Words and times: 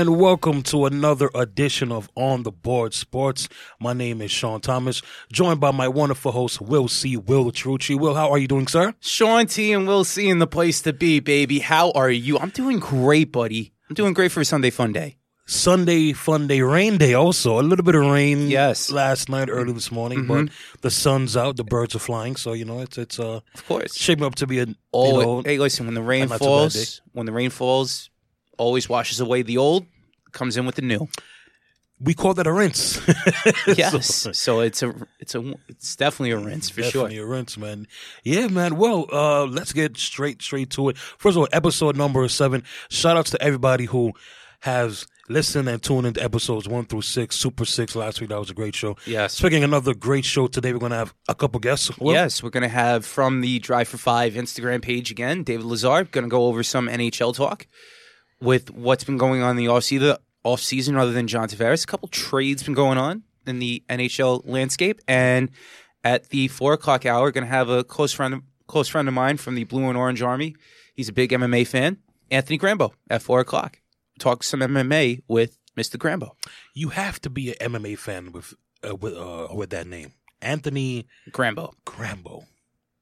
And 0.00 0.18
welcome 0.18 0.62
to 0.62 0.86
another 0.86 1.28
edition 1.34 1.92
of 1.92 2.08
On 2.14 2.42
the 2.42 2.50
Board 2.50 2.94
Sports. 2.94 3.50
My 3.78 3.92
name 3.92 4.22
is 4.22 4.30
Sean 4.30 4.62
Thomas, 4.62 5.02
joined 5.30 5.60
by 5.60 5.72
my 5.72 5.88
wonderful 5.88 6.32
host, 6.32 6.58
Will 6.58 6.88
C. 6.88 7.18
Will 7.18 7.52
Trucci. 7.52 8.00
Will, 8.00 8.14
how 8.14 8.30
are 8.30 8.38
you 8.38 8.48
doing, 8.48 8.66
sir? 8.66 8.94
Sean 9.00 9.46
T 9.46 9.74
and 9.74 9.86
Will 9.86 10.04
C 10.04 10.30
in 10.30 10.38
the 10.38 10.46
place 10.46 10.80
to 10.82 10.94
be, 10.94 11.20
baby. 11.20 11.58
How 11.58 11.90
are 11.90 12.08
you? 12.08 12.38
I'm 12.38 12.48
doing 12.48 12.78
great, 12.78 13.30
buddy. 13.30 13.74
I'm 13.90 13.94
doing 13.94 14.14
great 14.14 14.32
for 14.32 14.40
a 14.40 14.44
Sunday 14.46 14.70
fun 14.70 14.94
day. 14.94 15.18
Sunday 15.44 16.14
fun 16.14 16.46
day, 16.46 16.62
rain 16.62 16.96
day 16.96 17.12
also. 17.12 17.60
A 17.60 17.62
little 17.62 17.84
bit 17.84 17.94
of 17.94 18.06
rain 18.06 18.48
Yes. 18.48 18.90
last 18.90 19.28
night, 19.28 19.50
early 19.50 19.74
this 19.74 19.92
morning, 19.92 20.26
but 20.26 20.48
the 20.80 20.90
sun's 20.90 21.36
out, 21.36 21.58
the 21.58 21.64
birds 21.64 21.94
are 21.94 21.98
flying, 21.98 22.36
so 22.36 22.54
you 22.54 22.64
know 22.64 22.80
it's 22.80 22.96
it's 22.96 23.20
uh 23.20 23.40
Of 23.52 23.66
course. 23.66 23.94
shaping 23.94 24.24
up 24.24 24.36
to 24.36 24.46
be 24.46 24.60
an 24.60 24.76
Oh, 24.94 25.06
you 25.20 25.26
know 25.26 25.42
hey, 25.44 25.58
listen. 25.58 25.84
When 25.84 25.94
the 25.94 26.02
rain 26.02 26.30
not 26.30 26.38
too 26.40 26.46
bad 26.46 26.72
day. 26.72 26.78
falls, 26.78 27.02
when 27.12 27.26
the 27.26 27.32
rain 27.32 27.50
falls, 27.50 28.08
always 28.60 28.88
washes 28.88 29.18
away 29.20 29.42
the 29.42 29.56
old, 29.56 29.86
comes 30.32 30.56
in 30.56 30.66
with 30.66 30.74
the 30.76 30.82
new. 30.82 31.08
we 31.98 32.14
call 32.14 32.34
that 32.34 32.46
a 32.46 32.52
rinse. 32.52 33.00
Yes. 33.66 34.28
so 34.32 34.60
it's 34.60 34.82
a, 34.82 34.94
it's 35.18 35.34
a, 35.34 35.54
it's 35.68 35.96
definitely 35.96 36.32
a 36.32 36.38
rinse 36.38 36.68
for 36.70 36.82
sure. 36.82 36.84
Definitely 36.84 37.16
sure. 37.16 37.26
a 37.26 37.30
rinse, 37.30 37.56
man. 37.58 37.86
Yeah, 38.22 38.48
man. 38.48 38.76
Well, 38.76 39.06
uh, 39.12 39.46
let's 39.46 39.72
get 39.72 39.96
straight 39.96 40.42
straight 40.42 40.70
to 40.70 40.90
it. 40.90 40.98
First 40.98 41.36
of 41.36 41.42
all, 41.42 41.48
episode 41.52 41.96
number 41.96 42.26
seven. 42.28 42.62
Shout 42.90 43.16
outs 43.16 43.30
to 43.30 43.42
everybody 43.42 43.86
who 43.86 44.12
has 44.60 45.06
listened 45.30 45.68
and 45.68 45.82
tuned 45.82 46.06
into 46.06 46.22
episodes 46.22 46.68
one 46.68 46.84
through 46.84 47.02
six. 47.02 47.36
Super 47.36 47.64
six 47.64 47.96
last 47.96 48.20
week. 48.20 48.28
That 48.30 48.38
was 48.38 48.50
a 48.50 48.54
great 48.54 48.74
show. 48.74 48.96
Yes. 49.06 49.34
Speaking 49.34 49.64
another 49.64 49.94
great 49.94 50.24
show 50.26 50.48
today, 50.48 50.72
we're 50.72 50.80
gonna 50.80 50.96
have 50.96 51.14
a 51.28 51.34
couple 51.34 51.60
guests. 51.60 51.90
Yes, 52.00 52.42
we're 52.42 52.50
going 52.50 52.62
to 52.62 52.68
have 52.68 53.06
from 53.06 53.40
the 53.40 53.58
Drive 53.58 53.88
for 53.88 53.96
Five 53.98 54.34
Instagram 54.34 54.82
page 54.82 55.10
again, 55.10 55.44
David 55.44 55.64
Lazar, 55.64 56.04
going 56.04 56.24
to 56.24 56.28
go 56.28 56.46
over 56.46 56.62
some 56.62 56.88
NHL 56.88 57.34
talk 57.34 57.66
with 58.40 58.70
what's 58.70 59.04
been 59.04 59.18
going 59.18 59.42
on 59.42 59.52
in 59.52 59.56
the 59.56 59.68
off 59.68 59.84
season, 59.84 60.16
off 60.44 60.60
season 60.60 60.96
other 60.96 61.12
than 61.12 61.26
John 61.26 61.48
Tavares. 61.48 61.84
A 61.84 61.86
couple 61.86 62.08
trades 62.08 62.62
been 62.62 62.74
going 62.74 62.98
on 62.98 63.22
in 63.46 63.58
the 63.58 63.82
NHL 63.88 64.42
landscape, 64.44 65.00
and 65.08 65.50
at 66.04 66.28
the 66.30 66.48
four 66.48 66.72
o'clock 66.72 67.06
hour, 67.06 67.30
going 67.30 67.44
to 67.44 67.50
have 67.50 67.68
a 67.68 67.84
close 67.84 68.12
friend, 68.12 68.42
close 68.66 68.88
friend 68.88 69.08
of 69.08 69.14
mine 69.14 69.36
from 69.36 69.54
the 69.54 69.64
Blue 69.64 69.88
and 69.88 69.98
Orange 69.98 70.22
Army. 70.22 70.54
He's 70.94 71.08
a 71.08 71.12
big 71.12 71.30
MMA 71.30 71.66
fan, 71.66 71.98
Anthony 72.30 72.58
Grambo, 72.58 72.92
at 73.08 73.22
four 73.22 73.40
o'clock. 73.40 73.80
Talk 74.18 74.42
some 74.42 74.60
MMA 74.60 75.22
with 75.28 75.58
Mr. 75.76 75.96
Grambo. 75.96 76.32
You 76.74 76.90
have 76.90 77.20
to 77.22 77.30
be 77.30 77.50
an 77.50 77.72
MMA 77.72 77.98
fan 77.98 78.32
with 78.32 78.54
uh, 78.86 78.94
with 78.94 79.14
uh, 79.16 79.48
with 79.54 79.70
that 79.70 79.86
name, 79.86 80.12
Anthony 80.42 81.06
Grambo. 81.30 81.72
Grambo. 81.86 82.44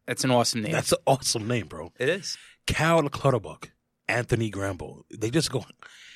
That's 0.07 0.25
an 0.25 0.31
awesome 0.31 0.63
name. 0.63 0.73
That's 0.73 0.93
an 0.93 0.99
awesome 1.07 1.47
name, 1.47 1.67
bro. 1.67 1.93
it 1.99 2.09
is. 2.09 2.39
Cal 2.67 3.03
Clutterbuck, 3.09 3.71
Anthony 4.09 4.51
Grambo. 4.51 5.03
They 5.11 5.31
just 5.31 5.51
go 5.51 5.65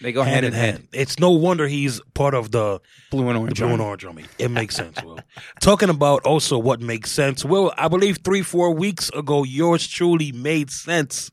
They 0.01 0.13
go 0.13 0.23
hand 0.23 0.45
in 0.47 0.53
hand. 0.53 0.89
It's 0.93 1.19
no 1.19 1.31
wonder 1.31 1.67
he's 1.69 2.01
part 2.15 2.35
of 2.35 2.51
the 2.51 2.81
Blue 3.11 3.29
and 3.29 3.37
The 3.37 3.41
Orange. 3.41 3.59
blue 3.59 3.67
and 3.69 3.73
Army. 3.81 3.85
orange 3.85 4.05
army. 4.05 4.25
It 4.39 4.51
makes 4.51 4.75
sense, 4.75 5.01
Will. 5.03 5.21
Talking 5.61 5.91
about 5.91 6.23
also 6.25 6.59
what 6.59 6.81
makes 6.81 7.13
sense. 7.13 7.45
Will, 7.45 7.73
I 7.79 7.89
believe 7.89 8.19
three, 8.25 8.43
four 8.43 8.75
weeks 8.75 9.11
ago, 9.11 9.45
yours 9.45 9.87
truly 9.87 10.33
made 10.33 10.71
sense 10.71 11.31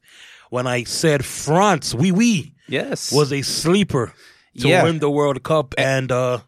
when 0.52 0.68
I 0.68 0.84
said 0.84 1.26
France, 1.26 1.94
oui, 1.96 2.12
oui, 2.12 2.54
Yes. 2.68 3.12
was 3.12 3.32
a 3.34 3.42
sleeper 3.42 4.14
to 4.60 4.68
Yeah. 4.68 4.84
win 4.84 5.00
the 5.00 5.10
World 5.10 5.42
Cup. 5.44 5.74
And 5.78 6.12
uh, 6.12 6.40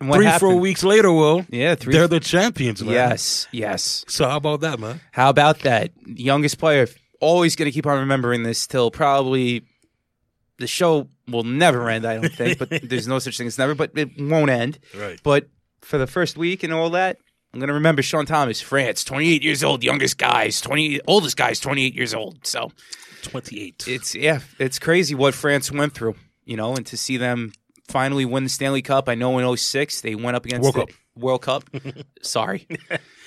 And 0.00 0.12
three, 0.12 0.24
happened? 0.26 0.40
four 0.40 0.56
weeks 0.56 0.82
later, 0.84 1.10
Will, 1.12 1.46
Yeah, 1.48 1.76
three. 1.76 1.92
they're 1.94 2.08
the 2.08 2.20
champions, 2.20 2.82
man. 2.82 2.92
yes, 2.92 3.46
yes. 3.52 4.04
So 4.08 4.28
how 4.28 4.36
about 4.36 4.60
that, 4.62 4.78
man? 4.78 5.00
How 5.12 5.30
about 5.30 5.60
that? 5.60 5.92
Youngest 6.04 6.58
player. 6.58 6.88
Always 7.24 7.56
going 7.56 7.66
to 7.66 7.72
keep 7.72 7.86
on 7.86 7.98
remembering 7.98 8.42
this 8.42 8.66
till 8.66 8.90
probably 8.90 9.64
the 10.58 10.66
show 10.66 11.08
will 11.26 11.42
never 11.42 11.88
end. 11.88 12.06
I 12.06 12.16
don't 12.16 12.28
think, 12.34 12.58
but 12.58 12.68
there's 12.82 13.08
no 13.08 13.18
such 13.18 13.38
thing 13.38 13.46
as 13.46 13.58
never. 13.58 13.74
But 13.74 13.92
it 13.96 14.10
won't 14.20 14.50
end. 14.50 14.78
Right. 14.94 15.18
But 15.22 15.48
for 15.80 15.98
the 15.98 16.06
first 16.06 16.36
week 16.36 16.62
and 16.62 16.72
all 16.72 16.90
that, 16.90 17.18
I'm 17.52 17.60
going 17.60 17.68
to 17.68 17.74
remember 17.74 18.02
Sean 18.02 18.26
Thomas, 18.26 18.60
France, 18.60 19.04
28 19.04 19.42
years 19.42 19.62
old, 19.64 19.84
youngest 19.84 20.18
guys, 20.18 20.60
20 20.60 21.00
oldest 21.06 21.36
guys, 21.36 21.60
28 21.60 21.94
years 21.94 22.12
old. 22.12 22.46
So 22.46 22.72
28. 23.22 23.84
it's 23.86 24.14
yeah, 24.14 24.40
it's 24.58 24.78
crazy 24.78 25.14
what 25.14 25.34
France 25.34 25.70
went 25.72 25.94
through, 25.94 26.16
you 26.44 26.56
know, 26.56 26.74
and 26.74 26.84
to 26.86 26.96
see 26.96 27.16
them 27.16 27.52
finally 27.88 28.24
win 28.24 28.44
the 28.44 28.50
Stanley 28.50 28.82
Cup. 28.82 29.08
I 29.08 29.14
know 29.14 29.38
in 29.38 29.56
06 29.56 30.00
they 30.02 30.14
went 30.14 30.36
up 30.36 30.44
against 30.44 30.62
World 30.62 30.74
the 30.74 30.92
Cup. 30.92 31.00
World 31.16 31.42
Cup. 31.42 31.64
Sorry. 32.22 32.66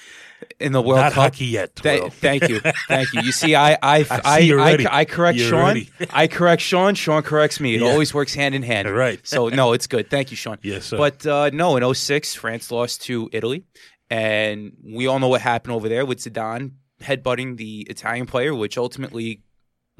In 0.60 0.72
the 0.72 0.82
World 0.82 1.00
Not 1.02 1.14
Cup. 1.14 1.24
hockey 1.34 1.46
yet. 1.46 1.76
Th- 1.76 2.12
thank 2.14 2.48
you, 2.50 2.60
thank 2.88 3.12
you. 3.14 3.22
You 3.22 3.32
see, 3.32 3.56
I 3.56 3.74
I 3.74 3.78
I, 4.10 4.22
I, 4.24 4.40
I. 4.60 4.88
I 5.00 5.06
correct 5.06 5.38
You're 5.38 5.50
Sean. 5.50 5.66
ready. 5.66 5.90
I 6.12 6.28
correct 6.28 6.62
Sean. 6.62 6.94
Sean 6.96 7.22
corrects 7.24 7.60
me. 7.60 7.76
It 7.76 7.82
Yeah. 7.82 7.88
always 7.90 8.14
works 8.14 8.34
hand 8.36 8.54
in 8.56 8.64
hand. 8.64 8.90
Right. 8.90 9.20
So 9.28 9.50
no, 9.50 9.74
it's 9.74 9.88
good. 9.88 10.10
Thank 10.10 10.30
you, 10.32 10.38
Sean. 10.38 10.58
Yes, 10.62 10.86
sir. 10.86 10.98
But 10.98 11.26
uh, 11.26 11.50
no, 11.54 11.76
in 11.78 11.94
06, 11.94 12.36
France 12.36 12.70
lost 12.72 13.02
to 13.04 13.30
Italy, 13.34 13.66
and 14.10 14.74
we 14.84 15.08
all 15.08 15.20
know 15.20 15.28
what 15.28 15.42
happened 15.42 15.74
over 15.74 15.90
there 15.90 16.06
with 16.06 16.20
Zidane 16.20 16.72
headbutting 17.02 17.58
the 17.58 17.82
Italian 17.90 18.26
player, 18.26 18.54
which 18.56 18.78
ultimately 18.78 19.42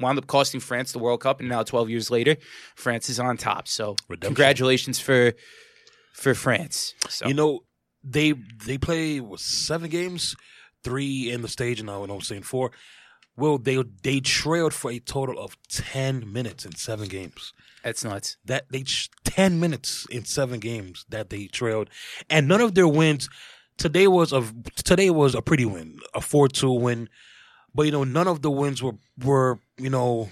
wound 0.00 0.18
up 0.18 0.26
costing 0.26 0.60
France 0.60 0.92
the 0.92 0.98
World 0.98 1.20
Cup. 1.20 1.40
And 1.40 1.48
now, 1.48 1.62
12 1.62 1.90
years 1.90 2.10
later, 2.10 2.36
France 2.76 3.08
is 3.08 3.18
on 3.20 3.36
top. 3.36 3.68
So 3.68 3.96
Redemption. 4.08 4.34
congratulations 4.34 4.98
for 5.00 5.32
for 6.12 6.34
France. 6.34 6.94
So 7.08 7.28
You 7.28 7.34
know, 7.34 7.60
they 8.02 8.32
they 8.32 8.78
play 8.78 9.20
what, 9.20 9.40
seven 9.40 9.90
games, 9.90 10.36
three 10.82 11.30
in 11.30 11.42
the 11.42 11.48
stage, 11.48 11.80
and 11.80 11.86
now 11.86 12.02
I'm 12.02 12.20
saying 12.20 12.42
four. 12.42 12.70
Well, 13.36 13.58
they 13.58 13.82
they 14.02 14.20
trailed 14.20 14.74
for 14.74 14.90
a 14.90 14.98
total 14.98 15.38
of 15.38 15.56
ten 15.68 16.32
minutes 16.32 16.64
in 16.64 16.74
seven 16.74 17.08
games. 17.08 17.52
that's 17.84 18.02
nuts. 18.04 18.36
That 18.44 18.66
they 18.70 18.82
ch- 18.82 19.10
ten 19.24 19.60
minutes 19.60 20.06
in 20.10 20.24
seven 20.24 20.58
games 20.60 21.04
that 21.08 21.30
they 21.30 21.46
trailed, 21.46 21.88
and 22.28 22.48
none 22.48 22.60
of 22.60 22.74
their 22.74 22.88
wins. 22.88 23.28
Today 23.76 24.08
was 24.08 24.32
a 24.32 24.44
today 24.82 25.10
was 25.10 25.36
a 25.36 25.42
pretty 25.42 25.64
win, 25.64 26.00
a 26.14 26.20
four 26.20 26.48
two 26.48 26.72
win, 26.72 27.08
but 27.72 27.84
you 27.84 27.92
know 27.92 28.02
none 28.02 28.26
of 28.26 28.42
the 28.42 28.50
wins 28.50 28.82
were 28.82 28.96
were 29.22 29.60
you 29.76 29.90
know 29.90 30.30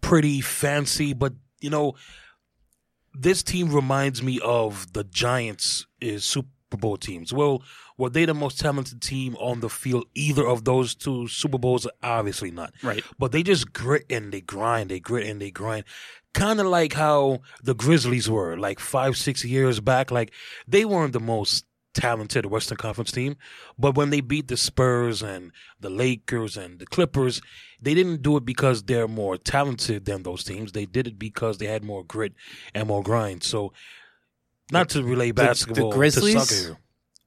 pretty 0.00 0.40
fancy. 0.40 1.12
But 1.12 1.34
you 1.60 1.70
know 1.70 1.94
this 3.14 3.42
team 3.42 3.72
reminds 3.72 4.22
me 4.22 4.40
of 4.42 4.92
the 4.92 5.04
Giants 5.04 5.86
is 6.00 6.24
Super 6.24 6.48
Bowl 6.70 6.96
teams. 6.96 7.32
Well, 7.32 7.62
were 7.96 8.10
they 8.10 8.24
the 8.24 8.34
most 8.34 8.58
talented 8.58 9.00
team 9.00 9.36
on 9.36 9.60
the 9.60 9.68
field? 9.68 10.06
Either 10.14 10.46
of 10.46 10.64
those 10.64 10.94
two 10.94 11.28
Super 11.28 11.58
Bowls? 11.58 11.86
Obviously 12.02 12.50
not. 12.50 12.72
Right. 12.82 13.04
But 13.18 13.30
they 13.30 13.42
just 13.44 13.72
grit 13.72 14.04
and 14.10 14.32
they 14.32 14.40
grind, 14.40 14.90
they 14.90 14.98
grit 14.98 15.26
and 15.28 15.40
they 15.40 15.50
grind. 15.50 15.84
Kind 16.34 16.60
of 16.60 16.66
like 16.66 16.94
how 16.94 17.42
the 17.62 17.74
Grizzlies 17.74 18.28
were, 18.28 18.56
like 18.56 18.80
five, 18.80 19.16
six 19.16 19.44
years 19.44 19.78
back. 19.80 20.10
Like 20.10 20.32
they 20.66 20.84
weren't 20.84 21.12
the 21.12 21.20
most 21.20 21.64
talented 21.94 22.44
Western 22.46 22.76
Conference 22.76 23.10
team, 23.10 23.36
but 23.78 23.94
when 23.96 24.10
they 24.10 24.20
beat 24.20 24.48
the 24.48 24.56
Spurs 24.56 25.22
and 25.22 25.50
the 25.80 25.88
Lakers 25.88 26.56
and 26.56 26.78
the 26.78 26.84
Clippers, 26.84 27.40
they 27.80 27.94
didn't 27.94 28.20
do 28.20 28.36
it 28.36 28.44
because 28.44 28.82
they're 28.82 29.08
more 29.08 29.38
talented 29.38 30.04
than 30.04 30.22
those 30.22 30.44
teams. 30.44 30.72
They 30.72 30.84
did 30.84 31.06
it 31.06 31.18
because 31.18 31.56
they 31.56 31.66
had 31.66 31.82
more 31.82 32.04
grit 32.04 32.34
and 32.74 32.86
more 32.88 33.02
grind. 33.02 33.42
So, 33.42 33.72
not 34.72 34.90
to 34.90 35.02
relay 35.02 35.30
basketball 35.32 35.92
Grizzlies? 35.92 36.34
to 36.48 36.54
soccer. 36.54 36.78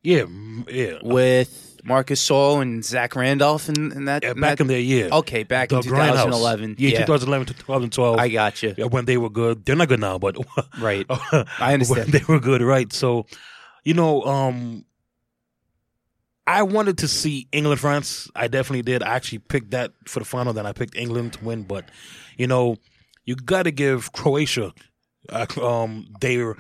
Yeah, 0.02 0.26
yeah. 0.70 1.00
With 1.02 1.82
Marc 1.84 2.08
Gasol 2.08 2.62
and 2.62 2.84
Zach 2.86 3.16
Randolph 3.16 3.68
and, 3.70 3.92
and 3.94 4.08
that, 4.08 4.24
Yeah, 4.24 4.32
and 4.32 4.42
back 4.42 4.58
that- 4.58 4.62
in 4.64 4.68
their 4.68 4.80
year. 4.80 5.10
Okay, 5.12 5.44
back 5.44 5.70
the 5.70 5.78
in 5.78 5.84
2011. 5.84 6.76
Yeah, 6.78 6.90
Yeah, 6.92 6.98
2011 7.00 7.48
to 7.48 7.54
2012. 7.54 8.18
I 8.20 8.30
got 8.30 8.62
you. 8.64 8.76
Yeah, 8.78 8.86
when 8.86 9.06
they 9.06 9.18
were 9.18 9.30
good. 9.30 9.66
They're 9.66 9.76
not 9.76 9.88
good 9.90 10.00
now, 10.00 10.18
but 10.18 10.38
Right. 10.80 11.06
I 11.10 11.74
understand. 11.74 12.12
When 12.12 12.12
they 12.12 12.24
were 12.28 12.40
good, 12.40 12.62
right? 12.62 12.92
So, 12.94 13.26
you 13.84 13.94
know, 13.94 14.24
um, 14.24 14.86
I 16.48 16.64
wanted 16.64 16.98
to 17.00 17.08
see 17.08 17.48
England 17.52 17.80
France. 17.80 18.30
I 18.36 18.48
definitely 18.48 18.82
did. 18.82 19.04
I 19.04 19.16
actually 19.16 19.40
picked 19.40 19.72
that 19.72 19.92
for 20.08 20.20
the 20.20 20.26
final. 20.26 20.52
Then 20.54 20.66
I 20.66 20.72
picked 20.72 20.96
England 20.96 21.34
to 21.34 21.44
win. 21.46 21.64
But 21.64 21.86
you 22.38 22.48
know, 22.48 22.78
you 23.26 23.36
got 23.36 23.64
to 23.64 23.72
give 23.72 24.12
Croatia 24.14 24.74
uh, 25.30 25.46
um, 25.62 26.08
their 26.22 26.56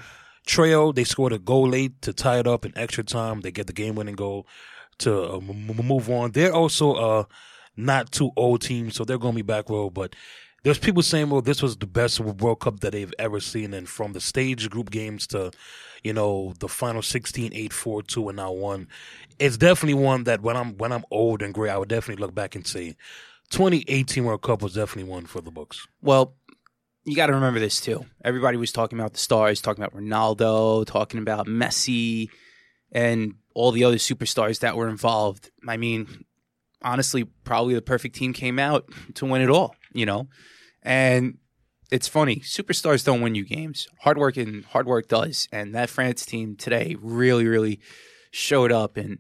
trail. 0.50 0.92
They 0.92 1.04
scored 1.04 1.32
a 1.32 1.40
goal 1.40 1.70
late 1.70 2.02
to 2.02 2.12
tie 2.12 2.40
it 2.40 2.48
up 2.48 2.66
in 2.66 2.78
extra 2.78 3.04
time. 3.04 3.42
They 3.42 3.52
get 3.52 3.68
the 3.68 3.74
game 3.74 3.96
winning 3.96 4.16
goal 4.16 4.48
to 5.00 5.34
uh, 5.34 5.40
move 5.40 6.10
on. 6.10 6.32
They're 6.32 6.54
also 6.54 6.96
a 6.96 7.28
not 7.78 8.12
too 8.12 8.32
old 8.36 8.62
team, 8.62 8.92
so 8.92 9.06
they're 9.06 9.18
going 9.18 9.34
to 9.34 9.38
be 9.38 9.42
back 9.42 9.70
row. 9.70 9.90
But 9.90 10.16
there's 10.64 10.80
people 10.80 11.04
saying, 11.04 11.30
well, 11.30 11.42
this 11.42 11.62
was 11.62 11.78
the 11.78 11.88
best 11.88 12.20
World 12.20 12.60
Cup 12.60 12.82
that 12.82 12.92
they've 12.92 13.14
ever 13.20 13.40
seen. 13.40 13.74
And 13.74 13.88
from 13.88 14.14
the 14.14 14.20
stage 14.20 14.70
group 14.70 14.90
games 14.90 15.28
to, 15.28 15.52
you 16.04 16.14
know, 16.14 16.54
the 16.60 16.68
final 16.68 17.02
16, 17.02 17.54
8, 17.54 17.72
4, 17.72 18.02
2, 18.04 18.30
and 18.30 18.36
now 18.38 18.52
1. 18.52 18.88
It's 19.38 19.56
definitely 19.56 20.04
one 20.04 20.26
that 20.26 20.42
when 20.42 20.58
I'm 20.58 20.78
when 20.78 20.92
I'm 20.92 21.06
old 21.12 21.42
and 21.42 21.54
gray, 21.54 21.70
I 21.70 21.78
would 21.78 21.90
definitely 21.90 22.22
look 22.22 22.36
back 22.36 22.56
and 22.56 22.68
say 22.68 22.98
2018 23.52 24.26
World 24.26 24.42
Cup 24.42 24.62
was 24.62 24.74
definitely 24.74 25.10
one 25.10 25.26
for 25.26 25.40
the 25.42 25.52
books. 25.52 25.88
Well, 26.02 26.36
you 27.10 27.16
got 27.16 27.28
to 27.28 27.34
remember 27.34 27.60
this 27.60 27.82
too. 27.82 28.06
Everybody 28.24 28.58
was 28.58 28.72
talking 28.72 29.00
about 29.00 29.14
the 29.14 29.20
stars, 29.20 29.62
talking 29.62 29.84
about 29.84 30.00
Ronaldo, 30.00 30.86
talking 30.86 31.20
about 31.20 31.48
Messi, 31.48 32.28
and 32.92 33.36
all 33.54 33.72
the 33.72 33.84
other 33.84 33.98
superstars 33.98 34.60
that 34.60 34.76
were 34.76 34.90
involved. 34.90 35.52
I 35.68 35.78
mean, 35.78 36.26
honestly, 36.82 37.24
probably 37.24 37.74
the 37.76 37.82
perfect 37.82 38.16
team 38.16 38.34
came 38.34 38.60
out 38.60 38.86
to 39.16 39.26
win 39.26 39.42
it 39.42 39.50
all, 39.50 39.76
you 39.94 40.06
know? 40.06 40.28
And 40.84 41.38
it's 41.92 42.08
funny. 42.08 42.38
Superstars 42.38 43.04
don't 43.04 43.22
win 43.22 43.36
you 43.36 43.46
games. 43.46 43.88
Hard 44.02 44.18
work 44.18 44.38
and 44.38 44.64
hard 44.66 44.88
work 44.88 45.08
does. 45.08 45.48
And 45.52 45.74
that 45.76 45.90
France 45.90 46.26
team 46.26 46.56
today 46.56 46.96
really, 47.00 47.48
really 47.48 47.80
showed 48.32 48.72
up 48.72 48.98
and 48.98 49.20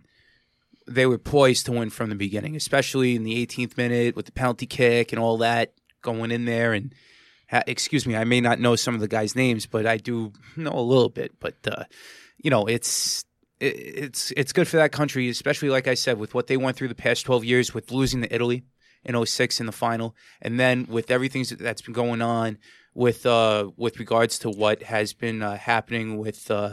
they 0.87 1.05
were 1.05 1.17
poised 1.17 1.65
to 1.67 1.71
win 1.71 1.89
from 1.89 2.09
the 2.09 2.15
beginning, 2.15 2.55
especially 2.55 3.15
in 3.15 3.23
the 3.23 3.45
18th 3.45 3.77
minute 3.77 4.15
with 4.15 4.25
the 4.25 4.31
penalty 4.31 4.65
kick 4.65 5.11
and 5.11 5.19
all 5.19 5.37
that 5.37 5.73
going 6.01 6.31
in 6.31 6.45
there. 6.45 6.73
And 6.73 6.93
excuse 7.51 8.05
me, 8.05 8.15
I 8.15 8.23
may 8.23 8.41
not 8.41 8.59
know 8.59 8.75
some 8.75 8.93
of 8.95 9.01
the 9.01 9.07
guys' 9.07 9.35
names, 9.35 9.65
but 9.65 9.85
I 9.85 9.97
do 9.97 10.31
know 10.55 10.71
a 10.73 10.81
little 10.81 11.09
bit. 11.09 11.39
But 11.39 11.55
uh, 11.65 11.83
you 12.37 12.49
know, 12.49 12.65
it's 12.65 13.25
it, 13.59 13.75
it's 13.75 14.31
it's 14.37 14.53
good 14.53 14.67
for 14.67 14.77
that 14.77 14.91
country, 14.91 15.29
especially 15.29 15.69
like 15.69 15.87
I 15.87 15.93
said, 15.95 16.17
with 16.19 16.33
what 16.33 16.47
they 16.47 16.57
went 16.57 16.77
through 16.77 16.89
the 16.89 16.95
past 16.95 17.25
12 17.25 17.43
years 17.45 17.73
with 17.73 17.91
losing 17.91 18.21
to 18.21 18.33
Italy 18.33 18.63
in 19.03 19.25
06 19.25 19.59
in 19.59 19.65
the 19.65 19.71
final, 19.71 20.15
and 20.41 20.59
then 20.59 20.85
with 20.89 21.09
everything 21.11 21.45
that's 21.59 21.81
been 21.81 21.93
going 21.93 22.21
on 22.21 22.57
with 22.95 23.25
uh 23.25 23.69
with 23.77 23.99
regards 23.99 24.39
to 24.39 24.49
what 24.49 24.81
has 24.81 25.13
been 25.13 25.41
uh, 25.43 25.55
happening 25.55 26.17
with 26.17 26.49
uh 26.49 26.71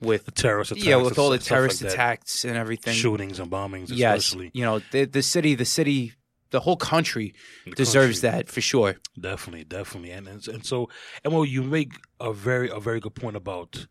with 0.00 0.24
The 0.24 0.30
terrorist 0.30 0.72
attacks. 0.72 0.86
yeah 0.86 0.96
with 0.96 1.18
all 1.18 1.30
the 1.30 1.36
stuff 1.38 1.50
like 1.50 1.56
terrorist 1.58 1.82
attacks 1.82 2.44
and 2.46 2.56
everything 2.56 2.94
shootings 2.94 3.38
and 3.38 3.50
bombings, 3.50 3.90
yes 3.90 4.34
you 4.34 4.64
know 4.64 4.80
the 4.90 5.04
the 5.04 5.22
city 5.22 5.54
the 5.54 5.66
city 5.66 6.14
the 6.52 6.60
whole 6.60 6.76
country 6.76 7.34
The 7.66 7.72
deserves 7.72 8.20
country. 8.20 8.38
that 8.38 8.48
for 8.48 8.60
sure 8.60 8.96
Definitely, 9.20 9.64
definitely, 9.64 10.10
and 10.12 10.28
and, 10.28 10.46
and 10.48 10.64
so 10.64 10.88
and 11.24 11.32
well, 11.34 11.44
you 11.44 11.62
make 11.62 11.92
a 12.20 12.32
very 12.32 12.68
a 12.70 12.78
very 12.80 13.00
good 13.00 13.14
point 13.16 13.36
about 13.36 13.86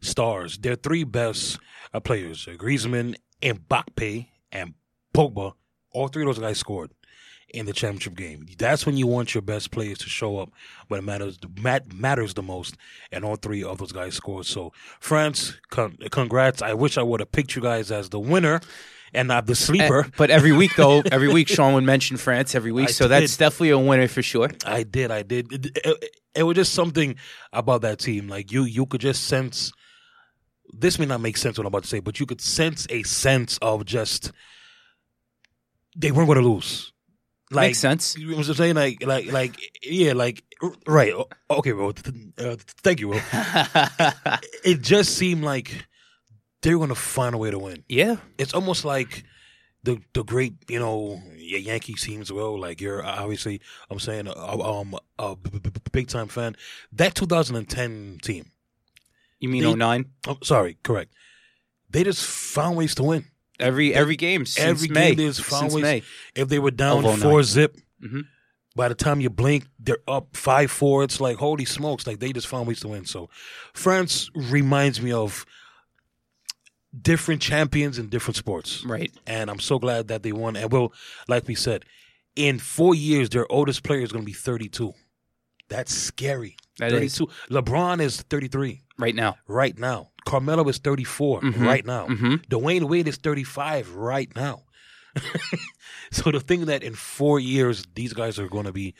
stars. 0.00 0.58
Their 0.58 0.76
three 0.76 1.04
best 1.04 1.58
uh, 1.94 2.00
players, 2.00 2.46
Griezmann, 2.46 3.16
Mbappe, 3.42 4.26
and 4.52 4.74
Pogba. 5.14 5.52
All 5.92 6.08
three 6.08 6.22
of 6.22 6.28
those 6.28 6.38
guys 6.38 6.58
scored 6.58 6.90
in 7.52 7.66
the 7.66 7.72
championship 7.72 8.14
game. 8.14 8.46
That's 8.58 8.86
when 8.86 8.96
you 8.96 9.08
want 9.08 9.34
your 9.34 9.42
best 9.42 9.72
players 9.72 9.98
to 9.98 10.08
show 10.08 10.38
up 10.38 10.50
when 10.88 11.00
it 11.00 11.04
matters 11.04 11.36
mat, 11.60 11.92
matters 11.92 12.34
the 12.34 12.42
most, 12.42 12.76
and 13.10 13.24
all 13.24 13.36
three 13.36 13.64
of 13.64 13.78
those 13.78 13.90
guys 13.92 14.14
scored. 14.14 14.46
So 14.46 14.72
France, 15.00 15.58
con- 15.70 15.98
congrats! 16.10 16.62
I 16.62 16.74
wish 16.74 16.96
I 16.96 17.02
would 17.02 17.20
have 17.20 17.32
picked 17.32 17.56
you 17.56 17.62
guys 17.62 17.90
as 17.90 18.08
the 18.10 18.20
winner 18.20 18.60
and 19.14 19.28
not 19.28 19.46
the 19.46 19.54
sleeper. 19.54 20.04
Eh, 20.04 20.10
but 20.16 20.30
every 20.30 20.52
week 20.52 20.72
though 20.76 21.02
every 21.12 21.28
week 21.28 21.48
Sean 21.48 21.74
would 21.74 21.84
mention 21.84 22.16
France 22.16 22.54
every 22.54 22.72
week 22.72 22.88
I 22.88 22.92
so 22.92 23.08
that's 23.08 23.36
definitely 23.36 23.70
a 23.70 23.78
winner 23.78 24.08
for 24.08 24.22
sure 24.22 24.50
I 24.66 24.82
did, 24.82 25.10
I 25.10 25.22
did. 25.22 25.52
It, 25.52 25.76
it- 25.84 26.10
it 26.32 26.44
was 26.44 26.54
just 26.54 26.72
something 26.74 27.16
about 27.52 27.82
that 27.82 27.98
team. 27.98 28.28
Like 28.28 28.52
you, 28.52 28.62
you 28.62 28.86
could 28.86 29.00
just 29.00 29.24
sense. 29.24 29.72
This 30.72 30.96
may 30.96 31.06
not 31.06 31.20
make 31.20 31.36
sense 31.36 31.58
what 31.58 31.64
I'm 31.64 31.72
about 31.72 31.82
to 31.82 31.88
say, 31.88 31.98
but 31.98 32.20
you 32.20 32.26
could 32.26 32.40
sense 32.40 32.86
a 32.88 33.02
sense 33.02 33.58
of 33.60 33.84
just 33.84 34.30
they 35.96 36.12
weren't 36.12 36.28
going 36.28 36.40
to 36.40 36.48
lose. 36.48 36.92
Like, 37.50 37.70
makes 37.70 37.78
sense 37.78 38.16
You 38.16 38.28
know 38.30 38.36
what 38.36 38.48
I'm 38.48 38.54
saying? 38.54 38.76
Like, 38.76 39.04
like, 39.04 39.32
like, 39.32 39.60
yeah, 39.82 40.12
like, 40.12 40.44
right. 40.86 41.12
Okay, 41.50 41.72
bro. 41.72 41.88
Uh, 42.38 42.56
thank 42.84 43.00
you, 43.00 43.08
bro. 43.08 43.18
It 44.64 44.82
just 44.82 45.16
seemed 45.16 45.42
like 45.42 45.84
they 46.62 46.74
were 46.74 46.78
going 46.78 46.88
to 46.88 46.94
find 46.94 47.34
a 47.34 47.38
way 47.38 47.50
to 47.50 47.58
win 47.58 47.84
yeah 47.88 48.16
it's 48.38 48.52
almost 48.54 48.84
like 48.84 49.24
the 49.82 49.98
the 50.12 50.22
great 50.22 50.54
you 50.68 50.78
know 50.78 51.22
Yankee 51.38 51.94
teams. 51.94 52.30
Well, 52.30 52.58
like 52.60 52.80
you're 52.82 53.04
obviously 53.04 53.60
I'm 53.90 53.98
saying 53.98 54.26
a, 54.28 54.32
um 54.60 54.94
a 55.18 55.34
b- 55.36 55.70
big 55.90 56.06
time 56.08 56.28
fan. 56.28 56.54
That 56.92 57.14
2010 57.14 58.18
team. 58.22 58.50
you 59.40 59.48
mean 59.48 59.62
They- 59.64 59.74
09 59.74 60.04
Oh, 60.28 60.36
sorry, 60.42 60.76
correct. 60.82 61.12
They 61.88 62.04
just 62.04 62.24
found 62.24 62.76
ways 62.76 62.94
to 62.96 63.02
win. 63.02 63.24
every 63.58 63.94
every 63.94 64.16
game 64.16 64.44
since 64.46 64.66
Every 64.68 64.88
game 64.88 64.94
May 64.94 65.14
they 65.14 65.26
just 65.28 65.42
found 65.42 65.72
since 65.72 65.74
ways- 65.74 65.82
May 65.82 66.02
If 66.34 66.48
they 66.48 66.58
were 66.58 66.70
down 66.70 67.02
09. 67.02 67.16
four 67.18 67.42
zip, 67.42 67.76
Mhm. 68.04 68.26
by 68.76 68.88
the 68.88 68.94
time 68.94 69.20
you 69.22 69.30
blink, 69.30 69.64
they're 69.78 70.04
up 70.06 70.36
five 70.36 70.70
four. 70.70 71.04
It's 71.04 71.20
like 71.20 71.36
holy 71.38 71.64
smokes! 71.64 72.06
Like 72.06 72.20
they 72.20 72.32
just 72.34 72.46
found 72.48 72.68
ways 72.68 72.80
to 72.80 72.88
win. 72.88 73.06
So 73.06 73.28
France 73.72 74.30
reminds 74.34 75.00
me 75.00 75.10
of 75.12 75.44
different 76.98 77.40
champions 77.42 77.98
in 77.98 78.08
different 78.08 78.36
sports. 78.36 78.84
right 78.84 79.12
and 79.26 79.50
I'm 79.50 79.60
so 79.60 79.78
glad 79.78 80.08
that 80.08 80.22
they 80.22 80.32
won. 80.32 80.56
And 80.56 80.72
well, 80.72 80.92
like 81.28 81.46
we 81.46 81.54
said, 81.54 81.84
in 82.36 82.58
four 82.58 82.94
years, 82.94 83.28
their 83.30 83.50
oldest 83.50 83.82
player 83.82 84.00
is 84.00 84.12
going 84.12 84.22
to 84.24 84.26
be 84.26 84.32
32. 84.32 84.92
That's 85.68 85.94
scary. 85.94 86.56
That 86.78 86.92
is 86.92 87.16
32. 87.16 87.32
LeBron 87.54 88.00
is 88.00 88.22
33 88.22 88.82
right 88.98 89.14
now 89.14 89.36
right 89.46 89.78
now. 89.78 90.08
Carmelo 90.26 90.68
is 90.68 90.78
34 90.78 91.40
Mhm. 91.42 91.60
right 91.66 91.86
now. 91.86 92.06
Mhm. 92.08 92.44
Dwyane 92.48 92.84
Wade 92.88 93.08
is 93.08 93.16
35 93.16 93.94
right 93.94 94.30
now. 94.36 94.64
so 96.12 96.30
to 96.30 96.40
think 96.40 96.66
that 96.66 96.82
in 96.82 96.94
four 96.94 97.40
years 97.40 97.84
these 97.94 98.12
guys 98.12 98.38
are 98.38 98.48
going 98.48 98.66
to 98.66 98.72
be 98.72 98.94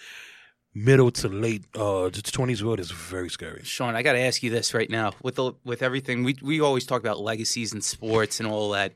middle 0.75 1.11
to 1.11 1.29
late 1.29 1.65
uh 1.75 2.09
20s 2.11 2.63
world 2.63 2.81
is 2.81 2.91
very 2.91 3.29
scary. 3.29 3.63
Sean, 3.65 3.97
I 3.97 4.03
got 4.03 4.13
to 4.13 4.21
ask 4.21 4.43
you 4.43 4.51
this 4.51 4.75
right 4.75 4.89
now. 4.89 5.13
With 5.23 5.37
the, 5.37 5.53
with 5.65 5.83
everything, 5.83 6.25
we 6.25 6.37
we 6.43 6.61
always 6.61 6.87
talk 6.87 7.01
about 7.01 7.21
legacies 7.21 7.73
in 7.73 7.81
sports 7.81 8.41
and 8.41 8.49
all 8.49 8.71
that. 8.71 8.95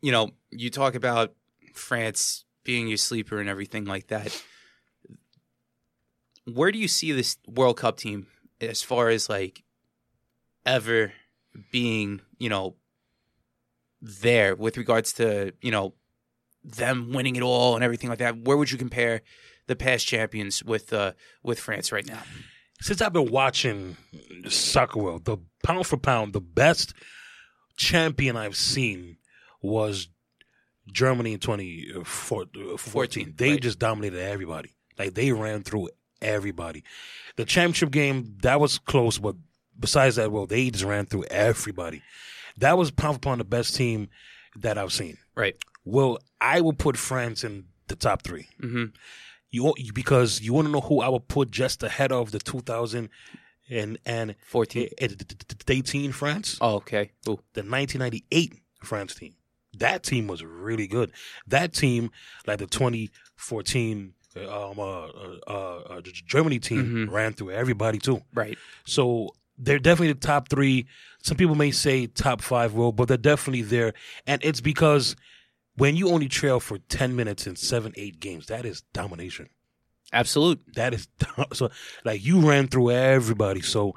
You 0.00 0.12
know, 0.12 0.30
you 0.50 0.70
talk 0.70 0.94
about 0.94 1.34
France 1.74 2.44
being 2.64 2.88
your 2.88 2.96
sleeper 2.96 3.38
and 3.38 3.48
everything 3.48 3.84
like 3.84 4.08
that. 4.08 4.42
Where 6.44 6.72
do 6.72 6.78
you 6.78 6.88
see 6.88 7.12
this 7.12 7.36
World 7.46 7.76
Cup 7.76 7.96
team 7.96 8.26
as 8.60 8.82
far 8.82 9.08
as 9.08 9.28
like 9.28 9.62
ever 10.64 11.12
being, 11.70 12.20
you 12.38 12.48
know, 12.48 12.76
there 14.00 14.54
with 14.54 14.76
regards 14.76 15.12
to, 15.14 15.52
you 15.60 15.70
know, 15.70 15.94
them 16.64 17.12
winning 17.12 17.36
it 17.36 17.42
all 17.42 17.74
and 17.74 17.84
everything 17.84 18.10
like 18.10 18.18
that? 18.18 18.38
Where 18.38 18.56
would 18.56 18.70
you 18.70 18.78
compare 18.78 19.22
the 19.70 19.76
past 19.76 20.06
champions 20.06 20.62
with 20.62 20.92
uh 20.92 21.12
with 21.42 21.58
France 21.58 21.90
right 21.92 22.06
now? 22.06 22.22
since 22.82 23.02
I've 23.02 23.12
been 23.12 23.30
watching 23.30 23.96
soccer 24.48 24.98
world, 25.00 25.24
the 25.26 25.36
pound 25.62 25.86
for 25.86 25.98
pound, 25.98 26.32
the 26.32 26.40
best 26.40 26.94
champion 27.76 28.36
I've 28.36 28.56
seen 28.56 29.18
was 29.62 30.08
Germany 30.90 31.34
in 31.34 31.40
2014. 31.40 32.78
14, 32.78 33.34
They 33.36 33.50
right. 33.52 33.60
just 33.60 33.78
dominated 33.78 34.20
everybody. 34.22 34.70
Like 34.98 35.14
they 35.14 35.32
ran 35.32 35.62
through 35.62 35.90
everybody. 36.22 36.84
The 37.36 37.44
championship 37.44 37.90
game, 37.90 38.36
that 38.42 38.60
was 38.60 38.78
close, 38.78 39.18
but 39.18 39.36
besides 39.78 40.16
that, 40.16 40.32
well, 40.32 40.46
they 40.46 40.70
just 40.70 40.84
ran 40.84 41.04
through 41.06 41.24
everybody. 41.30 42.02
That 42.56 42.78
was 42.78 42.90
pound 42.90 43.16
for 43.16 43.20
pound 43.20 43.40
the 43.40 43.44
best 43.44 43.76
team 43.76 44.08
that 44.56 44.78
I've 44.78 44.92
seen. 44.92 45.18
Right. 45.34 45.56
Well, 45.84 46.18
I 46.40 46.60
will 46.62 46.72
put 46.72 46.96
France 46.96 47.44
in 47.44 47.66
the 47.88 47.96
top 47.96 48.22
three. 48.22 48.48
Mm-hmm. 48.62 48.84
You 49.50 49.74
because 49.94 50.40
you 50.40 50.52
want 50.52 50.66
to 50.68 50.72
know 50.72 50.80
who 50.80 51.00
I 51.00 51.08
would 51.08 51.26
put 51.28 51.50
just 51.50 51.82
ahead 51.82 52.12
of 52.12 52.30
the 52.30 52.38
2000 52.38 53.08
and 53.68 53.98
and 54.06 54.34
14. 54.46 54.88
eh, 54.98 55.08
eh, 55.10 55.54
18 55.68 56.12
France, 56.12 56.58
Oh, 56.60 56.76
okay. 56.76 57.10
Ooh. 57.28 57.40
the 57.54 57.62
1998 57.62 58.54
France 58.84 59.14
team. 59.14 59.34
That 59.78 60.02
team 60.02 60.26
was 60.26 60.42
really 60.42 60.86
good. 60.88 61.12
That 61.46 61.72
team, 61.72 62.10
like 62.46 62.58
the 62.58 62.66
2014 62.66 64.14
um, 64.36 64.78
uh, 64.78 65.06
uh, 65.46 65.50
uh, 65.50 66.00
Germany 66.26 66.58
team, 66.60 67.06
Mhm. 67.08 67.10
ran 67.12 67.32
through 67.32 67.50
everybody 67.50 67.98
too. 67.98 68.22
Right. 68.32 68.56
So 68.84 69.34
they're 69.58 69.78
definitely 69.80 70.12
the 70.14 70.20
top 70.20 70.48
three. 70.48 70.86
Some 71.22 71.36
people 71.36 71.54
may 71.56 71.70
say 71.72 72.06
top 72.06 72.40
five 72.40 72.72
will, 72.72 72.92
but 72.92 73.08
they're 73.08 73.16
definitely 73.16 73.62
there. 73.62 73.92
And 74.26 74.40
it's 74.44 74.60
because 74.60 75.16
when 75.80 75.96
you 75.96 76.10
only 76.10 76.28
trail 76.28 76.60
for 76.60 76.76
10 76.76 77.16
minutes 77.16 77.46
in 77.46 77.56
seven, 77.56 77.92
eight 77.96 78.20
games, 78.20 78.46
that 78.46 78.66
is 78.66 78.82
domination. 78.92 79.48
Absolute. 80.12 80.60
That 80.74 80.92
is 80.92 81.08
so 81.54 81.70
like 82.04 82.22
you 82.22 82.46
ran 82.46 82.68
through 82.68 82.90
everybody. 82.90 83.62
So, 83.62 83.94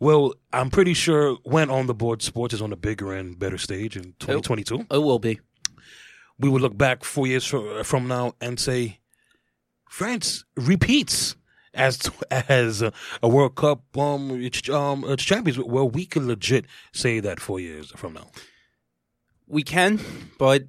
well, 0.00 0.34
I'm 0.52 0.70
pretty 0.70 0.94
sure 0.94 1.36
when 1.44 1.70
on 1.70 1.86
the 1.86 1.94
board, 1.94 2.22
sports 2.22 2.54
is 2.54 2.60
on 2.60 2.72
a 2.72 2.76
bigger 2.76 3.14
and 3.14 3.38
better 3.38 3.58
stage 3.58 3.96
in 3.96 4.14
2022. 4.18 4.86
It 4.90 4.98
will 4.98 5.20
be. 5.20 5.38
We 6.38 6.48
would 6.48 6.62
look 6.62 6.76
back 6.76 7.04
four 7.04 7.26
years 7.26 7.44
fro- 7.44 7.84
from 7.84 8.08
now 8.08 8.32
and 8.40 8.58
say, 8.58 8.98
France 9.88 10.44
repeats 10.56 11.36
as 11.74 12.10
as 12.30 12.82
a, 12.82 12.92
World 13.22 13.54
Cup 13.54 13.82
um 13.96 14.30
um 14.72 15.04
uh, 15.04 15.16
champions. 15.16 15.58
Well, 15.58 15.88
we 15.88 16.06
can 16.06 16.26
legit 16.26 16.64
say 16.92 17.20
that 17.20 17.38
four 17.38 17.60
years 17.60 17.92
from 17.94 18.14
now. 18.14 18.30
We 19.50 19.62
can, 19.64 20.00
but 20.38 20.64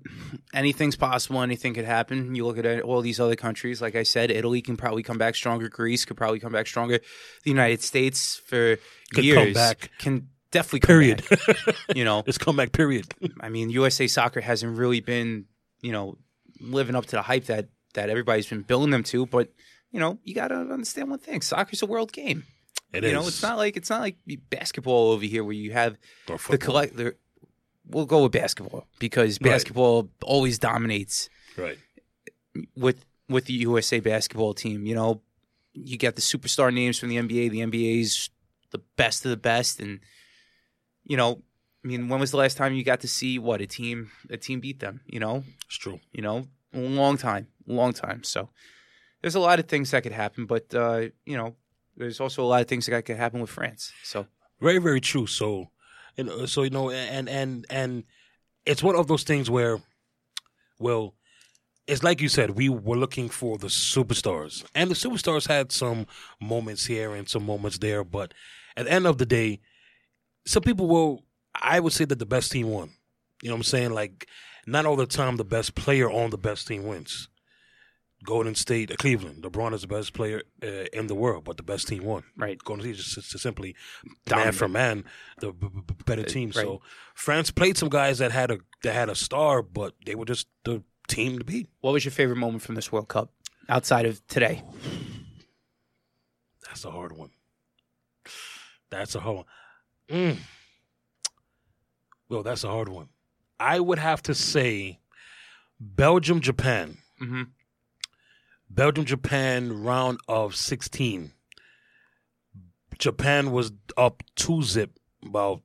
anything's 0.53 0.95
possible. 0.95 1.41
Anything 1.41 1.73
could 1.75 1.85
happen. 1.85 2.33
You 2.35 2.45
look 2.45 2.57
at 2.57 2.81
all 2.81 3.01
these 3.01 3.19
other 3.19 3.35
countries. 3.35 3.81
Like 3.81 3.95
I 3.95 4.03
said, 4.03 4.31
Italy 4.31 4.61
can 4.61 4.75
probably 4.75 5.03
come 5.03 5.17
back 5.17 5.35
stronger. 5.35 5.69
Greece 5.69 6.03
could 6.03 6.17
probably 6.17 6.39
come 6.39 6.51
back 6.51 6.65
stronger. 6.67 6.99
The 7.43 7.49
United 7.51 7.81
States 7.83 8.41
for 8.47 8.77
Could 9.13 9.23
years 9.23 9.37
come 9.37 9.53
back. 9.53 9.91
can 9.99 10.27
definitely 10.51 10.79
come 10.79 10.87
Period. 10.95 11.23
back. 11.29 11.75
You 11.95 12.03
know, 12.05 12.23
It's 12.27 12.37
comeback. 12.39 12.71
Period. 12.71 13.05
I 13.39 13.49
mean, 13.49 13.69
USA 13.69 14.07
Soccer 14.07 14.41
hasn't 14.41 14.77
really 14.77 14.99
been, 14.99 15.45
you 15.81 15.91
know, 15.91 16.17
living 16.59 16.95
up 16.95 17.05
to 17.07 17.15
the 17.15 17.21
hype 17.21 17.45
that 17.45 17.69
that 17.93 18.09
everybody's 18.09 18.47
been 18.47 18.61
building 18.61 18.89
them 18.89 19.03
to. 19.03 19.25
But 19.27 19.49
you 19.91 19.99
know, 19.99 20.17
you 20.23 20.33
got 20.33 20.47
to 20.47 20.55
understand 20.55 21.09
one 21.09 21.19
thing: 21.19 21.41
soccer's 21.41 21.81
a 21.81 21.85
world 21.85 22.11
game. 22.13 22.45
It 22.93 23.03
you 23.03 23.09
is. 23.09 23.13
know, 23.13 23.27
it's 23.27 23.41
not 23.43 23.57
like 23.57 23.77
it's 23.77 23.89
not 23.89 24.01
like 24.01 24.17
basketball 24.49 25.11
over 25.11 25.23
here 25.25 25.43
where 25.43 25.53
you 25.53 25.71
have 25.71 25.97
the 26.27 26.37
football. 26.37 26.57
collect. 26.57 26.95
The, 26.97 27.15
we'll 27.91 28.05
go 28.05 28.23
with 28.23 28.31
basketball 28.31 28.87
because 28.99 29.39
Right. 29.41 29.51
basketball 29.51 30.09
always 30.23 30.57
dominates 30.59 31.29
right. 31.57 31.77
with 32.75 33.05
with 33.29 33.45
the 33.45 33.53
USA 33.53 33.99
basketball 33.99 34.53
team. 34.53 34.85
You 34.85 34.95
know, 34.95 35.21
you 35.73 35.97
get 35.97 36.15
the 36.15 36.21
superstar 36.21 36.73
names 36.73 36.99
from 36.99 37.09
the 37.09 37.17
NBA. 37.17 37.49
The 37.51 37.59
NBA's 37.59 38.29
the 38.71 38.79
best 38.97 39.25
of 39.25 39.31
the 39.31 39.37
best, 39.37 39.79
and 39.79 39.99
you 41.03 41.17
know, 41.17 41.41
I 41.83 41.87
mean, 41.87 42.09
when 42.09 42.19
was 42.19 42.31
the 42.31 42.37
last 42.37 42.57
time 42.57 42.73
you 42.73 42.83
got 42.83 43.01
to 43.01 43.07
see 43.07 43.39
what 43.39 43.61
a 43.61 43.67
team 43.67 44.11
a 44.29 44.37
team 44.37 44.59
beat 44.59 44.79
them? 44.79 45.01
You 45.07 45.19
know, 45.19 45.43
It's 45.67 45.77
true. 45.77 45.99
you 46.11 46.21
know, 46.21 46.47
a 46.73 46.79
long 46.79 47.17
time, 47.17 47.47
long 47.67 47.93
time. 47.93 48.23
So 48.23 48.49
there's 49.21 49.35
a 49.35 49.39
lot 49.39 49.59
of 49.59 49.67
things 49.67 49.91
that 49.91 50.03
could 50.03 50.11
happen, 50.13 50.45
but 50.45 50.73
uh, 50.73 51.07
you 51.25 51.37
know, 51.37 51.55
there's 51.97 52.19
also 52.19 52.43
a 52.43 52.47
lot 52.47 52.61
of 52.61 52.67
things 52.67 52.85
that 52.87 53.05
could 53.05 53.17
happen 53.17 53.39
with 53.41 53.49
France. 53.49 53.91
So 54.03 54.27
Very, 54.61 54.77
very 54.79 55.01
true. 55.01 55.27
So, 55.27 55.69
you 56.21 56.37
know, 56.37 56.45
so 56.45 56.63
you 56.63 56.69
know, 56.69 56.91
and 56.91 57.27
and 57.27 57.65
and 57.69 58.03
it's 58.65 58.83
one 58.83 58.95
of 58.95 59.07
those 59.07 59.23
things 59.23 59.49
where, 59.49 59.79
well, 60.79 61.15
it's 61.87 62.03
like 62.03 62.21
you 62.21 62.29
said, 62.29 62.51
we 62.51 62.69
were 62.69 62.97
looking 62.97 63.29
for 63.29 63.57
the 63.57 63.67
superstars, 63.67 64.63
and 64.75 64.89
the 64.89 64.95
superstars 64.95 65.47
had 65.47 65.71
some 65.71 66.05
moments 66.39 66.85
here 66.85 67.13
and 67.15 67.27
some 67.27 67.45
moments 67.45 67.79
there, 67.79 68.03
but 68.03 68.33
at 68.77 68.85
the 68.85 68.91
end 68.91 69.07
of 69.07 69.17
the 69.17 69.25
day, 69.25 69.59
some 70.45 70.63
people 70.63 70.87
will. 70.87 71.23
I 71.53 71.81
would 71.81 71.91
say 71.91 72.05
that 72.05 72.19
the 72.19 72.25
best 72.25 72.51
team 72.51 72.69
won. 72.69 72.91
You 73.41 73.49
know 73.49 73.55
what 73.55 73.59
I'm 73.59 73.63
saying? 73.63 73.91
Like, 73.91 74.27
not 74.65 74.85
all 74.85 74.95
the 74.95 75.05
time 75.05 75.35
the 75.35 75.43
best 75.43 75.75
player 75.75 76.09
on 76.09 76.29
the 76.29 76.37
best 76.37 76.67
team 76.67 76.85
wins. 76.85 77.27
Golden 78.23 78.53
State, 78.55 78.91
uh, 78.91 78.95
Cleveland, 78.97 79.43
LeBron 79.43 79.73
is 79.73 79.81
the 79.81 79.87
best 79.87 80.13
player 80.13 80.43
uh, 80.63 80.85
in 80.93 81.07
the 81.07 81.15
world, 81.15 81.43
but 81.43 81.57
the 81.57 81.63
best 81.63 81.87
team 81.87 82.03
won. 82.03 82.23
right, 82.37 82.57
Golden 82.63 82.83
State 82.83 82.95
is 82.99 83.05
just, 83.05 83.31
just 83.31 83.43
simply 83.43 83.75
man 84.29 84.51
for 84.51 84.67
man 84.67 85.03
the 85.39 85.51
b- 85.51 85.67
b- 85.73 85.95
better 86.05 86.23
team. 86.23 86.49
right. 86.55 86.63
So 86.63 86.81
France 87.15 87.49
played 87.51 87.77
some 87.77 87.89
guys 87.89 88.19
that 88.19 88.31
had 88.31 88.51
a 88.51 88.59
that 88.83 88.93
had 88.93 89.09
a 89.09 89.15
star, 89.15 89.61
but 89.63 89.93
they 90.05 90.15
were 90.15 90.25
just 90.25 90.47
the 90.65 90.83
team 91.07 91.39
to 91.39 91.43
beat. 91.45 91.67
what 91.81 91.91
was 91.93 92.05
your 92.05 92.11
favorite 92.11 92.37
moment 92.37 92.61
from 92.63 92.75
this 92.75 92.91
World 92.91 93.07
Cup 93.07 93.31
outside 93.67 94.05
of 94.05 94.25
today? 94.27 94.63
That's 96.67 96.85
a 96.85 96.91
hard 96.91 97.11
one. 97.17 97.31
That's 98.89 99.15
a 99.15 99.19
hard 99.19 99.37
one. 99.37 99.45
Mm. 100.09 100.37
Well, 102.29 102.43
that's 102.43 102.63
a 102.63 102.69
hard 102.69 102.87
one. 102.89 103.09
I 103.59 103.79
would 103.79 103.99
have 103.99 104.21
to 104.23 104.33
say 104.35 104.99
Belgium, 105.79 106.39
Japan. 106.39 106.97
Mm-hmm. 107.21 107.43
Belgium 108.73 109.03
Japan 109.03 109.83
round 109.83 110.19
of 110.29 110.55
16. 110.55 111.33
Japan 112.97 113.51
was 113.51 113.73
up 113.97 114.23
2 114.35 114.63
zip 114.63 114.91
about 115.25 115.61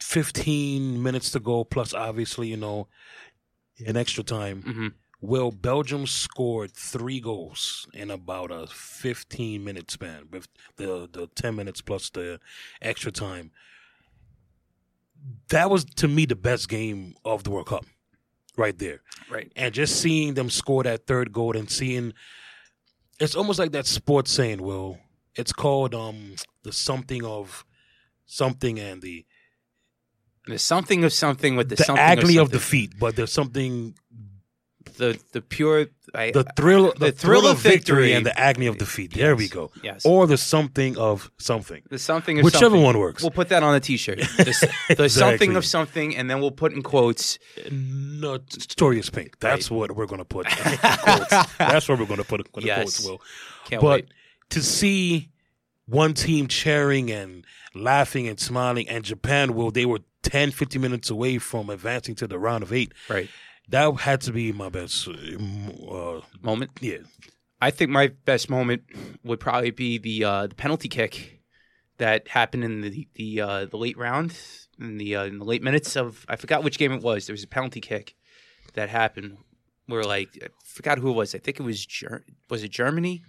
15 0.00 1.02
minutes 1.02 1.30
to 1.32 1.40
go 1.40 1.64
plus 1.64 1.92
obviously, 1.92 2.48
you 2.48 2.56
know, 2.56 2.88
an 3.86 3.98
extra 3.98 4.24
time. 4.24 4.62
Mm-hmm. 4.62 4.86
Well, 5.20 5.50
Belgium 5.50 6.06
scored 6.06 6.72
3 6.72 7.20
goals 7.20 7.86
in 7.92 8.10
about 8.10 8.50
a 8.50 8.66
15 8.66 9.62
minute 9.62 9.90
span 9.90 10.28
with 10.30 10.48
the 10.76 11.08
the 11.12 11.28
10 11.34 11.54
minutes 11.54 11.82
plus 11.82 12.08
the 12.10 12.40
extra 12.80 13.12
time. 13.12 13.50
That 15.50 15.70
was 15.70 15.84
to 15.84 16.08
me 16.08 16.24
the 16.24 16.34
best 16.34 16.68
game 16.68 17.14
of 17.24 17.44
the 17.44 17.50
World 17.50 17.66
Cup 17.66 17.84
right 18.56 18.78
there 18.78 19.00
Right. 19.30 19.50
and 19.56 19.72
just 19.72 20.00
seeing 20.00 20.34
them 20.34 20.50
score 20.50 20.82
that 20.82 21.06
third 21.06 21.32
goal 21.32 21.56
and 21.56 21.70
seeing 21.70 22.12
it's 23.18 23.34
almost 23.34 23.58
like 23.58 23.72
that 23.72 23.86
sports 23.86 24.30
saying 24.30 24.62
will 24.62 24.98
it's 25.34 25.52
called 25.52 25.94
um 25.94 26.34
the 26.62 26.72
something 26.72 27.24
of 27.24 27.64
something 28.26 28.78
and 28.78 29.00
the 29.02 29.24
There's 30.46 30.62
something 30.62 31.04
of 31.04 31.12
something 31.12 31.56
with 31.56 31.68
the, 31.68 31.76
the, 31.76 31.84
something 31.84 32.02
agony 32.04 32.36
of, 32.38 32.50
defeat 32.50 32.94
but 32.98 33.16
there's 33.16 33.32
something 33.32 33.94
the 34.96 35.18
the 35.32 35.40
pure 35.40 35.86
I, 36.14 36.30
the 36.30 36.44
thrill 36.56 36.92
the, 36.98 37.12
thrill, 37.12 37.46
of 37.46 37.58
victory, 37.58 37.76
victory. 37.76 38.12
and 38.12 38.26
the 38.26 38.38
agony 38.38 38.66
of 38.66 38.78
defeat 38.78 39.14
there 39.14 39.34
we 39.36 39.48
go 39.48 39.70
yes 39.82 40.04
or 40.04 40.26
the 40.26 40.36
something 40.36 40.96
of 40.98 41.30
something 41.38 41.82
the 41.88 41.98
something 41.98 42.38
of 42.38 42.44
whichever 42.44 42.64
something. 42.66 42.82
one 42.82 42.98
works 42.98 43.22
We'll 43.22 43.30
put 43.30 43.48
that 43.48 43.62
on 43.62 43.74
a 43.74 43.80
T-shirt. 43.80 44.18
The, 44.36 44.94
the 44.96 45.08
something 45.08 45.56
of 45.56 45.64
something, 45.64 46.16
and 46.16 46.28
then 46.30 46.40
we'll 46.40 46.50
put 46.50 46.72
in 46.72 46.82
quotes. 46.82 47.38
no 47.70 48.38
story 48.48 48.98
is 48.98 49.10
pink 49.10 49.38
that's 49.40 49.70
what 49.70 49.94
we're 49.96 50.06
gonna 50.06 50.24
put 50.24 50.46
in 50.46 50.76
quotes. 50.78 51.30
that's 51.58 51.88
what 51.88 51.98
we're 51.98 52.06
gonna 52.06 52.24
put 52.24 52.40
in 52.40 52.46
Yes. 52.66 52.76
quotes 52.76 53.04
will 53.08 53.20
Can't 53.68 53.80
but 53.82 54.02
wait. 54.02 54.08
to 54.50 54.62
see 54.62 55.30
one 55.86 56.14
team 56.14 56.46
cheering 56.48 57.10
and 57.10 57.44
laughing 57.74 58.28
and 58.28 58.38
smiling 58.38 58.88
and 58.88 59.04
japan 59.04 59.54
well 59.54 59.70
they 59.70 59.86
were 59.86 60.00
10 60.22 60.50
15 60.52 60.80
minutes 60.80 61.10
away 61.10 61.38
from 61.38 61.68
advancing 61.70 62.14
to 62.14 62.26
the 62.26 62.38
round 62.38 62.62
of 62.62 62.72
eight 62.72 62.92
Right 63.08 63.28
that 63.72 63.92
had 64.00 64.20
to 64.22 64.32
be 64.32 64.52
my 64.52 64.68
best 64.68 65.08
uh, 65.08 66.20
moment. 66.40 66.70
yeah 66.80 66.98
I 67.60 67.70
think 67.70 67.90
my 67.90 68.08
best 68.24 68.50
moment 68.50 68.82
would 69.24 69.38
probably 69.40 69.70
be 69.70 69.98
the 69.98 70.24
uh, 70.24 70.46
the 70.48 70.54
penalty 70.54 70.88
kick 70.88 71.40
that 71.98 72.26
happened 72.28 72.64
in 72.64 72.80
the 72.80 73.06
the 73.14 73.40
uh, 73.40 73.64
the 73.66 73.76
late 73.76 73.96
round 73.98 74.36
in 74.80 74.98
the 74.98 75.14
uh, 75.16 75.24
in 75.24 75.38
the 75.38 75.44
late 75.44 75.62
minutes 75.62 75.96
of 75.96 76.24
I 76.28 76.36
forgot 76.36 76.64
which 76.64 76.78
game 76.78 76.92
it 76.92 77.02
was. 77.02 77.26
There 77.26 77.34
was 77.34 77.44
a 77.44 77.48
penalty 77.58 77.80
kick 77.80 78.14
that 78.74 78.88
happened 78.88 79.36
where 79.86 80.02
like 80.02 80.30
I 80.42 80.48
forgot 80.64 80.98
who 80.98 81.10
it 81.10 81.16
was. 81.16 81.34
I 81.34 81.38
think 81.38 81.60
it 81.60 81.62
was 81.62 81.84
Ger- 81.86 82.24
was 82.50 82.62
it 82.64 82.70
Germany. 82.72 83.22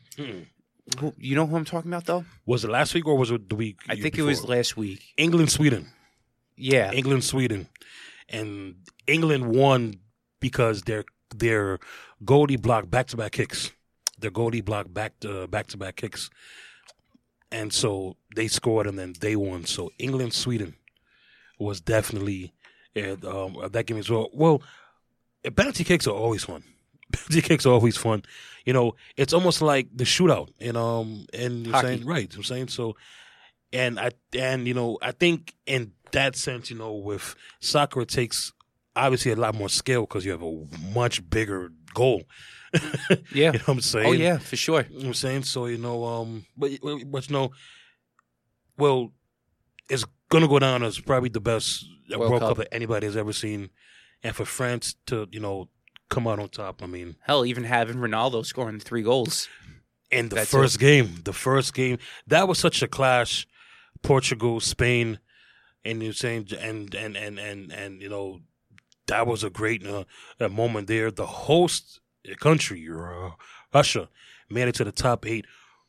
Who, 0.99 1.13
you 1.17 1.35
know 1.35 1.45
who 1.47 1.55
I'm 1.55 1.63
talking 1.65 1.89
about 1.91 2.05
though? 2.05 2.25
was 2.45 2.65
it 2.65 2.69
last 2.71 2.93
week 2.93 3.05
or 3.07 3.15
was 3.17 3.31
it 3.31 3.47
the 3.49 3.55
week 3.55 3.77
I 3.87 3.95
think 3.95 4.17
it 4.17 4.23
was 4.23 4.43
last 4.43 4.75
week. 4.75 4.99
england 5.15 5.49
sweden 5.49 5.87
Yeah, 6.57 6.91
england 6.91 7.23
sweden 7.23 7.67
and 8.27 8.75
england 9.07 9.45
won 9.47 9.99
because 10.43 10.81
their 10.81 11.05
their 11.33 11.79
goalie 12.23 12.61
blocked 12.61 12.91
back-to-back 12.91 13.31
kicks. 13.31 13.71
Their 14.19 14.29
goalie 14.29 14.63
blocked 14.63 14.93
back 14.93 15.17
to 15.21 15.47
back-to-back 15.47 15.95
kicks. 15.95 16.29
And 17.49 17.71
so 17.71 18.17
they 18.35 18.49
scored 18.49 18.85
and 18.85 18.99
then 18.99 19.13
they 19.21 19.35
won. 19.37 19.65
So 19.65 19.91
england 19.97 20.33
sweden 20.33 20.75
was 21.57 21.79
definitely 21.79 22.53
uh, 22.97 23.15
um, 23.33 23.57
that 23.71 23.85
game 23.85 23.97
as 23.97 24.09
well. 24.09 24.29
Well 24.33 24.61
uh, 25.45 25.51
penalty 25.51 25.85
kicks 25.85 26.07
are 26.07 26.19
always 26.25 26.43
fun. 26.43 26.63
Penalty 27.13 27.41
kicks 27.41 27.65
are 27.65 27.73
always 27.73 27.95
fun. 27.95 28.23
You 28.65 28.73
know 28.73 28.95
it's 29.15 29.33
almost 29.33 29.61
like 29.61 29.87
the 29.95 30.03
shootout 30.03 30.49
and 30.59 30.75
um 30.75 31.25
and 31.33 31.65
you're 31.65 31.81
saying? 31.81 32.05
Right 32.05 32.35
i'm 32.35 32.43
saying? 32.43 32.67
So 32.67 32.95
and 33.71 33.99
i 33.99 34.11
and 34.37 34.67
you 34.67 34.73
know 34.73 34.99
i 35.01 35.11
think 35.11 35.55
in 35.65 35.91
that 36.11 36.35
sense 36.35 36.69
you 36.69 36.77
know 36.77 36.93
with 36.93 37.35
soccer 37.59 38.01
it 38.01 38.09
takes 38.09 38.53
obviously 38.95 39.31
a 39.31 39.35
lot 39.35 39.55
more 39.55 39.69
skill 39.69 40.01
because 40.01 40.25
you 40.25 40.31
have 40.31 40.43
a 40.43 40.65
much 40.93 41.27
bigger 41.29 41.71
goal 41.93 42.23
yeah. 43.31 43.51
you 43.51 43.51
know 43.51 43.59
what 43.65 43.67
i'm 43.69 43.81
saying 43.81 44.07
Oh 44.07 44.11
yeah, 44.13 44.37
for 44.37 44.55
sure. 44.55 44.81
you 44.81 44.89
know 44.89 44.97
what 44.97 45.05
I'm 45.07 45.13
saying? 45.13 45.43
So, 45.43 45.67
you 45.67 45.77
know, 45.77 46.03
um, 46.05 46.45
but, 46.57 46.71
but 47.05 47.29
you 47.29 47.33
know, 47.33 47.51
well, 48.77 49.11
it's 49.89 50.05
going 50.29 50.41
to 50.41 50.47
go 50.47 50.57
down 50.57 50.83
as 50.83 50.99
probably 50.99 51.29
the 51.29 51.39
best 51.39 51.85
World 52.09 52.31
World, 52.31 52.39
Cup. 52.41 52.49
Cup. 52.49 52.57
that 52.57 52.73
anybody 52.73 53.05
has 53.05 53.15
ever 53.15 53.31
seen. 53.33 53.69
And 54.23 54.35
for 54.35 54.45
France 54.45 54.95
to, 55.07 55.27
you 55.31 55.39
know, 55.39 55.69
come 56.09 56.27
out 56.27 56.39
on 56.39 56.49
top, 56.49 56.81
I 56.81 56.87
mean, 56.87 57.15
Hell, 57.21 57.45
even 57.45 57.63
having 57.63 57.97
Ronaldo 57.97 58.45
scoring 58.45 58.79
three 58.79 59.03
goals. 59.03 59.47
in 60.09 60.29
the 60.29 60.35
That's 60.37 60.49
first 60.49 60.79
game, 60.79 61.21
the 61.23 61.33
first 61.33 61.73
game, 61.73 61.97
that 62.27 62.47
was 62.47 62.57
such 62.57 62.81
a 62.81 62.87
clash. 62.87 63.45
Portugal, 64.01 64.59
Spain, 64.59 65.19
and 65.85 66.01
you're 66.01 66.11
saying, 66.13 66.47
and, 66.59 66.93
and, 66.95 67.15
and, 67.15 67.39
and, 67.39 67.71
and, 67.71 68.01
you 68.01 68.09
know, 68.09 68.41
that 69.07 69.27
was 69.27 69.43
a 69.43 69.49
great 69.49 69.85
uh, 69.85 70.03
uh, 70.39 70.49
moment 70.49 70.87
there. 70.87 71.11
The 71.11 71.25
host 71.25 71.99
country, 72.39 72.87
uh, 72.89 73.31
Russia, 73.73 74.09
made 74.49 74.67
it 74.67 74.75
to 74.75 74.83
the 74.83 74.91
top 74.91 75.25
eight. 75.25 75.45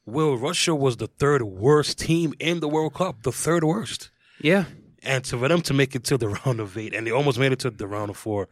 Well, 0.06 0.36
Russia 0.36 0.74
was 0.74 0.96
the 0.98 1.06
third 1.06 1.42
worst 1.42 1.98
team 1.98 2.34
in 2.38 2.60
the 2.60 2.68
World 2.68 2.94
Cup, 2.94 3.22
the 3.22 3.32
third 3.32 3.64
worst. 3.64 4.10
Yeah. 4.40 4.64
And 5.02 5.24
so 5.24 5.38
for 5.38 5.48
them 5.48 5.62
to 5.62 5.74
make 5.74 5.94
it 5.94 6.04
to 6.04 6.18
the 6.18 6.28
round 6.46 6.60
of 6.60 6.76
eight, 6.76 6.94
and 6.94 7.06
they 7.06 7.10
almost 7.10 7.38
made 7.38 7.52
it 7.52 7.60
to 7.60 7.70
the 7.70 7.86
round 7.86 8.10
of 8.10 8.16
four. 8.16 8.48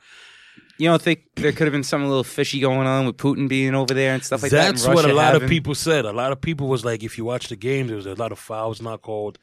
You 0.78 0.88
don't 0.88 1.00
think 1.00 1.20
there 1.36 1.52
could 1.52 1.66
have 1.66 1.72
been 1.72 1.84
some 1.84 2.02
little 2.06 2.24
fishy 2.24 2.60
going 2.60 2.86
on 2.86 3.06
with 3.06 3.16
Putin 3.16 3.48
being 3.48 3.74
over 3.74 3.94
there 3.94 4.14
and 4.14 4.24
stuff 4.24 4.42
like 4.42 4.50
that? 4.52 4.72
That's 4.72 4.86
what 4.86 5.04
a 5.04 5.12
lot 5.12 5.34
having- 5.34 5.44
of 5.44 5.48
people 5.48 5.74
said. 5.74 6.04
A 6.04 6.12
lot 6.12 6.32
of 6.32 6.40
people 6.40 6.68
was 6.68 6.84
like, 6.84 7.02
if 7.02 7.18
you 7.18 7.24
watch 7.24 7.48
the 7.48 7.56
game, 7.56 7.86
there 7.86 7.96
was 7.96 8.06
a 8.06 8.14
lot 8.14 8.32
of 8.32 8.38
fouls 8.38 8.82
not 8.82 9.02
called. 9.02 9.38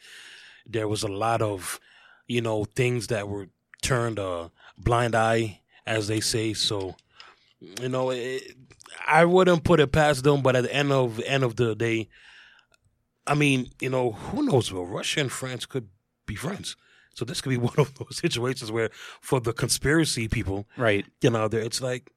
There 0.65 0.87
was 0.87 1.03
a 1.03 1.07
lot 1.07 1.41
of, 1.41 1.79
you 2.27 2.41
know, 2.41 2.65
things 2.65 3.07
that 3.07 3.27
were 3.27 3.49
turned 3.81 4.19
a 4.19 4.51
blind 4.79 5.15
eye, 5.15 5.61
as 5.85 6.07
they 6.07 6.19
say. 6.19 6.53
So, 6.53 6.95
you 7.81 7.89
know, 7.89 8.09
it, 8.11 8.55
I 9.07 9.25
wouldn't 9.25 9.63
put 9.63 9.79
it 9.79 9.91
past 9.91 10.23
them. 10.23 10.41
But 10.41 10.55
at 10.55 10.63
the 10.63 10.73
end 10.73 10.91
of 10.91 11.19
end 11.21 11.43
of 11.43 11.55
the 11.55 11.75
day, 11.75 12.09
I 13.27 13.35
mean, 13.35 13.69
you 13.81 13.89
know, 13.89 14.11
who 14.11 14.43
knows? 14.43 14.71
Well, 14.71 14.85
Russia 14.85 15.19
and 15.21 15.31
France 15.31 15.65
could 15.65 15.87
be 16.25 16.35
friends. 16.35 16.75
So 17.13 17.25
this 17.25 17.41
could 17.41 17.49
be 17.49 17.57
one 17.71 17.73
of 17.77 17.93
those 17.95 18.17
situations 18.17 18.71
where, 18.71 18.89
for 19.21 19.39
the 19.39 19.53
conspiracy 19.53 20.27
people, 20.27 20.67
Right. 20.77 21.05
you 21.21 21.29
know, 21.29 21.47
there 21.47 21.61
it's 21.61 21.81
like 21.81 22.11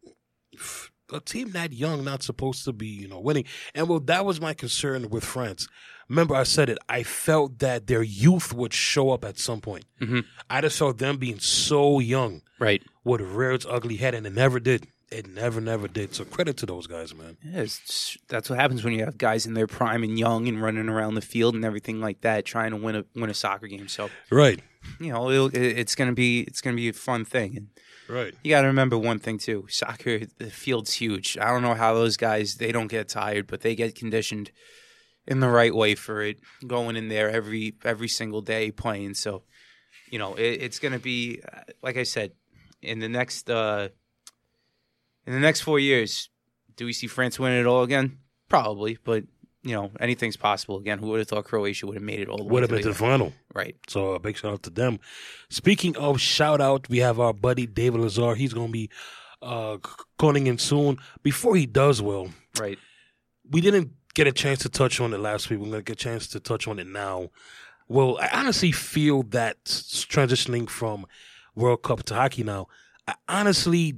a 1.12 1.20
team 1.20 1.50
that 1.50 1.72
young 1.72 2.04
not 2.04 2.22
supposed 2.22 2.64
to 2.64 2.72
be, 2.72 2.86
you 2.86 3.08
know, 3.08 3.20
winning. 3.20 3.44
And 3.74 3.88
well, 3.88 4.00
that 4.00 4.24
was 4.24 4.40
my 4.40 4.54
concern 4.54 5.08
with 5.10 5.24
France. 5.24 5.68
Remember, 6.12 6.34
I 6.34 6.42
said 6.42 6.68
it. 6.68 6.76
I 6.90 7.02
felt 7.04 7.58
that 7.60 7.86
their 7.86 8.02
youth 8.02 8.52
would 8.52 8.74
show 8.74 9.10
up 9.10 9.24
at 9.24 9.38
some 9.38 9.62
point. 9.62 9.86
Mhm. 9.98 10.24
I 10.50 10.60
just 10.60 10.78
felt 10.78 10.98
them 10.98 11.16
being 11.16 11.40
so 11.40 12.00
young 12.00 12.42
Right. 12.58 12.82
would 13.02 13.22
rear 13.22 13.52
its 13.52 13.64
ugly 13.66 13.96
head, 13.96 14.14
and 14.14 14.26
it 14.26 14.34
never 14.34 14.60
did. 14.60 14.88
It 15.10 15.26
never, 15.26 15.58
never 15.60 15.88
did. 15.88 16.14
So 16.14 16.24
credit 16.26 16.58
to 16.58 16.66
those 16.66 16.86
guys, 16.86 17.14
man. 17.14 17.38
Yeah, 17.42 17.60
it's 17.62 17.80
just- 17.86 18.18
that's 18.28 18.50
what 18.50 18.58
happens 18.58 18.84
when 18.84 18.92
you 18.92 19.04
have 19.06 19.16
guys 19.16 19.46
in 19.46 19.54
their 19.54 19.66
prime 19.66 20.02
and 20.02 20.18
young 20.18 20.48
and 20.48 20.62
running 20.62 20.90
around 20.90 21.14
the 21.14 21.22
field 21.22 21.54
and 21.54 21.64
everything 21.64 21.98
like 22.00 22.20
that, 22.20 22.44
trying 22.44 22.72
to 22.72 22.76
win 22.76 22.94
a 22.96 23.04
win 23.14 23.30
a 23.30 23.34
soccer 23.34 23.66
game. 23.66 23.88
So 23.88 24.10
Right. 24.30 24.60
you 25.00 25.12
know 25.12 25.30
it'll, 25.30 25.46
it, 25.46 25.78
it's 25.78 25.94
gonna 25.94 26.12
be 26.12 26.40
it's 26.40 26.60
gonna 26.60 26.76
be 26.76 26.88
a 26.90 26.92
fun 26.92 27.24
thing. 27.24 27.56
And 27.56 27.68
Right. 28.08 28.34
you 28.44 28.50
got 28.50 28.62
to 28.62 28.66
remember 28.66 28.98
one 28.98 29.18
thing 29.18 29.38
too: 29.38 29.66
soccer, 29.70 30.20
the 30.38 30.50
field's 30.50 30.94
huge. 30.94 31.38
I 31.38 31.48
don't 31.50 31.62
know 31.62 31.74
how 31.74 31.94
those 31.94 32.16
guys 32.18 32.56
they 32.56 32.70
don't 32.72 32.88
get 32.88 33.08
tired, 33.08 33.46
but 33.46 33.60
they 33.62 33.74
get 33.74 33.94
conditioned 33.94 34.50
in 35.26 35.40
the 35.40 35.48
right 35.48 35.74
way 35.74 35.94
for 35.94 36.22
it, 36.22 36.38
going 36.66 36.96
in 36.96 37.08
there 37.08 37.30
every 37.30 37.74
every 37.84 38.08
single 38.08 38.40
day 38.42 38.70
playing. 38.70 39.14
So 39.14 39.42
you 40.10 40.18
know 40.18 40.34
it, 40.34 40.62
it's 40.62 40.78
gonna 40.78 40.98
be 40.98 41.40
uh, 41.52 41.60
like 41.82 41.96
I 41.96 42.02
said 42.04 42.32
in 42.80 42.98
the 42.98 43.08
next 43.08 43.48
uh 43.50 43.88
in 45.26 45.32
the 45.32 45.40
next 45.40 45.60
four 45.62 45.78
years. 45.78 46.28
Do 46.76 46.86
we 46.86 46.92
see 46.92 47.06
France 47.06 47.38
win 47.38 47.52
it 47.52 47.66
all 47.66 47.82
again? 47.82 48.18
Probably, 48.48 48.98
but 49.04 49.24
you 49.62 49.74
know 49.76 49.90
anything's 50.00 50.36
possible 50.36 50.78
again. 50.78 50.98
Who 50.98 51.08
would 51.08 51.20
have 51.20 51.28
thought 51.28 51.44
Croatia 51.44 51.86
would 51.86 51.94
have 51.96 52.02
made 52.02 52.20
it 52.20 52.28
all 52.28 52.38
the 52.38 52.44
way 52.44 52.50
Would 52.52 52.62
have 52.62 52.70
to 52.70 52.76
been 52.76 52.82
to 52.82 52.88
the 52.88 52.94
final. 52.94 53.32
right? 53.54 53.76
So 53.88 54.14
a 54.14 54.18
big 54.18 54.36
shout 54.36 54.52
out 54.54 54.62
to 54.64 54.70
them. 54.70 54.98
Speaking 55.50 55.96
of 55.96 56.20
shout 56.20 56.60
out, 56.60 56.88
we 56.88 56.98
have 56.98 57.20
our 57.20 57.32
buddy 57.32 57.66
David 57.66 58.00
Lazar. 58.00 58.34
He's 58.34 58.52
going 58.54 58.68
to 58.68 58.72
be 58.72 58.90
uh, 59.40 59.76
calling 60.18 60.46
in 60.48 60.58
soon. 60.58 60.98
Before 61.22 61.54
he 61.56 61.66
does, 61.66 62.00
Will, 62.02 62.30
Right. 62.58 62.78
we 63.50 63.60
didn't 63.60 63.92
get 64.14 64.26
a 64.26 64.32
chance 64.32 64.60
to 64.60 64.68
touch 64.68 65.00
on 65.00 65.12
it 65.14 65.18
last 65.18 65.50
week. 65.50 65.58
We're 65.58 65.66
going 65.66 65.78
to 65.80 65.82
get 65.82 66.00
a 66.00 66.04
chance 66.04 66.26
to 66.28 66.40
touch 66.40 66.68
on 66.68 66.78
it 66.78 66.86
now. 66.86 67.30
Well, 67.88 68.18
I 68.20 68.28
honestly 68.32 68.72
feel 68.72 69.22
that 69.24 69.64
transitioning 69.64 70.68
from 70.68 71.06
World 71.54 71.82
Cup 71.82 72.02
to 72.04 72.14
hockey 72.14 72.42
now, 72.42 72.68
I 73.06 73.14
honestly 73.28 73.96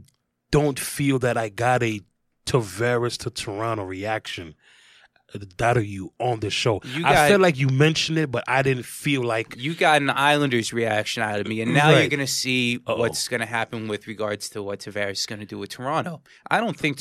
don't 0.50 0.78
feel 0.78 1.18
that 1.20 1.36
I 1.36 1.48
got 1.48 1.82
a 1.82 2.00
Tavares 2.46 3.18
to 3.18 3.30
Toronto 3.30 3.84
reaction. 3.84 4.54
That 5.58 5.76
of 5.76 5.84
you 5.84 6.12
on 6.18 6.40
the 6.40 6.50
show. 6.50 6.80
You 6.84 7.04
I 7.04 7.12
got- 7.12 7.28
felt 7.28 7.40
like 7.40 7.58
you 7.58 7.68
mentioned 7.68 8.18
it, 8.18 8.30
but 8.30 8.44
I 8.46 8.62
didn't 8.62 8.84
feel 8.84 9.22
like 9.22 9.56
you 9.56 9.74
got 9.74 10.00
an 10.02 10.10
Islanders 10.10 10.72
reaction 10.72 11.22
out 11.22 11.40
of 11.40 11.46
me, 11.48 11.60
and 11.60 11.74
now 11.74 11.90
Right. 11.90 12.00
you're 12.00 12.08
going 12.08 12.20
to 12.20 12.26
see 12.26 12.76
Uh-oh. 12.86 12.96
what's 12.96 13.26
going 13.28 13.40
to 13.40 13.46
happen 13.46 13.88
with 13.88 14.06
regards 14.06 14.48
to 14.50 14.62
what 14.62 14.80
Tavares 14.80 15.12
is 15.12 15.26
going 15.26 15.40
to 15.40 15.46
do 15.46 15.58
with 15.58 15.70
Toronto. 15.70 16.22
I 16.50 16.60
don't 16.60 16.76
think 16.76 16.98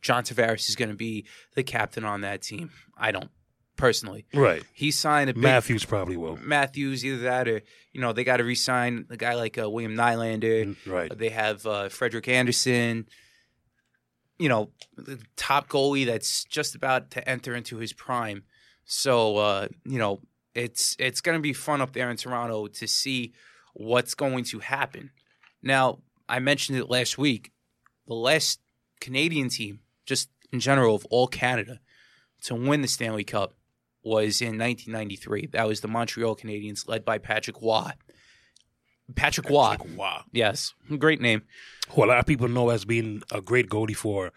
John 0.00 0.24
Tavares 0.24 0.68
is 0.68 0.76
going 0.76 0.90
to 0.90 0.96
be 0.96 1.26
the 1.54 1.62
captain 1.62 2.04
on 2.04 2.20
that 2.22 2.42
team. 2.42 2.70
I 2.96 3.10
don't 3.12 3.30
personally. 3.76 4.26
right. 4.34 4.62
He 4.72 4.90
signed 4.90 5.30
a 5.30 5.34
big 5.34 5.42
Matthews 5.42 5.84
probably 5.84 6.16
will. 6.16 6.36
Matthews, 6.36 7.04
either 7.04 7.22
that 7.22 7.48
or 7.48 7.62
you 7.92 8.00
know 8.00 8.12
they 8.12 8.22
got 8.22 8.36
to 8.36 8.44
re-sign 8.44 9.06
a 9.10 9.16
guy 9.16 9.34
like 9.34 9.58
uh, 9.58 9.68
William 9.68 9.94
Nylander. 9.96 10.76
Right. 10.86 11.16
They 11.16 11.30
have 11.30 11.66
uh, 11.66 11.88
Frederik 11.88 12.28
Andersen. 12.28 13.06
You 14.42 14.48
know, 14.48 14.70
the 14.96 15.20
top 15.36 15.68
goalie 15.68 16.06
that's 16.06 16.44
just 16.44 16.74
about 16.74 17.12
to 17.12 17.28
enter 17.28 17.54
into 17.54 17.76
his 17.76 17.92
prime. 17.92 18.42
So 18.84 19.36
uh, 19.36 19.68
you 19.84 19.98
know, 19.98 20.20
it's 20.54 20.96
it's 20.98 21.20
going 21.20 21.38
to 21.38 21.42
be 21.42 21.52
fun 21.52 21.80
up 21.80 21.92
there 21.92 22.10
in 22.10 22.16
Toronto 22.16 22.66
to 22.66 22.86
see 22.86 23.32
what's 23.74 24.14
going 24.14 24.44
to 24.44 24.58
happen. 24.58 25.10
Now, 25.62 26.00
I 26.28 26.38
mentioned 26.40 26.78
it 26.78 26.90
last 26.90 27.18
week. 27.18 27.52
The 28.06 28.14
last 28.14 28.60
Canadian 29.00 29.48
team, 29.48 29.80
just 30.06 30.28
in 30.52 30.60
general 30.60 30.94
of 30.96 31.06
all 31.06 31.28
Canada, 31.28 31.80
to 32.42 32.54
win 32.54 32.82
the 32.82 32.88
Stanley 32.88 33.24
Cup 33.24 33.54
was 34.02 34.40
in 34.40 34.58
1993. 34.58 35.50
That 35.52 35.68
was 35.68 35.80
the 35.80 35.88
Montreal 35.88 36.36
Canadiens, 36.36 36.88
led 36.88 37.04
by 37.04 37.18
Patrick 37.18 37.56
Roy. 37.62 37.92
Patrick 39.12 39.48
Roy, 39.48 39.76
Wow. 39.96 40.24
yes, 40.32 40.74
great 40.98 41.20
name. 41.20 41.42
Who 41.90 42.04
a 42.04 42.06
lot 42.06 42.18
of 42.18 42.26
people 42.26 42.48
know 42.48 42.70
as 42.70 42.84
being 42.84 43.22
a 43.30 43.40
great 43.40 43.68
goalie 43.68 43.96
for 43.96 44.32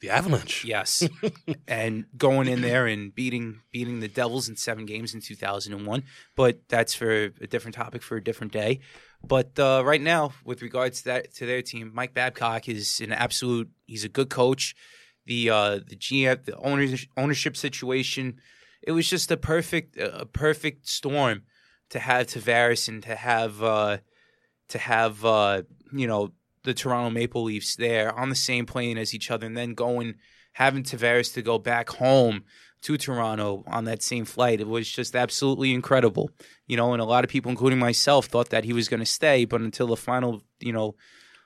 the 0.00 0.10
Avalanche. 0.10 0.64
Yes, 0.64 1.06
and 1.68 2.06
going 2.16 2.48
in 2.48 2.62
there 2.62 2.86
and 2.86 3.14
beating 3.14 3.60
beating 3.70 4.00
the 4.00 4.08
Devils 4.08 4.48
in 4.48 4.56
seven 4.56 4.86
games 4.86 5.14
in 5.14 5.20
2001. 5.20 6.02
But 6.36 6.60
that's 6.68 6.94
for 6.94 7.10
a 7.40 7.46
different 7.46 7.74
topic 7.74 8.02
for 8.02 8.16
a 8.16 8.24
different 8.24 8.52
day. 8.52 8.80
But 9.22 9.58
uh, 9.58 9.82
right 9.84 10.00
now, 10.00 10.32
with 10.44 10.62
regards 10.62 10.98
to 11.00 11.04
that 11.06 11.34
to 11.34 11.46
their 11.46 11.60
team, 11.62 11.90
Mike 11.94 12.14
Babcock 12.14 12.68
is 12.68 13.00
an 13.00 13.12
absolute. 13.12 13.68
He's 13.86 14.04
a 14.04 14.08
good 14.08 14.30
coach. 14.30 14.74
The 15.26 15.50
uh, 15.50 15.80
the 15.86 15.96
GM, 15.96 16.44
the 16.44 16.56
owners, 16.56 17.06
ownership 17.16 17.56
situation, 17.56 18.40
it 18.82 18.92
was 18.92 19.08
just 19.08 19.30
a 19.30 19.36
perfect 19.36 19.98
a 19.98 20.24
perfect 20.24 20.88
storm 20.88 21.42
to 21.90 21.98
have 21.98 22.28
Tavares 22.28 22.88
and 22.88 23.02
to 23.02 23.14
have 23.16 23.62
uh, 23.62 23.98
to 24.70 24.78
have 24.78 25.24
uh, 25.24 25.62
you 25.92 26.06
know 26.06 26.32
the 26.62 26.74
Toronto 26.74 27.10
Maple 27.10 27.44
Leafs 27.44 27.76
there 27.76 28.16
on 28.18 28.28
the 28.28 28.34
same 28.34 28.66
plane 28.66 28.98
as 28.98 29.14
each 29.14 29.30
other, 29.30 29.46
and 29.46 29.56
then 29.56 29.74
going 29.74 30.16
having 30.52 30.82
Tavares 30.82 31.32
to 31.34 31.42
go 31.42 31.58
back 31.58 31.90
home 31.90 32.44
to 32.82 32.96
Toronto 32.96 33.62
on 33.66 33.84
that 33.84 34.02
same 34.02 34.24
flight. 34.24 34.60
It 34.60 34.66
was 34.66 34.90
just 34.90 35.14
absolutely 35.14 35.72
incredible, 35.72 36.30
you 36.66 36.76
know. 36.76 36.92
And 36.92 37.02
a 37.02 37.04
lot 37.04 37.24
of 37.24 37.30
people, 37.30 37.50
including 37.50 37.78
myself, 37.78 38.26
thought 38.26 38.50
that 38.50 38.64
he 38.64 38.72
was 38.72 38.88
going 38.88 39.00
to 39.00 39.06
stay, 39.06 39.44
but 39.44 39.60
until 39.60 39.86
the 39.86 39.96
final, 39.96 40.42
you 40.58 40.72
know, 40.72 40.96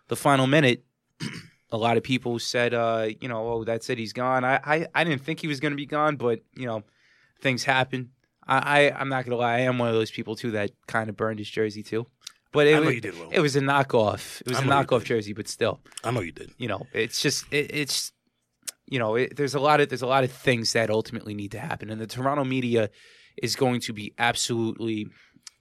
the 0.08 0.16
final 0.16 0.46
minute. 0.46 0.84
A 1.72 1.78
lot 1.78 1.96
of 1.96 2.04
people 2.04 2.38
said, 2.38 2.72
uh, 2.72 3.08
you 3.20 3.26
know, 3.26 3.48
oh, 3.48 3.64
that's 3.64 3.90
it, 3.90 3.98
he's 3.98 4.12
gone. 4.12 4.44
I, 4.44 4.60
I, 4.64 4.86
I 4.94 5.02
didn't 5.02 5.22
think 5.22 5.40
he 5.40 5.48
was 5.48 5.58
going 5.58 5.72
to 5.72 5.76
be 5.76 5.86
gone, 5.86 6.14
but 6.14 6.38
you 6.54 6.66
know, 6.66 6.84
things 7.40 7.64
happen. 7.64 8.10
I, 8.46 8.58
I, 8.58 9.00
I'm 9.00 9.08
not 9.08 9.24
gonna 9.24 9.36
lie, 9.36 9.54
I 9.54 9.60
am 9.60 9.78
one 9.78 9.88
of 9.88 9.94
those 9.94 10.10
people 10.10 10.36
too 10.36 10.52
that 10.52 10.70
kind 10.86 11.08
of 11.08 11.16
burned 11.16 11.38
his 11.38 11.48
jersey 11.48 11.82
too. 11.82 12.06
But 12.54 12.68
it, 12.68 12.76
I 12.76 12.78
know 12.78 12.86
was, 12.86 12.94
you 12.94 13.00
did, 13.02 13.18
Will. 13.18 13.28
it 13.30 13.40
was 13.40 13.56
a 13.56 13.60
knockoff. 13.60 14.40
It 14.40 14.48
was 14.48 14.58
I 14.58 14.62
a 14.62 14.64
know 14.64 14.80
you 14.80 14.86
knockoff 14.86 15.00
did. 15.00 15.06
jersey, 15.08 15.32
but 15.34 15.48
still, 15.48 15.80
I 16.02 16.10
know 16.12 16.20
you 16.20 16.32
did. 16.32 16.52
you 16.56 16.68
know, 16.68 16.86
it's 16.94 17.20
just 17.20 17.44
it, 17.52 17.70
it's 17.74 18.12
you 18.86 18.98
know, 18.98 19.16
it, 19.16 19.36
there's 19.36 19.54
a 19.54 19.60
lot 19.60 19.80
of 19.80 19.88
there's 19.88 20.02
a 20.02 20.06
lot 20.06 20.24
of 20.24 20.30
things 20.30 20.72
that 20.72 20.88
ultimately 20.88 21.34
need 21.34 21.50
to 21.50 21.58
happen, 21.58 21.90
and 21.90 22.00
the 22.00 22.06
Toronto 22.06 22.44
media 22.44 22.90
is 23.42 23.56
going 23.56 23.80
to 23.80 23.92
be 23.92 24.14
absolutely 24.18 25.08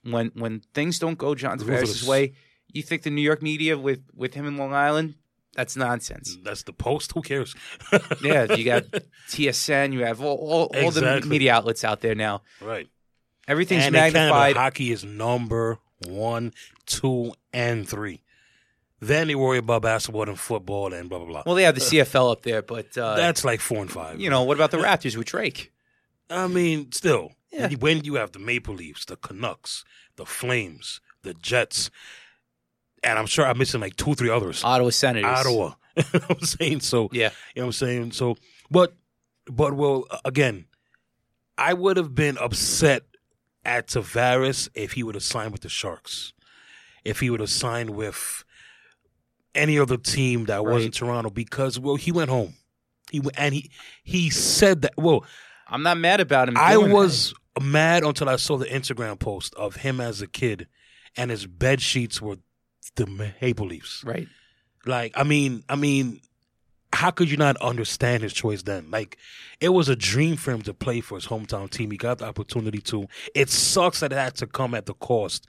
when 0.04 0.30
when 0.34 0.62
things 0.72 0.98
don't 0.98 1.18
go 1.18 1.34
John 1.34 1.58
Tavares' 1.58 2.06
way. 2.06 2.34
You 2.72 2.82
think 2.82 3.02
the 3.02 3.10
New 3.10 3.22
York 3.22 3.42
media 3.42 3.76
with 3.76 4.00
with 4.14 4.34
him 4.34 4.46
in 4.46 4.56
Long 4.56 4.72
Island? 4.72 5.16
That's 5.54 5.76
nonsense. 5.76 6.36
That's 6.42 6.64
the 6.64 6.72
post. 6.72 7.12
Who 7.12 7.22
cares? 7.22 7.54
yeah, 8.22 8.52
you 8.54 8.64
got 8.64 8.84
TSN, 9.28 9.92
you 9.92 10.04
have 10.04 10.20
all, 10.20 10.36
all, 10.36 10.82
all 10.82 10.90
the 10.90 11.22
media 11.26 11.54
outlets 11.54 11.84
out 11.84 12.00
there 12.00 12.14
now. 12.14 12.42
right. 12.60 12.88
Everything's 13.46 13.84
and 13.84 13.94
in 13.94 14.00
Canada, 14.00 14.18
magnified. 14.18 14.56
hockey 14.56 14.90
is 14.90 15.04
number 15.04 15.78
one, 16.06 16.52
two, 16.86 17.32
and 17.52 17.88
three. 17.88 18.22
Then 19.00 19.26
they 19.28 19.34
worry 19.34 19.58
about 19.58 19.82
basketball 19.82 20.28
and 20.28 20.38
football 20.38 20.92
and 20.94 21.08
blah 21.10 21.18
blah 21.18 21.28
blah. 21.28 21.42
Well, 21.44 21.54
they 21.56 21.64
have 21.64 21.74
the 21.74 21.80
CFL 21.80 22.32
up 22.32 22.42
there, 22.42 22.62
but 22.62 22.96
uh, 22.96 23.16
That's 23.16 23.44
like 23.44 23.60
four 23.60 23.78
and 23.82 23.90
five. 23.90 24.20
you 24.20 24.30
know, 24.30 24.44
what 24.44 24.56
about 24.56 24.70
the 24.70 24.78
Raptors 24.78 25.16
with 25.16 25.26
Drake? 25.26 25.72
I 26.30 26.46
mean, 26.46 26.90
still, 26.92 27.32
Yeah. 27.52 27.68
when 27.78 28.02
you 28.04 28.14
have 28.14 28.32
the 28.32 28.38
Maple 28.38 28.74
Leafs, 28.74 29.04
the 29.04 29.16
Canucks, 29.16 29.84
the 30.16 30.24
Flames, 30.24 31.00
the 31.22 31.34
Jets, 31.34 31.90
and 33.02 33.18
I'm 33.18 33.26
sure 33.26 33.46
I'm 33.46 33.58
missing 33.58 33.80
like 33.82 33.96
two, 33.96 34.14
three 34.14 34.30
others. 34.30 34.64
Ottawa 34.64 34.88
Senators. 34.90 35.30
Ottawa. 35.30 35.72
you 35.96 36.02
know 36.14 36.20
what 36.26 36.38
I'm 36.40 36.46
saying 36.46 36.80
so. 36.80 37.10
Yeah. 37.12 37.30
You 37.54 37.60
know 37.60 37.66
what 37.66 37.66
I'm 37.66 37.72
saying? 37.72 38.12
So, 38.12 38.36
but, 38.70 38.94
but, 39.46 39.74
well, 39.74 40.06
again, 40.24 40.64
I 41.58 41.74
would 41.74 41.98
have 41.98 42.14
been 42.14 42.38
upset 42.38 43.02
at 43.64 43.88
Tavares 43.88 44.68
if 44.74 44.92
he 44.92 45.02
would 45.02 45.14
have 45.14 45.24
signed 45.24 45.52
with 45.52 45.62
the 45.62 45.68
Sharks. 45.68 46.32
If 47.04 47.20
he 47.20 47.30
would 47.30 47.40
have 47.40 47.50
signed 47.50 47.90
with 47.90 48.44
any 49.54 49.78
other 49.78 49.96
team 49.96 50.46
that 50.46 50.64
wasn't 50.64 50.94
Toronto 50.94 51.30
because, 51.30 51.78
well, 51.78 51.96
he 51.96 52.12
went 52.12 52.30
home. 52.30 52.54
He 53.10 53.20
went, 53.20 53.38
and 53.38 53.54
he 53.54 53.70
he 54.02 54.30
said 54.30 54.82
that. 54.82 54.94
Well, 54.96 55.24
I'm 55.68 55.82
not 55.82 55.98
mad 55.98 56.20
about 56.20 56.48
him. 56.48 56.56
I 56.56 56.74
doing 56.74 56.88
that. 56.88 56.94
was 56.94 57.34
mad 57.60 58.02
until 58.02 58.28
I 58.28 58.36
saw 58.36 58.56
the 58.56 58.66
Instagram 58.66 59.18
post 59.18 59.54
of 59.54 59.76
him 59.76 60.00
as 60.00 60.22
a 60.22 60.26
kid, 60.26 60.66
and 61.16 61.30
his 61.30 61.46
bed 61.46 61.80
sheets 61.80 62.20
were 62.20 62.38
the 62.96 63.06
Maple 63.06 63.66
Leafs. 63.66 64.02
right. 64.04 64.28
Like, 64.86 65.12
I 65.16 65.22
mean, 65.22 65.64
I 65.68 65.76
mean, 65.76 66.20
how 66.94 67.10
could 67.10 67.30
you 67.30 67.36
not 67.36 67.56
understand 67.58 68.22
his 68.22 68.32
choice 68.32 68.62
then? 68.62 68.90
Like, 68.90 69.18
it 69.60 69.70
was 69.70 69.88
a 69.88 69.96
dream 69.96 70.36
for 70.36 70.52
him 70.52 70.62
to 70.62 70.74
play 70.74 71.00
for 71.00 71.16
his 71.16 71.26
hometown 71.26 71.70
team. 71.70 71.90
He 71.90 71.96
got 71.96 72.18
the 72.18 72.26
opportunity 72.26 72.80
to. 72.82 73.06
It 73.34 73.50
sucks 73.50 74.00
that 74.00 74.12
it 74.12 74.16
had 74.16 74.34
to 74.36 74.46
come 74.46 74.74
at 74.74 74.86
the 74.86 74.94
cost 74.94 75.46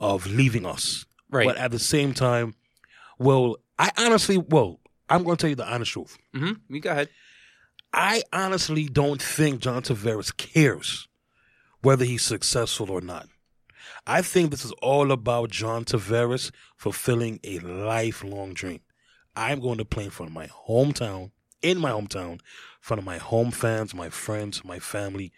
of 0.00 0.26
leaving 0.26 0.66
us. 0.66 1.06
Right. 1.30 1.46
But 1.46 1.56
at 1.56 1.70
the 1.70 1.78
same 1.78 2.14
time, 2.14 2.54
well, 3.18 3.56
I 3.78 3.90
honestly, 3.98 4.38
well, 4.38 4.80
I'm 5.08 5.24
going 5.24 5.36
to 5.36 5.40
tell 5.40 5.50
you 5.50 5.56
the 5.56 5.72
honest 5.72 5.92
truth. 5.92 6.16
Mm-hmm. 6.34 6.74
You 6.74 6.80
go 6.80 6.90
ahead. 6.90 7.08
I 7.92 8.22
honestly 8.32 8.86
don't 8.86 9.22
think 9.22 9.60
John 9.60 9.82
Tavares 9.82 10.36
cares 10.36 11.08
whether 11.82 12.04
he's 12.04 12.22
successful 12.22 12.90
or 12.90 13.00
not. 13.00 13.28
I 14.06 14.22
think 14.22 14.50
this 14.50 14.64
is 14.64 14.72
all 14.82 15.12
about 15.12 15.50
John 15.50 15.84
Tavares 15.84 16.50
fulfilling 16.76 17.40
a 17.42 17.58
lifelong 17.60 18.54
dream. 18.54 18.80
I'm 19.36 19.60
going 19.60 19.78
to 19.78 19.84
play 19.84 20.04
in 20.04 20.10
front 20.10 20.30
of 20.30 20.34
my 20.34 20.46
hometown, 20.66 21.30
in 21.62 21.78
my 21.78 21.90
hometown, 21.90 22.32
in 22.32 22.40
front 22.80 22.98
of 22.98 23.04
my 23.04 23.18
home 23.18 23.50
fans, 23.50 23.94
my 23.94 24.08
friends, 24.08 24.64
my 24.64 24.78
family. 24.78 25.32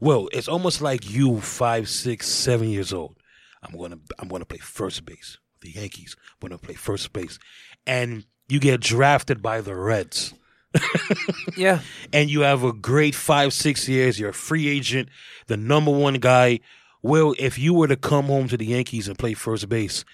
Well, 0.00 0.28
it's 0.32 0.48
almost 0.48 0.80
like 0.80 1.08
you, 1.10 1.40
five, 1.40 1.88
six, 1.88 2.28
seven 2.28 2.68
years 2.68 2.92
old. 2.92 3.16
I'm 3.62 3.76
going 3.76 3.92
to, 3.92 4.00
I'm 4.18 4.28
going 4.28 4.40
to 4.40 4.46
play 4.46 4.58
first 4.58 5.04
base 5.04 5.38
with 5.54 5.72
the 5.72 5.78
Yankees. 5.80 6.16
I'm 6.18 6.48
going 6.48 6.58
to 6.58 6.64
play 6.64 6.74
first 6.74 7.12
base, 7.12 7.38
and 7.86 8.24
you 8.48 8.58
get 8.58 8.80
drafted 8.80 9.42
by 9.42 9.60
the 9.60 9.74
Reds. 9.76 10.34
Yeah. 11.56 11.80
and 12.12 12.30
you 12.30 12.40
have 12.40 12.64
a 12.64 12.72
great 12.72 13.14
five, 13.14 13.52
six 13.52 13.88
years. 13.88 14.18
You're 14.18 14.30
a 14.30 14.34
free 14.34 14.68
agent, 14.68 15.10
the 15.46 15.56
number 15.56 15.90
one 15.90 16.14
guy. 16.14 16.60
Well, 17.02 17.34
if 17.38 17.58
you 17.58 17.74
were 17.74 17.88
to 17.88 17.96
come 17.96 18.26
home 18.26 18.48
to 18.48 18.56
the 18.56 18.66
Yankees 18.66 19.06
and 19.06 19.18
play 19.18 19.34
first 19.34 19.68
base, 19.68 20.04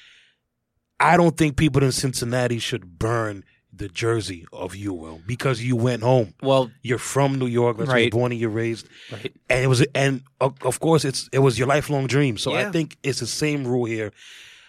I 1.00 1.16
don't 1.16 1.36
think 1.36 1.56
people 1.56 1.82
in 1.82 1.92
Cincinnati 1.92 2.58
should 2.58 2.98
burn 2.98 3.44
the 3.72 3.88
jersey 3.88 4.44
of 4.52 4.74
you, 4.74 4.92
Will, 4.92 5.20
because 5.26 5.62
you 5.62 5.76
went 5.76 6.02
home. 6.02 6.34
Well, 6.42 6.70
You're 6.82 6.98
from 6.98 7.38
New 7.38 7.46
York. 7.46 7.76
That's 7.76 7.86
where 7.88 7.94
Right. 7.96 8.00
you're 8.04 8.10
born 8.10 8.32
and 8.32 8.40
you're 8.40 8.50
raised. 8.50 8.88
right. 9.12 9.32
And 9.48 9.62
it 9.62 9.68
was, 9.68 9.82
and 9.94 10.22
of 10.40 10.80
course, 10.80 11.04
it's 11.04 11.28
it 11.32 11.38
was 11.38 11.58
your 11.58 11.68
lifelong 11.68 12.06
dream. 12.08 12.38
So 12.38 12.52
Yeah. 12.52 12.68
I 12.68 12.72
think 12.72 12.96
it's 13.04 13.20
the 13.20 13.26
same 13.26 13.64
rule 13.66 13.84
here. 13.84 14.10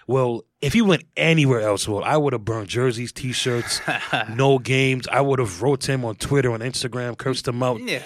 Well, 0.06 0.44
if 0.62 0.76
you 0.76 0.86
went 0.86 1.04
anywhere 1.18 1.62
else, 1.62 1.88
well, 1.88 2.04
I 2.04 2.18
would 2.18 2.34
have 2.34 2.44
burned 2.46 2.68
jerseys, 2.68 3.12
T-shirts, 3.12 3.82
no 4.36 4.60
games. 4.60 5.08
I 5.12 5.22
would 5.22 5.40
have 5.40 5.62
wrote 5.62 5.88
him 5.88 6.04
on 6.06 6.16
Twitter, 6.16 6.52
on 6.52 6.60
Instagram, 6.62 7.18
cursed 7.18 7.48
him 7.48 7.62
out. 7.64 7.80
Yeah. 7.82 8.02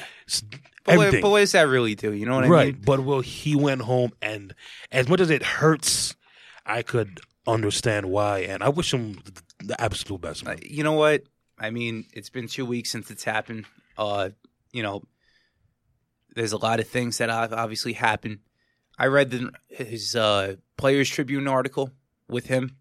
But 0.86 0.98
what, 0.98 1.12
but 1.22 1.30
what 1.32 1.40
does 1.40 1.54
that 1.54 1.68
really 1.68 1.96
do? 1.96 2.12
You 2.14 2.26
know 2.26 2.36
what 2.36 2.44
I 2.44 2.48
mean? 2.48 2.52
right. 2.54 2.82
But 2.86 3.00
well, 3.02 3.22
he 3.22 3.56
went 3.56 3.82
home, 3.84 4.12
and 4.22 4.54
as 4.92 5.08
much 5.08 5.22
as 5.22 5.30
it 5.30 5.44
hurts, 5.44 6.16
I 6.66 6.82
could 6.82 7.22
understand 7.48 8.08
why, 8.08 8.40
and 8.40 8.64
I 8.64 8.70
wish 8.70 8.94
him 8.94 9.22
the 9.60 9.80
absolute 9.82 10.22
best. 10.22 10.48
Uh, 10.48 10.56
you 10.62 10.84
know 10.84 10.94
what? 10.94 11.24
I 11.60 11.70
mean, 11.70 12.06
it's 12.14 12.30
been 12.30 12.48
two 12.48 12.66
weeks 12.66 12.92
since 12.92 13.12
it's 13.12 13.24
happened. 13.24 13.66
Uh, 13.98 14.30
you 14.72 14.84
know, 14.84 15.04
there's 16.36 16.52
a 16.52 16.58
lot 16.58 16.80
of 16.80 16.88
things 16.88 17.18
that 17.18 17.30
have 17.30 17.54
obviously 17.54 17.94
happened. 17.94 18.40
I 18.98 19.08
read 19.08 19.32
the, 19.32 19.52
his 19.70 20.16
uh, 20.16 20.56
Players 20.78 21.10
Tribune 21.10 21.48
article 21.48 21.92
with 22.28 22.48
him, 22.48 22.78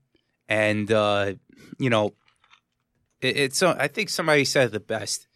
and 0.48 0.90
uh, 0.90 1.34
you 1.78 1.90
know, 1.90 2.14
it, 3.20 3.36
it's. 3.36 3.62
Uh, 3.62 3.76
I 3.78 3.88
think 3.88 4.08
somebody 4.08 4.44
said 4.44 4.66
it 4.66 4.72
the 4.72 4.80
best, 4.80 5.26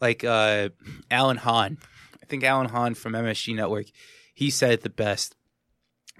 like 0.00 0.24
uh, 0.24 0.70
Alan 1.10 1.36
Hahn. 1.36 1.78
I 2.22 2.26
think 2.26 2.44
Alan 2.44 2.68
Hahn 2.68 2.94
from 2.94 3.12
MSG 3.12 3.54
Network. 3.54 3.86
He 4.34 4.50
said 4.50 4.72
it 4.72 4.82
the 4.82 4.90
best 4.90 5.34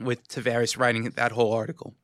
with 0.00 0.28
Tavares 0.28 0.78
writing 0.78 1.10
that 1.10 1.32
whole 1.32 1.52
article, 1.52 1.94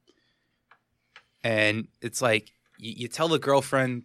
and 1.45 1.87
it's 2.01 2.23
like 2.23 2.51
you, 2.79 2.95
you 2.97 3.09
tell 3.09 3.29
the 3.29 3.39
girlfriend 3.39 4.05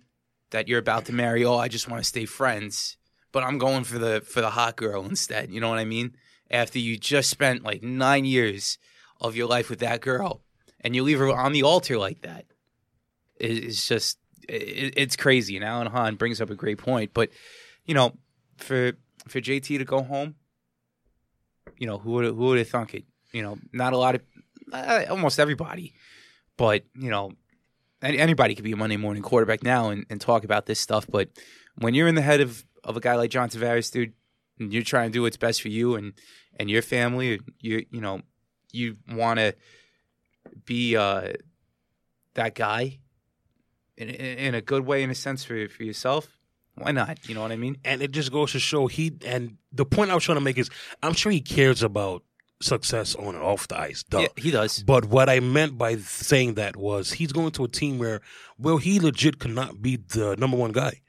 that 0.51 0.67
you're 0.67 0.79
about 0.79 1.05
to 1.05 1.13
marry, 1.13 1.45
oh, 1.45 1.57
I 1.57 1.69
just 1.69 1.89
want 1.89 2.03
to 2.03 2.07
stay 2.07 2.25
friends, 2.25 2.97
but 3.31 3.43
I'm 3.43 3.57
going 3.57 3.85
for 3.85 3.97
the 3.97 4.21
for 4.21 4.41
the 4.41 4.51
hot 4.51 4.75
girl 4.75 5.05
instead. 5.05 5.49
You 5.49 5.61
know 5.61 5.69
what 5.69 5.79
I 5.79 5.85
mean? 5.85 6.15
After 6.51 6.77
you 6.77 6.97
just 6.97 7.29
spent 7.29 7.63
like 7.63 7.81
nine 7.81 8.25
years 8.25 8.77
of 9.21 9.35
your 9.35 9.47
life 9.47 9.69
with 9.69 9.79
that 9.79 10.01
girl, 10.01 10.41
and 10.81 10.95
you 10.95 11.03
leave 11.03 11.19
her 11.19 11.35
on 11.35 11.53
the 11.53 11.63
altar 11.63 11.97
like 11.97 12.21
that, 12.21 12.45
it, 13.39 13.63
it's 13.63 13.87
just 13.87 14.19
it, 14.47 14.93
it's 14.97 15.15
crazy. 15.15 15.55
And 15.55 15.63
Alan 15.63 15.87
Hahn 15.87 16.15
brings 16.15 16.41
up 16.41 16.49
a 16.49 16.55
great 16.55 16.77
point, 16.77 17.11
but 17.13 17.29
you 17.85 17.93
know, 17.93 18.17
for 18.57 18.93
for 19.27 19.39
JT 19.39 19.77
to 19.77 19.85
go 19.85 20.03
home, 20.03 20.35
you 21.77 21.87
know, 21.87 21.99
who 21.99 22.11
would 22.11 22.25
who 22.25 22.33
would 22.33 22.57
have 22.57 22.69
thunk 22.69 22.95
it? 22.95 23.05
You 23.31 23.43
know, 23.43 23.57
not 23.71 23.93
a 23.93 23.97
lot 23.97 24.15
of 24.15 24.21
uh, 24.73 25.05
almost 25.09 25.39
everybody, 25.39 25.93
but 26.59 26.83
you 26.93 27.09
know, 27.09 27.31
anybody 28.03 28.53
could 28.53 28.65
be 28.65 28.73
a 28.73 28.77
Monday 28.77 28.97
morning 28.97 29.23
quarterback 29.23 29.63
now 29.63 29.89
and, 29.89 30.05
and 30.09 30.19
talk 30.19 30.43
about 30.43 30.65
this 30.65 30.77
stuff. 30.77 31.07
But 31.09 31.29
when 31.77 31.93
you're 31.93 32.09
in 32.09 32.15
the 32.15 32.21
head 32.21 32.41
of, 32.41 32.65
of 32.83 32.97
a 32.97 32.99
guy 32.99 33.15
like 33.15 33.31
John 33.31 33.49
Tavares, 33.49 33.89
dude, 33.91 34.11
and 34.59 34.73
you're 34.73 34.83
trying 34.83 35.09
to 35.09 35.13
do 35.13 35.21
what's 35.21 35.37
best 35.37 35.61
for 35.61 35.69
you 35.69 35.95
and, 35.95 36.11
and 36.59 36.69
your 36.69 36.81
family, 36.81 37.39
you 37.61 37.85
you 37.89 38.01
know, 38.01 38.21
you 38.73 38.97
want 39.09 39.39
to 39.39 39.55
be 40.65 40.97
uh, 40.97 41.31
that 42.33 42.55
guy 42.55 42.99
in, 43.95 44.09
in 44.09 44.37
in 44.39 44.55
a 44.55 44.61
good 44.61 44.85
way, 44.85 45.01
in 45.01 45.09
a 45.09 45.15
sense 45.15 45.45
for 45.45 45.69
for 45.69 45.83
yourself. 45.83 46.27
Why 46.75 46.91
not? 46.91 47.27
You 47.27 47.35
know 47.35 47.41
what 47.41 47.53
I 47.53 47.57
mean? 47.57 47.77
and 47.85 48.01
it 48.01 48.11
just 48.11 48.33
goes 48.33 48.51
to 48.51 48.59
show 48.59 48.87
he. 48.87 49.13
And 49.25 49.57
the 49.71 49.85
point 49.85 50.11
I 50.11 50.15
was 50.15 50.25
trying 50.25 50.37
to 50.37 50.43
make 50.43 50.57
is, 50.57 50.69
I'm 51.01 51.13
sure 51.13 51.31
he 51.31 51.41
cares 51.41 51.83
about 51.83 52.23
success 52.61 53.15
on 53.15 53.35
and 53.35 53.43
off 53.43 53.67
the 53.67 53.79
ice. 53.79 54.03
Duh. 54.03 54.19
Yeah, 54.21 54.27
he 54.37 54.51
does. 54.51 54.83
But 54.83 55.05
what 55.05 55.29
I 55.29 55.39
meant 55.39 55.77
by 55.77 55.95
saying 55.97 56.55
that 56.55 56.75
was 56.75 57.13
he's 57.13 57.31
going 57.31 57.51
to 57.51 57.63
a 57.63 57.67
team 57.67 57.97
where, 57.99 58.21
well, 58.57 58.77
he 58.77 58.99
legit 58.99 59.39
could 59.39 59.51
not 59.55 59.81
be 59.81 59.95
the 59.97 60.35
number 60.37 60.57
one 60.57 60.71
guy. 60.71 61.01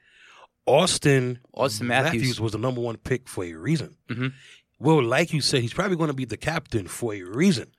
Auston, 0.67 1.39
Auston 1.55 1.81
Matthews. 1.87 2.39
was 2.39 2.51
the 2.53 2.57
number 2.57 2.81
one 2.81 2.97
pick 2.97 3.27
for 3.27 3.43
a 3.43 3.53
reason. 3.53 3.95
Mhm. 4.09 4.33
Well, 4.79 5.03
like 5.03 5.33
you 5.33 5.41
said, 5.41 5.61
he's 5.61 5.73
probably 5.73 5.97
going 5.97 6.09
to 6.09 6.13
be 6.15 6.25
the 6.25 6.37
captain 6.37 6.87
for 6.87 7.13
a 7.13 7.21
reason. 7.23 7.71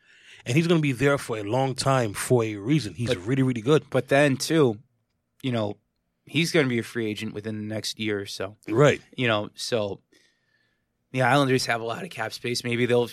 And 0.44 0.56
he's 0.56 0.66
going 0.66 0.78
to 0.80 0.82
be 0.82 0.92
there 0.92 1.18
for 1.18 1.38
a 1.38 1.42
long 1.44 1.74
time 1.74 2.12
for 2.14 2.42
a 2.44 2.56
reason. 2.56 2.94
He's 2.94 3.08
But- 3.08 3.24
really, 3.26 3.42
really 3.42 3.61
good. 3.61 3.85
But 3.90 4.08
then 4.08 4.37
too, 4.37 4.80
you 5.42 5.52
know, 5.52 5.78
he's 6.24 6.50
going 6.52 6.66
to 6.66 6.70
be 6.70 6.78
a 6.80 6.82
free 6.82 7.06
agent 7.06 7.32
within 7.35 7.56
the 7.56 7.74
next 7.74 7.98
year 8.00 8.20
or 8.20 8.26
so. 8.26 8.56
Right. 8.68 9.00
you 9.16 9.28
know, 9.28 9.50
so 9.54 10.00
the 11.12 11.22
Islanders 11.22 11.66
have 11.66 11.80
a 11.80 11.85
lot 11.85 12.02
of 12.02 12.11
cap 12.11 12.32
space. 12.32 12.64
Maybe 12.64 12.87
they'll, 12.87 13.08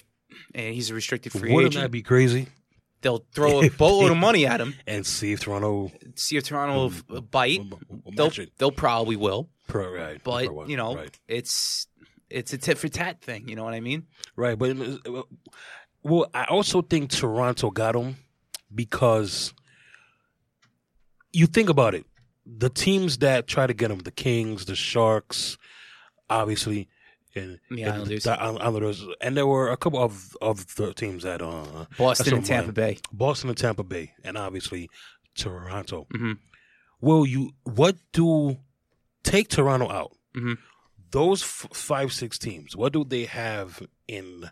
and 0.56 0.74
he's 0.74 0.90
a 0.90 0.94
restricted 0.94 1.32
free 1.32 1.54
Wouldn't 1.54 1.74
agent. 1.74 1.84
that 1.84 1.90
be 1.92 2.02
crazy? 2.04 2.48
they'll 3.02 3.26
throw 3.34 3.62
a 3.64 3.70
boatload 3.78 4.12
of 4.12 4.18
money 4.18 4.46
at 4.46 4.60
him. 4.60 4.74
And 4.86 5.06
see 5.06 5.32
if 5.32 5.40
Toronto 5.40 5.90
See 6.16 6.36
if 6.36 6.44
Toronto 6.44 6.76
will 6.76 6.90
mm. 7.22 7.32
bite. 7.32 7.60
will- 7.60 7.80
will 8.04 8.12
They'll, 8.14 8.28
it. 8.44 8.52
they'll 8.58 8.72
probably 8.74 9.16
will, 9.16 9.50
Pro- 9.68 9.90
right. 9.94 10.22
but 10.24 10.48
Pro- 10.48 10.66
you 10.66 10.76
know, 10.76 10.96
right. 10.98 11.20
it's 11.28 11.88
it's 12.30 12.52
a 12.54 12.58
tit 12.58 12.78
for 12.78 12.90
tat 12.90 13.22
thing. 13.22 13.48
You 13.48 13.56
know 13.56 13.64
what 13.64 13.74
I 13.74 13.80
mean? 13.80 14.06
Right, 14.36 14.58
but 14.60 14.72
uh, 14.78 15.24
well, 16.04 16.30
I 16.34 16.44
also 16.46 16.82
think 16.82 17.10
Toronto 17.12 17.70
got 17.72 17.96
him 17.96 18.18
because 18.76 19.54
you 21.32 21.46
think 21.48 21.70
about 21.70 21.96
it. 21.96 22.06
The 22.46 22.70
teams 22.70 23.20
that 23.20 23.48
try 23.48 23.66
to 23.68 23.74
get 23.74 23.92
him, 23.92 24.00
the 24.00 24.12
Kings, 24.12 24.66
the 24.66 24.76
Sharks, 24.76 25.58
obviously, 26.30 26.88
and 27.36 27.60
The 27.70 27.84
and 27.84 27.94
Islanders. 27.94 28.24
the 28.24 28.32
Isl- 28.36 28.62
Islanders, 28.62 29.06
and 29.22 29.38
there 29.38 29.48
were 29.48 29.70
a 29.70 29.78
couple 29.78 30.02
of 30.02 30.36
of 30.42 30.76
the 30.76 30.94
teams 30.94 31.24
that 31.24 31.42
uh, 31.42 31.86
Boston 31.98 32.36
and 32.36 32.46
Tampa 32.46 32.72
Bay. 32.72 32.98
Boston 33.12 33.50
and 33.50 33.58
Tampa 33.58 33.84
Bay, 33.84 34.14
and 34.24 34.38
obviously 34.38 34.90
Toronto. 35.36 36.08
Mhm. 36.14 36.38
Well, 37.02 37.26
you 37.26 37.52
what 37.64 37.96
do 38.12 38.58
take 39.24 39.48
Toronto 39.50 39.90
out? 39.90 40.18
Mhm. 40.36 40.58
Those 41.12 41.42
f- 41.44 41.68
five 41.74 42.12
six 42.14 42.38
teams, 42.38 42.76
what 42.76 42.94
do 42.94 43.04
they 43.04 43.26
have 43.26 43.82
in 44.08 44.50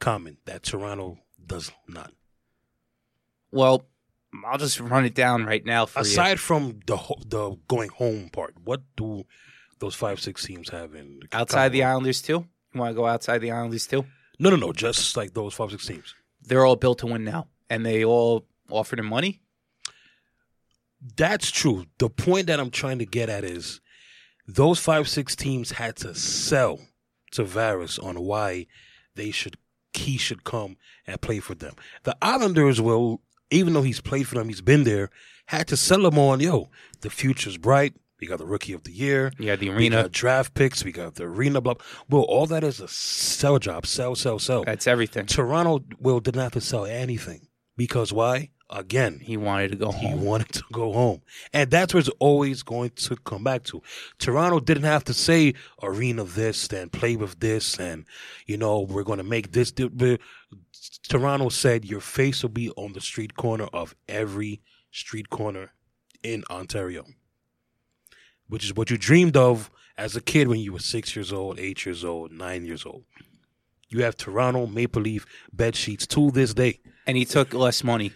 common 0.00 0.38
that 0.46 0.62
Toronto 0.62 1.18
does 1.44 1.70
not? 1.88 2.12
Well, 3.50 3.86
I'll 4.46 4.58
just 4.58 4.80
run 4.80 5.04
it 5.04 5.14
down 5.14 5.44
right 5.44 5.64
now 5.64 5.84
for 5.86 6.00
you. 6.00 6.02
Aside 6.10 6.40
from 6.40 6.80
the 6.86 6.96
ho- 6.96 7.20
the 7.26 7.56
going 7.68 7.90
home 7.90 8.30
part, 8.30 8.54
what 8.64 8.82
do 8.96 9.24
those 9.82 9.94
five 9.96 10.20
six 10.20 10.46
teams 10.46 10.70
have 10.70 10.94
in 10.94 11.20
Outside 11.32 11.70
the? 11.72 11.82
Islanders 11.82 12.22
too. 12.22 12.46
You 12.72 12.80
want 12.80 12.92
to 12.92 12.94
go 12.94 13.04
outside 13.04 13.38
the 13.38 13.50
Islanders 13.50 13.86
too? 13.86 14.06
No, 14.38 14.48
no, 14.48 14.56
no. 14.56 14.72
Just 14.72 15.16
like 15.16 15.34
those 15.34 15.54
five 15.54 15.72
six 15.72 15.86
teams. 15.86 16.14
They're 16.40 16.64
all 16.64 16.76
built 16.76 17.00
to 17.00 17.06
win 17.06 17.24
now, 17.24 17.48
and 17.68 17.84
they 17.84 18.04
all 18.04 18.46
offered 18.70 19.00
him 19.00 19.06
money. 19.06 19.40
That's 21.16 21.50
true. 21.50 21.86
The 21.98 22.08
point 22.08 22.46
that 22.46 22.60
I'm 22.60 22.70
trying 22.70 23.00
to 23.00 23.06
get 23.06 23.28
at 23.28 23.42
is 23.42 23.80
those 24.46 24.78
five 24.78 25.08
six 25.08 25.34
teams 25.34 25.72
had 25.72 25.96
to 25.96 26.14
sell 26.14 26.78
to 27.32 27.42
Tavares 27.42 28.02
on 28.02 28.20
why 28.20 28.66
they 29.16 29.32
should 29.32 29.56
he 29.94 30.16
should 30.16 30.44
come 30.44 30.76
and 31.06 31.20
play 31.20 31.40
for 31.40 31.54
them. 31.56 31.74
The 32.04 32.16
Islanders 32.22 32.80
will, 32.80 33.20
even 33.50 33.72
though 33.74 33.82
he's 33.82 34.00
played 34.00 34.28
for 34.28 34.36
them, 34.36 34.48
he's 34.48 34.62
been 34.62 34.84
there, 34.84 35.10
had 35.46 35.66
to 35.68 35.76
sell 35.76 36.06
him 36.06 36.18
on 36.18 36.38
yo. 36.38 36.70
The 37.00 37.10
future's 37.10 37.58
bright. 37.58 37.94
We 38.22 38.28
got 38.28 38.38
the 38.38 38.46
rookie 38.46 38.72
of 38.72 38.84
the 38.84 38.92
year. 38.92 39.32
You 39.36 39.50
had 39.50 39.58
the 39.58 39.70
We 39.70 39.74
arena. 39.74 40.02
got 40.02 40.12
draft 40.12 40.54
picks. 40.54 40.84
We 40.84 40.92
got 40.92 41.16
the 41.16 41.24
arena. 41.24 41.60
Blah. 41.60 41.74
Well, 42.08 42.22
all 42.22 42.46
that 42.46 42.62
is 42.62 42.78
a 42.78 42.86
sell 42.86 43.58
job. 43.58 43.84
Sell, 43.84 44.14
sell, 44.14 44.38
sell. 44.38 44.62
That's 44.62 44.86
everything. 44.86 45.26
Toronto 45.26 45.80
will 45.98 46.20
didn't 46.20 46.40
have 46.40 46.52
to 46.52 46.60
sell 46.60 46.86
anything 46.86 47.48
because 47.76 48.12
why? 48.12 48.50
Again, 48.70 49.18
He 49.20 49.36
wanted 49.36 49.72
to 49.72 49.76
go 49.76 49.90
he 49.90 50.06
home. 50.06 50.20
wanted 50.24 50.52
to 50.52 50.62
go 50.72 50.92
home. 50.92 51.22
And 51.52 51.68
that's 51.68 51.92
where 51.92 51.98
it's 51.98 52.08
always 52.20 52.62
going 52.62 52.90
to 52.90 53.16
come 53.16 53.42
back 53.42 53.64
to. 53.64 53.82
Toronto 54.20 54.60
didn't 54.60 54.84
have 54.84 55.02
to 55.06 55.14
say 55.14 55.54
arena 55.82 56.22
this 56.22 56.68
and 56.68 56.92
play 56.92 57.16
with 57.16 57.40
this 57.40 57.78
and, 57.80 58.06
you 58.46 58.56
know, 58.56 58.82
we're 58.82 59.02
going 59.02 59.18
to 59.18 59.24
make 59.24 59.50
this. 59.50 59.72
Toronto 61.08 61.48
said 61.48 61.84
your 61.84 62.00
face 62.00 62.42
will 62.42 62.50
be 62.50 62.70
on 62.76 62.92
the 62.92 63.00
street 63.00 63.34
corner 63.36 63.66
of 63.72 63.96
every 64.08 64.62
street 64.92 65.28
corner 65.28 65.72
in 66.22 66.44
Ontario, 66.50 67.04
which 68.52 68.64
is 68.66 68.74
what 68.76 68.90
you 68.90 68.98
dreamed 68.98 69.34
of 69.36 69.70
as 69.96 70.14
a 70.14 70.20
kid 70.20 70.46
when 70.48 70.60
you 70.60 70.72
were 70.74 70.78
six 70.78 71.16
years 71.16 71.32
old, 71.32 71.58
eight 71.58 71.86
years 71.86 72.04
old, 72.04 72.30
nine 72.32 72.66
years 72.66 72.84
old. 72.84 73.04
You 73.88 74.02
have 74.04 74.14
Toronto 74.16 74.66
Maple 74.66 75.00
Leaf 75.02 75.24
bed 75.52 75.74
sheets 75.74 76.06
to 76.08 76.30
this 76.30 76.52
day. 76.52 76.80
and 77.06 77.16
he 77.16 77.24
took 77.24 77.54
less 77.54 77.82
money. 77.82 78.12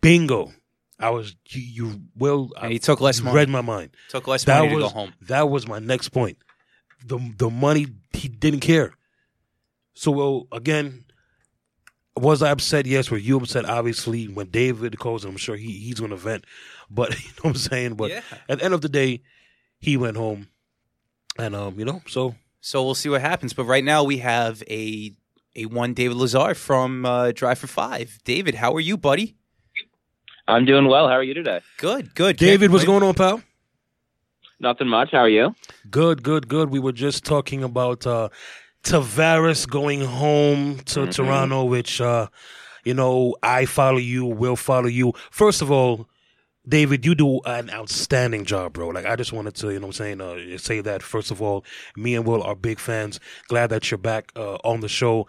Bingo. 0.00 0.52
I 0.98 1.10
was 1.10 1.36
you, 1.50 1.62
you 1.62 2.00
well 2.16 2.50
And 2.56 2.66
I 2.66 2.68
he 2.70 2.78
took 2.80 3.00
less 3.00 3.20
money. 3.20 3.36
read 3.36 3.48
my 3.48 3.60
mind. 3.60 3.90
took 4.08 4.26
less 4.26 4.42
That 4.44 4.60
money 4.62 4.74
was 4.74 4.84
to 4.84 4.88
go 4.94 5.00
home. 5.00 5.14
that 5.22 5.48
was 5.48 5.68
my 5.68 5.78
next 5.78 6.08
point. 6.08 6.38
The 7.06 7.18
the 7.36 7.50
money 7.50 7.86
he 8.12 8.26
didn't 8.28 8.60
care. 8.60 8.94
So 9.94 10.10
well 10.10 10.48
again, 10.50 11.04
was 12.16 12.42
I 12.42 12.50
upset? 12.50 12.86
Yes. 12.86 13.10
Were 13.12 13.16
you 13.28 13.36
upset? 13.36 13.64
Obviously, 13.64 14.26
when 14.26 14.48
David 14.50 14.98
calls, 14.98 15.24
I'm 15.24 15.36
sure 15.36 15.54
he 15.56 15.70
he's 15.70 16.00
going 16.00 16.10
to 16.10 16.16
vent 16.16 16.44
But 16.90 17.10
you 17.24 17.28
know 17.28 17.42
what 17.42 17.50
I'm 17.50 17.56
saying. 17.70 17.94
But 17.94 18.10
Yeah. 18.10 18.22
at 18.48 18.58
the 18.58 18.64
end 18.64 18.74
of 18.74 18.80
the 18.80 18.88
day, 18.88 19.22
he 19.78 19.96
went 19.96 20.16
home, 20.16 20.48
and 21.38 21.54
um, 21.54 21.78
you 21.78 21.84
know, 21.84 22.02
so 22.06 22.34
So 22.60 22.84
we'll 22.84 22.94
see 22.96 23.08
what 23.08 23.20
happens. 23.20 23.52
But 23.54 23.64
right 23.64 23.84
now 23.84 24.04
we 24.04 24.18
have 24.18 24.62
a 24.68 25.12
a 25.56 25.66
one 25.66 25.94
David 25.94 26.16
Lazar 26.16 26.54
from 26.54 27.04
uh, 27.06 27.32
Drive 27.32 27.58
for 27.58 27.66
Five. 27.68 28.18
David, 28.24 28.54
how 28.56 28.74
are 28.74 28.80
you, 28.80 28.96
buddy? 28.96 29.36
I'm 30.46 30.64
doing 30.64 30.86
well. 30.88 31.08
How 31.08 31.14
are 31.14 31.22
you 31.22 31.34
today? 31.34 31.60
Good, 31.76 32.14
good. 32.14 32.36
David, 32.36 32.70
what's 32.72 32.84
going 32.84 33.02
on, 33.02 33.14
pal? 33.14 33.42
Nothing 34.60 34.88
much. 34.88 35.10
How 35.12 35.18
are 35.18 35.28
you? 35.28 35.54
Good, 35.90 36.22
good, 36.22 36.48
good. 36.48 36.70
We 36.70 36.80
were 36.80 36.92
just 36.92 37.24
talking 37.24 37.62
about 37.62 38.06
uh, 38.06 38.28
Tavares 38.82 39.68
going 39.68 40.00
home 40.00 40.78
to 40.86 41.00
Mhm. 41.00 41.14
Toronto, 41.14 41.64
which, 41.64 42.00
uh, 42.00 42.28
you 42.84 42.94
know, 42.94 43.36
I 43.42 43.66
follow 43.66 43.98
you, 43.98 44.24
will 44.24 44.56
follow 44.56 44.88
you. 44.88 45.12
First 45.30 45.62
of 45.62 45.70
all, 45.70 46.08
David, 46.68 47.06
you 47.06 47.14
do 47.14 47.40
an 47.46 47.70
outstanding 47.70 48.44
job, 48.44 48.74
bro. 48.74 48.88
Like, 48.88 49.06
I 49.06 49.16
just 49.16 49.32
wanted 49.32 49.54
to, 49.56 49.70
you 49.70 49.80
know 49.80 49.86
what 49.86 50.00
I'm 50.00 50.18
saying, 50.18 50.20
uh, 50.20 50.58
say 50.58 50.80
that. 50.82 51.02
First 51.02 51.30
of 51.30 51.40
all, 51.40 51.64
me 51.96 52.14
and 52.14 52.26
Will 52.26 52.42
are 52.42 52.54
big 52.54 52.78
fans. 52.78 53.18
Glad 53.48 53.70
that 53.70 53.90
you're 53.90 53.98
back 53.98 54.32
uh, 54.36 54.56
on 54.64 54.80
the 54.80 54.88
show. 54.88 55.26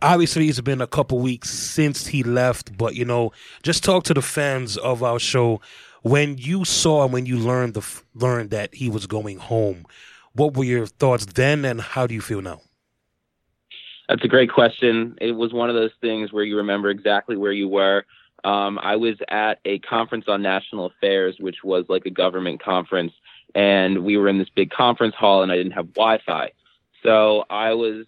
Obviously, 0.00 0.48
it's 0.48 0.60
been 0.60 0.80
a 0.80 0.86
couple 0.86 1.18
weeks 1.18 1.50
since 1.50 2.06
he 2.06 2.22
left, 2.22 2.76
but, 2.78 2.94
you 2.94 3.04
know, 3.04 3.32
just 3.62 3.84
talk 3.84 4.04
to 4.04 4.14
the 4.14 4.22
fans 4.22 4.76
of 4.78 5.02
our 5.02 5.18
show. 5.18 5.60
When 6.02 6.38
you 6.38 6.64
saw 6.64 7.04
and 7.04 7.12
when 7.12 7.26
you 7.26 7.38
learned 7.38 7.74
the 7.74 8.02
learned 8.14 8.50
that 8.50 8.74
he 8.74 8.88
was 8.88 9.06
going 9.06 9.38
home, 9.38 9.86
what 10.34 10.54
were 10.54 10.64
your 10.64 10.86
thoughts 10.86 11.24
then, 11.24 11.64
and 11.64 11.80
how 11.80 12.06
do 12.06 12.14
you 12.14 12.20
feel 12.20 12.42
now? 12.42 12.60
That's 14.08 14.22
a 14.22 14.28
great 14.28 14.52
question. 14.52 15.16
It 15.20 15.32
was 15.32 15.54
one 15.54 15.70
of 15.70 15.76
those 15.76 15.92
things 16.02 16.32
where 16.32 16.44
you 16.44 16.58
remember 16.58 16.90
exactly 16.90 17.36
where 17.36 17.52
you 17.52 17.68
were. 17.68 18.04
Um, 18.44 18.78
I 18.82 18.96
was 18.96 19.16
at 19.28 19.58
a 19.64 19.78
conference 19.80 20.26
on 20.28 20.42
national 20.42 20.86
affairs, 20.86 21.36
which 21.40 21.64
was 21.64 21.86
like 21.88 22.04
a 22.06 22.10
government 22.10 22.62
conference, 22.62 23.12
and 23.54 24.04
we 24.04 24.16
were 24.16 24.28
in 24.28 24.38
this 24.38 24.50
big 24.54 24.70
conference 24.70 25.14
hall, 25.14 25.42
and 25.42 25.50
I 25.50 25.56
didn't 25.56 25.72
have 25.72 25.94
Wi-Fi, 25.94 26.52
so 27.02 27.44
I 27.48 27.72
was 27.72 28.06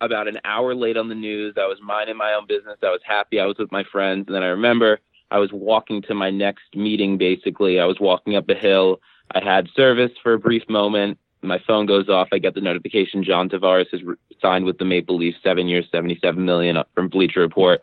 about 0.00 0.28
an 0.28 0.38
hour 0.44 0.74
late 0.74 0.96
on 0.96 1.08
the 1.08 1.14
news. 1.14 1.54
I 1.56 1.66
was 1.66 1.78
minding 1.82 2.16
my 2.16 2.32
own 2.32 2.46
business. 2.46 2.78
I 2.82 2.90
was 2.90 3.00
happy. 3.04 3.40
I 3.40 3.46
was 3.46 3.56
with 3.58 3.72
my 3.72 3.84
friends, 3.84 4.26
and 4.26 4.34
then 4.34 4.42
I 4.42 4.48
remember 4.48 5.00
I 5.30 5.38
was 5.38 5.50
walking 5.52 6.02
to 6.02 6.14
my 6.14 6.30
next 6.30 6.74
meeting. 6.74 7.18
Basically, 7.18 7.80
I 7.80 7.84
was 7.84 7.98
walking 8.00 8.36
up 8.36 8.48
a 8.48 8.54
hill. 8.54 9.00
I 9.32 9.42
had 9.42 9.68
service 9.74 10.12
for 10.22 10.34
a 10.34 10.38
brief 10.38 10.68
moment. 10.68 11.18
My 11.42 11.60
phone 11.66 11.86
goes 11.86 12.08
off. 12.08 12.28
I 12.32 12.38
get 12.38 12.54
the 12.54 12.60
notification 12.60 13.22
John 13.22 13.48
Tavares 13.48 13.90
has 13.92 14.02
re- 14.02 14.16
signed 14.40 14.64
with 14.64 14.78
the 14.78 14.84
Maple 14.84 15.16
Leafs, 15.16 15.38
seven 15.42 15.68
years, 15.68 15.86
seventy-seven 15.92 16.44
million 16.44 16.76
up 16.76 16.88
from 16.94 17.08
Bleacher 17.08 17.40
Report, 17.40 17.82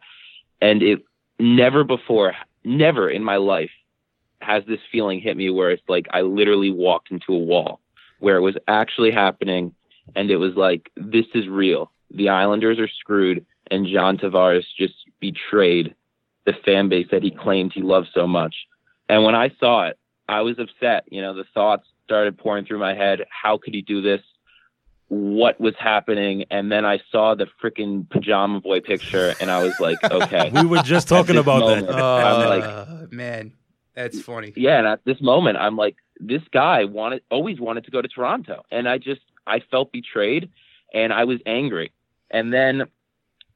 and 0.62 0.82
it 0.82 1.04
never 1.40 1.84
before, 1.84 2.34
never 2.64 3.10
in 3.10 3.24
my 3.24 3.38
life 3.38 3.72
has 4.42 4.64
this 4.68 4.80
feeling 4.92 5.20
hit 5.20 5.38
me 5.38 5.50
where 5.50 5.72
it's 5.72 5.88
like 5.88 6.08
I 6.12 6.22
literally 6.22 6.72
walked 6.72 7.12
into 7.12 7.34
a 7.34 7.40
wall, 7.40 7.80
where 8.20 8.38
it 8.38 8.42
was 8.42 8.58
actually 8.68 9.12
happening, 9.12 9.74
and 10.16 10.30
it 10.30 10.38
was 10.38 10.56
like 10.56 10.92
this 10.96 11.26
is 11.34 11.48
real. 11.48 11.92
The 12.12 12.30
Islanders 12.30 12.80
are 12.80 12.88
screwed, 12.88 13.46
and 13.72 13.88
John 13.88 14.18
Tavares 14.18 14.66
just 14.78 14.94
betrayed 15.20 15.96
the 16.46 16.54
fan 16.66 16.90
base 16.90 17.08
that 17.12 17.24
he 17.24 17.32
claimed 17.32 17.74
he 17.74 17.82
loved 17.82 18.10
so 18.14 18.28
much. 18.28 18.56
And 19.10 19.24
when 19.24 19.36
I 19.36 19.52
saw 19.60 19.88
it, 19.88 19.98
I 20.28 20.42
was 20.42 20.60
upset. 20.60 21.06
You 21.12 21.22
know, 21.22 21.34
the 21.34 21.46
thoughts 21.54 21.88
started 22.04 22.38
pouring 22.38 22.66
through 22.66 22.80
my 22.80 22.94
head. 22.94 23.26
How 23.30 23.58
could 23.58 23.74
he 23.74 23.82
do 23.82 24.02
this? 24.02 24.22
What 25.08 25.62
was 25.62 25.76
happening? 25.78 26.46
And 26.50 26.72
then 26.72 26.84
I 26.86 27.00
saw 27.12 27.36
the 27.36 27.48
freaking 27.62 28.10
pajama 28.10 28.60
boy 28.62 28.80
picture, 28.82 29.36
and 29.40 29.52
I 29.52 29.62
was 29.64 29.80
like, 29.80 30.04
okay. 30.04 30.50
We 30.54 30.66
were 30.66 30.80
just 30.80 31.08
talking 31.08 31.38
about 31.38 31.60
moment, 31.60 31.88
that. 31.88 32.00
I'm 32.00 32.50
like- 32.50 32.64
Uh, 32.64 32.86
man, 33.12 33.54
that's 33.94 34.20
funny. 34.22 34.52
yeah, 34.56 34.80
and 34.80 34.88
at 34.88 35.06
this 35.06 35.22
moment, 35.22 35.58
I'm 35.58 35.78
like, 35.78 35.96
this 36.20 36.42
guy 36.52 36.86
wanted, 36.86 37.22
always 37.30 37.60
wanted 37.60 37.84
to 37.86 37.92
go 37.92 38.02
to 38.02 38.08
Toronto, 38.08 38.64
and 38.72 38.90
I 38.90 38.98
just, 38.98 39.22
I 39.46 39.60
felt 39.72 39.92
betrayed, 39.92 40.50
and 40.94 41.14
I 41.14 41.26
was 41.26 41.40
angry. 41.46 41.92
And 42.32 42.52
then 42.52 42.86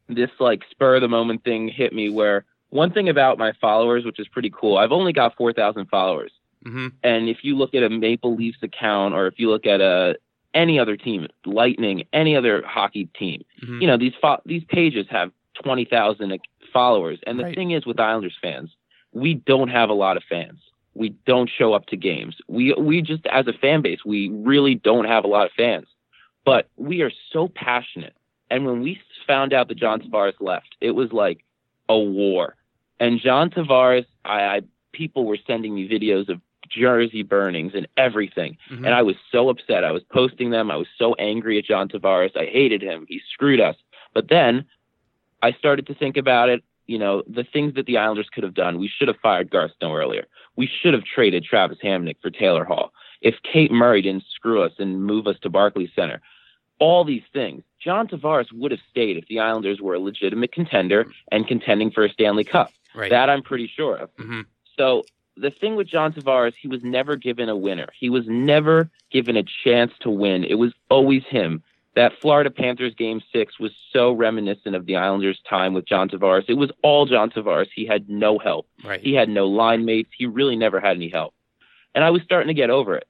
this 0.08 0.30
like 0.40 0.62
spur 0.70 0.96
of 0.96 1.02
the 1.02 1.08
moment 1.08 1.44
thing 1.44 1.68
hit 1.68 1.94
me, 1.94 2.10
where 2.10 2.46
one 2.70 2.92
thing 2.92 3.10
about 3.10 3.38
my 3.40 3.54
followers, 3.60 4.06
which 4.06 4.20
is 4.20 4.28
pretty 4.28 4.52
cool, 4.52 4.78
I've 4.78 4.92
only 4.92 5.14
got 5.14 5.36
four 5.36 5.52
thousand 5.54 5.88
followers, 5.88 6.32
hmm 6.64 6.90
and 7.04 7.28
if 7.30 7.38
you 7.44 7.56
look 7.58 7.74
at 7.74 7.82
a 7.84 7.90
Maple 7.90 8.36
Leafs 8.36 8.62
account, 8.62 9.16
or 9.16 9.26
if 9.28 9.40
you 9.40 9.50
look 9.50 9.66
at 9.66 9.82
a 9.82 10.16
any 10.64 10.76
other 10.84 10.98
team, 11.08 11.22
Lightning, 11.46 11.98
any 12.22 12.34
other 12.40 12.56
hockey 12.76 13.06
team, 13.22 13.40
hmm 13.64 13.80
you 13.82 13.88
know 13.90 13.98
these 14.06 14.16
fo- 14.24 14.42
these 14.52 14.66
pages 14.78 15.06
have 15.18 15.30
20,000 15.64 16.40
followers. 16.74 17.20
And 17.28 17.38
the 17.40 17.44
Right. 17.46 17.56
thing 17.58 17.72
is 17.78 17.86
with 17.86 18.00
Islanders 18.00 18.38
fans 18.42 18.70
we 19.12 19.34
don't 19.52 19.70
have 19.80 19.90
a 19.90 19.94
lot 20.06 20.18
of 20.18 20.24
fans. 20.34 20.60
We 20.94 21.10
don't 21.32 21.50
show 21.60 21.70
up 21.78 21.86
to 21.92 21.98
games. 21.98 22.36
We 22.48 22.64
we 22.90 22.96
just 23.12 23.26
as 23.40 23.46
a 23.54 23.54
fan 23.64 23.80
base 23.82 24.02
we 24.14 24.30
really 24.52 24.76
don't 24.90 25.06
have 25.16 25.24
a 25.26 25.28
lot 25.36 25.46
of 25.50 25.54
fans. 25.64 25.88
But 26.46 26.64
we 26.78 27.02
are 27.06 27.12
so 27.34 27.42
passionate. 27.68 28.16
And 28.52 28.60
when 28.68 28.78
we 28.86 28.92
found 29.32 29.50
out 29.54 29.68
that 29.70 29.78
John 29.84 30.00
Tavares 30.02 30.40
left 30.52 30.72
it 30.88 30.92
was 31.02 31.10
like 31.26 31.40
a 31.98 32.00
war. 32.24 32.46
And 33.00 33.20
John 33.20 33.50
Tavares 33.50 34.06
I, 34.26 34.40
I 34.56 34.58
people 35.02 35.24
were 35.26 35.40
sending 35.50 35.72
me 35.78 35.84
videos 35.98 36.28
of 36.34 36.40
jersey 36.70 37.24
burnings 37.24 37.74
and 37.76 37.88
everything 37.98 38.58
Mhm. 38.70 38.86
and 38.86 38.90
I 38.94 39.02
was 39.02 39.16
so 39.32 39.50
upset. 39.50 39.84
I 39.84 39.92
was 39.92 40.04
posting 40.04 40.50
them. 40.52 40.70
I 40.72 40.76
was 40.76 40.88
so 40.98 41.14
angry 41.16 41.58
at 41.58 41.66
John 41.66 41.90
Tavares. 41.90 42.36
I 42.38 42.46
hated 42.46 42.82
him. 42.82 43.06
He 43.10 43.20
screwed 43.34 43.60
us. 43.60 43.76
But 44.14 44.28
then 44.30 44.66
I 45.42 45.52
started 45.54 45.88
to 45.88 45.94
think 45.94 46.18
about 46.18 46.50
it. 46.50 46.64
You 46.88 46.98
know, 46.98 47.24
the 47.28 47.44
things 47.44 47.76
that 47.76 47.86
the 47.86 47.98
Islanders 47.98 48.30
could 48.30 48.44
have 48.44 48.54
done. 48.56 48.80
We 48.80 48.88
should 48.88 49.08
have 49.08 49.18
fired 49.18 49.50
Garth 49.52 49.72
Snow 49.80 49.94
earlier. 49.96 50.26
We 50.56 50.66
should 50.68 50.94
have 50.94 51.04
traded 51.04 51.44
Travis 51.44 51.78
Hamonic 51.84 52.16
for 52.22 52.30
Taylor 52.32 52.66
Hall. 52.66 52.92
If 53.22 53.36
Kate 53.44 53.72
Murray 53.72 54.02
didn't 54.02 54.24
screw 54.34 54.62
us 54.64 54.74
and 54.80 55.04
move 55.04 55.28
us 55.28 55.38
to 55.42 55.50
Barclays 55.50 55.92
Center, 55.96 56.20
all 56.80 57.04
these 57.04 57.24
things. 57.34 57.64
John 57.80 58.08
Tavares 58.08 58.52
would 58.54 58.72
have 58.72 58.80
stayed 58.90 59.18
if 59.18 59.28
the 59.28 59.40
Islanders 59.40 59.80
were 59.82 59.94
a 59.94 60.00
legitimate 60.00 60.52
contender 60.52 61.06
and 61.32 61.48
contending 61.48 61.92
for 61.92 62.04
a 62.06 62.10
Stanley 62.10 62.44
Cup. 62.44 62.72
Right. 62.96 63.10
That 63.12 63.30
I'm 63.30 63.44
pretty 63.44 63.68
sure 63.68 63.98
of. 63.98 64.10
hmm 64.18 64.42
So 64.78 65.04
the 65.40 65.52
thing 65.52 65.76
with 65.76 65.88
John 65.88 66.14
Tavares, 66.14 66.54
he 66.60 66.68
was 66.68 66.84
never 66.84 67.16
given 67.16 67.50
a 67.50 67.56
winner. 67.56 67.88
He 67.98 68.10
was 68.10 68.26
never 68.28 68.90
given 69.12 69.38
a 69.38 69.44
chance 69.64 69.92
to 70.02 70.10
win. 70.10 70.44
It 70.44 70.56
was 70.56 70.74
always 70.90 71.24
him. 71.26 71.64
That 71.96 72.14
Florida 72.22 72.50
Panthers 72.50 72.94
game 72.96 73.22
six 73.34 73.60
was 73.60 73.72
so 73.92 74.12
reminiscent 74.12 74.76
of 74.76 74.86
the 74.86 74.96
Islanders' 74.96 75.42
time 75.50 75.74
with 75.74 75.88
John 75.88 76.08
Tavares. 76.08 76.46
It 76.48 76.54
was 76.54 76.72
all 76.84 77.06
John 77.06 77.30
Tavares. 77.30 77.68
He 77.74 77.86
had 77.86 78.10
no 78.10 78.38
help. 78.38 78.68
Right. 78.84 79.02
He 79.02 79.14
had 79.14 79.28
no 79.28 79.48
line 79.48 79.86
mates. 79.86 80.12
He 80.18 80.26
really 80.26 80.56
never 80.56 80.80
had 80.80 80.96
any 80.96 81.10
help. 81.10 81.34
And 81.96 82.04
I 82.04 82.12
was 82.12 82.22
starting 82.22 82.48
to 82.48 82.54
get 82.54 82.70
over 82.70 82.96
it. 82.96 83.08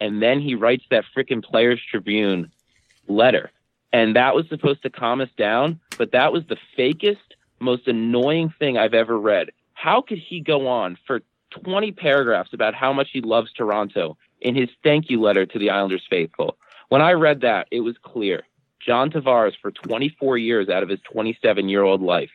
And 0.00 0.22
then 0.22 0.40
he 0.40 0.54
writes 0.54 0.84
that 0.90 1.04
frickin' 1.14 1.44
Players 1.44 1.80
Tribune 1.88 2.50
letter. 3.06 3.50
And 3.92 4.16
that 4.16 4.34
was 4.34 4.48
supposed 4.48 4.82
to 4.82 4.90
calm 4.90 5.20
us 5.20 5.28
down, 5.36 5.78
but 5.98 6.10
that 6.12 6.32
was 6.32 6.42
the 6.48 6.56
fakest, 6.76 7.18
most 7.60 7.86
annoying 7.86 8.52
thing 8.58 8.76
I've 8.76 8.94
ever 8.94 9.16
read. 9.16 9.50
How 9.74 10.00
could 10.00 10.18
he 10.18 10.40
go 10.40 10.66
on 10.66 10.98
for 11.06 11.20
20 11.62 11.92
paragraphs 11.92 12.52
about 12.52 12.74
how 12.74 12.92
much 12.92 13.08
he 13.12 13.20
loves 13.20 13.52
Toronto 13.52 14.16
in 14.40 14.54
his 14.54 14.68
thank 14.82 15.10
you 15.10 15.20
letter 15.20 15.46
to 15.46 15.58
the 15.58 15.70
Islanders 15.70 16.06
faithful? 16.08 16.56
When 16.88 17.02
I 17.02 17.12
read 17.12 17.40
that, 17.42 17.68
it 17.70 17.80
was 17.80 17.96
clear. 18.02 18.44
John 18.84 19.10
Tavares, 19.10 19.54
for 19.60 19.70
24 19.70 20.38
years 20.38 20.68
out 20.68 20.82
of 20.82 20.88
his 20.88 21.00
27 21.10 21.68
year 21.68 21.82
old 21.82 22.02
life, 22.02 22.30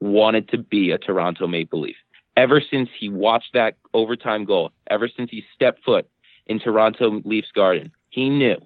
wanted 0.00 0.48
to 0.48 0.58
be 0.58 0.90
a 0.90 0.98
Toronto 0.98 1.46
Maple 1.46 1.80
Leaf. 1.80 1.96
Ever 2.36 2.60
since 2.60 2.88
he 2.98 3.08
watched 3.08 3.52
that 3.52 3.76
overtime 3.94 4.44
goal, 4.44 4.72
ever 4.88 5.08
since 5.08 5.30
he 5.30 5.44
stepped 5.54 5.84
foot 5.84 6.08
in 6.46 6.58
Toronto 6.58 7.20
Leafs 7.24 7.52
Garden, 7.54 7.92
he 8.08 8.28
knew. 8.28 8.56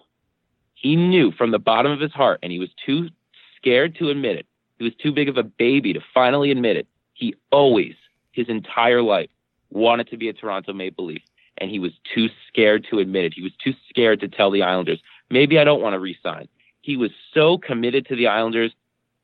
He 0.75 0.97
knew 0.97 1.33
from 1.33 1.51
the 1.51 1.59
bottom 1.59 1.93
of 1.93 2.01
his 2.01 2.13
heart, 2.13 2.41
and 2.43 2.53
he 2.53 2.59
was 2.59 2.71
too 2.85 3.09
scared 3.57 3.97
to 3.97 4.09
admit 4.09 4.37
it. 4.37 4.47
He 4.79 4.85
was 4.85 4.95
too 4.95 5.13
big 5.13 5.29
of 5.29 5.37
a 5.37 5.43
baby 5.43 5.93
to 5.93 6.01
finally 6.15 6.51
admit 6.51 6.77
it. 6.77 6.87
He 7.15 7.35
always, 7.51 7.95
his 8.33 8.49
entire 8.49 9.03
life, 9.03 9.31
wanted 9.77 10.09
to 10.09 10.17
be 10.17 10.29
a 10.29 10.33
Toronto 10.33 10.73
Maple 10.73 11.07
Leaf, 11.07 11.23
and 11.59 11.71
he 11.71 11.79
was 11.79 11.93
too 12.15 12.29
scared 12.49 12.87
to 12.91 12.99
admit 12.99 13.25
it. 13.25 13.35
He 13.35 13.43
was 13.43 13.53
too 13.63 13.75
scared 13.89 14.21
to 14.21 14.29
tell 14.29 14.51
the 14.51 14.63
Islanders, 14.63 15.01
maybe 15.31 15.59
I 15.59 15.65
don't 15.65 15.83
want 15.83 15.95
to 15.95 16.01
resign. 16.01 16.49
He 16.81 16.97
was 16.97 17.11
so 17.35 17.59
committed 17.59 18.07
to 18.07 18.17
the 18.17 18.27
Islanders, 18.27 18.73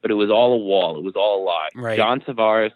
but 0.00 0.10
it 0.10 0.14
was 0.14 0.30
all 0.30 0.52
a 0.52 0.58
wall. 0.58 0.98
It 0.98 1.04
was 1.04 1.14
all 1.16 1.42
a 1.42 1.44
lie. 1.44 1.68
Right. 1.74 1.96
John 1.96 2.20
Tavares 2.20 2.72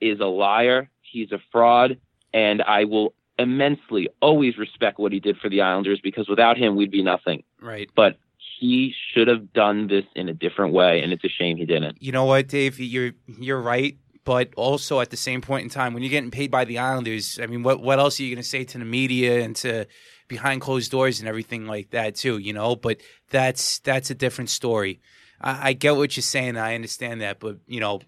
is 0.00 0.20
a 0.20 0.26
liar. 0.26 0.88
He's 1.02 1.32
a 1.32 1.38
fraud, 1.52 1.98
and 2.32 2.62
I 2.62 2.84
will 2.84 3.14
immensely 3.38 4.08
always 4.22 4.56
respect 4.56 4.98
what 4.98 5.12
he 5.12 5.20
did 5.20 5.36
for 5.38 5.48
the 5.48 5.60
Islanders 5.60 6.00
because 6.02 6.28
without 6.28 6.56
him, 6.56 6.76
we'd 6.76 6.90
be 6.90 7.02
nothing. 7.02 7.42
Right. 7.60 7.90
But 7.94 8.18
he 8.58 8.94
should 9.12 9.28
have 9.28 9.52
done 9.52 9.88
this 9.88 10.04
in 10.14 10.28
a 10.28 10.32
different 10.32 10.72
way, 10.72 11.02
and 11.02 11.12
it's 11.12 11.24
a 11.24 11.28
shame 11.28 11.56
he 11.56 11.66
didn't. 11.66 12.00
You 12.00 12.12
know 12.12 12.24
what, 12.24 12.48
Dave? 12.48 12.78
You're 12.78 13.12
you're 13.38 13.60
right. 13.60 13.96
But 14.26 14.52
also 14.56 15.00
at 15.00 15.10
the 15.10 15.16
same 15.16 15.40
point 15.40 15.62
in 15.62 15.70
time, 15.70 15.94
when 15.94 16.02
you're 16.02 16.10
getting 16.10 16.32
paid 16.32 16.50
by 16.50 16.64
the 16.64 16.78
Islanders, 16.78 17.38
I 17.40 17.46
mean, 17.46 17.62
what 17.62 17.80
what 17.80 18.00
else 18.00 18.18
are 18.18 18.24
you 18.24 18.34
going 18.34 18.42
to 18.42 18.48
say 18.48 18.64
to 18.64 18.78
the 18.78 18.84
media 18.84 19.40
and 19.42 19.54
to 19.56 19.86
behind 20.26 20.60
closed 20.60 20.90
doors 20.90 21.20
and 21.20 21.28
everything 21.28 21.66
like 21.66 21.90
that 21.90 22.16
too? 22.16 22.38
You 22.38 22.52
know, 22.52 22.74
but 22.74 23.00
that's 23.30 23.78
that's 23.78 24.10
a 24.10 24.16
different 24.16 24.50
story. 24.50 25.00
I, 25.40 25.68
I 25.68 25.72
get 25.74 25.96
what 25.96 26.16
you're 26.16 26.22
saying. 26.22 26.56
I 26.56 26.74
understand 26.74 27.20
that, 27.20 27.38
but 27.38 27.58
you 27.68 27.78
know, 27.78 28.00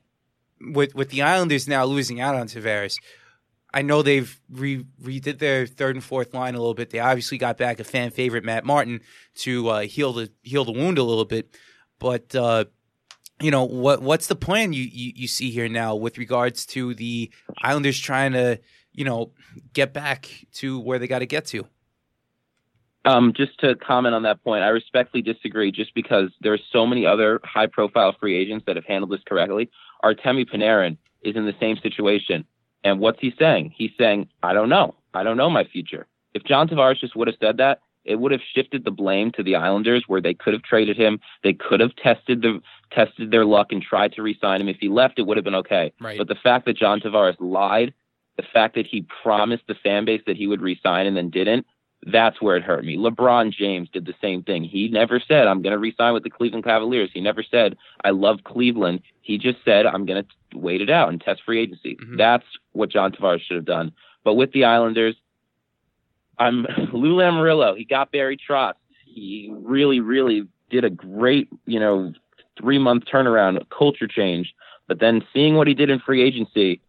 with 0.60 0.92
with 0.96 1.10
the 1.10 1.22
Islanders 1.22 1.68
now 1.68 1.84
losing 1.84 2.20
out 2.20 2.34
on 2.34 2.48
Tavares, 2.48 2.98
I 3.72 3.82
know 3.82 4.02
they've 4.02 4.40
re- 4.50 4.86
redid 5.00 5.38
their 5.38 5.66
third 5.66 5.94
and 5.94 6.04
fourth 6.04 6.34
line 6.34 6.56
a 6.56 6.58
little 6.58 6.74
bit. 6.74 6.90
They 6.90 6.98
obviously 6.98 7.38
got 7.38 7.58
back 7.58 7.78
a 7.78 7.84
fan 7.84 8.10
favorite, 8.10 8.44
Matt 8.44 8.64
Martin, 8.64 9.02
to 9.36 9.68
uh, 9.68 9.80
heal 9.82 10.12
the 10.12 10.32
heal 10.42 10.64
the 10.64 10.72
wound 10.72 10.98
a 10.98 11.04
little 11.04 11.24
bit. 11.24 11.56
But 12.00 12.34
uh, 12.34 12.64
you 13.40 13.50
know 13.50 13.64
what 13.64 14.02
what's 14.02 14.26
the 14.26 14.36
plan 14.36 14.72
you, 14.72 14.82
you 14.82 15.12
you 15.14 15.28
see 15.28 15.50
here 15.50 15.68
now 15.68 15.94
with 15.94 16.18
regards 16.18 16.66
to 16.66 16.94
the 16.94 17.30
Islanders 17.62 17.98
trying 17.98 18.32
to 18.32 18.60
you 18.92 19.04
know 19.04 19.32
get 19.72 19.92
back 19.92 20.28
to 20.54 20.80
where 20.80 20.98
they 20.98 21.06
got 21.06 21.20
to 21.20 21.26
get 21.26 21.46
to? 21.46 21.66
Um, 23.04 23.32
just 23.32 23.58
to 23.60 23.74
comment 23.76 24.14
on 24.14 24.24
that 24.24 24.42
point, 24.42 24.64
I 24.64 24.68
respectfully 24.68 25.22
disagree. 25.22 25.70
Just 25.70 25.94
because 25.94 26.30
there 26.40 26.52
are 26.52 26.58
so 26.72 26.86
many 26.86 27.06
other 27.06 27.40
high-profile 27.44 28.16
free 28.18 28.36
agents 28.36 28.64
that 28.66 28.76
have 28.76 28.84
handled 28.84 29.12
this 29.12 29.22
correctly, 29.26 29.70
Artemi 30.04 30.44
Panarin 30.48 30.98
is 31.22 31.36
in 31.36 31.46
the 31.46 31.54
same 31.60 31.76
situation. 31.78 32.44
And 32.84 33.00
what's 33.00 33.20
he 33.20 33.32
saying? 33.38 33.72
He's 33.76 33.92
saying, 33.98 34.28
"I 34.42 34.52
don't 34.52 34.68
know. 34.68 34.94
I 35.14 35.22
don't 35.22 35.36
know 35.36 35.48
my 35.48 35.64
future." 35.64 36.06
If 36.34 36.44
John 36.44 36.68
Tavares 36.68 37.00
just 37.00 37.16
would 37.16 37.28
have 37.28 37.36
said 37.40 37.56
that, 37.58 37.80
it 38.04 38.18
would 38.18 38.32
have 38.32 38.40
shifted 38.54 38.84
the 38.84 38.90
blame 38.90 39.30
to 39.32 39.42
the 39.42 39.56
Islanders, 39.56 40.04
where 40.06 40.20
they 40.20 40.34
could 40.34 40.54
have 40.54 40.62
traded 40.62 40.96
him. 40.96 41.20
They 41.42 41.52
could 41.52 41.80
have 41.80 41.94
tested 41.96 42.42
the 42.42 42.60
tested 42.90 43.30
their 43.30 43.44
luck 43.44 43.68
and 43.70 43.82
tried 43.82 44.12
to 44.14 44.22
re-sign 44.22 44.60
him. 44.60 44.68
If 44.68 44.78
he 44.78 44.88
left, 44.88 45.18
it 45.18 45.22
would 45.26 45.36
have 45.36 45.44
been 45.44 45.54
okay. 45.56 45.92
Right. 46.00 46.18
But 46.18 46.28
the 46.28 46.34
fact 46.34 46.66
that 46.66 46.76
John 46.76 47.00
Tavares 47.00 47.36
lied, 47.38 47.92
the 48.36 48.42
fact 48.52 48.74
that 48.76 48.86
he 48.86 49.06
promised 49.22 49.64
the 49.66 49.74
fan 49.74 50.04
base 50.04 50.22
that 50.26 50.36
he 50.36 50.46
would 50.46 50.60
re-sign 50.62 51.06
and 51.06 51.16
then 51.16 51.30
didn't, 51.30 51.66
that's 52.06 52.40
where 52.40 52.56
it 52.56 52.62
hurt 52.62 52.84
me. 52.84 52.96
LeBron 52.96 53.52
James 53.52 53.88
did 53.92 54.06
the 54.06 54.14
same 54.22 54.42
thing. 54.44 54.62
He 54.62 54.88
never 54.88 55.20
said, 55.26 55.48
I'm 55.48 55.62
going 55.62 55.72
to 55.72 55.78
resign 55.78 56.14
with 56.14 56.22
the 56.22 56.30
Cleveland 56.30 56.64
Cavaliers. 56.64 57.10
He 57.12 57.20
never 57.20 57.42
said, 57.42 57.76
I 58.04 58.10
love 58.10 58.38
Cleveland. 58.44 59.00
He 59.20 59.36
just 59.36 59.58
said, 59.64 59.84
I'm 59.84 60.06
going 60.06 60.22
to 60.22 60.58
wait 60.58 60.80
it 60.80 60.90
out 60.90 61.08
and 61.08 61.20
test 61.20 61.42
free 61.44 61.60
agency. 61.60 61.96
Mhm. 61.96 62.16
That's 62.16 62.44
what 62.72 62.90
John 62.90 63.10
Tavares 63.10 63.40
should 63.40 63.56
have 63.56 63.64
done. 63.64 63.92
But 64.22 64.34
with 64.34 64.52
the 64.52 64.64
Islanders, 64.64 65.16
I'm 66.38 66.62
Lou 66.92 67.16
Lamoriello. 67.16 67.76
He 67.76 67.84
got 67.84 68.12
Barry 68.12 68.36
Trotz. 68.36 68.74
He 69.04 69.52
really, 69.52 69.98
really 69.98 70.44
did 70.70 70.84
a 70.84 70.90
great, 70.90 71.48
you 71.66 71.80
know, 71.80 72.12
three 72.58 72.78
month 72.78 73.04
turnaround, 73.04 73.64
culture 73.70 74.08
change. 74.08 74.54
But 74.86 75.00
then 75.00 75.22
seeing 75.32 75.54
what 75.56 75.66
he 75.66 75.74
did 75.74 75.90
in 75.90 76.00
free 76.00 76.22
agency 76.22 76.80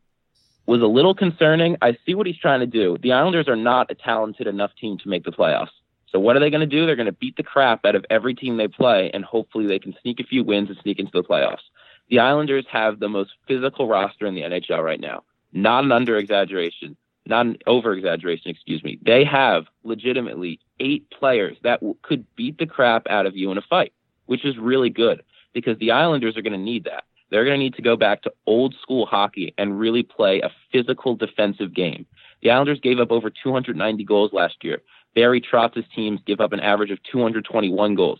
was 0.65 0.81
a 0.81 0.87
little 0.87 1.15
concerning. 1.15 1.77
I 1.81 1.97
see 2.05 2.15
what 2.15 2.27
he's 2.27 2.37
trying 2.37 2.61
to 2.61 2.67
do. 2.67 2.97
The 3.01 3.11
Islanders 3.11 3.47
are 3.47 3.55
not 3.55 3.91
a 3.91 3.95
talented 3.95 4.47
enough 4.47 4.71
team 4.79 4.97
to 4.99 5.09
make 5.09 5.25
the 5.25 5.31
playoffs. 5.31 5.71
So 6.11 6.19
what 6.19 6.35
are 6.35 6.39
they 6.39 6.49
going 6.49 6.61
to 6.61 6.67
do? 6.67 6.85
They're 6.85 6.95
going 6.95 7.05
to 7.07 7.11
beat 7.11 7.37
the 7.37 7.43
crap 7.43 7.85
out 7.85 7.95
of 7.95 8.05
every 8.09 8.33
team 8.33 8.57
they 8.57 8.67
play, 8.67 9.11
and 9.13 9.23
hopefully 9.23 9.67
they 9.67 9.79
can 9.79 9.95
sneak 10.01 10.19
a 10.19 10.23
few 10.23 10.43
wins 10.43 10.69
and 10.69 10.77
sneak 10.81 10.99
into 10.99 11.11
the 11.13 11.23
playoffs. 11.23 11.63
The 12.09 12.19
Islanders 12.19 12.65
have 12.71 12.99
the 12.99 13.09
most 13.09 13.31
physical 13.47 13.87
roster 13.87 14.25
in 14.25 14.33
the 14.33 14.41
NHL 14.41 14.83
right 14.83 14.99
now. 14.99 15.23
Not 15.53 15.83
an 15.83 15.91
under 15.91 16.17
exaggeration, 16.17 16.95
not 17.25 17.45
an 17.45 17.57
over 17.67 17.93
exaggeration, 17.93 18.49
excuse 18.49 18.83
me. 18.83 18.99
They 19.03 19.23
have 19.25 19.65
legitimately 19.83 20.59
eight 20.79 21.09
players 21.11 21.57
that 21.63 21.79
w- 21.79 21.95
could 22.01 22.25
beat 22.35 22.57
the 22.57 22.65
crap 22.65 23.07
out 23.07 23.25
of 23.25 23.35
you 23.35 23.51
in 23.51 23.57
a 23.57 23.63
fight, 23.63 23.93
which 24.25 24.45
is 24.45 24.57
really 24.57 24.89
good 24.89 25.23
because 25.53 25.77
the 25.79 25.91
Islanders 25.91 26.37
are 26.37 26.41
going 26.41 26.53
to 26.53 26.59
need 26.59 26.85
that. 26.85 27.03
They're 27.29 27.45
going 27.45 27.59
to 27.59 27.63
need 27.63 27.75
to 27.75 27.81
go 27.81 27.95
back 27.95 28.23
to 28.23 28.33
old 28.47 28.75
school 28.81 29.05
hockey 29.05 29.53
and 29.57 29.79
really 29.79 30.03
play 30.03 30.41
a 30.41 30.51
physical 30.71 31.15
defensive 31.15 31.73
game. 31.73 32.05
The 32.41 32.51
Islanders 32.51 32.79
gave 32.79 32.99
up 32.99 33.11
over 33.11 33.29
290 33.29 34.03
goals 34.03 34.33
last 34.33 34.63
year. 34.63 34.81
Barry 35.15 35.41
Trotz's 35.41 35.85
teams 35.95 36.21
give 36.25 36.39
up 36.39 36.53
an 36.53 36.59
average 36.59 36.91
of 36.91 37.01
221 37.03 37.95
goals. 37.95 38.19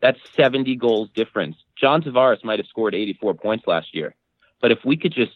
That's 0.00 0.18
70 0.36 0.76
goals 0.76 1.08
difference. 1.14 1.56
John 1.76 2.02
Tavares 2.02 2.44
might 2.44 2.58
have 2.60 2.66
scored 2.66 2.94
84 2.94 3.34
points 3.34 3.66
last 3.66 3.94
year. 3.94 4.14
But 4.60 4.70
if 4.70 4.84
we 4.84 4.96
could 4.96 5.12
just 5.12 5.32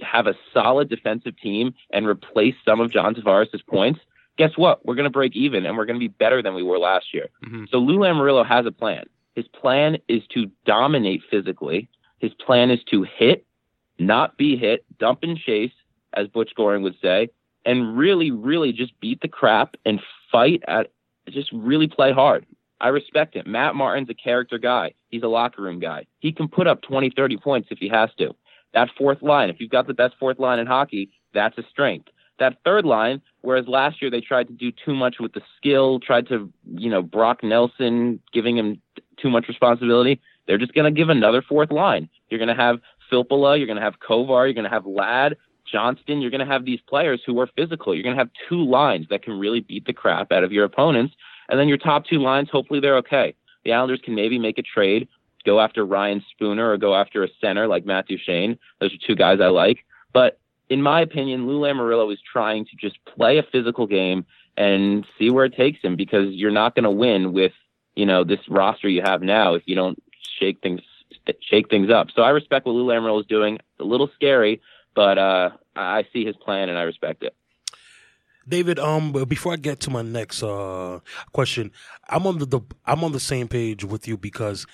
have 0.00 0.26
a 0.26 0.34
solid 0.52 0.88
defensive 0.88 1.38
team 1.38 1.74
and 1.90 2.06
replace 2.06 2.54
some 2.64 2.80
of 2.80 2.90
John 2.90 3.14
Tavares' 3.14 3.64
points, 3.66 4.00
guess 4.38 4.56
what? 4.56 4.84
We're 4.86 4.94
going 4.94 5.04
to 5.04 5.10
break 5.10 5.36
even 5.36 5.66
and 5.66 5.76
we're 5.76 5.84
going 5.84 5.98
to 5.98 6.04
be 6.04 6.08
better 6.08 6.42
than 6.42 6.54
we 6.54 6.62
were 6.62 6.78
last 6.78 7.12
year. 7.12 7.28
Mhm. 7.44 7.68
So 7.70 7.78
Lou 7.78 7.98
Lamoriello 7.98 8.46
has 8.46 8.64
a 8.66 8.72
plan. 8.72 9.04
His 9.34 9.46
plan 9.48 9.98
is 10.08 10.22
to 10.34 10.50
dominate 10.64 11.22
physically. 11.30 11.88
His 12.18 12.32
plan 12.34 12.70
is 12.70 12.82
to 12.90 13.02
hit, 13.02 13.44
not 13.98 14.36
be 14.36 14.56
hit, 14.56 14.84
dump 14.98 15.20
and 15.22 15.36
chase, 15.36 15.72
as 16.14 16.28
Butch 16.28 16.52
Goring 16.54 16.82
would 16.82 16.96
say, 17.02 17.28
and 17.66 17.96
really, 17.96 18.30
really 18.30 18.72
just 18.72 18.98
beat 19.00 19.20
the 19.20 19.28
crap 19.28 19.76
and 19.84 20.00
fight 20.30 20.62
at 20.68 20.90
just 21.28 21.50
really 21.52 21.88
play 21.88 22.12
hard. 22.12 22.46
I 22.80 22.88
respect 22.88 23.34
him. 23.34 23.50
Matt 23.50 23.74
Martin's 23.74 24.10
a 24.10 24.14
character 24.14 24.58
guy. 24.58 24.92
He's 25.08 25.22
a 25.22 25.28
locker 25.28 25.62
room 25.62 25.80
guy. 25.80 26.06
He 26.18 26.32
can 26.32 26.48
put 26.48 26.66
up 26.66 26.82
20, 26.82 27.12
30 27.16 27.36
points 27.38 27.68
if 27.70 27.78
he 27.78 27.88
has 27.88 28.10
to. 28.18 28.34
That 28.74 28.90
fourth 28.98 29.22
line, 29.22 29.48
if 29.48 29.56
you've 29.58 29.70
got 29.70 29.86
the 29.86 29.94
best 29.94 30.14
fourth 30.18 30.38
line 30.38 30.58
in 30.58 30.66
hockey, 30.66 31.10
that's 31.32 31.56
a 31.56 31.62
strength. 31.70 32.08
That 32.40 32.58
third 32.64 32.84
line, 32.84 33.22
whereas 33.42 33.68
last 33.68 34.02
year 34.02 34.10
they 34.10 34.20
tried 34.20 34.48
to 34.48 34.52
do 34.52 34.72
too 34.72 34.94
much 34.94 35.16
with 35.20 35.32
the 35.32 35.42
skill, 35.56 36.00
tried 36.00 36.28
to, 36.28 36.52
you 36.74 36.90
know, 36.90 37.00
Brock 37.00 37.44
Nelson 37.44 38.20
giving 38.32 38.58
him 38.58 38.82
too 39.16 39.30
much 39.30 39.48
responsibility, 39.48 40.20
they're 40.46 40.58
just 40.58 40.74
going 40.74 40.92
to 40.92 40.96
give 40.96 41.08
another 41.08 41.42
fourth 41.42 41.70
line. 41.70 42.08
You're 42.28 42.38
going 42.38 42.54
to 42.54 42.62
have 42.62 42.80
Filppula, 43.10 43.58
you're 43.58 43.66
going 43.66 43.78
to 43.78 43.82
have 43.82 44.00
Kovar, 44.00 44.46
you're 44.46 44.54
going 44.54 44.64
to 44.64 44.70
have 44.70 44.86
Ladd, 44.86 45.36
Johnston, 45.70 46.20
you're 46.20 46.30
going 46.30 46.46
to 46.46 46.52
have 46.52 46.64
these 46.64 46.80
players 46.80 47.22
who 47.24 47.38
are 47.40 47.48
physical. 47.56 47.94
You're 47.94 48.02
going 48.02 48.16
to 48.16 48.20
have 48.20 48.30
two 48.48 48.64
lines 48.64 49.06
that 49.10 49.22
can 49.22 49.38
really 49.38 49.60
beat 49.60 49.86
the 49.86 49.92
crap 49.92 50.30
out 50.32 50.44
of 50.44 50.52
your 50.52 50.64
opponents. 50.64 51.14
And 51.48 51.58
then 51.58 51.68
your 51.68 51.78
top 51.78 52.06
two 52.06 52.18
lines, 52.18 52.48
hopefully 52.50 52.80
they're 52.80 52.96
okay. 52.98 53.34
The 53.64 53.72
Islanders 53.72 54.00
can 54.04 54.14
maybe 54.14 54.38
make 54.38 54.58
a 54.58 54.62
trade, 54.62 55.08
go 55.44 55.60
after 55.60 55.84
Ryan 55.84 56.24
Spooner 56.30 56.70
or 56.70 56.76
go 56.76 56.94
after 56.94 57.24
a 57.24 57.28
center 57.40 57.66
like 57.66 57.86
Matt 57.86 58.06
Duchene. 58.06 58.58
Those 58.80 58.92
are 58.92 59.06
two 59.06 59.14
guys 59.14 59.40
I 59.40 59.48
like. 59.48 59.84
But 60.12 60.38
in 60.68 60.82
my 60.82 61.00
opinion, 61.00 61.46
Lou 61.46 61.60
Lamoriello 61.60 62.12
is 62.12 62.20
trying 62.30 62.64
to 62.66 62.76
just 62.76 62.98
play 63.04 63.38
a 63.38 63.42
physical 63.42 63.86
game 63.86 64.24
and 64.56 65.06
see 65.18 65.30
where 65.30 65.44
it 65.44 65.54
takes 65.54 65.80
him 65.82 65.96
because 65.96 66.32
you're 66.34 66.50
not 66.50 66.74
going 66.74 66.84
to 66.84 66.90
win 66.90 67.32
with, 67.32 67.52
you 67.96 68.06
know, 68.06 68.24
this 68.24 68.40
roster 68.48 68.88
you 68.88 69.02
have 69.02 69.22
now 69.22 69.54
if 69.54 69.62
you 69.66 69.74
don't 69.74 70.02
shake 70.38 70.60
things 70.62 70.80
shake 71.40 71.70
things 71.70 71.90
up. 71.90 72.08
So 72.14 72.22
I 72.22 72.30
respect 72.30 72.66
what 72.66 72.72
Lou 72.72 72.86
Lamoriello 72.86 73.20
is 73.20 73.26
doing. 73.26 73.54
It's 73.54 73.80
a 73.80 73.84
little 73.84 74.10
scary, 74.14 74.60
but 74.94 75.16
uh, 75.16 75.50
I 75.74 76.06
see 76.12 76.24
his 76.24 76.36
plan 76.36 76.68
and 76.68 76.78
I 76.78 76.82
respect 76.82 77.22
it. 77.22 77.34
David, 78.46 78.78
um, 78.78 79.12
before 79.26 79.54
I 79.54 79.56
get 79.56 79.80
to 79.80 79.90
my 79.90 80.02
next 80.02 80.42
uh 80.42 81.00
question, 81.32 81.70
I'm 82.10 82.26
on 82.26 82.38
the, 82.38 82.46
the 82.46 82.60
I'm 82.84 83.02
on 83.02 83.12
the 83.12 83.20
same 83.20 83.48
page 83.48 83.84
with 83.84 84.06
you 84.06 84.18
because 84.18 84.66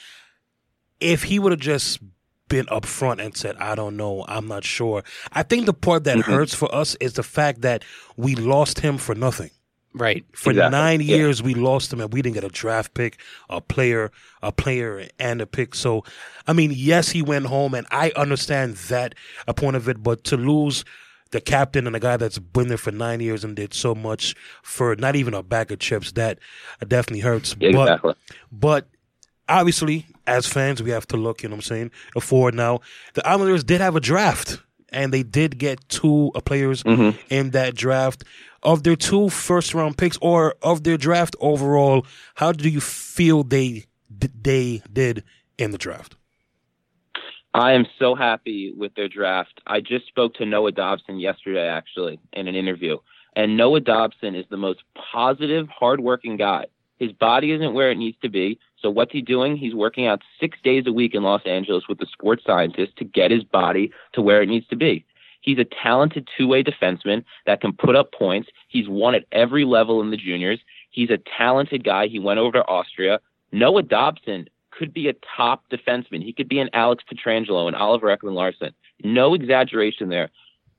if 1.01 1.23
he 1.25 1.39
would 1.39 1.53
have 1.53 1.61
just 1.61 2.01
been 2.49 2.67
upfront 2.67 3.25
and 3.25 3.37
said, 3.37 3.57
"I 3.59 3.77
don't 3.77 3.97
know, 3.97 4.25
I'm 4.27 4.49
not 4.49 4.65
sure," 4.65 5.05
I 5.33 5.45
think 5.45 5.67
the 5.67 5.73
part 5.73 6.03
that 6.05 6.19
Mhm. 6.19 6.25
hurts 6.25 6.53
for 6.53 6.75
us 6.75 6.97
is 7.01 7.13
the 7.13 7.23
fact 7.23 7.61
that 7.63 7.85
we 8.17 8.35
lost 8.35 8.81
him 8.81 8.99
for 8.99 9.15
nothing. 9.15 9.51
Right. 9.93 10.25
For 10.33 10.51
Exactly, 10.51 10.71
nine 10.71 11.01
yeah. 11.01 11.17
years, 11.17 11.43
we 11.43 11.55
lost 11.55 11.93
him, 11.93 12.01
and 12.01 12.13
we 12.13 12.23
didn't 12.23 12.35
get 12.35 12.45
a 12.45 12.49
draft 12.49 12.95
pick, 12.95 13.19
a 13.49 13.61
player, 13.61 14.13
a 14.43 14.53
player, 14.53 15.09
and 15.19 15.41
a 15.41 15.47
pick. 15.47 15.75
So, 15.75 16.05
I 16.47 16.53
mean, 16.53 16.73
yes, 16.75 17.11
he 17.11 17.23
went 17.23 17.47
home, 17.47 17.75
and 17.75 17.87
I 17.91 18.13
understand 18.15 18.77
that 18.89 19.15
a 19.49 19.55
point 19.55 19.75
of 19.77 19.89
it. 19.89 20.03
But 20.03 20.23
to 20.25 20.37
lose 20.37 20.85
the 21.33 21.41
captain 21.41 21.87
and 21.87 21.95
a 21.97 22.01
guy 22.01 22.17
that's 22.17 22.39
been 22.39 22.69
there 22.69 22.77
for 22.77 22.93
nine 22.93 23.21
years 23.21 23.43
and 23.45 23.57
did 23.57 23.75
so 23.75 23.95
much 23.95 24.35
for 24.63 24.95
not 24.97 25.17
even 25.17 25.35
a 25.35 25.43
bag 25.43 25.73
of 25.73 25.79
chips, 25.81 26.13
that 26.13 26.39
definitely 26.87 27.21
hurts. 27.21 27.57
Yeah, 27.59 27.73
but 27.73 27.83
exactly. 27.89 28.15
but 28.53 28.87
obviously, 29.49 30.07
as 30.27 30.47
fans, 30.47 30.83
we 30.83 30.91
have 30.91 31.07
to 31.09 31.17
look, 31.17 31.43
you 31.43 31.49
know 31.49 31.55
what 31.57 31.65
I'm 31.65 31.69
saying, 31.69 31.91
forward 32.21 32.55
now. 32.55 32.81
The 33.15 33.27
Islanders 33.27 33.65
did 33.65 33.81
have 33.81 33.97
a 33.97 34.01
draft, 34.01 34.59
and 34.91 35.13
they 35.13 35.23
did 35.23 35.59
get 35.59 35.89
two 35.89 36.31
uh, 36.35 36.41
players 36.41 36.83
Mhm. 36.85 37.19
in 37.29 37.51
that 37.51 37.75
draft. 37.75 38.25
Of 38.63 38.83
their 38.83 38.97
two 38.97 39.31
first 39.31 39.73
round 39.75 39.97
picks, 39.97 40.19
or 40.21 40.55
of 40.63 40.85
their 40.85 40.99
draft 40.99 41.35
overall, 41.41 42.07
how 42.35 42.53
do 42.53 42.69
you 42.69 42.81
feel 42.81 43.43
they 43.43 43.87
they 44.09 44.83
did 44.93 45.25
in 45.57 45.71
the 45.71 45.79
draft? 45.79 46.17
I 47.53 47.73
am 47.73 47.87
so 47.99 48.15
happy 48.15 48.73
with 48.77 48.95
their 48.95 49.09
draft. 49.09 49.61
I 49.67 49.81
just 49.81 50.07
spoke 50.07 50.35
to 50.35 50.47
Noah 50.47 50.73
Dobson 50.73 51.19
yesterday, 51.19 51.67
actually, 51.67 52.21
in 52.33 52.47
an 52.47 52.55
interview. 52.55 52.99
And 53.35 53.57
Noah 53.57 53.81
Dobson 53.81 54.35
is 54.35 54.47
the 54.51 54.57
most 54.57 54.81
positive, 55.13 55.69
hardworking 55.69 56.37
guy. 56.37 56.67
His 56.99 57.13
body 57.13 57.53
isn't 57.53 57.75
where 57.75 57.91
it 57.91 57.99
needs 57.99 58.19
to 58.23 58.29
be. 58.29 58.59
So 58.81 58.91
what's 58.91 59.13
he 59.13 59.23
doing? 59.23 59.57
He's 59.57 59.75
working 59.75 60.07
out 60.07 60.23
six 60.39 60.59
days 60.63 60.85
a 60.87 60.93
week 60.93 61.15
in 61.15 61.23
Los 61.23 61.43
Angeles 61.45 61.85
with 61.89 62.01
a 62.03 62.07
sports 62.07 62.45
scientist 62.47 62.97
to 62.99 63.05
get 63.05 63.31
his 63.31 63.43
body 63.43 63.93
to 64.13 64.23
where 64.23 64.43
it 64.43 64.49
needs 64.49 64.67
to 64.69 64.77
be. 64.77 65.05
He's 65.41 65.59
a 65.59 65.65
talented 65.65 66.29
two-way 66.37 66.63
defenseman 66.63 67.25
that 67.47 67.61
can 67.61 67.73
put 67.73 67.97
up 67.97 68.13
points. 68.13 68.49
He's 68.69 68.89
won 68.89 69.15
at 69.15 69.25
every 69.33 69.65
level 69.65 70.01
in 70.01 70.11
the 70.11 70.17
juniors. 70.17 70.61
He's 70.91 71.11
a 71.11 71.19
talented 71.37 71.85
guy. 71.85 72.09
He 72.09 72.19
went 72.19 72.39
over 72.39 72.59
to 72.59 72.67
Austria. 72.67 73.21
Noah 73.53 73.83
Dobson 73.83 74.49
could 74.71 74.93
be 74.93 75.09
a 75.09 75.15
top 75.37 75.65
defenseman. 75.71 76.23
He 76.23 76.33
could 76.33 76.49
be 76.49 76.59
an 76.59 76.71
Alex 76.73 77.05
Pietrangelo 77.11 77.67
and 77.67 77.77
Oliver 77.77 78.15
Ekman-Larsson. 78.17 78.73
No 79.03 79.35
exaggeration 79.35 80.09
there. 80.09 80.31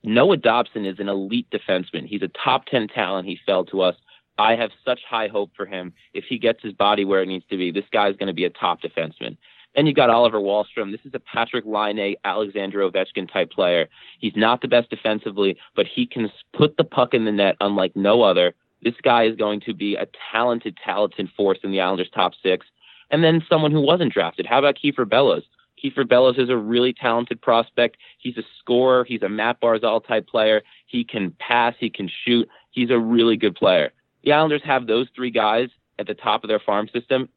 Noah 0.03 0.37
Dobson 0.37 0.85
is 0.85 0.99
an 0.99 1.09
elite 1.09 1.47
defenseman. 1.51 2.07
He's 2.07 2.23
a 2.23 2.29
top 2.29 2.65
10 2.65 2.87
talent. 2.87 3.27
He 3.27 3.39
fell 3.45 3.65
to 3.65 3.81
us. 3.81 3.95
I 4.37 4.55
have 4.55 4.71
such 4.83 5.01
high 5.07 5.27
hope 5.27 5.51
for 5.55 5.65
him. 5.65 5.93
If 6.13 6.23
he 6.25 6.39
gets 6.39 6.63
his 6.63 6.73
body 6.73 7.05
where 7.05 7.21
it 7.21 7.27
needs 7.27 7.45
to 7.49 7.57
be, 7.57 7.71
this 7.71 7.85
guy's 7.91 8.15
going 8.15 8.27
to 8.27 8.33
be 8.33 8.45
a 8.45 8.49
top 8.49 8.81
defenseman. 8.81 9.37
Then 9.75 9.85
you 9.85 9.93
got 9.93 10.09
Oliver 10.09 10.39
Wahlstrom. 10.39 10.91
This 10.91 11.05
is 11.05 11.13
a 11.13 11.19
Patrik 11.19 11.65
Laine, 11.65 12.15
Alexander 12.25 12.79
Ovechkin 12.79 13.31
type 13.31 13.51
player. 13.51 13.87
He's 14.19 14.35
not 14.35 14.61
the 14.61 14.67
best 14.67 14.89
defensively, 14.89 15.57
but 15.75 15.85
he 15.87 16.05
can 16.05 16.29
put 16.53 16.75
the 16.77 16.83
puck 16.83 17.13
in 17.13 17.25
the 17.25 17.31
net 17.31 17.55
unlike 17.61 17.95
no 17.95 18.21
other. 18.21 18.53
This 18.83 18.95
guy 19.01 19.23
is 19.23 19.35
going 19.35 19.61
to 19.61 19.73
be 19.73 19.95
a 19.95 20.07
talented, 20.31 20.77
talented 20.83 21.29
force 21.37 21.59
in 21.63 21.71
the 21.71 21.79
Islanders' 21.79 22.09
top 22.13 22.33
six. 22.41 22.65
And 23.11 23.23
then 23.23 23.43
someone 23.49 23.71
who 23.71 23.81
wasn't 23.81 24.13
drafted. 24.13 24.45
How 24.45 24.59
about 24.59 24.77
Kiefer 24.81 25.07
Bellows? 25.07 25.43
Kiefer 25.81 26.07
Bellows 26.07 26.37
is 26.37 26.49
a 26.49 26.57
really 26.57 26.93
talented 26.93 27.41
prospect. 27.41 27.97
He's 28.19 28.37
a 28.37 28.43
scorer. 28.59 29.03
He's 29.03 29.21
a 29.21 29.29
Mat 29.29 29.57
Barzal 29.61 30.05
type 30.05 30.27
player. 30.27 30.61
He 30.85 31.03
can 31.03 31.31
pass. 31.39 31.75
He 31.79 31.89
can 31.89 32.09
shoot. 32.25 32.47
He's 32.71 32.89
a 32.89 32.99
really 32.99 33.37
good 33.37 33.55
player. 33.55 33.91
The 34.23 34.33
Islanders 34.33 34.61
have 34.63 34.87
those 34.87 35.07
three 35.15 35.31
guys 35.31 35.69
at 35.99 36.07
the 36.07 36.13
top 36.13 36.43
of 36.43 36.47
their 36.47 36.59
farm 36.59 36.89
system, 36.93 37.29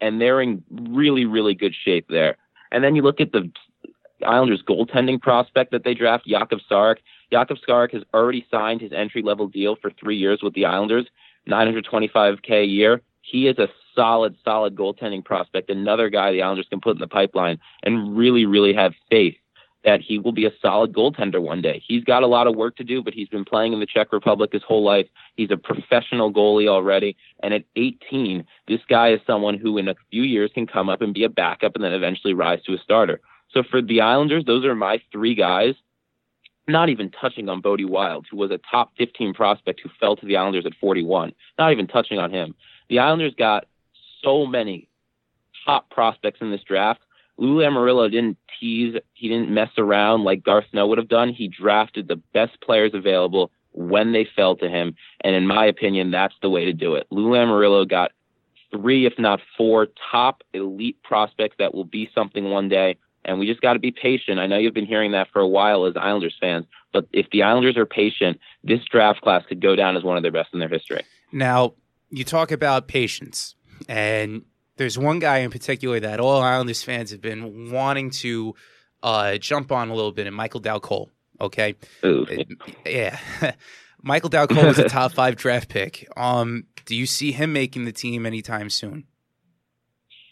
and 0.00 0.20
they're 0.20 0.40
in 0.40 0.62
really, 0.70 1.24
really 1.24 1.54
good 1.54 1.74
shape 1.84 2.06
there. 2.08 2.36
And 2.72 2.84
then 2.84 2.94
you 2.94 3.02
look 3.02 3.20
at 3.20 3.32
the 3.32 3.50
Islanders 4.26 4.62
goaltending 4.68 5.20
prospect 5.20 5.70
that 5.72 5.84
they 5.84 5.94
draft, 5.94 6.26
Jakub 6.26 6.60
Skarek. 6.70 6.96
Jakub 7.32 7.58
Skarek 7.66 7.92
has 7.92 8.02
already 8.12 8.46
signed 8.50 8.80
his 8.80 8.92
entry 8.92 9.22
level 9.22 9.46
deal 9.46 9.76
for 9.76 9.90
three 9.90 10.16
years 10.16 10.40
with 10.42 10.54
the 10.54 10.64
Islanders, 10.64 11.06
925k 11.48 12.62
a 12.62 12.64
year. 12.64 13.02
He 13.22 13.46
is 13.46 13.58
a 13.58 13.68
solid, 13.94 14.36
solid 14.44 14.74
goaltending 14.74 15.24
prospect. 15.24 15.70
Another 15.70 16.10
guy 16.10 16.32
the 16.32 16.42
Islanders 16.42 16.66
can 16.68 16.80
put 16.80 16.96
in 16.96 17.00
the 17.00 17.06
pipeline 17.06 17.58
and 17.82 18.16
really, 18.16 18.46
really 18.46 18.72
have 18.74 18.92
faith 19.10 19.36
that 19.84 20.00
he 20.00 20.18
will 20.18 20.32
be 20.32 20.44
a 20.44 20.52
solid 20.60 20.92
goaltender 20.92 21.40
one 21.40 21.62
day. 21.62 21.82
He's 21.86 22.04
got 22.04 22.22
a 22.22 22.26
lot 22.26 22.46
of 22.46 22.54
work 22.54 22.76
to 22.76 22.84
do, 22.84 23.02
but 23.02 23.14
he's 23.14 23.28
been 23.28 23.44
playing 23.44 23.72
in 23.72 23.80
the 23.80 23.86
Czech 23.86 24.12
Republic 24.12 24.52
his 24.52 24.62
whole 24.62 24.84
life. 24.84 25.06
He's 25.36 25.50
a 25.50 25.56
professional 25.56 26.32
goalie 26.32 26.68
already. 26.68 27.16
And 27.42 27.54
at 27.54 27.64
18, 27.76 28.44
this 28.68 28.80
guy 28.88 29.12
is 29.12 29.20
someone 29.26 29.56
who 29.56 29.78
in 29.78 29.88
a 29.88 29.94
few 30.10 30.22
years 30.22 30.50
can 30.52 30.66
come 30.66 30.88
up 30.88 31.00
and 31.00 31.14
be 31.14 31.24
a 31.24 31.30
backup 31.30 31.74
and 31.74 31.84
then 31.84 31.94
eventually 31.94 32.34
rise 32.34 32.62
to 32.64 32.74
a 32.74 32.78
starter. 32.78 33.20
So 33.52 33.62
for 33.62 33.80
the 33.80 34.00
Islanders, 34.00 34.44
those 34.44 34.64
are 34.64 34.74
my 34.74 35.00
three 35.10 35.34
guys. 35.34 35.74
Not 36.68 36.88
even 36.88 37.10
touching 37.10 37.48
on 37.48 37.62
Bode 37.62 37.84
Wilde, 37.84 38.26
who 38.30 38.36
was 38.36 38.50
a 38.50 38.60
top 38.70 38.92
15 38.98 39.34
prospect 39.34 39.80
who 39.82 39.88
fell 39.98 40.14
to 40.16 40.26
the 40.26 40.36
Islanders 40.36 40.66
at 40.66 40.74
41. 40.80 41.32
Not 41.58 41.72
even 41.72 41.86
touching 41.86 42.18
on 42.18 42.30
him. 42.30 42.54
The 42.88 42.98
Islanders 42.98 43.34
got 43.36 43.66
so 44.22 44.46
many 44.46 44.88
top 45.64 45.90
prospects 45.90 46.40
in 46.40 46.50
this 46.50 46.62
draft. 46.62 47.00
Lou 47.40 47.56
Lamoriello 47.56 48.10
didn't 48.10 48.36
tease, 48.58 48.96
he 49.14 49.28
didn't 49.28 49.50
mess 49.50 49.70
around 49.78 50.24
like 50.24 50.44
Garth 50.44 50.66
Snow 50.70 50.86
would 50.86 50.98
have 50.98 51.08
done. 51.08 51.32
He 51.32 51.48
drafted 51.48 52.06
the 52.06 52.16
best 52.34 52.60
players 52.60 52.92
available 52.94 53.50
when 53.72 54.12
they 54.12 54.28
fell 54.36 54.56
to 54.56 54.68
him, 54.68 54.94
and 55.22 55.34
in 55.34 55.46
my 55.46 55.64
opinion, 55.64 56.10
that's 56.10 56.34
the 56.42 56.50
way 56.50 56.64
to 56.66 56.72
do 56.72 56.94
it. 56.94 57.06
Lou 57.10 57.30
Lamoriello 57.30 57.88
got 57.88 58.12
three, 58.70 59.06
if 59.06 59.14
not 59.18 59.40
four, 59.56 59.88
top 60.10 60.42
elite 60.52 61.02
prospects 61.02 61.56
that 61.58 61.74
will 61.74 61.84
be 61.84 62.10
something 62.14 62.50
one 62.50 62.68
day. 62.68 62.96
And 63.24 63.38
we 63.38 63.46
just 63.46 63.60
got 63.60 63.74
to 63.74 63.78
be 63.78 63.90
patient. 63.90 64.38
I 64.38 64.46
know 64.46 64.56
you've 64.56 64.74
been 64.74 64.86
hearing 64.86 65.12
that 65.12 65.28
for 65.32 65.40
a 65.40 65.48
while 65.48 65.84
as 65.84 65.94
Islanders 65.96 66.36
fans, 66.40 66.64
but 66.92 67.06
if 67.12 67.26
the 67.30 67.42
Islanders 67.42 67.76
are 67.76 67.86
patient, 67.86 68.38
this 68.64 68.80
draft 68.90 69.20
class 69.20 69.44
could 69.46 69.60
go 69.60 69.76
down 69.76 69.96
as 69.96 70.02
one 70.02 70.16
of 70.16 70.22
their 70.22 70.32
best 70.32 70.50
in 70.52 70.58
their 70.58 70.68
history. 70.68 71.04
Now, 71.32 71.74
you 72.08 72.24
talk 72.24 72.50
about 72.50 72.88
patience, 72.88 73.54
and 73.88 74.42
there's 74.80 74.98
one 74.98 75.18
guy 75.18 75.40
in 75.40 75.50
particular 75.50 76.00
that 76.00 76.20
all 76.20 76.40
Islanders 76.40 76.82
fans 76.82 77.10
have 77.10 77.20
been 77.20 77.70
wanting 77.70 78.08
to 78.22 78.54
uh, 79.02 79.36
jump 79.36 79.70
on 79.70 79.90
a 79.90 79.94
little 79.94 80.10
bit, 80.10 80.26
and 80.26 80.34
Michael 80.34 80.60
Dal 80.60 80.80
Colle. 80.80 81.10
Okay, 81.38 81.74
Ooh. 82.02 82.26
yeah, 82.86 83.18
Michael 84.02 84.30
Dal 84.30 84.46
Colle 84.46 84.68
was 84.68 84.78
a 84.78 84.88
top 84.88 85.12
five 85.12 85.36
draft 85.36 85.68
pick. 85.68 86.08
Um, 86.16 86.64
do 86.86 86.96
you 86.96 87.04
see 87.04 87.30
him 87.30 87.52
making 87.52 87.84
the 87.84 87.92
team 87.92 88.24
anytime 88.24 88.70
soon? 88.70 89.04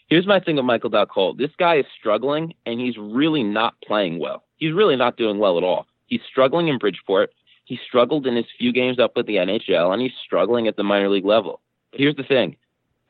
Here's 0.07 0.25
my 0.25 0.39
thing 0.39 0.55
with 0.55 0.65
Michael 0.65 0.89
Dal 0.89 1.05
Colle. 1.05 1.35
This 1.35 1.51
guy 1.59 1.75
is 1.75 1.85
struggling, 1.99 2.55
and 2.65 2.79
he's 2.79 2.97
really 2.97 3.43
not 3.43 3.75
playing 3.85 4.17
well. 4.17 4.45
He's 4.57 4.73
really 4.73 4.95
not 4.95 5.15
doing 5.15 5.37
well 5.37 5.59
at 5.59 5.63
all. 5.63 5.85
He's 6.07 6.21
struggling 6.27 6.69
in 6.69 6.79
Bridgeport. 6.79 7.29
He 7.65 7.79
struggled 7.87 8.25
in 8.25 8.35
his 8.35 8.47
few 8.57 8.73
games 8.73 8.97
up 8.97 9.15
with 9.15 9.27
the 9.27 9.35
NHL, 9.35 9.93
and 9.93 10.01
he's 10.01 10.13
struggling 10.25 10.67
at 10.67 10.75
the 10.75 10.83
minor 10.83 11.07
league 11.07 11.23
level. 11.25 11.61
But 11.91 11.99
here's 11.99 12.15
the 12.15 12.23
thing 12.23 12.57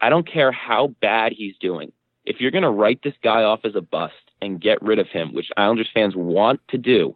I 0.01 0.09
don't 0.09 0.27
care 0.27 0.51
how 0.51 0.95
bad 1.01 1.33
he's 1.33 1.55
doing. 1.59 1.91
If 2.25 2.39
you're 2.39 2.51
going 2.51 2.63
to 2.63 2.69
write 2.69 3.01
this 3.03 3.15
guy 3.23 3.43
off 3.43 3.61
as 3.63 3.75
a 3.75 3.81
bust 3.81 4.13
and 4.41 4.61
get 4.61 4.81
rid 4.81 4.99
of 4.99 5.07
him, 5.07 5.33
which 5.33 5.49
Islanders 5.57 5.89
fans 5.93 6.15
want 6.15 6.61
to 6.69 6.77
do, 6.77 7.15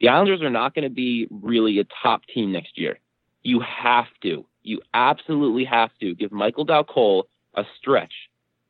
the 0.00 0.08
Islanders 0.08 0.42
are 0.42 0.50
not 0.50 0.74
going 0.74 0.84
to 0.84 0.94
be 0.94 1.28
really 1.30 1.78
a 1.78 1.84
top 2.02 2.22
team 2.32 2.52
next 2.52 2.78
year. 2.78 2.98
You 3.42 3.60
have 3.60 4.06
to, 4.22 4.46
you 4.62 4.80
absolutely 4.94 5.64
have 5.64 5.90
to 6.00 6.14
give 6.14 6.32
Michael 6.32 6.66
Colle 6.84 7.26
a 7.54 7.64
stretch 7.78 8.12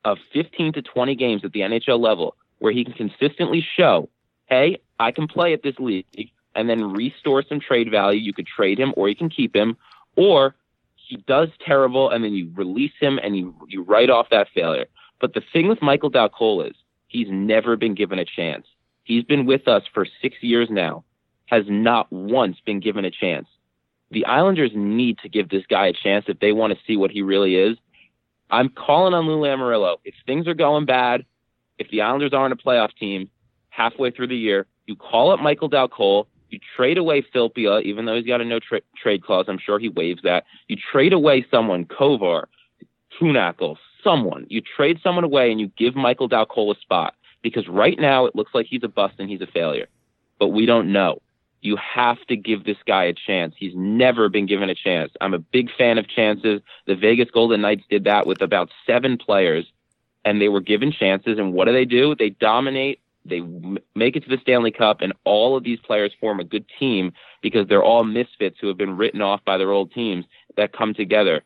of 0.05 0.19
15 0.33 0.75
to 0.75 0.83
20 0.83 1.15
games 1.15 1.45
at 1.45 1.53
the 1.53 1.61
NHL 1.61 2.01
level 2.01 2.37
where 2.59 2.73
he 2.73 2.85
can 2.85 2.95
consistently 2.95 3.65
show, 3.77 4.09
hey, 4.47 4.79
I 4.99 5.13
can 5.13 5.29
play 5.29 5.53
at 5.53 5.63
this 5.63 5.79
league, 5.79 6.31
and 6.55 6.69
then 6.69 6.93
restore 6.93 7.45
some 7.49 7.61
trade 7.61 7.91
value. 7.91 8.21
You 8.21 8.33
could 8.33 8.47
trade 8.47 8.79
him 8.79 8.93
or 8.97 9.09
you 9.09 9.15
can 9.15 9.31
keep 9.31 9.55
him, 9.55 9.77
or 10.17 10.55
he 11.09 11.17
does 11.17 11.49
terrible 11.65 12.11
and 12.11 12.23
then 12.23 12.35
you 12.35 12.53
release 12.55 12.93
him 13.01 13.19
and 13.23 13.35
you, 13.35 13.55
you 13.67 13.83
write 13.83 14.11
off 14.11 14.29
that 14.31 14.49
failure. 14.55 14.85
But 15.21 15.33
the 15.33 15.43
thing 15.53 15.67
with 15.67 15.81
Michael 15.81 16.11
Dal 16.11 16.29
Colle 16.29 16.63
is 16.63 16.75
he's 17.09 17.29
never 17.31 17.77
been 17.77 17.95
given 17.95 18.19
a 18.19 18.27
chance. 18.27 18.67
He's 19.05 19.25
been 19.25 19.47
with 19.47 19.67
us 19.67 19.83
for 19.95 20.07
six 20.21 20.37
years 20.43 20.69
now, 20.71 21.05
has 21.47 21.65
not 21.67 22.13
once 22.13 22.59
been 22.65 22.79
given 22.79 23.07
a 23.07 23.11
chance. 23.11 23.49
The 24.11 24.27
Islanders 24.27 24.73
need 24.75 25.19
to 25.21 25.31
give 25.31 25.49
this 25.49 25.65
guy 25.69 25.87
a 25.87 25.93
chance 25.95 26.27
if 26.29 26.41
they 26.41 26.53
want 26.53 26.75
to 26.75 26.79
see 26.87 26.99
what 26.99 27.11
he 27.11 27.23
really 27.23 27.57
is. 27.57 27.79
I'm 28.51 28.69
calling 28.69 29.15
on 29.15 29.27
Lou 29.27 29.39
Lamoriello. 29.39 29.97
If 30.05 30.15
things 30.27 30.47
are 30.47 30.55
going 30.55 30.85
bad, 30.85 31.25
if 31.79 31.91
the 31.91 32.03
Islanders 32.03 32.35
aren't 32.35 32.53
a 32.53 32.57
playoff 32.57 32.95
team 33.01 33.31
halfway 33.71 34.11
through 34.11 34.29
the 34.29 34.37
year, 34.37 34.67
you 34.87 34.95
call 34.95 35.31
up 35.31 35.41
Michael 35.41 35.69
Dal 35.69 35.89
Colle, 35.89 36.29
you 36.51 36.59
trade 36.77 36.99
away 36.99 37.23
Filppula, 37.23 37.83
even 37.83 38.05
though 38.05 38.15
he's 38.15 38.27
got 38.27 38.41
a 38.41 38.45
no 38.45 38.59
tra- 38.59 38.81
trade 38.97 39.23
clause. 39.23 39.47
I'm 39.49 39.59
sure 39.59 39.79
he 39.79 39.89
waives 39.89 40.23
that. 40.23 40.45
You 40.69 40.77
trade 40.77 41.13
away 41.13 41.47
someone, 41.51 41.85
Kovar, 41.85 42.47
Kuhnhackl, 43.19 43.77
someone. 44.03 44.47
You 44.49 44.61
trade 44.61 45.01
someone 45.03 45.25
away 45.25 45.51
and 45.51 45.61
you 45.61 45.71
give 45.77 45.95
Michael 45.95 46.29
Dal 46.29 46.47
Colle 46.47 46.73
a 46.73 46.77
spot 46.77 47.15
because 47.43 47.69
right 47.69 47.99
now 47.99 48.27
it 48.27 48.35
looks 48.35 48.55
like 48.55 48.67
he's 48.67 48.85
a 48.85 48.89
bust 48.89 49.15
and 49.19 49.29
he's 49.29 49.41
a 49.41 49.47
failure, 49.47 49.89
but 50.39 50.49
we 50.49 50.67
don't 50.67 50.93
know. 50.93 51.21
You 51.61 51.77
have 51.77 52.25
to 52.29 52.37
give 52.37 52.65
this 52.65 52.77
guy 52.87 53.05
a 53.05 53.13
chance. 53.13 53.55
He's 53.59 53.73
never 53.75 54.29
been 54.29 54.47
given 54.47 54.71
a 54.71 54.75
chance. 54.75 55.13
I'm 55.21 55.35
a 55.35 55.39
big 55.39 55.71
fan 55.77 55.99
of 55.99 56.09
chances. 56.09 56.61
The 56.87 56.95
Vegas 56.95 57.31
Golden 57.33 57.61
Knights 57.61 57.83
did 57.91 58.05
that 58.05 58.27
with 58.27 58.43
about 58.43 58.71
seven 58.87 59.19
players, 59.19 59.67
and 60.25 60.41
they 60.41 60.49
were 60.49 60.61
given 60.61 60.93
chances. 60.93 61.37
And 61.37 61.53
what 61.53 61.65
do 61.65 61.73
they 61.73 61.85
do? 61.85 62.15
They 62.15 62.31
dominate. 62.31 63.01
They 63.29 63.41
make 63.95 64.17
it 64.17 64.25
to 64.25 64.29
the 64.29 64.39
Stanley 64.43 64.71
Cup, 64.71 65.01
and 65.01 65.13
all 65.25 65.57
of 65.57 65.65
these 65.65 65.79
players 65.81 66.13
form 66.21 66.41
a 66.41 66.45
good 66.45 66.65
team 66.79 67.13
because 67.43 67.69
they're 67.69 67.85
all 67.85 68.05
misfits 68.05 68.57
who 68.61 68.69
have 68.69 68.77
been 68.77 68.97
written 68.97 69.23
off 69.23 69.45
by 69.45 69.59
their 69.59 69.71
old 69.71 69.93
teams 69.93 70.25
that 70.57 70.73
come 70.73 70.95
together 70.95 71.43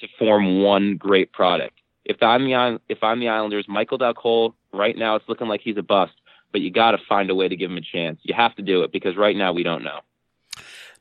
to 0.00 0.08
form 0.18 0.62
one 0.62 0.96
great 0.96 1.32
product. 1.32 1.78
If 2.04 2.22
I'm 2.22 2.44
the 2.44 2.80
if 2.88 2.98
I'm 3.02 3.20
the 3.20 3.28
Islanders, 3.28 3.66
Michael 3.68 3.98
Colle, 4.14 4.54
right 4.72 4.96
now 4.96 5.14
it's 5.16 5.28
looking 5.28 5.48
like 5.48 5.60
he's 5.62 5.76
a 5.76 5.82
bust 5.82 6.12
but 6.52 6.60
you 6.60 6.70
got 6.70 6.92
to 6.92 6.98
find 7.08 7.30
a 7.30 7.34
way 7.34 7.48
to 7.48 7.56
give 7.56 7.70
him 7.70 7.78
a 7.78 7.80
chance. 7.80 8.20
You 8.22 8.34
have 8.34 8.54
to 8.56 8.62
do 8.62 8.82
it 8.82 8.92
because 8.92 9.16
right 9.16 9.36
now 9.36 9.52
we 9.52 9.62
don't 9.62 9.82
know. 9.82 10.00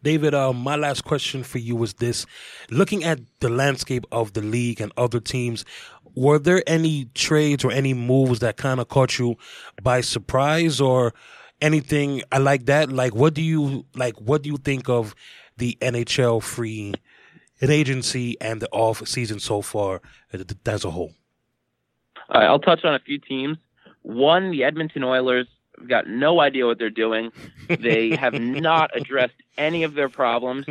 David, 0.03 0.33
uh, 0.33 0.51
my 0.51 0.75
last 0.75 1.03
question 1.03 1.43
for 1.43 1.59
you 1.59 1.75
was 1.75 1.95
this: 1.95 2.25
Looking 2.71 3.03
at 3.03 3.19
the 3.39 3.49
landscape 3.49 4.05
of 4.11 4.33
the 4.33 4.41
league 4.41 4.81
and 4.81 4.91
other 4.97 5.19
teams, 5.19 5.63
were 6.15 6.39
there 6.39 6.63
any 6.67 7.05
trades 7.13 7.63
or 7.63 7.71
any 7.71 7.93
moves 7.93 8.39
that 8.39 8.57
kind 8.57 8.79
of 8.79 8.87
caught 8.87 9.17
you 9.19 9.35
by 9.81 10.01
surprise, 10.01 10.81
or 10.81 11.13
anything 11.61 12.23
I 12.31 12.39
like 12.39 12.65
that? 12.65 12.91
Like, 12.91 13.15
what 13.15 13.33
do 13.33 13.41
you 13.41 13.85
like? 13.95 14.15
What 14.19 14.41
do 14.43 14.49
you 14.49 14.57
think 14.57 14.89
of 14.89 15.15
the 15.57 15.77
NHL 15.81 16.41
free 16.41 16.93
agency 17.61 18.39
and 18.41 18.61
the 18.61 18.69
off 18.71 19.07
season 19.07 19.39
so 19.39 19.61
far 19.61 20.01
as 20.33 20.85
a 20.85 20.91
whole? 20.91 21.13
Right, 22.33 22.45
I'll 22.45 22.59
touch 22.59 22.83
on 22.83 22.95
a 22.95 22.99
few 22.99 23.19
teams. 23.19 23.57
One, 24.03 24.51
the 24.51 24.63
Edmonton 24.63 25.03
Oilers 25.03 25.47
got 25.87 26.07
no 26.07 26.39
idea 26.39 26.65
what 26.65 26.79
they're 26.79 26.89
doing. 26.89 27.31
They 27.67 28.15
have 28.15 28.33
not 28.33 28.91
addressed 28.95 29.35
any 29.57 29.83
of 29.83 29.93
their 29.93 30.09
problems, 30.09 30.65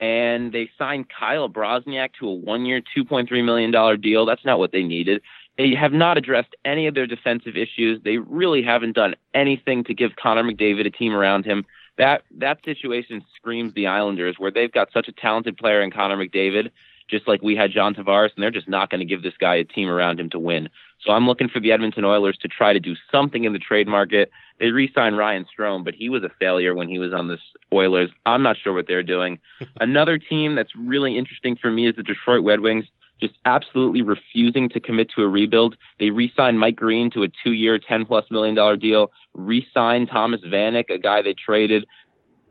and 0.00 0.52
they 0.52 0.70
signed 0.78 1.06
Kyle 1.08 1.48
Brodziak 1.48 2.10
to 2.20 2.28
a 2.28 2.34
one-year, 2.34 2.82
$2.3 2.96 3.44
million 3.44 4.00
deal. 4.00 4.26
That's 4.26 4.44
not 4.44 4.58
what 4.58 4.72
they 4.72 4.82
needed. 4.82 5.22
They 5.56 5.74
have 5.74 5.92
not 5.92 6.16
addressed 6.16 6.54
any 6.64 6.86
of 6.86 6.94
their 6.94 7.06
defensive 7.06 7.56
issues. 7.56 8.00
They 8.04 8.18
really 8.18 8.62
haven't 8.62 8.92
done 8.92 9.16
anything 9.34 9.84
to 9.84 9.94
give 9.94 10.14
Connor 10.14 10.44
McDavid 10.44 10.86
a 10.86 10.90
team 10.90 11.12
around 11.12 11.44
him. 11.44 11.66
That 11.98 12.22
that 12.38 12.64
situation 12.64 13.24
screams 13.34 13.74
the 13.74 13.88
Islanders, 13.88 14.36
where 14.38 14.52
they've 14.52 14.70
got 14.70 14.92
such 14.92 15.08
a 15.08 15.12
talented 15.12 15.56
player 15.56 15.82
in 15.82 15.90
Connor 15.90 16.16
McDavid, 16.16 16.70
just 17.10 17.26
like 17.26 17.42
we 17.42 17.56
had 17.56 17.72
John 17.72 17.94
Tavares, 17.94 18.30
and 18.36 18.42
they're 18.42 18.52
just 18.52 18.68
not 18.68 18.88
going 18.88 19.00
to 19.00 19.04
give 19.04 19.24
this 19.24 19.36
guy 19.36 19.56
a 19.56 19.64
team 19.64 19.88
around 19.88 20.20
him 20.20 20.30
to 20.30 20.38
win. 20.38 20.68
So 21.00 21.12
I'm 21.12 21.26
looking 21.26 21.48
for 21.48 21.60
the 21.60 21.72
Edmonton 21.72 22.04
Oilers 22.04 22.36
to 22.42 22.48
try 22.48 22.72
to 22.72 22.80
do 22.80 22.94
something 23.12 23.44
in 23.44 23.52
the 23.52 23.58
trade 23.58 23.86
market. 23.86 24.30
They 24.58 24.70
re-signed 24.70 25.16
Ryan 25.16 25.46
Strome, 25.46 25.84
but 25.84 25.94
he 25.94 26.08
was 26.08 26.24
a 26.24 26.30
failure 26.40 26.74
when 26.74 26.88
he 26.88 26.98
was 26.98 27.12
on 27.12 27.28
the 27.28 27.38
Oilers. 27.72 28.10
I'm 28.26 28.42
not 28.42 28.56
sure 28.62 28.72
what 28.72 28.86
they're 28.88 29.04
doing. 29.04 29.38
Another 29.80 30.18
team 30.18 30.54
that's 30.56 30.72
really 30.76 31.16
interesting 31.16 31.56
for 31.56 31.70
me 31.70 31.86
is 31.88 31.94
the 31.96 32.02
Detroit 32.02 32.44
Red 32.44 32.60
Wings. 32.60 32.86
just 33.20 33.34
absolutely 33.44 34.02
refusing 34.02 34.68
to 34.70 34.80
commit 34.80 35.10
to 35.14 35.22
a 35.22 35.28
rebuild. 35.28 35.76
They 36.00 36.10
re-signed 36.10 36.58
Mike 36.58 36.76
Green 36.76 37.10
to 37.12 37.22
a 37.22 37.28
two-year, 37.44 37.78
ten 37.78 38.04
plus 38.04 38.24
million 38.30 38.54
dollar 38.56 38.76
deal. 38.76 39.12
Re-signed 39.34 40.08
Thomas 40.10 40.40
Vanek, 40.40 40.90
a 40.90 40.98
guy 40.98 41.22
they 41.22 41.34
traded. 41.34 41.84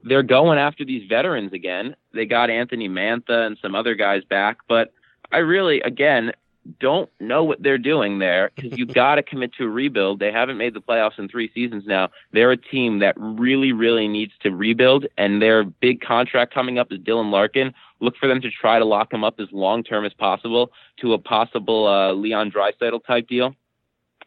They're 0.03 0.23
going 0.23 0.57
after 0.57 0.85
these 0.85 1.07
veterans 1.09 1.51
again. 1.51 1.95
They 2.13 2.25
got 2.25 2.49
Anthony 2.49 2.87
Mantha 2.87 3.45
and 3.45 3.57
some 3.61 3.75
other 3.75 3.93
guys 3.95 4.23
back, 4.23 4.57
but 4.69 4.93
I 5.33 5.39
really, 5.39 5.81
again, 5.81 6.31
don't 6.79 7.09
know 7.19 7.43
what 7.43 7.61
they're 7.61 7.77
doing 7.77 8.19
there 8.19 8.51
because 8.55 8.77
you 8.77 8.85
got 8.85 9.15
to 9.15 9.23
commit 9.23 9.53
to 9.55 9.65
a 9.65 9.69
rebuild. 9.69 10.19
They 10.19 10.31
haven't 10.31 10.57
made 10.57 10.73
the 10.73 10.81
playoffs 10.81 11.17
in 11.17 11.27
three 11.27 11.51
seasons 11.53 11.83
now. 11.85 12.09
They're 12.31 12.51
a 12.51 12.57
team 12.57 12.99
that 12.99 13.15
really, 13.17 13.71
really 13.71 14.07
needs 14.07 14.33
to 14.41 14.51
rebuild, 14.51 15.05
and 15.17 15.41
their 15.41 15.63
big 15.63 16.01
contract 16.01 16.53
coming 16.53 16.77
up 16.79 16.91
is 16.91 16.99
Dylan 16.99 17.31
Larkin. 17.31 17.73
Look 17.99 18.15
for 18.17 18.27
them 18.27 18.41
to 18.41 18.51
try 18.51 18.79
to 18.79 18.85
lock 18.85 19.11
him 19.11 19.23
up 19.23 19.39
as 19.39 19.47
long 19.51 19.83
term 19.83 20.05
as 20.05 20.13
possible 20.13 20.71
to 21.01 21.13
a 21.13 21.19
possible 21.19 21.87
uh, 21.87 22.13
Leon 22.13 22.51
Draisaitl 22.51 23.05
type 23.05 23.27
deal. 23.27 23.55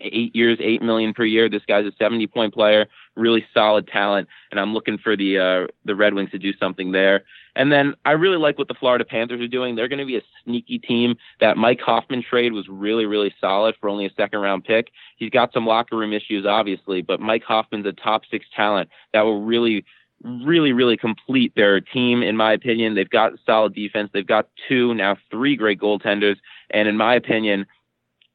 Eight 0.02 0.34
years, 0.34 0.58
eight 0.60 0.82
million 0.82 1.12
per 1.12 1.24
year. 1.24 1.48
This 1.48 1.62
guy's 1.68 1.84
a 1.84 1.92
seventy 1.98 2.26
point 2.26 2.54
player, 2.54 2.86
really 3.16 3.44
solid 3.52 3.86
talent, 3.86 4.28
and 4.50 4.58
I'm 4.58 4.72
looking 4.72 4.96
for 4.96 5.14
the 5.14 5.38
uh, 5.38 5.66
the 5.84 5.94
Red 5.94 6.14
Wings 6.14 6.30
to 6.30 6.38
do 6.38 6.52
something 6.58 6.92
there. 6.92 7.24
And 7.56 7.70
then 7.70 7.94
I 8.04 8.12
really 8.12 8.38
like 8.38 8.58
what 8.58 8.68
the 8.68 8.74
Florida 8.74 9.04
Panthers 9.04 9.40
are 9.40 9.48
doing. 9.48 9.74
They're 9.74 9.88
going 9.88 9.98
to 9.98 10.06
be 10.06 10.16
a 10.16 10.22
sneaky 10.44 10.78
team. 10.78 11.16
That 11.40 11.56
Mike 11.56 11.80
Hoffman 11.80 12.22
trade 12.22 12.52
was 12.52 12.66
really, 12.68 13.06
really 13.06 13.34
solid 13.40 13.74
for 13.80 13.88
only 13.88 14.06
a 14.06 14.12
second 14.16 14.38
round 14.38 14.64
pick. 14.64 14.90
He's 15.16 15.30
got 15.30 15.52
some 15.52 15.66
locker 15.66 15.96
room 15.96 16.12
issues, 16.12 16.46
obviously, 16.46 17.02
but 17.02 17.20
Mike 17.20 17.42
Hoffman's 17.42 17.86
a 17.86 17.92
top 17.92 18.22
six 18.30 18.46
talent 18.54 18.88
that 19.12 19.22
will 19.22 19.42
really, 19.42 19.84
really, 20.24 20.72
really 20.72 20.96
complete 20.96 21.52
their 21.56 21.80
team, 21.80 22.22
in 22.22 22.36
my 22.36 22.52
opinion. 22.52 22.94
They've 22.94 23.10
got 23.10 23.32
solid 23.44 23.74
defense. 23.74 24.10
They've 24.14 24.26
got 24.26 24.48
two, 24.68 24.94
now 24.94 25.16
three 25.30 25.56
great 25.56 25.80
goaltenders. 25.80 26.36
And 26.70 26.88
in 26.88 26.96
my 26.96 27.14
opinion, 27.14 27.66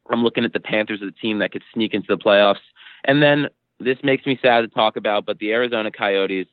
I'm 0.10 0.24
looking 0.24 0.46
at 0.46 0.54
the 0.54 0.60
Panthers 0.60 1.02
as 1.02 1.10
a 1.10 1.12
team 1.12 1.40
that 1.40 1.52
could 1.52 1.64
sneak 1.74 1.94
into 1.94 2.08
the 2.08 2.18
playoffs. 2.18 2.60
And 3.04 3.22
then 3.22 3.48
this 3.80 3.98
makes 4.04 4.26
me 4.26 4.40
sad 4.42 4.62
to 4.62 4.68
talk 4.68 4.96
about, 4.96 5.26
but 5.26 5.40
the 5.40 5.52
Arizona 5.52 5.92
Coyotes, 5.92 6.48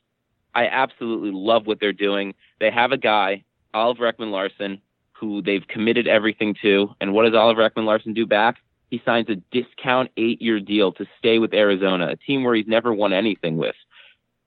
I 0.54 0.66
absolutely 0.66 1.30
love 1.32 1.66
what 1.66 1.80
they're 1.80 1.92
doing. 1.92 2.34
They 2.60 2.70
have 2.70 2.92
a 2.92 2.98
guy, 2.98 3.44
Oliver 3.74 4.10
Ekman-Larsson, 4.10 4.80
who 5.12 5.40
they've 5.40 5.66
committed 5.68 6.08
everything 6.08 6.54
to. 6.62 6.88
And 7.00 7.12
what 7.12 7.24
does 7.24 7.34
Oliver 7.34 7.68
Ekman-Larsson 7.68 8.12
do 8.12 8.26
back? 8.26 8.56
He 8.90 9.00
signs 9.04 9.28
a 9.30 9.36
discount 9.50 10.10
eight 10.16 10.42
year 10.42 10.60
deal 10.60 10.92
to 10.92 11.06
stay 11.18 11.38
with 11.38 11.54
Arizona, 11.54 12.08
a 12.08 12.16
team 12.16 12.44
where 12.44 12.54
he's 12.54 12.66
never 12.66 12.92
won 12.92 13.12
anything 13.12 13.56
with. 13.56 13.76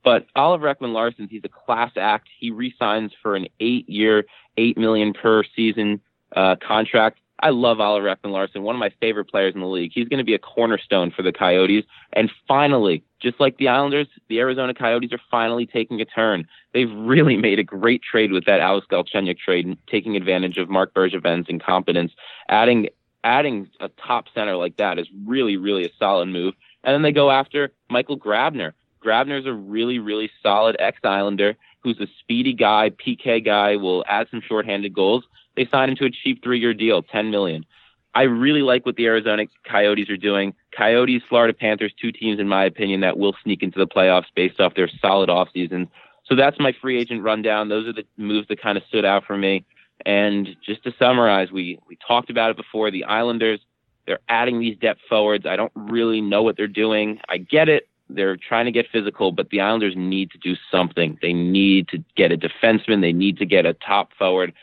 But 0.04 0.28
Oliver 0.36 0.72
Ekman-Larsson, 0.72 1.30
he's 1.32 1.42
a 1.44 1.50
class 1.50 1.92
act. 1.98 2.28
He 2.40 2.52
re-signs 2.52 3.12
for 3.24 3.36
an 3.36 3.48
eight 3.60 3.90
year, 3.90 4.26
eight 4.58 4.78
million 4.78 5.14
per 5.14 5.44
season 5.56 6.00
uh, 6.36 6.58
contract. 6.58 7.20
I 7.42 7.50
love 7.50 7.80
Oliver 7.82 8.08
Ekman-Larsson, 8.08 8.64
one 8.64 8.76
of 8.76 8.80
my 8.80 8.92
favorite 9.02 9.26
players 9.26 9.54
in 9.54 9.60
the 9.60 9.68
league. 9.68 9.92
He's 9.94 10.08
going 10.08 10.20
to 10.20 10.24
be 10.24 10.34
a 10.34 10.40
cornerstone 10.40 11.12
for 11.12 11.22
the 11.22 11.34
Coyotes. 11.34 11.84
And 12.14 12.32
finally, 12.48 13.04
just 13.20 13.40
like 13.40 13.58
the 13.58 13.68
Islanders, 13.68 14.08
the 14.30 14.40
Arizona 14.40 14.74
Coyotes 14.74 15.12
are 15.12 15.20
finally 15.30 15.66
taking 15.66 16.00
a 16.00 16.06
turn. 16.06 16.48
They've 16.74 16.92
really 16.92 17.36
made 17.48 17.60
a 17.60 17.64
great 17.64 18.02
trade 18.02 18.32
with 18.32 18.46
that 18.46 18.62
Alex 18.62 18.88
Galchenyuk 18.90 19.38
trade, 19.38 19.78
taking 19.88 20.16
advantage 20.16 20.58
of 20.58 20.70
Marc 20.70 20.94
Bergevin's 20.94 21.50
incompetence. 21.50 22.14
Adding 22.50 22.90
adding 23.24 23.68
a 23.80 23.90
top 23.90 24.26
center 24.36 24.56
like 24.56 24.78
that 24.78 25.00
is 25.00 25.08
really, 25.26 25.58
really 25.58 25.84
a 25.84 25.90
solid 25.98 26.28
move. 26.28 26.54
And 26.84 26.94
then 26.94 27.02
they 27.02 27.12
go 27.12 27.32
after 27.32 27.72
Michael 27.90 28.20
Grabner. 28.20 28.74
Grabner's 29.04 29.48
a 29.48 29.54
really, 29.54 29.98
really 29.98 30.30
solid 30.44 30.76
ex-Islander 30.80 31.58
who's 31.84 32.00
a 32.00 32.08
speedy 32.20 32.54
guy, 32.54 32.92
PK 32.92 33.44
guy, 33.44 33.76
will 33.76 34.06
add 34.08 34.28
some 34.30 34.42
shorthanded 34.42 34.94
goals. 34.94 35.24
They 35.56 35.68
signed 35.72 35.92
him 35.92 35.98
to 35.98 36.06
a 36.06 36.12
cheap 36.12 36.44
three-year 36.44 36.74
deal, 36.74 37.02
ten 37.02 37.32
million. 37.32 37.66
I 38.14 38.24
really 38.24 38.62
like 38.62 38.86
what 38.86 38.96
the 38.96 39.06
Arizona 39.08 39.46
Coyotes 39.70 40.10
are 40.10 40.18
doing. 40.18 40.54
Coyotes, 40.76 41.22
Florida 41.28 41.54
Panthers, 41.54 41.94
two 42.00 42.14
teams 42.14 42.40
in 42.40 42.48
my 42.48 42.64
opinion 42.64 43.02
that 43.02 43.18
will 43.18 43.36
sneak 43.44 43.62
into 43.62 43.78
the 43.78 43.88
playoffs 43.88 44.28
based 44.34 44.62
off 44.62 44.76
their 44.76 44.90
solid 45.02 45.30
off 45.30 45.50
seasons. 45.54 45.90
So 46.26 46.36
that's 46.36 46.58
my 46.60 46.74
free 46.82 46.98
agent 46.98 47.24
rundown. 47.24 47.68
Those 47.68 47.88
are 47.88 47.94
the 47.94 48.06
moves 48.18 48.48
that 48.48 48.62
kind 48.62 48.78
of 48.78 48.84
stood 48.88 49.04
out 49.04 49.26
for 49.26 49.38
me. 49.38 49.66
And 50.06 50.56
just 50.66 50.84
to 50.84 50.94
summarize, 50.98 51.52
we 51.52 51.80
we 51.88 51.98
talked 52.08 52.30
about 52.30 52.52
it 52.52 52.58
before. 52.58 52.90
The 52.90 53.04
Islanders, 53.04 53.60
they're 54.08 54.20
adding 54.30 54.60
these 54.60 54.78
depth 54.78 55.02
forwards. 55.10 55.46
I 55.46 55.56
don't 55.56 55.72
really 55.76 56.22
know 56.22 56.42
what 56.42 56.58
they're 56.58 56.68
doing. 56.68 57.20
I 57.30 57.38
get 57.38 57.70
it. 57.70 57.90
They're 58.10 58.38
trying 58.38 58.66
to 58.66 58.72
get 58.72 58.88
physical, 58.92 59.32
but 59.32 59.50
the 59.50 59.62
Islanders 59.62 59.96
need 59.96 60.32
to 60.32 60.38
do 60.38 60.56
something. 60.72 61.18
They 61.22 61.34
need 61.34 61.88
to 61.90 62.04
get 62.16 62.32
a 62.32 62.38
defenseman. 62.38 63.02
They 63.02 63.14
need 63.14 63.38
to 63.40 63.46
get 63.46 63.66
a 63.66 63.74
top 63.74 64.14
forward 64.18 64.54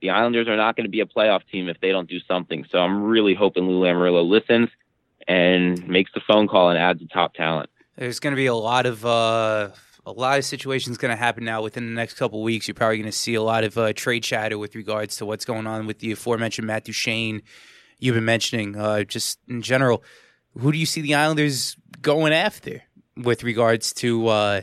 the 0.00 0.10
Islanders 0.10 0.48
are 0.48 0.56
not 0.56 0.76
going 0.76 0.84
to 0.84 0.90
be 0.90 1.00
a 1.00 1.06
playoff 1.06 1.40
team 1.50 1.68
if 1.68 1.80
they 1.80 1.90
don't 1.90 2.08
do 2.08 2.20
something. 2.28 2.64
So 2.70 2.78
I'm 2.78 3.02
really 3.02 3.34
hoping 3.34 3.64
Lou 3.64 3.80
Lamoriello 3.80 4.28
listens 4.28 4.68
and 5.26 5.86
makes 5.88 6.10
the 6.14 6.20
phone 6.26 6.48
call 6.48 6.70
and 6.70 6.78
adds 6.78 7.02
a 7.02 7.06
top 7.06 7.34
talent. 7.34 7.70
There's 7.96 8.20
going 8.20 8.32
to 8.32 8.36
be 8.36 8.46
a 8.46 8.54
lot 8.54 8.86
of 8.86 9.04
uh, 9.06 9.70
a 10.04 10.12
lot 10.12 10.38
of 10.38 10.44
situations 10.44 10.98
going 10.98 11.10
to 11.10 11.16
happen 11.16 11.44
now 11.44 11.62
within 11.62 11.86
the 11.86 11.92
next 11.92 12.14
couple 12.14 12.42
weeks. 12.42 12.68
You're 12.68 12.74
probably 12.74 12.98
going 12.98 13.10
to 13.10 13.16
see 13.16 13.34
a 13.34 13.42
lot 13.42 13.64
of 13.64 13.76
uh, 13.76 13.92
trade 13.94 14.22
chatter 14.22 14.58
with 14.58 14.74
regards 14.74 15.16
to 15.16 15.26
what's 15.26 15.44
going 15.44 15.66
on 15.66 15.86
with 15.86 15.98
the 15.98 16.12
aforementioned 16.12 16.66
Matt 16.66 16.84
Duchene. 16.84 17.42
You've 17.98 18.14
been 18.14 18.24
mentioning 18.24 18.76
uh, 18.76 19.04
just 19.04 19.38
in 19.48 19.62
general. 19.62 20.04
Who 20.58 20.70
do 20.72 20.78
you 20.78 20.86
see 20.86 21.00
the 21.00 21.14
Islanders 21.14 21.76
going 22.02 22.32
after 22.32 22.82
with 23.16 23.42
regards 23.42 23.92
to 23.94 24.28
uh, 24.28 24.60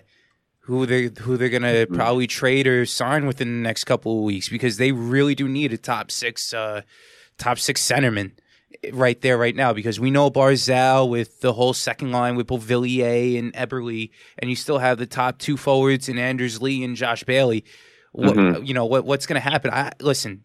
who 0.64 0.86
they 0.86 1.10
who 1.20 1.36
they're 1.36 1.50
gonna 1.50 1.68
mm-hmm. 1.68 1.94
probably 1.94 2.28
trade 2.28 2.68
or 2.68 2.86
sign 2.86 3.26
within 3.26 3.50
the 3.50 3.68
next 3.68 3.84
couple 3.84 4.18
of 4.18 4.24
weeks 4.24 4.48
because 4.48 4.78
they 4.78 4.92
really 4.92 5.36
do 5.36 5.48
need 5.48 5.74
a 5.74 5.78
top 5.78 6.10
six 6.10 6.54
uh, 6.54 6.82
top 7.38 7.60
six 7.60 7.82
centerman 7.86 8.32
right 8.94 9.22
there 9.22 9.38
right 9.38 9.56
now 9.56 9.74
because 9.74 10.00
we 10.00 10.10
know 10.10 10.32
Barzal 10.32 11.10
with 11.10 11.42
the 11.42 11.54
whole 11.54 11.74
second 11.74 12.12
line 12.12 12.36
with 12.36 12.48
Beauvillier 12.48 13.38
and 13.38 13.54
Eberle 13.54 14.10
and 14.40 14.50
you 14.50 14.56
still 14.56 14.78
have 14.78 14.98
the 14.98 15.06
top 15.06 15.38
two 15.38 15.58
forwards 15.58 16.08
in 16.08 16.18
Anders 16.18 16.62
Lee 16.62 16.84
and 16.84 16.96
Josh 16.96 17.24
Bailey. 17.24 17.66
What, 18.14 18.36
mm-hmm. 18.36 18.64
You 18.64 18.74
know 18.74 18.86
what 18.86 19.06
what's 19.06 19.26
going 19.26 19.42
to 19.42 19.50
happen? 19.50 19.72
I 19.72 19.92
listen, 20.00 20.44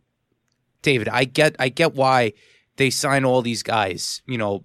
David. 0.83 1.09
I 1.09 1.25
get 1.25 1.55
I 1.61 1.69
get 1.69 1.95
why 1.95 2.33
they 2.77 2.91
sign 2.91 3.25
all 3.25 3.43
these 3.43 3.63
guys. 3.63 4.23
You 4.27 4.39
know. 4.39 4.65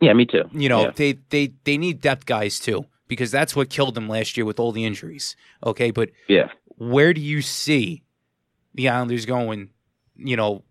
Yeah, 0.00 0.12
me 0.12 0.26
too. 0.26 0.42
You 0.52 0.68
know 0.68 0.82
yeah. 0.82 0.90
they 0.94 1.12
they 1.30 1.54
they 1.64 1.78
need 1.78 2.02
depth 2.02 2.26
guys 2.26 2.58
too 2.58 2.84
because 3.08 3.30
that's 3.30 3.54
what 3.54 3.70
killed 3.70 3.94
them 3.94 4.08
last 4.08 4.36
year 4.36 4.46
with 4.46 4.58
all 4.58 4.72
the 4.72 4.84
injuries. 4.84 5.36
Okay, 5.64 5.90
but 5.90 6.10
yeah, 6.28 6.48
where 6.76 7.12
do 7.12 7.20
you 7.20 7.42
see 7.42 8.02
the 8.74 8.88
Islanders 8.88 9.26
going? 9.26 9.70
You 10.16 10.36
know, 10.36 10.62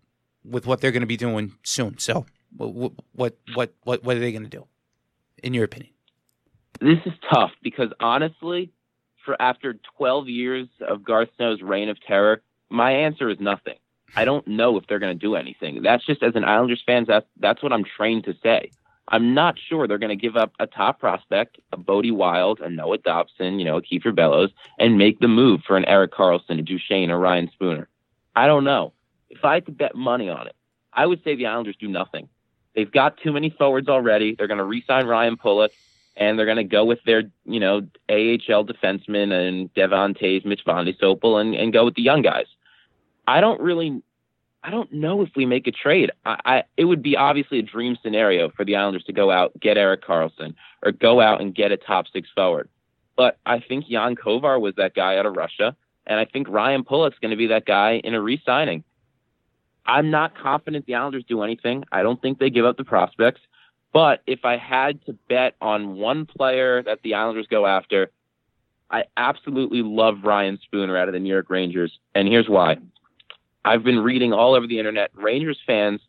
with 0.44 0.66
what 0.66 0.80
they're 0.80 0.92
going 0.92 1.02
to 1.02 1.06
be 1.06 1.16
doing 1.16 1.54
soon. 1.62 1.98
So, 1.98 2.26
what 2.56 2.92
what 3.12 3.36
what 3.54 3.74
what 3.84 4.04
what 4.04 4.16
are 4.16 4.20
they 4.20 4.32
going 4.32 4.44
to 4.44 4.50
do, 4.50 4.66
in 5.42 5.54
your 5.54 5.64
opinion? 5.64 5.92
This 6.80 6.98
is 7.06 7.12
tough 7.32 7.52
because 7.62 7.90
honestly, 8.00 8.72
for 9.24 9.40
after 9.40 9.78
12 9.96 10.28
years 10.28 10.68
of 10.86 11.04
Garth 11.04 11.28
Snow's 11.36 11.62
reign 11.62 11.88
of 11.88 12.00
terror, 12.04 12.42
my 12.68 12.92
answer 12.92 13.30
is 13.30 13.38
nothing. 13.40 13.76
I 14.16 14.24
don't 14.24 14.46
know 14.46 14.76
if 14.76 14.86
they're 14.86 14.98
going 14.98 15.16
to 15.16 15.26
do 15.26 15.34
anything. 15.34 15.82
That's 15.82 16.04
just 16.04 16.22
as 16.22 16.36
an 16.36 16.44
Islanders 16.44 16.82
fan, 16.84 17.04
that's 17.06 17.26
that's 17.40 17.62
what 17.62 17.72
I'm 17.72 17.84
trained 17.84 18.24
to 18.24 18.34
say. 18.42 18.70
I'm 19.08 19.34
not 19.34 19.58
sure 19.58 19.86
they're 19.86 19.98
going 19.98 20.16
to 20.16 20.16
give 20.16 20.36
up 20.36 20.52
a 20.58 20.66
top 20.66 20.98
prospect, 20.98 21.58
a 21.72 21.76
Bode 21.76 22.10
Wilde, 22.10 22.60
a 22.60 22.70
Noah 22.70 22.98
Dobson, 22.98 23.58
you 23.58 23.64
know, 23.64 23.76
a 23.76 23.82
Kiefer 23.82 24.14
Bellows, 24.14 24.50
and 24.78 24.96
make 24.96 25.20
the 25.20 25.28
move 25.28 25.62
for 25.66 25.76
an 25.76 25.84
Erik 25.84 26.12
Karlsson, 26.12 26.58
a 26.58 26.62
Duchene, 26.62 27.10
a 27.10 27.18
Ryan 27.18 27.50
Spooner. 27.52 27.88
I 28.34 28.46
don't 28.46 28.64
know. 28.64 28.92
If 29.28 29.44
I 29.44 29.54
had 29.54 29.66
to 29.66 29.72
bet 29.72 29.94
money 29.94 30.28
on 30.28 30.46
it, 30.46 30.56
I 30.92 31.06
would 31.06 31.22
say 31.22 31.34
the 31.34 31.46
Islanders 31.46 31.76
do 31.78 31.88
nothing. 31.88 32.28
They've 32.74 32.90
got 32.90 33.18
too 33.18 33.32
many 33.32 33.50
forwards 33.50 33.88
already. 33.88 34.34
They're 34.34 34.48
going 34.48 34.58
to 34.58 34.64
re-sign 34.64 35.06
Ryan 35.06 35.36
Pulock, 35.36 35.72
and 36.16 36.38
they're 36.38 36.46
going 36.46 36.56
to 36.56 36.64
go 36.64 36.84
with 36.84 37.00
their, 37.04 37.24
you 37.44 37.60
know, 37.60 37.78
AHL 38.08 38.64
defensemen 38.64 39.32
and 39.32 39.72
Devon 39.74 40.14
Toews, 40.14 40.44
Mitch 40.44 40.64
Vande 40.64 40.98
Sompel, 40.98 41.40
and, 41.40 41.54
and 41.54 41.72
go 41.72 41.84
with 41.84 41.94
the 41.94 42.02
young 42.02 42.22
guys. 42.22 42.46
I 43.26 43.40
don't 43.40 43.60
really 43.60 44.02
I 44.64 44.70
don't 44.70 44.90
know 44.92 45.20
if 45.20 45.28
we 45.36 45.44
make 45.44 45.66
a 45.66 45.70
trade. 45.70 46.10
I, 46.24 46.40
I, 46.44 46.62
it 46.78 46.86
would 46.86 47.02
be 47.02 47.18
obviously 47.18 47.58
a 47.58 47.62
dream 47.62 47.98
scenario 48.02 48.48
for 48.48 48.64
the 48.64 48.76
Islanders 48.76 49.04
to 49.04 49.12
go 49.12 49.30
out 49.30 49.52
get 49.60 49.76
Erik 49.76 50.02
Karlsson 50.02 50.54
or 50.82 50.90
go 50.90 51.20
out 51.20 51.42
and 51.42 51.54
get 51.54 51.70
a 51.70 51.76
top 51.76 52.06
six 52.10 52.28
forward. 52.34 52.70
But 53.14 53.38
I 53.44 53.60
think 53.60 53.86
Jan 53.86 54.16
Kovar 54.16 54.58
was 54.58 54.74
that 54.76 54.94
guy 54.94 55.18
out 55.18 55.26
of 55.26 55.36
Russia, 55.36 55.76
and 56.06 56.18
I 56.18 56.24
think 56.24 56.48
Ryan 56.48 56.82
Pulock's 56.82 57.18
going 57.20 57.30
to 57.30 57.36
be 57.36 57.48
that 57.48 57.66
guy 57.66 58.00
in 58.02 58.14
a 58.14 58.20
re-signing. 58.20 58.82
I'm 59.86 60.10
not 60.10 60.36
confident 60.36 60.86
the 60.86 60.94
Islanders 60.94 61.24
do 61.28 61.42
anything. 61.42 61.84
I 61.92 62.02
don't 62.02 62.20
think 62.20 62.38
they 62.38 62.48
give 62.48 62.64
up 62.64 62.78
the 62.78 62.84
prospects. 62.84 63.42
But 63.92 64.22
if 64.26 64.46
I 64.46 64.56
had 64.56 65.04
to 65.04 65.12
bet 65.28 65.56
on 65.60 65.96
one 65.96 66.24
player 66.24 66.82
that 66.82 67.02
the 67.02 67.14
Islanders 67.14 67.46
go 67.48 67.66
after, 67.66 68.10
I 68.90 69.04
absolutely 69.16 69.82
love 69.82 70.24
Ryan 70.24 70.58
Spooner 70.64 70.96
out 70.96 71.08
of 71.08 71.12
the 71.12 71.20
New 71.20 71.32
York 71.32 71.50
Rangers, 71.50 71.98
and 72.14 72.26
here's 72.26 72.48
why. 72.48 72.78
I've 73.64 73.82
been 73.82 74.00
reading 74.00 74.32
all 74.32 74.54
over 74.54 74.66
the 74.66 74.78
internet. 74.78 75.10
Rangers 75.14 75.58
fans, 75.66 76.00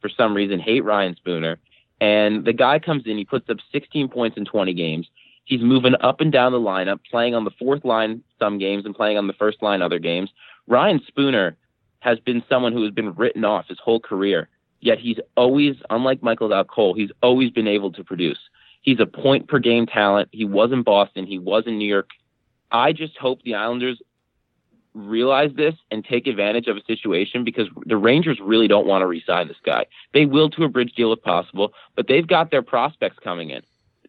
for 0.00 0.08
some 0.08 0.34
reason, 0.34 0.60
hate 0.60 0.84
Ryan 0.84 1.16
Spooner. 1.16 1.58
And 2.00 2.44
the 2.44 2.52
guy 2.52 2.78
comes 2.78 3.02
in, 3.06 3.18
he 3.18 3.24
puts 3.24 3.50
up 3.50 3.58
16 3.72 4.08
points 4.08 4.36
in 4.36 4.44
20 4.44 4.72
games. 4.74 5.08
He's 5.44 5.60
moving 5.60 5.94
up 6.00 6.20
and 6.20 6.30
down 6.30 6.52
the 6.52 6.58
lineup, 6.58 7.00
playing 7.10 7.34
on 7.34 7.44
the 7.44 7.50
fourth 7.58 7.84
line 7.84 8.22
some 8.38 8.58
games 8.58 8.86
and 8.86 8.94
playing 8.94 9.18
on 9.18 9.26
the 9.26 9.32
first 9.32 9.62
line 9.62 9.82
other 9.82 9.98
games. 9.98 10.30
Ryan 10.68 11.00
Spooner 11.06 11.56
has 11.98 12.18
been 12.20 12.42
someone 12.48 12.72
who 12.72 12.82
has 12.84 12.92
been 12.92 13.14
written 13.14 13.44
off 13.44 13.66
his 13.68 13.78
whole 13.78 14.00
career. 14.00 14.48
Yet 14.80 14.98
he's 14.98 15.18
always, 15.36 15.76
unlike 15.90 16.22
Michael 16.22 16.48
Dal 16.48 16.64
Colle, 16.64 16.94
he's 16.94 17.10
always 17.22 17.50
been 17.50 17.68
able 17.68 17.92
to 17.92 18.04
produce. 18.04 18.38
He's 18.80 19.00
a 19.00 19.06
point 19.06 19.48
per 19.48 19.58
game 19.58 19.86
talent. 19.86 20.30
He 20.32 20.46
was 20.46 20.72
in 20.72 20.82
Boston. 20.82 21.26
He 21.26 21.38
was 21.38 21.64
in 21.66 21.78
New 21.78 21.88
York. 21.88 22.10
I 22.70 22.92
just 22.92 23.18
hope 23.18 23.42
the 23.42 23.54
Islanders 23.54 24.00
realize 24.94 25.50
this 25.56 25.74
and 25.90 26.04
take 26.04 26.26
advantage 26.26 26.66
of 26.66 26.76
a 26.76 26.84
situation 26.84 27.44
because 27.44 27.68
the 27.86 27.96
Rangers 27.96 28.40
really 28.42 28.68
don't 28.68 28.86
want 28.86 29.02
to 29.02 29.06
re-sign 29.06 29.48
this 29.48 29.56
guy. 29.64 29.86
They 30.12 30.26
will 30.26 30.50
to 30.50 30.64
a 30.64 30.68
bridge 30.68 30.92
deal 30.94 31.12
if 31.12 31.22
possible, 31.22 31.72
but 31.96 32.08
they've 32.08 32.26
got 32.26 32.50
their 32.50 32.62
prospects 32.62 33.18
coming 33.22 33.50
in, 33.50 33.62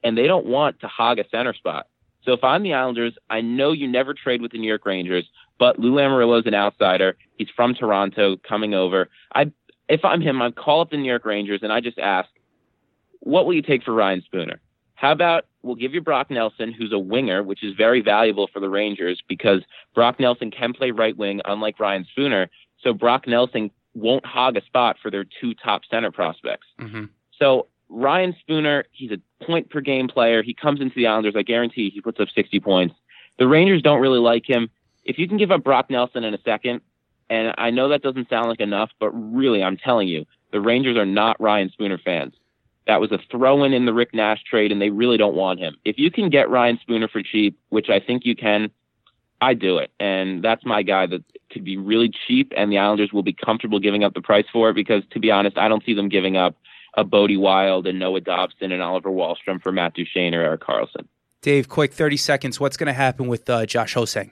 and 0.03 0.17
they 0.17 0.27
don't 0.27 0.45
want 0.45 0.79
to 0.82 0.88
hog 0.88 1.19
a 1.19 1.29
center 1.29 1.53
spot. 1.53 1.88
So 2.23 2.34
if 2.34 2.43
I'm 2.43 2.63
the 2.63 2.73
Islanders, 2.73 3.13
I 3.29 3.41
know 3.41 3.71
you 3.71 3.88
never 3.88 4.13
trade 4.13 4.41
with 4.41 4.51
the 4.51 4.59
New 4.59 4.67
York 4.67 4.86
Rangers, 4.86 5.27
but 5.57 5.79
Lou 5.79 5.93
Lamoriello 5.93 6.39
is 6.39 6.45
an 6.45 6.53
outsider. 6.53 7.17
He's 7.36 7.49
from 7.55 7.73
Toronto, 7.73 8.38
coming 8.38 8.73
over. 8.73 9.09
I, 9.34 9.51
if 9.89 10.05
I'm 10.05 10.21
him, 10.21 10.41
I'd 10.41 10.55
call 10.55 10.82
up 10.82 10.91
the 10.91 10.97
New 10.97 11.09
York 11.09 11.25
Rangers 11.25 11.61
and 11.63 11.73
I 11.73 11.79
just 11.79 11.99
ask, 11.99 12.29
what 13.19 13.45
will 13.45 13.53
you 13.53 13.61
take 13.61 13.84
for 13.84 13.93
Ryan 13.93 14.21
Spooner? 14.21 14.59
How 15.02 15.12
about 15.12 15.47
we'll 15.64 15.74
give 15.74 15.95
you 15.95 16.02
Brock 16.02 16.30
Nelson, 16.30 16.72
who's 16.72 16.93
a 16.93 16.99
winger, 16.99 17.41
which 17.41 17.64
is 17.64 17.74
very 17.74 18.02
valuable 18.02 18.47
for 18.54 18.60
the 18.60 18.70
Rangers 18.70 19.20
because 19.28 19.64
Brock 19.95 20.20
Nelson 20.20 20.52
can 20.52 20.74
play 20.74 20.91
right 20.91 21.18
wing, 21.18 21.41
unlike 21.45 21.80
Ryan 21.80 22.06
Spooner. 22.12 22.52
So 22.84 22.93
Brock 22.93 23.28
Nelson 23.28 23.72
won't 23.95 24.24
hog 24.28 24.58
a 24.58 24.62
spot 24.64 24.97
for 25.02 25.10
their 25.10 25.24
two 25.24 25.56
top 25.56 25.82
center 25.89 26.12
prospects. 26.12 26.68
Mm-hmm. 26.80 27.06
So 27.39 27.66
Ryan 27.89 28.36
Spooner, 28.41 28.86
he's 28.91 29.10
a 29.10 29.18
point 29.43 29.72
per 29.72 29.82
game 29.82 30.08
player. 30.08 30.43
He 30.43 30.54
comes 30.54 30.80
into 30.80 30.93
the 30.95 31.08
Islanders. 31.08 31.34
I 31.36 31.41
guarantee 31.41 31.89
he 31.89 31.99
puts 31.99 32.20
up 32.20 32.28
60 32.30 32.60
points. 32.60 32.93
The 33.39 33.47
Rangers 33.47 33.82
don't 33.82 34.02
really 34.02 34.20
like 34.20 34.47
him. 34.47 34.70
If 35.04 35.18
you 35.18 35.28
can 35.28 35.38
give 35.38 35.49
up 35.49 35.64
Brock 35.64 35.89
Nelson 35.89 36.24
in 36.24 36.36
a 36.36 36.41
second, 36.45 36.82
and 37.28 37.56
I 37.58 37.72
know 37.72 37.89
that 37.89 38.04
doesn't 38.04 38.30
sound 38.30 38.49
like 38.49 38.60
enough, 38.60 38.91
but 38.99 39.10
really, 39.10 39.64
I'm 39.64 39.78
telling 39.78 40.08
you, 40.08 40.28
the 40.52 40.62
Rangers 40.62 40.95
are 40.95 41.08
not 41.08 41.41
Ryan 41.41 41.72
Spooner 41.72 41.97
fans. 41.97 42.36
That 42.88 42.99
was 42.99 43.11
a 43.11 43.19
throw 43.29 43.63
in 43.63 43.73
in 43.73 43.86
the 43.86 43.93
Rick 43.93 44.13
Nash 44.13 44.43
trade, 44.43 44.71
and 44.71 44.82
they 44.82 44.89
really 44.89 45.17
don't 45.17 45.36
want 45.36 45.59
him. 45.59 45.77
If 45.86 45.97
you 45.97 46.09
can 46.09 46.29
get 46.29 46.49
Ryan 46.49 46.79
Spooner 46.82 47.07
for 47.07 47.21
cheap, 47.21 47.57
which 47.69 47.89
I 47.89 47.99
think 47.99 48.25
you 48.25 48.36
can, 48.36 48.71
I 49.39 49.53
do 49.53 49.77
it. 49.77 49.91
And 49.99 50.43
that's 50.43 50.65
my 50.65 50.84
guy 50.84 51.05
that 51.07 51.23
could 51.51 51.63
be 51.63 51.77
really 51.77 52.11
cheap, 52.27 52.51
and 52.55 52.71
the 52.71 52.77
Islanders 52.77 53.13
will 53.13 53.23
be 53.23 53.34
comfortable 53.34 53.79
giving 53.79 54.03
up 54.03 54.13
the 54.13 54.21
price 54.21 54.45
for 54.51 54.69
it 54.69 54.73
because, 54.73 55.03
to 55.11 55.19
be 55.19 55.32
honest, 55.32 55.57
I 55.57 55.67
don't 55.67 55.84
see 55.86 55.93
them 55.93 56.09
giving 56.09 56.38
up 56.38 56.55
a 56.95 57.03
Bode 57.03 57.38
Wilde 57.38 57.88
and 57.88 57.99
Noah 57.99 58.21
Dobson 58.21 58.71
and 58.71 58.82
Oliver 58.82 59.09
Wahlstrom 59.09 59.61
for 59.61 59.71
Matt 59.71 59.93
Duchene 59.93 60.34
or 60.34 60.41
Erik 60.41 60.61
Karlsson. 60.61 61.07
Dave, 61.41 61.69
quick 61.69 61.93
30 61.93 62.17
seconds. 62.17 62.59
What's 62.59 62.77
going 62.77 62.88
to 62.88 62.93
happen 62.93 63.27
with 63.27 63.49
uh, 63.49 63.65
Josh 63.65 63.93
Ho-Sang? 63.95 64.32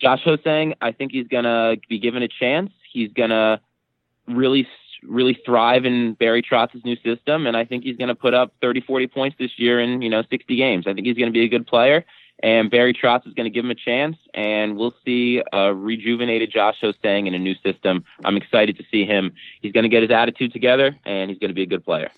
Josh 0.00 0.20
Ho-Sang, 0.24 0.74
I 0.80 0.92
think 0.92 1.12
he's 1.12 1.26
going 1.26 1.44
to 1.44 1.76
be 1.88 1.98
given 1.98 2.22
a 2.22 2.28
chance. 2.28 2.70
He's 2.92 3.12
going 3.12 3.30
to 3.30 3.60
really 4.28 4.68
really 5.02 5.38
thrive 5.44 5.84
in 5.84 6.14
Barry 6.14 6.42
Trotz's 6.42 6.84
new 6.84 6.96
system, 6.96 7.46
and 7.46 7.56
I 7.56 7.64
think 7.64 7.84
he's 7.84 7.96
going 7.96 8.08
to 8.08 8.14
put 8.14 8.34
up 8.34 8.54
30, 8.60 8.82
40 8.82 9.06
points 9.08 9.36
this 9.38 9.58
year 9.58 9.80
in 9.80 10.02
you 10.02 10.10
know 10.10 10.22
60 10.28 10.56
games. 10.56 10.86
I 10.86 10.94
think 10.94 11.06
he's 11.06 11.16
going 11.16 11.28
to 11.28 11.32
be 11.32 11.44
a 11.44 11.48
good 11.48 11.66
player, 11.66 12.04
and 12.42 12.70
Barry 12.70 12.92
Trotz 12.92 13.26
is 13.26 13.34
going 13.34 13.44
to 13.44 13.50
give 13.50 13.64
him 13.64 13.70
a 13.70 13.76
chance, 13.76 14.16
and 14.34 14.76
we'll 14.76 14.94
see 15.04 15.42
a 15.52 15.74
rejuvenated 15.74 16.50
Josh 16.52 16.76
Ho-Sang 16.80 17.26
in 17.26 17.34
a 17.34 17.38
new 17.38 17.54
system. 17.64 18.04
I'm 18.24 18.36
excited 18.36 18.76
to 18.78 18.84
see 18.90 19.04
him. 19.04 19.32
He's 19.60 19.72
going 19.72 19.84
to 19.84 19.88
get 19.88 20.02
his 20.02 20.10
attitude 20.10 20.52
together, 20.52 20.96
and 21.04 21.30
he's 21.30 21.38
going 21.38 21.50
to 21.50 21.54
be 21.54 21.62
a 21.62 21.66
good 21.66 21.84
player. 21.84 22.10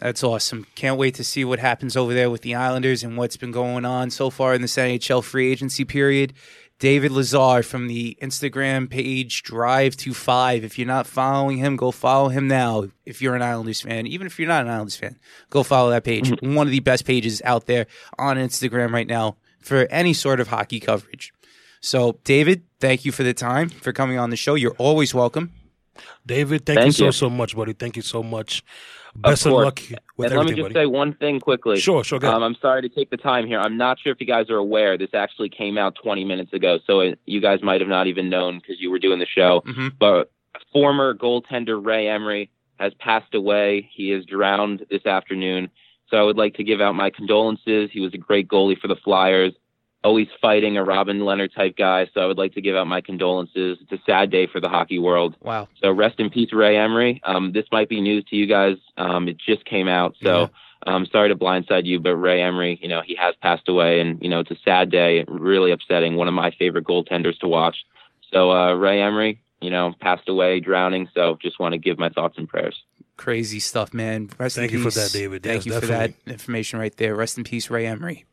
That's 0.00 0.24
awesome. 0.24 0.66
Can't 0.74 0.98
wait 0.98 1.14
to 1.14 1.24
see 1.24 1.44
what 1.44 1.60
happens 1.60 1.96
over 1.96 2.12
there 2.12 2.28
with 2.28 2.42
the 2.42 2.54
Islanders 2.54 3.04
and 3.04 3.16
what's 3.16 3.36
been 3.36 3.52
going 3.52 3.84
on 3.84 4.10
so 4.10 4.28
far 4.28 4.52
in 4.54 4.60
this 4.60 4.76
NHL 4.76 5.22
free 5.22 5.50
agency 5.50 5.84
period. 5.84 6.32
David 6.78 7.12
Lazar 7.12 7.62
from 7.62 7.86
the 7.86 8.18
Instagram 8.20 8.90
page 8.90 9.42
Drive 9.42 9.96
to 9.98 10.12
Five. 10.12 10.64
If 10.64 10.78
you're 10.78 10.86
not 10.86 11.06
following 11.06 11.58
him, 11.58 11.76
go 11.76 11.90
follow 11.90 12.28
him 12.28 12.48
now. 12.48 12.88
If 13.06 13.22
you're 13.22 13.36
an 13.36 13.42
Islanders 13.42 13.80
fan, 13.80 14.06
even 14.06 14.26
if 14.26 14.38
you're 14.38 14.48
not 14.48 14.64
an 14.64 14.70
Islanders 14.70 14.96
fan, 14.96 15.18
go 15.50 15.62
follow 15.62 15.90
that 15.90 16.04
page. 16.04 16.30
Mm-hmm. 16.30 16.54
One 16.54 16.66
of 16.66 16.72
the 16.72 16.80
best 16.80 17.04
pages 17.04 17.40
out 17.44 17.66
there 17.66 17.86
on 18.18 18.36
Instagram 18.36 18.92
right 18.92 19.06
now 19.06 19.36
for 19.60 19.86
any 19.90 20.12
sort 20.12 20.40
of 20.40 20.48
hockey 20.48 20.80
coverage. 20.80 21.32
So, 21.80 22.18
David, 22.24 22.64
thank 22.80 23.04
you 23.04 23.12
for 23.12 23.22
the 23.22 23.34
time 23.34 23.68
for 23.68 23.92
coming 23.92 24.18
on 24.18 24.30
the 24.30 24.36
show. 24.36 24.54
You're 24.54 24.76
always 24.78 25.14
welcome. 25.14 25.52
David, 26.26 26.66
thank, 26.66 26.78
thank 26.78 26.86
you 26.86 26.92
so 26.92 27.10
so 27.10 27.30
much, 27.30 27.56
buddy. 27.56 27.72
Thank 27.72 27.96
you 27.96 28.02
so 28.02 28.22
much. 28.22 28.64
Best 29.16 29.46
of, 29.46 29.52
of 29.52 29.58
luck 29.58 29.80
with 30.16 30.32
and 30.32 30.38
let 30.38 30.46
me 30.46 30.54
just 30.54 30.62
buddy. 30.62 30.74
say 30.74 30.86
one 30.86 31.14
thing 31.14 31.38
quickly. 31.38 31.78
Sure, 31.78 32.02
sure. 32.02 32.24
Um, 32.26 32.42
I'm 32.42 32.56
sorry 32.60 32.82
to 32.82 32.88
take 32.88 33.10
the 33.10 33.16
time 33.16 33.46
here. 33.46 33.60
I'm 33.60 33.76
not 33.76 33.98
sure 34.00 34.12
if 34.12 34.20
you 34.20 34.26
guys 34.26 34.50
are 34.50 34.56
aware. 34.56 34.98
This 34.98 35.10
actually 35.14 35.50
came 35.50 35.78
out 35.78 35.96
20 36.02 36.24
minutes 36.24 36.52
ago, 36.52 36.78
so 36.86 37.00
it, 37.00 37.20
you 37.24 37.40
guys 37.40 37.62
might 37.62 37.80
have 37.80 37.88
not 37.88 38.08
even 38.08 38.28
known 38.28 38.58
because 38.58 38.80
you 38.80 38.90
were 38.90 38.98
doing 38.98 39.20
the 39.20 39.26
show. 39.26 39.62
Mm-hmm. 39.66 39.88
But 40.00 40.32
former 40.72 41.14
goaltender 41.14 41.84
Ray 41.84 42.08
Emery 42.08 42.50
has 42.80 42.92
passed 42.94 43.34
away. 43.34 43.88
He 43.94 44.10
is 44.10 44.24
drowned 44.24 44.84
this 44.90 45.06
afternoon. 45.06 45.70
So 46.10 46.16
I 46.16 46.22
would 46.22 46.36
like 46.36 46.54
to 46.54 46.64
give 46.64 46.80
out 46.80 46.94
my 46.94 47.10
condolences. 47.10 47.90
He 47.92 48.00
was 48.00 48.14
a 48.14 48.18
great 48.18 48.48
goalie 48.48 48.78
for 48.78 48.88
the 48.88 48.96
Flyers 48.96 49.52
always 50.04 50.28
fighting 50.40 50.76
a 50.76 50.84
Robin 50.84 51.24
Leonard 51.24 51.52
type 51.54 51.76
guy. 51.76 52.08
So 52.12 52.20
I 52.20 52.26
would 52.26 52.38
like 52.38 52.54
to 52.54 52.60
give 52.60 52.76
out 52.76 52.86
my 52.86 53.00
condolences. 53.00 53.78
It's 53.80 53.92
a 53.92 54.04
sad 54.06 54.30
day 54.30 54.46
for 54.46 54.60
the 54.60 54.68
hockey 54.68 54.98
world. 54.98 55.34
Wow. 55.40 55.68
So 55.82 55.90
rest 55.90 56.20
in 56.20 56.30
peace, 56.30 56.52
Ray 56.52 56.76
Emery. 56.76 57.20
Um, 57.24 57.52
this 57.52 57.64
might 57.72 57.88
be 57.88 58.00
news 58.00 58.24
to 58.26 58.36
you 58.36 58.46
guys. 58.46 58.76
Um, 58.96 59.28
it 59.28 59.38
just 59.38 59.64
came 59.64 59.88
out, 59.88 60.14
so 60.22 60.40
yeah. 60.40 60.46
I'm 60.86 61.06
sorry 61.06 61.30
to 61.30 61.36
blindside 61.36 61.86
you, 61.86 61.98
but 61.98 62.16
Ray 62.16 62.42
Emery, 62.42 62.78
you 62.82 62.88
know, 62.88 63.00
he 63.04 63.16
has 63.16 63.34
passed 63.40 63.68
away, 63.68 64.00
and 64.00 64.22
you 64.22 64.28
know, 64.28 64.40
it's 64.40 64.50
a 64.50 64.58
sad 64.64 64.90
day, 64.90 65.24
really 65.26 65.72
upsetting. 65.72 66.16
One 66.16 66.28
of 66.28 66.34
my 66.34 66.52
favorite 66.58 66.84
goaltenders 66.84 67.38
to 67.38 67.48
watch. 67.48 67.76
So 68.32 68.50
uh, 68.50 68.74
Ray 68.74 69.00
Emery, 69.00 69.40
you 69.60 69.70
know, 69.70 69.94
passed 70.00 70.28
away 70.28 70.60
drowning. 70.60 71.08
So 71.14 71.38
just 71.40 71.58
want 71.58 71.72
to 71.72 71.78
give 71.78 71.98
my 71.98 72.10
thoughts 72.10 72.36
and 72.36 72.48
prayers. 72.48 72.76
Crazy 73.16 73.60
stuff, 73.60 73.94
man. 73.94 74.28
Rest 74.38 74.56
Thank 74.56 74.72
you 74.72 74.82
for 74.82 74.90
that, 74.90 75.12
David. 75.12 75.42
Thank 75.44 75.64
yes, 75.64 75.66
you 75.66 75.72
definitely. 75.72 76.14
for 76.14 76.24
that 76.24 76.32
information 76.32 76.80
right 76.80 76.94
there. 76.96 77.14
Rest 77.14 77.38
in 77.38 77.44
peace, 77.44 77.70
Ray 77.70 77.86
Emery. 77.86 78.24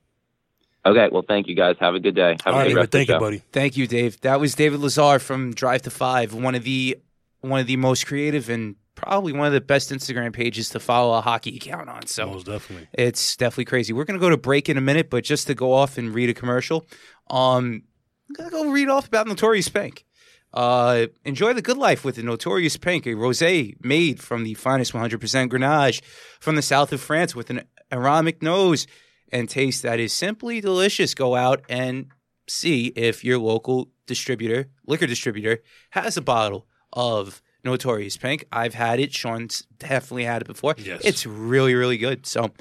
Okay, 0.85 1.09
well, 1.11 1.23
thank 1.27 1.47
you 1.47 1.55
guys. 1.55 1.75
Have 1.79 1.93
a 1.93 1.99
good 1.99 2.15
day. 2.15 2.37
Have 2.43 2.53
All 2.55 2.59
a 2.61 2.63
good 2.63 2.69
right, 2.75 2.81
rest 2.81 2.91
thank 2.91 3.09
of 3.09 3.13
you, 3.13 3.15
show. 3.15 3.19
buddy. 3.19 3.43
Thank 3.51 3.77
you, 3.77 3.85
Dave. 3.87 4.19
That 4.21 4.39
was 4.39 4.55
David 4.55 4.79
Lazar 4.79 5.19
from 5.19 5.53
Drive 5.53 5.83
to 5.83 5.91
Five, 5.91 6.33
one 6.33 6.55
of 6.55 6.63
the 6.63 6.97
one 7.41 7.59
of 7.59 7.67
the 7.67 7.75
most 7.77 8.07
creative 8.07 8.49
and 8.49 8.75
probably 8.95 9.33
one 9.33 9.47
of 9.47 9.53
the 9.53 9.61
best 9.61 9.89
Instagram 9.91 10.31
pages 10.33 10.69
to 10.69 10.79
follow 10.79 11.17
a 11.17 11.21
hockey 11.21 11.55
account 11.55 11.89
on. 11.89 12.05
So 12.07 12.27
Most 12.27 12.45
definitely. 12.45 12.87
it's 12.93 13.35
definitely 13.35 13.65
crazy. 13.65 13.93
We're 13.93 14.03
gonna 14.05 14.19
go 14.19 14.29
to 14.29 14.37
break 14.37 14.69
in 14.69 14.77
a 14.77 14.81
minute, 14.81 15.09
but 15.09 15.23
just 15.23 15.47
to 15.47 15.55
go 15.55 15.73
off 15.73 15.97
and 15.97 16.13
read 16.13 16.29
a 16.29 16.33
commercial, 16.33 16.85
um, 17.29 17.83
I'm 18.29 18.35
gonna 18.35 18.49
go 18.49 18.69
read 18.71 18.89
off 18.89 19.07
about 19.07 19.27
Notorious 19.27 19.69
Pink. 19.69 20.05
Uh, 20.53 21.07
enjoy 21.25 21.53
the 21.53 21.61
good 21.61 21.77
life 21.77 22.03
with 22.03 22.15
the 22.15 22.23
Notorious 22.23 22.75
Pink, 22.77 23.05
a 23.05 23.09
rosé 23.11 23.75
made 23.83 24.19
from 24.19 24.43
the 24.43 24.53
finest 24.55 24.93
100% 24.93 25.49
Grenache 25.49 26.01
from 26.39 26.55
the 26.55 26.61
south 26.61 26.91
of 26.91 26.99
France 27.01 27.33
with 27.35 27.49
an 27.49 27.61
aromatic 27.91 28.41
nose 28.43 28.85
and 29.31 29.49
taste 29.49 29.83
that 29.83 29.99
is 29.99 30.13
simply 30.13 30.61
delicious. 30.61 31.13
Go 31.13 31.35
out 31.35 31.63
and 31.69 32.07
see 32.47 32.87
if 32.87 33.23
your 33.23 33.37
local 33.39 33.89
distributor, 34.07 34.69
liquor 34.85 35.07
distributor, 35.07 35.63
has 35.91 36.17
a 36.17 36.21
bottle 36.21 36.67
of 36.93 37.41
Notorious 37.63 38.17
Pink. 38.17 38.45
I've 38.51 38.73
had 38.73 38.99
it. 38.99 39.13
Sean's 39.13 39.65
definitely 39.77 40.25
had 40.25 40.41
it 40.41 40.47
before. 40.47 40.75
Yes. 40.77 41.01
It's 41.03 41.25
really, 41.25 41.75
really 41.75 41.97
good. 41.97 42.25
So 42.25 42.51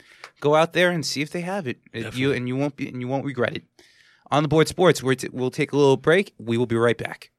go 0.40 0.54
out 0.54 0.72
there 0.72 0.90
and 0.90 1.04
see 1.04 1.22
if 1.22 1.30
they 1.30 1.40
have 1.40 1.66
it. 1.66 1.78
You 1.92 2.32
and 2.32 2.46
you 2.46 2.56
won't 2.56 2.76
be 2.76 2.88
and 2.88 3.00
you 3.00 3.08
won't 3.08 3.24
regret 3.24 3.56
it. 3.56 3.64
On 4.30 4.42
the 4.42 4.48
board 4.48 4.68
sports, 4.68 5.02
we're 5.02 5.14
t- 5.14 5.28
we'll 5.32 5.50
take 5.50 5.72
a 5.72 5.76
little 5.76 5.96
break. 5.96 6.34
We 6.38 6.56
will 6.56 6.66
be 6.66 6.76
right 6.76 6.96
back. 6.96 7.30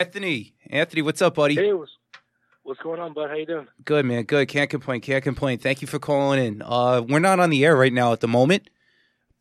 Anthony, 0.00 0.54
Anthony, 0.70 1.02
what's 1.02 1.20
up, 1.22 1.34
buddy? 1.34 1.56
Hey, 1.56 1.72
what's, 1.72 1.90
what's 2.62 2.80
going 2.80 3.00
on, 3.00 3.14
bud? 3.14 3.28
How 3.30 3.34
you 3.36 3.46
doing? 3.46 3.66
Good, 3.84 4.04
man. 4.04 4.22
Good. 4.24 4.48
Can't 4.48 4.70
complain. 4.70 5.00
Can't 5.00 5.24
complain. 5.24 5.58
Thank 5.58 5.82
you 5.82 5.88
for 5.88 5.98
calling 5.98 6.44
in. 6.44 6.62
Uh, 6.64 7.02
we're 7.08 7.18
not 7.18 7.40
on 7.40 7.50
the 7.50 7.64
air 7.64 7.76
right 7.76 7.92
now 7.92 8.12
at 8.12 8.20
the 8.20 8.28
moment, 8.28 8.70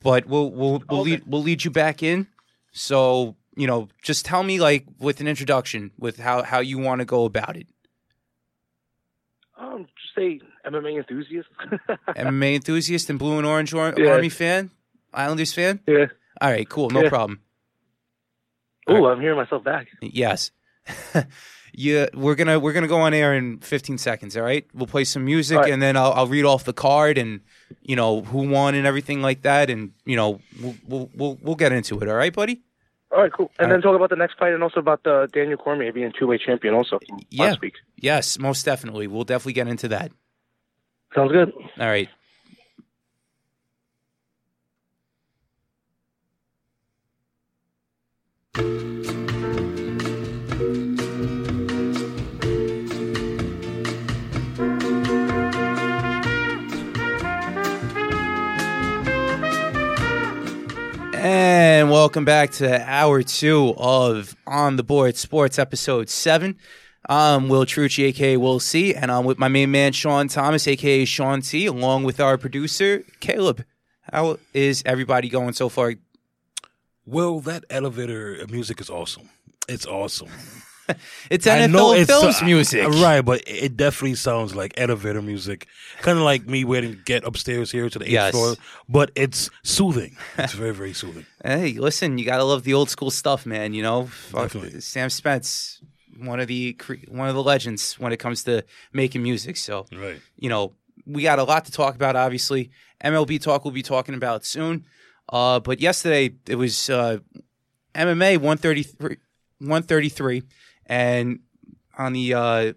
but 0.01 0.25
we'll 0.25 0.49
we'll 0.51 0.81
we'll, 0.89 1.01
Okay. 1.01 1.11
lead, 1.11 1.23
we'll 1.27 1.43
lead 1.43 1.63
you 1.63 1.69
back 1.71 2.01
in. 2.01 2.27
So 2.71 3.35
you 3.55 3.67
know, 3.67 3.87
just 4.01 4.25
tell 4.25 4.41
me 4.41 4.59
like 4.59 4.85
with 4.99 5.21
an 5.21 5.27
introduction 5.27 5.91
with 5.99 6.17
how 6.17 6.41
how 6.41 6.59
you 6.59 6.79
want 6.79 6.99
to 6.99 7.05
go 7.05 7.25
about 7.25 7.55
it. 7.55 7.67
Um, 9.59 9.85
just 10.01 10.15
say 10.15 10.39
MMA 10.65 10.97
enthusiast. 10.97 11.49
MMA 12.09 12.55
enthusiast 12.55 13.09
and 13.11 13.19
blue 13.19 13.37
and 13.37 13.45
orange 13.45 13.73
Ar- 13.75 13.93
Yeah. 13.95 14.11
army 14.13 14.29
fan, 14.29 14.71
Islanders 15.13 15.53
fan. 15.53 15.81
yeah. 15.87 16.05
All 16.41 16.49
right, 16.51 16.67
cool. 16.67 16.89
No 16.89 17.03
Yeah. 17.03 17.09
problem. 17.09 17.41
Ooh, 18.89 19.05
I'm 19.07 19.19
hearing 19.19 19.37
myself 19.37 19.63
back. 19.63 19.87
Yes. 20.01 20.51
yeah, 21.73 22.07
we're 22.13 22.35
gonna 22.35 22.59
we're 22.59 22.73
gonna 22.73 22.87
go 22.87 23.01
on 23.01 23.13
air 23.13 23.33
in 23.33 23.59
15 23.59 23.97
seconds. 23.97 24.37
All 24.37 24.43
right, 24.43 24.65
we'll 24.73 24.87
play 24.87 25.03
some 25.03 25.25
music 25.25 25.57
right. 25.57 25.71
and 25.71 25.81
then 25.81 25.97
I'll, 25.97 26.13
I'll 26.13 26.27
read 26.27 26.45
off 26.45 26.63
the 26.63 26.73
card 26.73 27.17
and 27.17 27.41
you 27.81 27.95
know 27.95 28.21
who 28.21 28.47
won 28.47 28.75
and 28.75 28.87
everything 28.87 29.21
like 29.21 29.41
that, 29.41 29.69
and 29.69 29.91
you 30.05 30.15
know 30.15 30.39
we'll 30.61 30.75
we'll 30.87 31.09
we'll, 31.15 31.37
we'll 31.41 31.55
get 31.55 31.71
into 31.71 31.99
it. 31.99 32.07
All 32.07 32.15
right, 32.15 32.33
buddy. 32.33 32.61
All 33.11 33.21
right, 33.21 33.31
cool. 33.31 33.51
And 33.57 33.67
All 33.67 33.73
then 33.73 33.81
talk 33.81 33.95
about 33.95 34.09
the 34.09 34.15
next 34.17 34.37
fight 34.37 34.53
and 34.53 34.61
also 34.61 34.79
about 34.79 35.03
the 35.03 35.29
Daniel 35.31 35.57
Cormier 35.57 35.93
being 35.93 36.11
two-way 36.17 36.37
champion 36.37 36.73
also 36.73 36.99
Yeah. 37.29 37.45
last 37.45 37.61
week. 37.61 37.75
Yes, 37.95 38.37
most 38.37 38.65
definitely. 38.65 39.07
We'll 39.07 39.23
definitely 39.23 39.53
get 39.53 39.69
into 39.69 39.87
that. 39.89 40.11
Sounds 41.15 41.31
good. 41.31 41.53
All 41.79 41.87
right. 41.87 42.09
And 48.59 48.65
welcome 61.91 62.25
back 62.25 62.49
to 62.53 62.81
hour 62.89 63.21
two 63.21 63.75
of 63.77 64.35
On 64.47 64.75
the 64.75 64.83
Board 64.83 65.15
Sports, 65.17 65.59
episode 65.59 66.09
seven. 66.09 66.57
I'm 67.07 67.49
Will 67.49 67.67
Trucci, 67.67 68.05
aka 68.05 68.37
Will 68.37 68.59
C, 68.59 68.95
and 68.95 69.11
I'm 69.11 69.25
with 69.25 69.37
my 69.37 69.49
main 69.49 69.69
man 69.69 69.91
Sean 69.91 70.27
Thomas, 70.29 70.67
aka 70.67 71.05
Sean 71.05 71.41
T, 71.41 71.67
along 71.67 72.05
with 72.05 72.19
our 72.19 72.39
producer 72.39 73.03
Caleb. 73.19 73.63
How 74.11 74.39
is 74.55 74.81
everybody 74.83 75.29
going 75.29 75.53
so 75.53 75.69
far? 75.69 75.93
Well, 77.07 77.39
that 77.41 77.63
elevator 77.69 78.45
music 78.49 78.79
is 78.81 78.89
awesome. 78.89 79.29
It's 79.67 79.85
awesome. 79.85 80.29
It's 81.29 81.45
NFL 81.45 81.97
it's 81.97 82.09
films 82.09 82.41
uh, 82.41 82.45
music, 82.45 82.87
right? 82.87 83.19
But 83.19 83.43
it 83.45 83.75
definitely 83.75 84.15
sounds 84.15 84.55
like 84.55 84.73
elevator 84.77 85.21
music, 85.21 85.67
kind 86.01 86.17
of 86.17 86.23
like 86.23 86.47
me 86.47 86.63
waiting 86.63 86.91
to 86.93 86.97
get 87.03 87.25
upstairs 87.25 87.71
here 87.71 87.89
to 87.89 87.99
the 87.99 88.05
eighth 88.05 88.11
Yes. 88.13 88.31
floor. 88.31 88.55
But 88.87 89.11
it's 89.15 89.49
soothing. 89.63 90.15
It's 90.37 90.53
very, 90.53 90.73
very 90.73 90.93
soothing. 90.93 91.25
Hey, 91.43 91.73
listen, 91.73 92.17
you 92.17 92.23
gotta 92.23 92.45
love 92.45 92.63
the 92.63 92.73
old 92.73 92.89
school 92.89 93.11
stuff, 93.11 93.45
man. 93.45 93.73
You 93.73 93.83
know, 93.83 94.03
Definitely. 94.31 94.79
Sam 94.79 95.09
Spence, 95.09 95.81
one 96.19 96.39
of 96.39 96.47
the 96.47 96.77
one 97.09 97.27
of 97.27 97.35
the 97.35 97.43
legends 97.43 97.99
when 97.99 98.13
it 98.13 98.17
comes 98.17 98.45
to 98.45 98.63
making 98.93 99.23
music. 99.23 99.57
So 99.57 99.87
Right. 99.91 100.21
you 100.37 100.47
know, 100.47 100.71
we 101.05 101.23
got 101.23 101.37
a 101.37 101.43
lot 101.43 101.65
to 101.65 101.71
talk 101.73 101.95
about. 101.95 102.15
Obviously, 102.15 102.69
MLB 103.03 103.41
talk 103.41 103.65
we'll 103.65 103.73
be 103.73 103.83
talking 103.83 104.15
about 104.15 104.45
soon. 104.45 104.85
Uh, 105.29 105.59
but 105.59 105.79
yesterday 105.79 106.33
it 106.47 106.55
was 106.55 106.89
uh, 106.89 107.17
MMA 107.93 108.37
133, 108.37 109.17
133, 109.59 110.43
and 110.85 111.39
on 111.97 112.13
the 112.13 112.33
uh, 112.33 112.73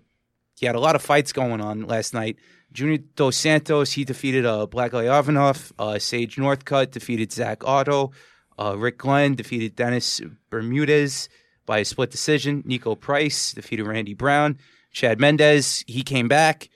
you 0.59 0.66
had 0.66 0.76
a 0.76 0.80
lot 0.80 0.96
of 0.96 1.03
fights 1.03 1.32
going 1.32 1.61
on 1.61 1.86
last 1.86 2.14
night. 2.14 2.36
Junior 2.72 2.98
Dos 3.16 3.36
Santos 3.36 3.92
he 3.92 4.05
defeated 4.05 4.46
uh, 4.46 4.66
Blagoy 4.68 5.07
Ivanov. 5.07 5.72
Uh, 5.78 5.98
Sage 5.98 6.36
Northcutt 6.36 6.90
defeated 6.90 7.32
Zak 7.32 7.61
Ottow. 7.61 8.12
Uh, 8.59 8.76
Rick 8.76 8.98
Glenn 8.98 9.34
defeated 9.34 9.74
Dennis 9.74 10.20
Bermudez 10.51 11.28
by 11.66 11.78
a 11.78 11.84
split 11.84 12.11
decision. 12.11 12.62
Niko 12.64 12.98
Price 12.98 13.53
defeated 13.53 13.86
Randy 13.86 14.14
Brown. 14.14 14.59
Chad 14.92 15.20
Mendes 15.20 15.84
he 15.86 16.03
came 16.03 16.28
back 16.28 16.68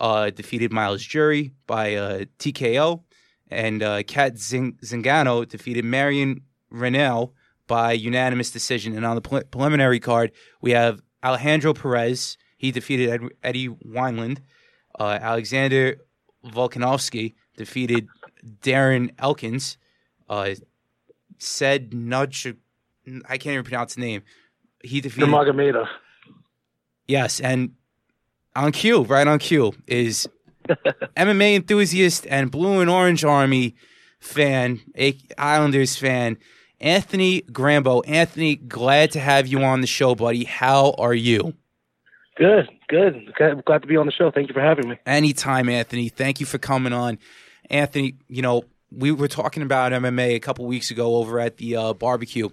uh, 0.00 0.30
defeated 0.30 0.72
Myles 0.72 1.02
Jury 1.02 1.52
by 1.66 1.94
uh, 1.94 2.24
TKO, 2.38 3.02
and 3.50 3.82
uh, 3.82 4.02
Cat 4.02 4.38
Zing- 4.38 4.78
Zingano 4.82 5.48
defeated 5.48 5.84
Marion 5.84 6.42
Reneau 6.72 7.32
by 7.66 7.92
unanimous 7.92 8.50
decision. 8.50 8.96
And 8.96 9.04
on 9.04 9.14
the 9.14 9.20
pre- 9.22 9.44
preliminary 9.44 10.00
card, 10.00 10.32
we 10.60 10.72
have 10.72 11.00
Alejandro 11.24 11.74
Perez. 11.74 12.36
He 12.56 12.70
defeated 12.72 13.10
Ed- 13.10 13.30
Eddie 13.42 13.68
Wineland. 13.68 14.38
Uh, 14.98 15.18
Alexander 15.20 15.96
Volkanovski 16.44 17.34
defeated 17.56 18.08
Darren 18.62 19.10
Elkins. 19.18 19.78
Uh, 20.28 20.54
said 21.38 21.94
Nudge, 21.94 22.46
I 23.28 23.38
can't 23.38 23.54
even 23.54 23.64
pronounce 23.64 23.94
the 23.94 24.00
name. 24.00 24.22
He 24.82 25.00
defeated 25.00 25.28
Nurmagomedov. 25.28 25.88
Yes, 27.06 27.40
and 27.40 27.72
on 28.54 28.72
cue, 28.72 29.02
right 29.04 29.26
on 29.26 29.38
cue, 29.38 29.72
is 29.86 30.28
MMA 31.16 31.56
enthusiast 31.56 32.26
and 32.28 32.50
Blue 32.50 32.80
and 32.80 32.90
Orange 32.90 33.24
Army 33.24 33.74
fan, 34.20 34.80
Islanders 35.36 35.96
fan, 35.96 36.38
Anthony 36.80 37.42
Grambo. 37.42 38.02
Anthony, 38.06 38.56
glad 38.56 39.10
to 39.12 39.20
have 39.20 39.46
you 39.46 39.62
on 39.62 39.80
the 39.80 39.86
show, 39.86 40.14
buddy. 40.14 40.44
How 40.44 40.94
are 40.98 41.14
you? 41.14 41.54
Good, 42.36 42.68
good. 42.88 43.32
Glad, 43.36 43.82
to 43.82 43.88
be 43.88 43.96
on 43.96 44.06
the 44.06 44.12
show. 44.12 44.30
Thank 44.30 44.48
you 44.48 44.54
for 44.54 44.60
having 44.60 44.88
me. 44.88 44.98
Anytime, 45.04 45.68
Anthony. 45.68 46.08
Thank 46.08 46.38
you 46.38 46.46
for 46.46 46.58
coming 46.58 46.92
on. 46.92 47.18
Anthony, 47.68 48.14
you 48.28 48.42
know, 48.42 48.62
we 48.92 49.10
were 49.10 49.28
talking 49.28 49.62
about 49.62 49.92
MMA 49.92 50.36
a 50.36 50.38
couple 50.38 50.64
weeks 50.66 50.90
ago 50.90 51.16
over 51.16 51.40
at 51.40 51.56
the 51.56 51.76
uh, 51.76 51.92
barbecue. 51.94 52.48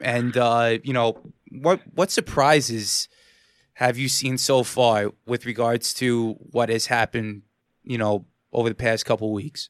And 0.00 0.36
uh, 0.36 0.78
you 0.82 0.92
know, 0.92 1.18
what 1.50 1.80
what 1.94 2.10
surprises 2.10 3.08
have 3.76 3.98
you 3.98 4.08
seen 4.08 4.38
so 4.38 4.62
far 4.62 5.12
with 5.26 5.44
regards 5.44 5.92
to 5.92 6.32
what 6.50 6.70
has 6.70 6.86
happened, 6.86 7.42
you 7.84 7.98
know, 7.98 8.24
over 8.50 8.70
the 8.70 8.74
past 8.74 9.04
couple 9.04 9.30
weeks? 9.34 9.68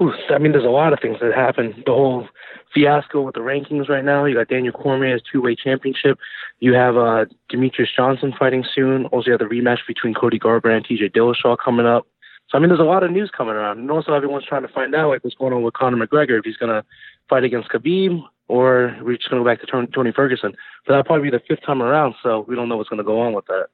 Ooh, 0.00 0.14
I 0.30 0.38
mean, 0.38 0.52
there's 0.52 0.64
a 0.64 0.68
lot 0.68 0.94
of 0.94 0.98
things 1.00 1.18
that 1.20 1.34
happened. 1.34 1.82
The 1.84 1.92
whole 1.92 2.26
fiasco 2.72 3.20
with 3.20 3.34
the 3.34 3.42
rankings 3.42 3.90
right 3.90 4.04
now. 4.04 4.24
You 4.24 4.36
got 4.36 4.48
Daniel 4.48 4.72
Cormier's 4.72 5.20
two-way 5.30 5.54
championship. 5.54 6.18
You 6.60 6.72
have 6.72 6.96
uh, 6.96 7.26
Demetrious 7.52 7.94
Johnson 7.94 8.32
fighting 8.38 8.64
soon. 8.74 9.04
Also, 9.06 9.26
you 9.26 9.32
have 9.32 9.40
the 9.40 9.54
rematch 9.54 9.80
between 9.86 10.14
Cody 10.14 10.38
Garbrandt 10.38 10.76
and 10.76 10.84
T.J. 10.86 11.10
Dillashaw 11.10 11.58
coming 11.62 11.84
up. 11.84 12.06
So, 12.48 12.56
I 12.56 12.60
mean, 12.60 12.70
there's 12.70 12.80
a 12.80 12.84
lot 12.84 13.02
of 13.02 13.10
news 13.10 13.30
coming 13.36 13.54
around. 13.54 13.80
And 13.80 13.90
also, 13.90 14.14
everyone's 14.14 14.46
trying 14.46 14.62
to 14.62 14.72
find 14.72 14.94
out 14.94 15.10
like 15.10 15.22
what's 15.24 15.36
going 15.36 15.52
on 15.52 15.62
with 15.62 15.74
Conor 15.74 16.06
McGregor 16.06 16.38
if 16.38 16.46
he's 16.46 16.56
going 16.56 16.72
to 16.72 16.82
fight 17.28 17.44
against 17.44 17.68
Khabib 17.68 18.22
or 18.48 18.96
we're 19.02 19.16
just 19.16 19.30
going 19.30 19.42
to 19.42 19.44
go 19.44 19.50
back 19.50 19.60
to 19.60 19.86
Tony, 19.94 20.12
Ferguson. 20.12 20.52
But 20.86 20.92
that'll 20.92 21.04
probably 21.04 21.30
be 21.30 21.36
the 21.36 21.42
fifth 21.46 21.64
time 21.64 21.82
around. 21.82 22.14
So 22.22 22.44
we 22.48 22.56
don't 22.56 22.68
know 22.68 22.76
what's 22.76 22.88
going 22.88 22.98
to 22.98 23.04
go 23.04 23.20
on 23.20 23.34
with 23.34 23.46
that. 23.46 23.68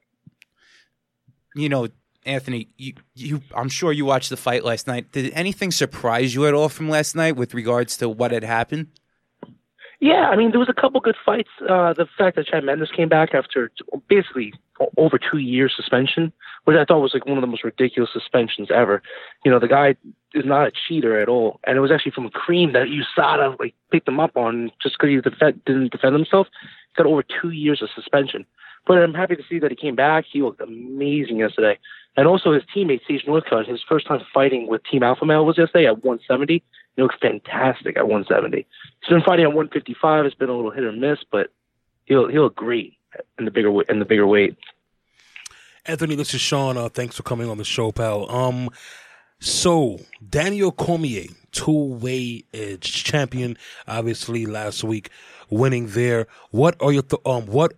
You 1.55 1.69
know, 1.69 1.87
Anthony, 2.25 2.67
you, 2.77 2.93
you 3.13 3.41
I'm 3.55 3.69
sure 3.69 3.91
you 3.91 4.05
watched 4.05 4.29
the 4.29 4.37
fight 4.37 4.63
last 4.63 4.87
night. 4.87 5.11
Did 5.11 5.31
anything 5.33 5.71
surprise 5.71 6.35
you 6.35 6.45
at 6.45 6.53
all 6.53 6.69
from 6.69 6.89
last 6.89 7.15
night 7.15 7.35
with 7.35 7.53
regards 7.53 7.97
to 7.97 8.09
what 8.09 8.31
had 8.31 8.43
happened? 8.43 8.87
Yeah, 9.99 10.29
I 10.29 10.35
mean, 10.35 10.51
there 10.51 10.59
was 10.59 10.69
a 10.69 10.73
couple 10.73 10.99
good 10.99 11.15
fights. 11.25 11.49
Uh, 11.61 11.93
the 11.93 12.05
fact 12.17 12.35
that 12.35 12.47
Chad 12.47 12.63
Mendes 12.63 12.91
came 12.91 13.09
back 13.09 13.33
after 13.33 13.71
basically 14.07 14.53
over 14.97 15.17
two 15.17 15.37
years 15.37 15.73
suspension, 15.75 16.33
which 16.65 16.75
I 16.77 16.83
thought 16.83 16.99
was 16.99 17.13
like 17.13 17.25
one 17.25 17.37
of 17.37 17.41
the 17.41 17.47
most 17.47 17.63
ridiculous 17.63 18.11
suspensions 18.11 18.69
ever. 18.73 19.01
You 19.45 19.51
know, 19.51 19.59
the 19.59 19.67
guy 19.67 19.95
is 20.33 20.45
not 20.45 20.67
a 20.67 20.71
cheater 20.71 21.19
at 21.19 21.29
all, 21.29 21.59
and 21.65 21.77
it 21.77 21.81
was 21.81 21.91
actually 21.91 22.11
from 22.11 22.25
a 22.25 22.31
Cream 22.31 22.73
that 22.73 22.87
USADA 22.87 23.57
like 23.59 23.73
picked 23.91 24.07
him 24.07 24.19
up 24.19 24.35
on 24.35 24.71
just 24.81 24.95
because 24.97 25.09
he 25.09 25.21
defend, 25.21 25.63
didn't 25.65 25.91
defend 25.91 26.13
himself. 26.13 26.47
He 26.95 27.01
got 27.01 27.09
over 27.09 27.23
two 27.23 27.51
years 27.51 27.81
of 27.81 27.89
suspension. 27.95 28.45
But 28.85 28.97
I'm 28.97 29.13
happy 29.13 29.35
to 29.35 29.43
see 29.49 29.59
that 29.59 29.71
he 29.71 29.75
came 29.75 29.95
back. 29.95 30.25
He 30.31 30.41
looked 30.41 30.61
amazing 30.61 31.37
yesterday, 31.37 31.79
and 32.15 32.27
also 32.27 32.53
his 32.53 32.63
teammate 32.75 33.01
Sage 33.07 33.25
Northcutt. 33.25 33.67
His 33.67 33.81
first 33.87 34.07
time 34.07 34.21
fighting 34.33 34.67
with 34.67 34.81
Team 34.83 35.03
Alpha 35.03 35.25
Male 35.25 35.45
was 35.45 35.57
yesterday 35.57 35.87
at 35.87 36.03
170. 36.03 36.63
He 36.95 37.01
looks 37.01 37.15
fantastic 37.21 37.97
at 37.97 38.07
170. 38.07 38.65
He's 39.01 39.09
been 39.09 39.21
fighting 39.21 39.45
at 39.45 39.53
155. 39.53 40.25
It's 40.25 40.35
been 40.35 40.49
a 40.49 40.55
little 40.55 40.71
hit 40.71 40.83
or 40.83 40.91
miss, 40.91 41.19
but 41.31 41.51
he'll 42.05 42.27
he'll 42.27 42.45
agree 42.45 42.97
in 43.37 43.45
the 43.45 43.51
bigger 43.51 43.81
in 43.89 43.99
the 43.99 44.05
bigger 44.05 44.27
weight. 44.27 44.55
Anthony, 45.85 46.15
this 46.15 46.33
is 46.33 46.41
Sean. 46.41 46.77
Uh, 46.77 46.89
thanks 46.89 47.15
for 47.15 47.23
coming 47.23 47.49
on 47.49 47.57
the 47.57 47.63
show, 47.63 47.91
pal. 47.91 48.29
Um, 48.31 48.69
so 49.39 49.99
Daniel 50.27 50.71
Cormier, 50.71 51.27
two-way 51.51 52.43
edge 52.53 53.03
champion, 53.03 53.57
obviously 53.87 54.45
last 54.45 54.83
week, 54.83 55.09
winning 55.49 55.87
there. 55.87 56.27
What 56.51 56.75
are 56.81 56.91
your 56.91 57.03
th- 57.03 57.21
um 57.25 57.45
what 57.45 57.73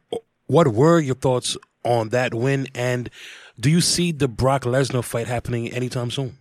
what 0.47 0.67
were 0.69 0.99
your 0.99 1.15
thoughts 1.15 1.57
on 1.83 2.09
that 2.09 2.33
win? 2.33 2.67
And 2.73 3.09
do 3.59 3.69
you 3.69 3.81
see 3.81 4.11
the 4.11 4.27
Brock 4.27 4.63
Lesnar 4.63 5.03
fight 5.03 5.27
happening 5.27 5.69
anytime 5.69 6.11
soon? 6.11 6.37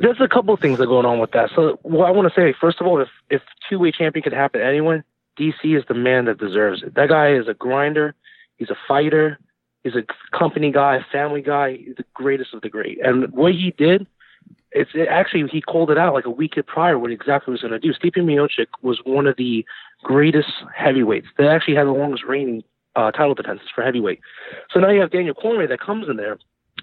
there's 0.00 0.20
a 0.20 0.28
couple 0.28 0.56
things 0.56 0.78
that 0.78 0.84
are 0.84 0.86
going 0.86 1.06
on 1.06 1.18
with 1.18 1.32
that. 1.32 1.50
So, 1.54 1.78
what 1.82 2.06
I 2.06 2.10
want 2.10 2.32
to 2.32 2.40
say, 2.40 2.54
first 2.58 2.80
of 2.80 2.86
all, 2.86 3.00
if 3.00 3.08
if 3.30 3.42
two 3.68 3.78
way 3.78 3.92
champion 3.92 4.22
could 4.22 4.32
happen 4.32 4.60
to 4.60 4.66
anyone, 4.66 5.04
DC 5.38 5.76
is 5.76 5.84
the 5.88 5.94
man 5.94 6.26
that 6.26 6.38
deserves 6.38 6.82
it. 6.82 6.94
That 6.94 7.08
guy 7.08 7.34
is 7.34 7.48
a 7.48 7.54
grinder. 7.54 8.14
He's 8.56 8.70
a 8.70 8.76
fighter. 8.88 9.38
He's 9.82 9.94
a 9.94 10.04
company 10.36 10.70
guy, 10.70 10.96
a 10.96 11.04
family 11.10 11.42
guy. 11.42 11.76
He's 11.76 11.96
the 11.96 12.04
greatest 12.14 12.54
of 12.54 12.62
the 12.62 12.68
great. 12.68 13.04
And 13.04 13.32
what 13.32 13.52
he 13.52 13.74
did, 13.76 14.06
it's 14.72 14.90
it 14.94 15.08
actually 15.08 15.46
he 15.50 15.60
called 15.60 15.90
it 15.90 15.98
out 15.98 16.14
like 16.14 16.24
a 16.24 16.30
week 16.30 16.54
prior 16.66 16.98
what 16.98 17.10
exactly 17.10 17.52
was 17.52 17.60
going 17.60 17.72
to 17.72 17.78
do. 17.78 17.92
Stipe 17.92 18.16
Miocic 18.16 18.68
was 18.82 19.00
one 19.04 19.26
of 19.26 19.36
the 19.36 19.64
greatest 20.02 20.50
heavyweights. 20.74 21.28
They 21.36 21.46
actually 21.46 21.76
had 21.76 21.86
the 21.86 21.92
longest 21.92 22.24
reigning 22.24 22.62
uh, 22.96 23.10
title 23.10 23.34
defenses 23.34 23.68
for 23.74 23.82
heavyweight. 23.82 24.20
So 24.70 24.80
now 24.80 24.90
you 24.90 25.00
have 25.00 25.10
Daniel 25.10 25.34
Cormier 25.34 25.68
that 25.68 25.80
comes 25.80 26.08
in 26.08 26.16
there, 26.16 26.38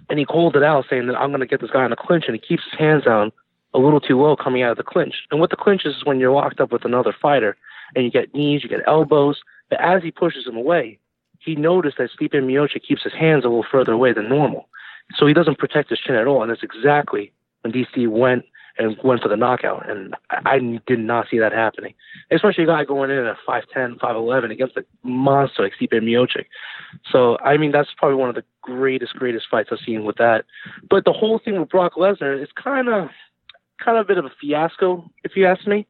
and 0.09 0.19
he 0.19 0.25
called 0.25 0.55
it 0.55 0.63
out 0.63 0.85
saying 0.89 1.07
that 1.07 1.15
I'm 1.15 1.29
going 1.29 1.41
to 1.41 1.47
get 1.47 1.61
this 1.61 1.71
guy 1.71 1.85
in 1.85 1.91
a 1.91 1.95
clinch, 1.95 2.25
and 2.27 2.35
he 2.35 2.39
keeps 2.39 2.63
his 2.69 2.79
hands 2.79 3.03
down 3.05 3.31
a 3.73 3.79
little 3.79 3.99
too 3.99 4.19
low 4.19 4.35
coming 4.35 4.63
out 4.63 4.71
of 4.71 4.77
the 4.77 4.83
clinch. 4.83 5.15
And 5.31 5.39
what 5.39 5.49
the 5.49 5.55
clinch 5.55 5.85
is 5.85 5.95
is 5.95 6.05
when 6.05 6.19
you're 6.19 6.31
locked 6.31 6.59
up 6.59 6.71
with 6.71 6.85
another 6.85 7.15
fighter, 7.19 7.57
and 7.95 8.05
you 8.05 8.11
get 8.11 8.33
knees, 8.33 8.63
you 8.63 8.69
get 8.69 8.87
elbows. 8.87 9.39
But 9.69 9.81
as 9.81 10.03
he 10.03 10.11
pushes 10.11 10.47
him 10.47 10.57
away, 10.57 10.99
he 11.39 11.55
noticed 11.55 11.97
that 11.97 12.09
Stipe 12.11 12.33
Miocic 12.33 12.83
keeps 12.87 13.03
his 13.03 13.13
hands 13.13 13.45
a 13.45 13.47
little 13.47 13.65
further 13.69 13.93
away 13.93 14.13
than 14.13 14.29
normal. 14.29 14.67
So 15.15 15.25
he 15.25 15.33
doesn't 15.33 15.57
protect 15.57 15.89
his 15.89 15.99
chin 15.99 16.15
at 16.15 16.27
all. 16.27 16.41
And 16.41 16.51
that's 16.51 16.63
exactly 16.63 17.31
when 17.61 17.73
DC 17.73 18.07
went 18.07 18.45
and 18.77 18.97
went 19.03 19.21
for 19.21 19.27
the 19.27 19.35
knockout. 19.35 19.89
And 19.89 20.15
I 20.29 20.59
did 20.87 20.99
not 20.99 21.27
see 21.29 21.37
that 21.39 21.51
happening, 21.51 21.93
especially 22.31 22.63
a 22.63 22.67
guy 22.67 22.85
going 22.85 23.11
in 23.11 23.25
at 23.25 23.35
5'10, 23.47 23.99
5'11 23.99 24.51
against 24.51 24.77
a 24.77 24.85
monster 25.03 25.63
like 25.63 25.73
Stipe 25.79 25.93
Miocic. 25.93 26.45
So, 27.11 27.37
I 27.39 27.57
mean, 27.57 27.71
that's 27.71 27.89
probably 27.97 28.15
one 28.15 28.29
of 28.29 28.35
the 28.35 28.45
greatest, 28.61 29.15
greatest 29.15 29.47
fights 29.51 29.69
I've 29.71 29.79
seen 29.85 30.05
with 30.05 30.15
that. 30.17 30.45
But 30.89 31.03
the 31.03 31.13
whole 31.13 31.39
thing 31.39 31.59
with 31.59 31.69
Brock 31.69 31.95
Lesnar 31.95 32.41
is 32.41 32.49
kind 32.61 32.87
of, 32.87 33.09
kind 33.83 33.97
of 33.97 34.05
a 34.05 34.07
bit 34.07 34.17
of 34.17 34.25
a 34.25 34.31
fiasco, 34.41 35.09
if 35.23 35.35
you 35.35 35.45
ask 35.45 35.67
me 35.67 35.85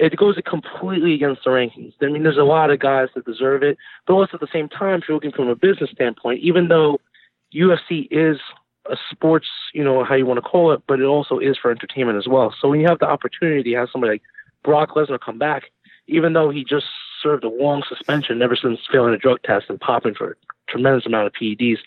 it 0.00 0.16
goes 0.16 0.36
completely 0.46 1.12
against 1.12 1.44
the 1.44 1.50
rankings. 1.50 1.92
I 2.00 2.06
mean, 2.06 2.22
there's 2.22 2.38
a 2.38 2.42
lot 2.42 2.70
of 2.70 2.78
guys 2.78 3.08
that 3.14 3.26
deserve 3.26 3.62
it, 3.62 3.76
but 4.06 4.14
also 4.14 4.30
at 4.34 4.40
the 4.40 4.48
same 4.50 4.68
time, 4.68 5.00
if 5.00 5.04
you're 5.06 5.16
looking 5.16 5.30
from 5.30 5.48
a 5.48 5.54
business 5.54 5.90
standpoint, 5.90 6.40
even 6.40 6.68
though 6.68 7.00
UFC 7.54 8.08
is 8.10 8.38
a 8.90 8.96
sports, 9.10 9.48
you 9.72 9.84
know, 9.84 10.04
how 10.04 10.14
you 10.14 10.26
want 10.26 10.38
to 10.38 10.42
call 10.42 10.72
it, 10.72 10.82
but 10.86 11.00
it 11.00 11.04
also 11.04 11.38
is 11.38 11.56
for 11.56 11.70
entertainment 11.70 12.18
as 12.18 12.28
well. 12.28 12.54
So 12.60 12.68
when 12.68 12.80
you 12.80 12.88
have 12.88 12.98
the 12.98 13.08
opportunity 13.08 13.70
to 13.70 13.76
have 13.78 13.88
somebody 13.92 14.14
like 14.14 14.22
Brock 14.64 14.90
Lesnar 14.90 15.20
come 15.20 15.38
back, 15.38 15.64
even 16.06 16.32
though 16.32 16.50
he 16.50 16.64
just 16.64 16.86
served 17.22 17.44
a 17.44 17.48
long 17.48 17.82
suspension 17.88 18.42
ever 18.42 18.56
since 18.56 18.80
failing 18.90 19.14
a 19.14 19.18
drug 19.18 19.42
test 19.42 19.66
and 19.68 19.80
popping 19.80 20.14
for 20.14 20.32
a 20.32 20.34
tremendous 20.68 21.06
amount 21.06 21.26
of 21.26 21.32
PEDs. 21.32 21.78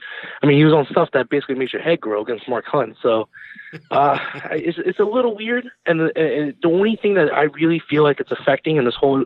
I 0.41 0.45
mean, 0.45 0.57
he 0.57 0.63
was 0.63 0.73
on 0.73 0.85
stuff 0.89 1.09
that 1.13 1.29
basically 1.29 1.55
makes 1.55 1.73
your 1.73 1.81
head 1.81 1.99
grow 1.99 2.21
against 2.21 2.47
Mark 2.47 2.65
Hunt. 2.65 2.97
So 3.01 3.27
uh, 3.91 4.17
it's 4.51 4.77
it's 4.85 4.99
a 4.99 5.05
little 5.05 5.35
weird. 5.35 5.69
And 5.85 5.99
the, 5.99 6.17
and 6.17 6.55
the 6.61 6.67
only 6.67 6.97
thing 7.01 7.15
that 7.15 7.33
I 7.33 7.43
really 7.43 7.81
feel 7.89 8.03
like 8.03 8.19
it's 8.19 8.31
affecting 8.31 8.77
in 8.77 8.85
this 8.85 8.95
whole 8.95 9.25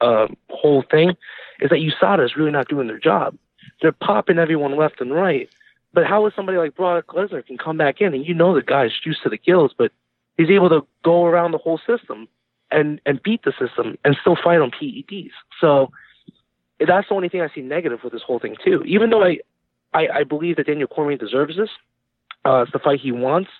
uh, 0.00 0.28
whole 0.50 0.84
thing 0.90 1.10
is 1.60 1.70
that 1.70 1.78
USADA 1.78 2.24
is 2.24 2.36
really 2.36 2.50
not 2.50 2.68
doing 2.68 2.86
their 2.86 2.98
job. 2.98 3.36
They're 3.80 3.92
popping 3.92 4.38
everyone 4.38 4.76
left 4.76 5.00
and 5.00 5.12
right. 5.12 5.48
But 5.94 6.06
how 6.06 6.26
is 6.26 6.32
somebody 6.34 6.58
like 6.58 6.74
Brock 6.74 7.06
Lesnar 7.08 7.46
can 7.46 7.58
come 7.58 7.76
back 7.76 8.00
in 8.00 8.14
and 8.14 8.26
you 8.26 8.34
know 8.34 8.54
the 8.54 8.62
guy's 8.62 8.92
juiced 9.02 9.22
to 9.24 9.28
the 9.28 9.36
gills, 9.36 9.72
but 9.76 9.92
he's 10.36 10.50
able 10.50 10.68
to 10.70 10.86
go 11.04 11.24
around 11.26 11.52
the 11.52 11.58
whole 11.58 11.80
system 11.86 12.28
and 12.70 13.00
and 13.04 13.22
beat 13.22 13.42
the 13.44 13.52
system 13.52 13.98
and 14.04 14.16
still 14.20 14.36
fight 14.42 14.60
on 14.60 14.70
PEDs. 14.70 15.32
So 15.60 15.90
that's 16.80 17.08
the 17.08 17.14
only 17.14 17.28
thing 17.28 17.42
I 17.42 17.48
see 17.54 17.60
negative 17.60 18.00
with 18.02 18.12
this 18.12 18.22
whole 18.22 18.38
thing 18.38 18.56
too. 18.64 18.82
Even 18.86 19.10
though 19.10 19.22
I 19.22 19.38
I, 19.94 20.08
I 20.08 20.24
believe 20.24 20.56
that 20.56 20.66
Daniel 20.66 20.88
Cormier 20.88 21.18
deserves 21.18 21.56
this. 21.56 21.70
Uh, 22.44 22.62
it's 22.62 22.72
the 22.72 22.78
fight 22.78 23.00
he 23.00 23.12
wants. 23.12 23.50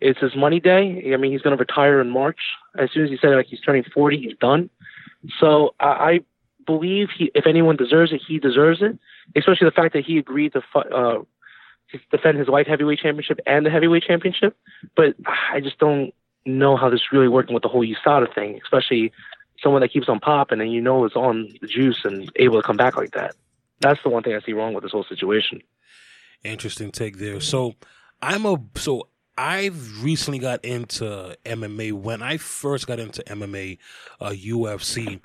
It's 0.00 0.20
his 0.20 0.36
money 0.36 0.60
day. 0.60 1.12
I 1.12 1.16
mean, 1.16 1.32
he's 1.32 1.42
going 1.42 1.56
to 1.56 1.60
retire 1.60 2.00
in 2.00 2.10
March. 2.10 2.38
As 2.78 2.90
soon 2.92 3.04
as 3.04 3.10
he 3.10 3.18
said 3.20 3.30
like 3.30 3.46
he's 3.46 3.60
turning 3.60 3.84
40, 3.92 4.18
he's 4.18 4.36
done. 4.38 4.70
So 5.40 5.74
I, 5.80 6.20
believe 6.66 7.08
he, 7.16 7.30
if 7.34 7.46
anyone 7.46 7.76
deserves 7.76 8.12
it, 8.12 8.20
he 8.26 8.38
deserves 8.38 8.82
it. 8.82 8.98
Especially 9.34 9.64
the 9.64 9.72
fact 9.72 9.94
that 9.94 10.04
he 10.04 10.18
agreed 10.18 10.52
to 10.52 10.62
uh, 10.78 11.22
defend 12.10 12.38
his 12.38 12.48
light 12.48 12.68
heavyweight 12.68 13.00
championship 13.00 13.40
and 13.46 13.64
the 13.64 13.70
heavyweight 13.70 14.04
championship. 14.04 14.56
But 14.96 15.16
I 15.52 15.60
just 15.60 15.78
don't 15.78 16.12
know 16.44 16.76
how 16.76 16.90
this 16.90 17.00
is 17.00 17.12
really 17.12 17.28
working 17.28 17.54
with 17.54 17.62
the 17.62 17.68
whole 17.68 17.86
USADA 17.86 18.34
thing, 18.34 18.60
especially 18.62 19.12
someone 19.62 19.82
that 19.82 19.92
keeps 19.92 20.08
on 20.08 20.20
popping 20.20 20.60
and 20.60 20.72
you 20.72 20.80
know 20.80 21.04
is 21.04 21.16
on 21.16 21.48
the 21.60 21.66
juice 21.66 22.00
and 22.04 22.30
able 22.36 22.60
to 22.60 22.66
come 22.66 22.76
back 22.76 22.96
like 22.96 23.12
that. 23.12 23.34
That's 23.80 24.02
the 24.02 24.08
one 24.08 24.22
thing 24.22 24.34
I 24.34 24.40
see 24.40 24.52
wrong 24.52 24.74
with 24.74 24.82
this 24.82 24.92
whole 24.92 25.04
situation. 25.04 25.62
Interesting 26.44 26.90
take 26.90 27.18
there. 27.18 27.40
So 27.40 27.74
I'm 28.22 28.46
a 28.46 28.56
so 28.76 29.08
I've 29.36 30.02
recently 30.02 30.40
got 30.40 30.64
into 30.64 31.36
MMA. 31.44 31.92
When 31.92 32.22
I 32.22 32.38
first 32.38 32.86
got 32.86 32.98
into 32.98 33.22
MMA, 33.22 33.78
uh, 34.20 34.30
UFC, 34.30 35.20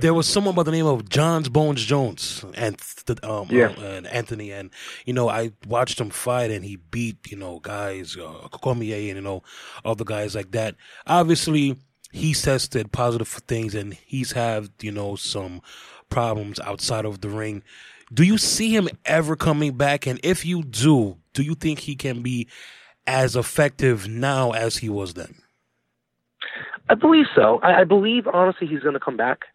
there 0.00 0.14
was 0.14 0.28
someone 0.28 0.54
by 0.54 0.62
the 0.62 0.70
name 0.70 0.86
of 0.86 1.08
Johns 1.08 1.48
Bones 1.48 1.84
Jones 1.84 2.44
and 2.54 2.80
um, 3.22 3.48
yeah. 3.50 3.72
Uh, 3.78 3.82
and 3.82 4.06
Anthony, 4.06 4.50
and 4.52 4.70
you 5.04 5.12
know 5.12 5.28
I 5.28 5.52
watched 5.66 6.00
him 6.00 6.10
fight, 6.10 6.50
and 6.50 6.64
he 6.64 6.76
beat 6.76 7.30
you 7.30 7.36
know 7.36 7.60
guys, 7.60 8.16
uh, 8.16 8.48
Cormier, 8.50 8.96
and 8.96 9.16
you 9.16 9.20
know 9.20 9.42
other 9.84 10.04
guys 10.04 10.34
like 10.34 10.50
that. 10.52 10.74
Obviously, 11.06 11.76
he's 12.12 12.42
tested 12.42 12.92
positive 12.92 13.28
for 13.28 13.40
things, 13.40 13.74
and 13.74 13.94
he's 13.94 14.32
had 14.32 14.70
you 14.80 14.92
know 14.92 15.16
some 15.16 15.62
problems 16.08 16.60
outside 16.60 17.04
of 17.04 17.20
the 17.20 17.28
ring. 17.28 17.62
Do 18.12 18.22
you 18.22 18.38
see 18.38 18.74
him 18.74 18.88
ever 19.04 19.34
coming 19.34 19.76
back? 19.76 20.06
And 20.06 20.20
if 20.22 20.44
you 20.44 20.62
do, 20.62 21.16
do 21.32 21.42
you 21.42 21.54
think 21.54 21.80
he 21.80 21.96
can 21.96 22.22
be 22.22 22.46
as 23.06 23.34
effective 23.34 24.08
now 24.08 24.52
as 24.52 24.76
he 24.76 24.88
was 24.88 25.14
then? 25.14 25.34
I 26.88 26.94
believe 26.94 27.26
so. 27.34 27.58
I, 27.64 27.80
I 27.80 27.84
believe 27.84 28.28
honestly 28.28 28.68
he's 28.68 28.80
going 28.80 28.94
to 28.94 29.00
come 29.00 29.16
back 29.16 29.46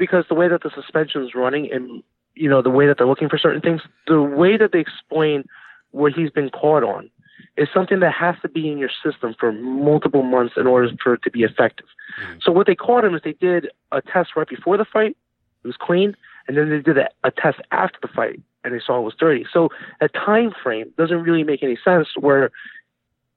because 0.00 0.24
the 0.28 0.34
way 0.34 0.48
that 0.48 0.62
the 0.62 0.70
suspension 0.74 1.22
is 1.22 1.34
running 1.34 1.70
and 1.70 2.02
you 2.34 2.48
know 2.48 2.62
the 2.62 2.70
way 2.70 2.86
that 2.86 2.96
they're 2.98 3.06
looking 3.06 3.28
for 3.28 3.38
certain 3.38 3.60
things, 3.60 3.82
the 4.08 4.20
way 4.20 4.56
that 4.56 4.72
they 4.72 4.80
explain 4.80 5.44
what 5.92 6.12
he's 6.12 6.30
been 6.30 6.48
caught 6.48 6.82
on 6.82 7.08
is 7.56 7.68
something 7.72 8.00
that 8.00 8.12
has 8.12 8.34
to 8.40 8.48
be 8.48 8.70
in 8.70 8.78
your 8.78 8.90
system 9.04 9.34
for 9.38 9.52
multiple 9.52 10.22
months 10.22 10.54
in 10.56 10.66
order 10.66 10.88
for 11.02 11.14
it 11.14 11.22
to 11.22 11.30
be 11.30 11.42
effective. 11.42 11.86
Mm-hmm. 12.20 12.38
So 12.40 12.50
what 12.50 12.66
they 12.66 12.74
caught 12.74 13.04
him 13.04 13.14
is 13.14 13.20
they 13.22 13.34
did 13.34 13.68
a 13.92 14.00
test 14.00 14.30
right 14.36 14.48
before 14.48 14.78
the 14.78 14.84
fight, 14.84 15.16
it 15.62 15.66
was 15.66 15.76
clean, 15.76 16.16
and 16.48 16.56
then 16.56 16.70
they 16.70 16.80
did 16.80 16.96
a, 16.96 17.08
a 17.22 17.30
test 17.30 17.60
after 17.70 17.98
the 18.00 18.08
fight, 18.08 18.40
and 18.64 18.72
they 18.72 18.80
saw 18.84 18.98
it 18.98 19.02
was 19.02 19.14
dirty. 19.18 19.44
So 19.52 19.68
a 20.00 20.08
time 20.08 20.52
frame 20.62 20.90
doesn't 20.96 21.22
really 21.22 21.44
make 21.44 21.62
any 21.62 21.76
sense 21.84 22.08
where 22.18 22.50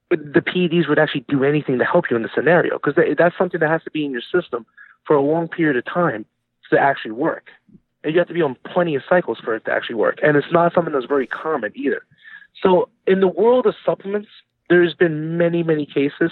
the 0.10 0.42
PEDs 0.42 0.88
would 0.88 1.00
actually 1.00 1.26
do 1.28 1.44
anything 1.44 1.78
to 1.80 1.86
help 1.86 2.06
you 2.10 2.16
in 2.16 2.24
the 2.24 2.30
scenario 2.34 2.78
because 2.78 2.94
that's 3.18 3.38
something 3.38 3.60
that 3.60 3.70
has 3.70 3.84
to 3.84 3.92
be 3.92 4.06
in 4.06 4.12
your 4.12 4.22
system 4.22 4.66
for 5.06 5.16
a 5.16 5.22
long 5.22 5.50
period 5.50 5.76
of 5.76 5.84
time 5.86 6.26
to 6.70 6.80
actually 6.80 7.12
work. 7.12 7.50
And 8.04 8.14
you 8.14 8.20
have 8.20 8.28
to 8.28 8.34
be 8.34 8.42
on 8.42 8.58
plenty 8.66 8.96
of 8.96 9.04
cycles 9.08 9.40
for 9.44 9.56
it 9.56 9.66
to 9.66 9.72
actually 9.72 9.96
work. 9.96 10.20
And 10.22 10.36
it's 10.36 10.52
not 10.52 10.74
something 10.74 10.94
that's 10.94 11.06
very 11.06 11.28
common 11.28 11.72
either. 11.76 12.04
So 12.62 12.90
in 13.08 13.20
the 13.22 13.28
world 13.28 13.66
of 13.66 13.76
supplements, 13.86 14.30
there's 14.70 14.94
been 14.94 15.38
many, 15.38 15.64
many 15.64 15.86
cases 15.86 16.32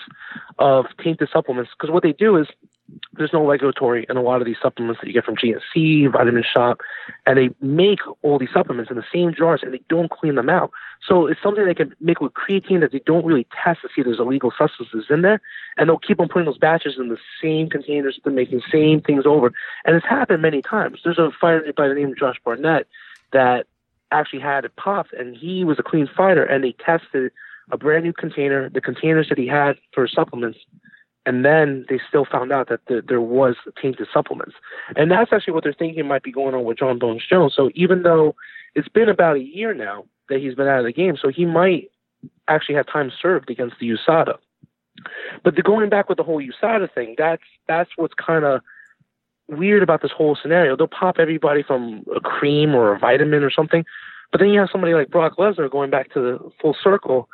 of 0.60 0.86
tainted 1.04 1.30
supplements 1.32 1.72
because 1.78 1.92
what 1.92 2.04
they 2.04 2.14
do 2.14 2.38
is 2.38 2.48
there's 3.14 3.34
no 3.34 3.46
regulatory 3.46 4.06
in 4.10 4.18
a 4.18 4.22
lot 4.22 4.42
of 4.42 4.46
these 4.46 4.58
supplements 4.62 5.02
that 5.02 5.08
you 5.08 5.14
get 5.14 5.26
from 5.26 5.36
GNC, 5.36 6.12
Vitamin 6.12 6.44
Shoppe, 6.44 6.80
and 7.26 7.38
they 7.38 7.50
make 7.62 8.00
all 8.22 8.40
these 8.40 8.52
supplements 8.54 8.90
in 8.90 8.98
the 8.98 9.04
same 9.14 9.34
jars 9.34 9.62
and 9.64 9.74
they 9.74 9.82
don't 9.90 10.10
clean 10.10 10.36
them 10.36 10.50
out. 10.50 10.72
So 11.08 11.28
it's 11.28 11.42
something 11.42 11.66
they 11.66 11.74
can 11.74 11.94
make 12.00 12.22
with 12.22 12.34
creatine 12.34 12.80
that 12.82 12.92
they 12.92 13.02
don't 13.06 13.26
really 13.26 13.48
test 13.64 13.82
to 13.82 13.88
see 13.88 14.02
if 14.02 14.06
there's 14.06 14.20
illegal 14.20 14.54
substances 14.58 15.06
in 15.10 15.22
there, 15.22 15.42
and 15.78 15.90
they'll 15.90 16.00
keep 16.00 16.20
on 16.20 16.28
putting 16.28 16.46
those 16.46 16.58
batches 16.58 16.96
in 16.98 17.10
the 17.10 17.18
same 17.42 17.70
containers, 17.70 18.20
they're 18.24 18.34
making 18.34 18.60
the 18.60 18.72
same 18.72 19.02
things 19.02 19.26
over, 19.26 19.52
and 19.86 19.96
it's 19.96 20.06
happened 20.06 20.42
many 20.42 20.62
times. 20.62 21.00
There's 21.04 21.20
a 21.20 21.32
fighter 21.40 21.72
by 21.76 21.88
the 21.88 21.96
name 21.96 22.10
of 22.10 22.18
Josh 22.18 22.38
Barnett 22.44 22.88
that 23.34 23.68
actually 24.12 24.42
had 24.42 24.66
it 24.66 24.76
popped, 24.76 25.14
and 25.14 25.36
he 25.36 25.64
was 25.64 25.80
a 25.80 25.84
clean 25.84 26.08
fighter, 26.08 26.44
and 26.44 26.64
they 26.64 26.74
tested 26.74 27.32
a 27.72 27.78
brand 27.78 28.04
new 28.04 28.14
container, 28.14 28.70
the 28.70 28.82
containers 28.82 29.30
that 29.30 29.38
he 29.38 29.48
had 29.48 29.78
for 29.94 30.08
supplements, 30.08 30.60
and 31.26 31.46
then 31.46 31.86
they 31.88 32.00
still 32.08 32.26
found 32.26 32.52
out 32.52 32.70
that 32.70 32.86
the, 32.88 33.04
there 33.08 33.22
was 33.22 33.56
tainted 33.80 34.08
supplements. 34.12 34.56
And 34.96 35.12
that's 35.12 35.32
actually 35.32 35.54
what 35.54 35.64
they're 35.64 35.74
thinking 35.74 36.08
might 36.08 36.24
be 36.24 36.32
going 36.32 36.56
on 36.56 36.64
with 36.64 36.80
Jon 36.80 36.98
Bones 36.98 37.24
Jones. 37.30 37.54
So 37.56 37.70
even 37.76 38.04
though 38.04 38.36
it's 38.74 38.88
been 38.88 39.10
about 39.10 39.36
a 39.36 39.44
year 39.44 39.74
now 39.74 40.06
that 40.30 40.40
he's 40.40 40.56
been 40.56 40.68
out 40.68 40.80
of 40.80 40.86
the 40.86 40.94
game, 40.94 41.18
so 41.22 41.30
he 41.30 41.46
might 41.46 41.90
actually 42.48 42.76
have 42.76 42.88
time 42.88 43.12
served 43.22 43.50
against 43.50 43.76
the 43.80 43.90
USADA. 43.90 44.38
But 45.44 45.56
the 45.56 45.62
going 45.62 45.90
back 45.90 46.10
with 46.10 46.18
the 46.18 46.24
whole 46.24 46.42
USADA 46.42 46.94
thing, 46.94 47.16
that's 47.18 47.44
that's 47.68 47.92
what's 47.96 48.14
kind 48.14 48.44
of 48.44 48.62
weird 49.48 49.84
about 49.84 50.02
this 50.02 50.12
whole 50.12 50.38
scenario. 50.40 50.76
They'll 50.76 50.88
pop 50.88 51.18
everybody 51.20 51.64
from 51.64 52.04
a 52.16 52.20
cream 52.20 52.76
or 52.76 52.94
a 52.94 53.00
vitamin 53.00 53.44
or 53.44 53.52
something, 53.52 53.86
but 54.32 54.40
then 54.40 54.50
you 54.50 54.60
have 54.60 54.70
somebody 54.72 54.94
like 54.94 55.10
Brock 55.10 55.38
Lesnar 55.38 55.70
going 55.70 55.90
back 55.90 56.14
to 56.14 56.20
the 56.20 56.52
full 56.62 56.76
circle 56.82 57.30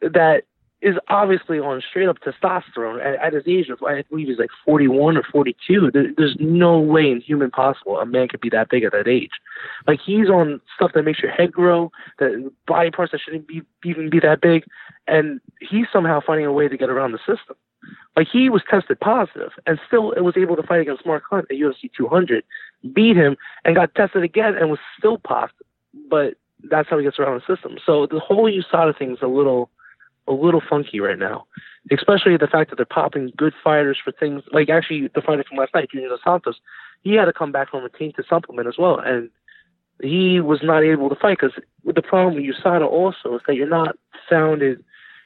that 0.00 0.44
is 0.84 0.96
obviously 1.08 1.58
on 1.58 1.80
straight 1.80 2.08
up 2.08 2.18
testosterone 2.20 3.04
at, 3.04 3.14
at 3.14 3.32
his 3.32 3.44
age 3.46 3.70
of 3.70 3.82
I 3.82 4.02
believe 4.02 4.28
he's 4.28 4.38
like 4.38 4.50
41 4.66 5.16
or 5.16 5.22
42. 5.22 5.90
There, 5.90 6.08
there's 6.16 6.36
no 6.38 6.78
way 6.78 7.10
in 7.10 7.22
human 7.22 7.50
possible 7.50 7.98
a 7.98 8.04
man 8.04 8.28
could 8.28 8.42
be 8.42 8.50
that 8.50 8.68
big 8.68 8.84
at 8.84 8.92
that 8.92 9.08
age. 9.08 9.30
Like 9.86 9.98
he's 10.04 10.28
on 10.28 10.60
stuff 10.76 10.92
that 10.94 11.04
makes 11.04 11.20
your 11.20 11.32
head 11.32 11.50
grow, 11.50 11.90
that 12.18 12.52
body 12.66 12.90
parts 12.90 13.12
that 13.12 13.22
shouldn't 13.22 13.48
be 13.48 13.62
even 13.82 14.10
be 14.10 14.20
that 14.20 14.42
big, 14.42 14.64
and 15.06 15.40
he's 15.58 15.86
somehow 15.90 16.20
finding 16.20 16.44
a 16.46 16.52
way 16.52 16.68
to 16.68 16.76
get 16.76 16.90
around 16.90 17.12
the 17.12 17.18
system. 17.18 17.56
Like 18.14 18.28
he 18.30 18.50
was 18.50 18.62
tested 18.68 19.00
positive 19.00 19.52
and 19.66 19.80
still 19.86 20.12
was 20.16 20.36
able 20.36 20.56
to 20.56 20.62
fight 20.62 20.82
against 20.82 21.06
Mark 21.06 21.24
Hunt 21.30 21.46
at 21.50 21.56
UFC 21.56 21.90
200, 21.96 22.44
beat 22.92 23.16
him, 23.16 23.36
and 23.64 23.74
got 23.74 23.94
tested 23.94 24.22
again 24.22 24.54
and 24.54 24.70
was 24.70 24.78
still 24.98 25.16
positive. 25.16 25.66
But 26.10 26.34
that's 26.70 26.88
how 26.90 26.98
he 26.98 27.04
gets 27.04 27.18
around 27.18 27.40
the 27.40 27.54
system. 27.54 27.78
So 27.84 28.06
the 28.06 28.20
whole 28.20 28.50
USADA 28.50 28.98
thing 28.98 29.12
is 29.12 29.18
a 29.22 29.26
little 29.26 29.70
a 30.26 30.32
little 30.32 30.62
funky 30.68 31.00
right 31.00 31.18
now, 31.18 31.46
especially 31.90 32.36
the 32.36 32.46
fact 32.46 32.70
that 32.70 32.76
they're 32.76 32.86
popping 32.86 33.32
good 33.36 33.52
fighters 33.62 33.98
for 34.02 34.12
things 34.12 34.42
like 34.52 34.68
actually 34.68 35.08
the 35.14 35.20
fighter 35.20 35.44
from 35.48 35.58
last 35.58 35.74
night, 35.74 35.90
Junior 35.90 36.08
Dos 36.08 36.20
Santos. 36.24 36.60
He 37.02 37.14
had 37.14 37.26
to 37.26 37.32
come 37.32 37.52
back 37.52 37.70
from 37.70 37.84
a 37.84 37.90
team 37.90 38.12
to 38.16 38.24
supplement 38.28 38.66
as 38.68 38.76
well, 38.78 38.98
and 38.98 39.30
he 40.02 40.40
was 40.40 40.60
not 40.62 40.82
able 40.82 41.08
to 41.08 41.14
fight 41.14 41.38
because 41.40 41.58
the 41.84 42.02
problem 42.02 42.34
with 42.34 42.44
USADA 42.44 42.86
also 42.86 43.36
is 43.36 43.42
that 43.46 43.54
you're 43.54 43.68
not 43.68 43.96
founded. 44.28 44.82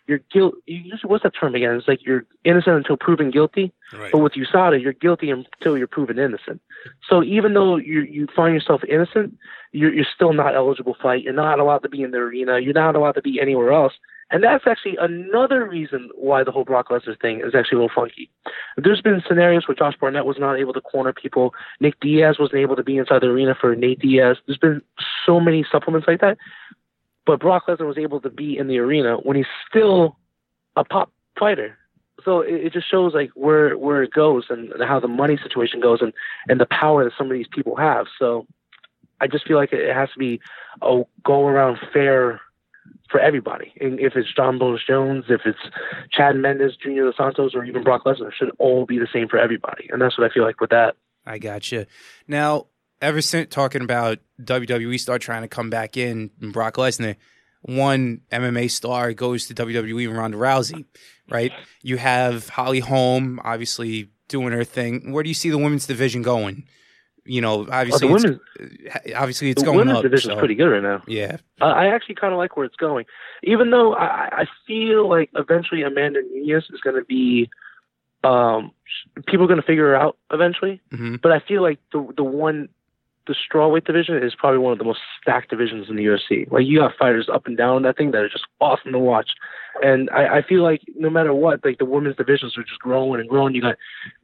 You're 0.06 0.20
guilt. 0.32 0.54
You, 0.66 0.96
what's 1.04 1.22
that 1.22 1.34
term 1.38 1.54
again? 1.54 1.74
It's 1.74 1.86
like 1.86 2.04
you're 2.04 2.24
innocent 2.44 2.76
until 2.76 2.96
proven 2.96 3.30
guilty. 3.30 3.72
Right. 3.92 4.10
But 4.10 4.18
with 4.18 4.32
USADA, 4.32 4.82
you're 4.82 4.94
guilty 4.94 5.30
until 5.30 5.76
you're 5.76 5.86
proven 5.86 6.18
innocent. 6.18 6.62
So 7.08 7.22
even 7.22 7.54
though 7.54 7.76
you 7.76 8.00
you 8.02 8.26
find 8.34 8.54
yourself 8.54 8.82
innocent, 8.88 9.36
you're 9.72 9.92
you're 9.92 10.06
still 10.14 10.32
not 10.32 10.54
eligible 10.54 10.94
to 10.94 11.02
fight. 11.02 11.22
You're 11.22 11.34
not 11.34 11.60
allowed 11.60 11.82
to 11.82 11.88
be 11.90 12.02
in 12.02 12.10
the 12.10 12.18
arena. 12.18 12.58
You're 12.58 12.72
not 12.72 12.96
allowed 12.96 13.12
to 13.12 13.22
be 13.22 13.38
anywhere 13.40 13.72
else. 13.72 13.92
And 14.30 14.44
that's 14.44 14.66
actually 14.66 14.96
another 15.00 15.66
reason 15.66 16.10
why 16.14 16.44
the 16.44 16.50
whole 16.50 16.64
Brock 16.64 16.88
Lesnar 16.88 17.18
thing 17.20 17.40
is 17.40 17.54
actually 17.54 17.76
a 17.76 17.82
little 17.82 17.94
funky. 17.94 18.30
There's 18.76 19.00
been 19.00 19.22
scenarios 19.26 19.66
where 19.66 19.74
Josh 19.74 19.94
Barnett 19.98 20.26
was 20.26 20.38
not 20.38 20.58
able 20.58 20.74
to 20.74 20.80
corner 20.82 21.14
people. 21.14 21.54
Nick 21.80 21.98
Diaz 22.00 22.36
wasn't 22.38 22.60
able 22.60 22.76
to 22.76 22.82
be 22.82 22.98
inside 22.98 23.22
the 23.22 23.28
arena 23.28 23.54
for 23.58 23.74
Nate 23.74 24.00
Diaz. 24.00 24.36
There's 24.46 24.58
been 24.58 24.82
so 25.24 25.40
many 25.40 25.64
supplements 25.70 26.06
like 26.06 26.20
that. 26.20 26.36
But 27.24 27.40
Brock 27.40 27.66
Lesnar 27.66 27.86
was 27.86 27.98
able 27.98 28.20
to 28.20 28.30
be 28.30 28.58
in 28.58 28.68
the 28.68 28.78
arena 28.78 29.16
when 29.16 29.36
he's 29.36 29.46
still 29.68 30.16
a 30.76 30.84
pop 30.84 31.10
fighter. 31.38 31.78
So 32.24 32.40
it, 32.40 32.66
it 32.66 32.72
just 32.72 32.90
shows 32.90 33.14
like 33.14 33.30
where 33.34 33.78
where 33.78 34.02
it 34.02 34.12
goes 34.12 34.46
and 34.50 34.72
how 34.82 35.00
the 35.00 35.08
money 35.08 35.38
situation 35.42 35.80
goes 35.80 36.00
and 36.02 36.12
and 36.48 36.60
the 36.60 36.66
power 36.66 37.04
that 37.04 37.12
some 37.16 37.28
of 37.28 37.32
these 37.32 37.46
people 37.50 37.76
have. 37.76 38.06
So 38.18 38.46
I 39.20 39.26
just 39.26 39.46
feel 39.46 39.56
like 39.56 39.72
it 39.72 39.94
has 39.94 40.10
to 40.12 40.18
be 40.18 40.40
a 40.82 41.02
go 41.24 41.46
around 41.46 41.78
fair 41.92 42.40
for 43.10 43.20
everybody. 43.20 43.72
And 43.80 43.98
if 43.98 44.14
it's 44.16 44.32
Jon 44.34 44.58
Bones 44.58 44.80
Jones, 44.86 45.24
if 45.28 45.42
it's 45.44 45.58
Chad 46.10 46.36
Mendes, 46.36 46.76
Junior 46.76 47.04
Dos 47.04 47.16
Santos, 47.16 47.54
or 47.54 47.64
even 47.64 47.82
Brock 47.82 48.04
Lesnar, 48.04 48.32
should 48.32 48.50
all 48.58 48.86
be 48.86 48.98
the 48.98 49.08
same 49.12 49.28
for 49.28 49.38
everybody. 49.38 49.88
And 49.90 50.00
that's 50.00 50.18
what 50.18 50.30
I 50.30 50.34
feel 50.34 50.44
like 50.44 50.60
with 50.60 50.70
that. 50.70 50.96
I 51.26 51.38
gotcha. 51.38 51.86
Now, 52.26 52.66
ever 53.00 53.20
since 53.20 53.48
talking 53.50 53.82
about 53.82 54.18
WWE 54.42 54.98
star 54.98 55.18
trying 55.18 55.42
to 55.42 55.48
come 55.48 55.70
back 55.70 55.96
in, 55.96 56.30
and 56.40 56.52
Brock 56.52 56.74
Lesnar, 56.74 57.16
one 57.62 58.20
MMA 58.30 58.70
star 58.70 59.12
goes 59.12 59.46
to 59.46 59.54
WWE 59.54 60.08
and 60.08 60.16
Ronda 60.16 60.36
Rousey, 60.36 60.84
right? 61.28 61.52
You 61.82 61.96
have 61.96 62.48
Holly 62.48 62.80
Holm, 62.80 63.40
obviously 63.42 64.10
doing 64.28 64.52
her 64.52 64.64
thing. 64.64 65.12
Where 65.12 65.22
do 65.22 65.28
you 65.28 65.34
see 65.34 65.50
the 65.50 65.58
women's 65.58 65.86
division 65.86 66.22
going? 66.22 66.68
You 67.28 67.40
know, 67.42 67.66
obviously, 67.70 68.08
Oh, 68.08 68.14
it's, 68.14 68.24
women's, 68.24 68.40
obviously 69.14 69.50
it's 69.50 69.62
the 69.62 69.66
going 69.66 69.78
women's 69.78 69.98
up. 69.98 70.02
division 70.02 70.30
so- 70.30 70.34
is 70.36 70.38
pretty 70.38 70.54
good 70.54 70.68
right 70.68 70.82
now. 70.82 71.02
Yeah, 71.06 71.36
Uh, 71.60 71.66
I 71.66 71.86
actually 71.94 72.14
kind 72.16 72.32
of 72.32 72.38
like 72.38 72.56
where 72.56 72.64
it's 72.66 72.76
going, 72.76 73.04
even 73.42 73.70
though 73.70 73.94
I, 73.94 74.28
I 74.32 74.46
feel 74.66 75.08
like 75.08 75.30
eventually 75.36 75.82
Amanda 75.82 76.20
Nunes 76.32 76.64
is 76.70 76.80
going 76.80 76.96
to 76.96 77.04
be, 77.04 77.50
um, 78.24 78.72
people 79.26 79.44
are 79.44 79.48
going 79.48 79.60
to 79.60 79.66
figure 79.66 79.88
her 79.88 79.96
out 79.96 80.16
eventually. 80.32 80.80
hmm 80.90 81.16
But 81.22 81.32
I 81.32 81.40
feel 81.40 81.62
like 81.62 81.78
the 81.92 82.06
the 82.16 82.24
one, 82.24 82.68
the 83.26 83.34
strawweight 83.34 83.84
division 83.84 84.16
is 84.22 84.34
probably 84.34 84.58
one 84.58 84.72
of 84.72 84.78
the 84.78 84.84
most 84.84 85.00
stacked 85.20 85.50
divisions 85.50 85.88
in 85.90 85.96
the 85.96 86.04
UFC. 86.06 86.50
Like 86.50 86.66
you 86.66 86.78
got 86.78 86.96
fighters 86.96 87.28
up 87.28 87.46
and 87.46 87.56
down 87.56 87.82
that 87.82 87.96
thing 87.96 88.10
that 88.12 88.22
are 88.22 88.28
just 88.28 88.46
awesome 88.60 88.92
to 88.92 88.98
watch, 88.98 89.30
and 89.82 90.10
I, 90.10 90.38
I 90.38 90.42
feel 90.42 90.62
like 90.62 90.82
no 90.96 91.10
matter 91.10 91.32
what, 91.32 91.64
like 91.64 91.78
the 91.78 91.84
women's 91.84 92.16
divisions 92.16 92.56
are 92.56 92.62
just 92.62 92.80
growing 92.80 93.20
and 93.20 93.28
growing. 93.28 93.54
You 93.54 93.62
got 93.62 93.76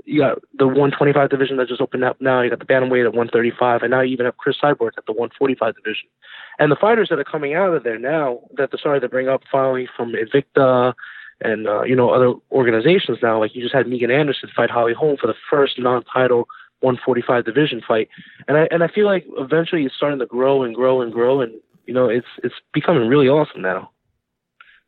you 0.05 0.21
got 0.21 0.39
the 0.59 0.67
125 0.67 1.31
division 1.31 1.57
that 1.57 1.69
just 1.69 1.81
opened 1.81 2.05
up 2.05 2.21
now. 2.21 2.41
You 2.41 2.51
got 2.51 2.59
the 2.59 2.65
bantamweight 2.65 3.07
at 3.07 3.15
135, 3.15 3.83
and 3.83 3.91
now 3.91 4.01
you 4.01 4.13
even 4.13 4.27
have 4.27 4.37
Cris 4.37 4.57
Cyborg 4.63 4.93
at 4.97 5.07
the 5.07 5.13
145 5.13 5.75
division. 5.77 6.09
And 6.59 6.71
the 6.71 6.77
fighters 6.77 7.09
that 7.11 7.19
are 7.19 7.25
coming 7.25 7.55
out 7.55 7.75
of 7.75 7.85
there 7.85 7.99
now 7.99 8.41
that 8.57 8.71
they're 8.71 8.79
starting 8.79 9.03
to 9.03 9.09
bring 9.09 9.29
up 9.29 9.43
finally 9.51 9.89
from 9.97 10.13
Invicta 10.13 10.95
and 11.41 11.67
uh, 11.67 11.83
you 11.83 11.97
know 11.97 12.11
other 12.11 12.35
organizations 12.53 13.19
now, 13.23 13.39
like 13.39 13.55
you 13.55 13.63
just 13.63 13.75
had 13.75 13.89
Megan 13.89 14.11
Anderson 14.11 14.51
fight 14.55 14.71
Holly 14.71 14.95
Holm 14.95 15.17
for 15.21 15.27
the 15.27 15.35
first 15.51 15.79
non-title 15.79 16.49
145 16.81 17.45
division 17.45 17.83
fight, 17.87 18.09
and 18.49 18.57
I 18.57 18.69
and 18.71 18.83
I 18.83 18.89
feel 18.89 19.07
like 19.07 19.25
eventually 19.39 19.85
it's 19.85 19.95
starting 19.97 20.19
to 20.19 20.27
grow 20.27 20.63
and 20.63 20.75
grow 20.75 21.01
and 21.01 21.13
grow, 21.13 21.41
and 21.41 21.53
you 21.87 21.95
know 21.95 22.09
it's 22.09 22.27
it's 22.43 22.55
becoming 22.73 23.09
really 23.09 23.29
awesome 23.29 23.63
now. 23.63 23.91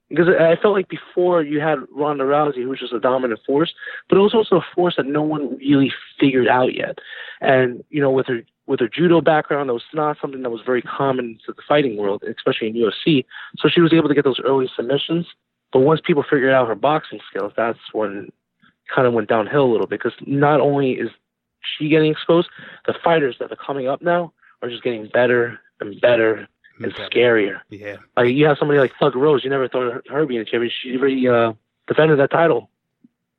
Because 0.09 0.29
I 0.29 0.55
felt 0.61 0.75
like 0.75 0.89
before 0.89 1.43
you 1.43 1.61
had 1.61 1.81
Ronda 1.93 2.25
Rousey, 2.25 2.63
who 2.63 2.69
was 2.69 2.79
just 2.79 2.93
a 2.93 3.01
dominant 3.01 3.41
force, 3.45 3.75
but 4.09 4.17
it 4.17 4.21
was 4.21 4.35
also 4.35 4.57
a 4.57 4.67
force 4.75 4.95
that 4.97 5.07
no 5.07 5.23
one 5.23 5.57
really 5.59 5.93
figured 6.21 6.47
out 6.47 6.75
yet. 6.75 6.99
And 7.41 7.83
you 7.91 8.01
know, 8.01 8.11
with 8.11 8.27
her 8.29 8.43
with 8.67 8.81
her 8.81 8.89
judo 8.89 9.21
background, 9.21 9.69
that 9.69 9.75
was 9.75 9.83
not 9.95 10.17
something 10.21 10.43
that 10.43 10.51
was 10.51 10.61
very 10.65 10.83
common 10.83 11.39
to 11.47 11.53
the 11.53 11.63
fighting 11.67 11.97
world, 11.97 12.23
especially 12.23 12.69
in 12.69 12.75
UFC. 12.75 13.25
So 13.59 13.69
she 13.69 13.81
was 13.81 13.93
able 13.93 14.09
to 14.09 14.15
get 14.15 14.25
those 14.25 14.41
early 14.45 14.69
submissions. 14.75 15.27
But 15.73 15.81
once 15.81 16.01
people 16.05 16.23
figured 16.23 16.53
out 16.53 16.69
her 16.69 16.75
boxing 16.75 17.21
skills, 17.29 17.53
that's 17.57 17.79
when 17.93 18.31
kind 18.95 19.07
of 19.07 19.13
went 19.13 19.29
downhill 19.29 19.65
a 19.65 19.73
little 19.73 19.87
bit. 19.87 20.01
Because 20.01 20.19
not 20.27 20.61
only 20.61 20.93
is 20.93 21.11
she 21.79 21.89
getting 21.89 22.13
exposed, 22.13 22.49
the 22.87 22.95
fighters 23.05 23.37
that 23.41 23.53
are 23.53 23.57
coming 23.57 23.89
up 23.89 24.03
now 24.03 24.33
are 24.63 24.69
just 24.69 24.83
getting 24.83 25.09
better 25.09 25.59
and 25.81 26.01
better 26.01 26.49
Better. 26.79 27.09
scarier. 27.11 27.61
yeah. 27.71 27.97
Like 28.17 28.31
you 28.35 28.47
have 28.47 28.59
somebody 28.59 28.79
like 28.81 28.93
Thug 29.01 29.15
Rose, 29.17 29.43
you 29.45 29.51
never 29.51 29.69
thought 29.69 30.07
her 30.09 30.27
being 30.27 30.41
a 30.41 30.45
champion. 30.45 30.71
She 30.83 30.97
really 30.97 31.27
uh, 31.29 31.53
defended 31.87 32.19
that 32.19 32.31
title. 32.31 32.71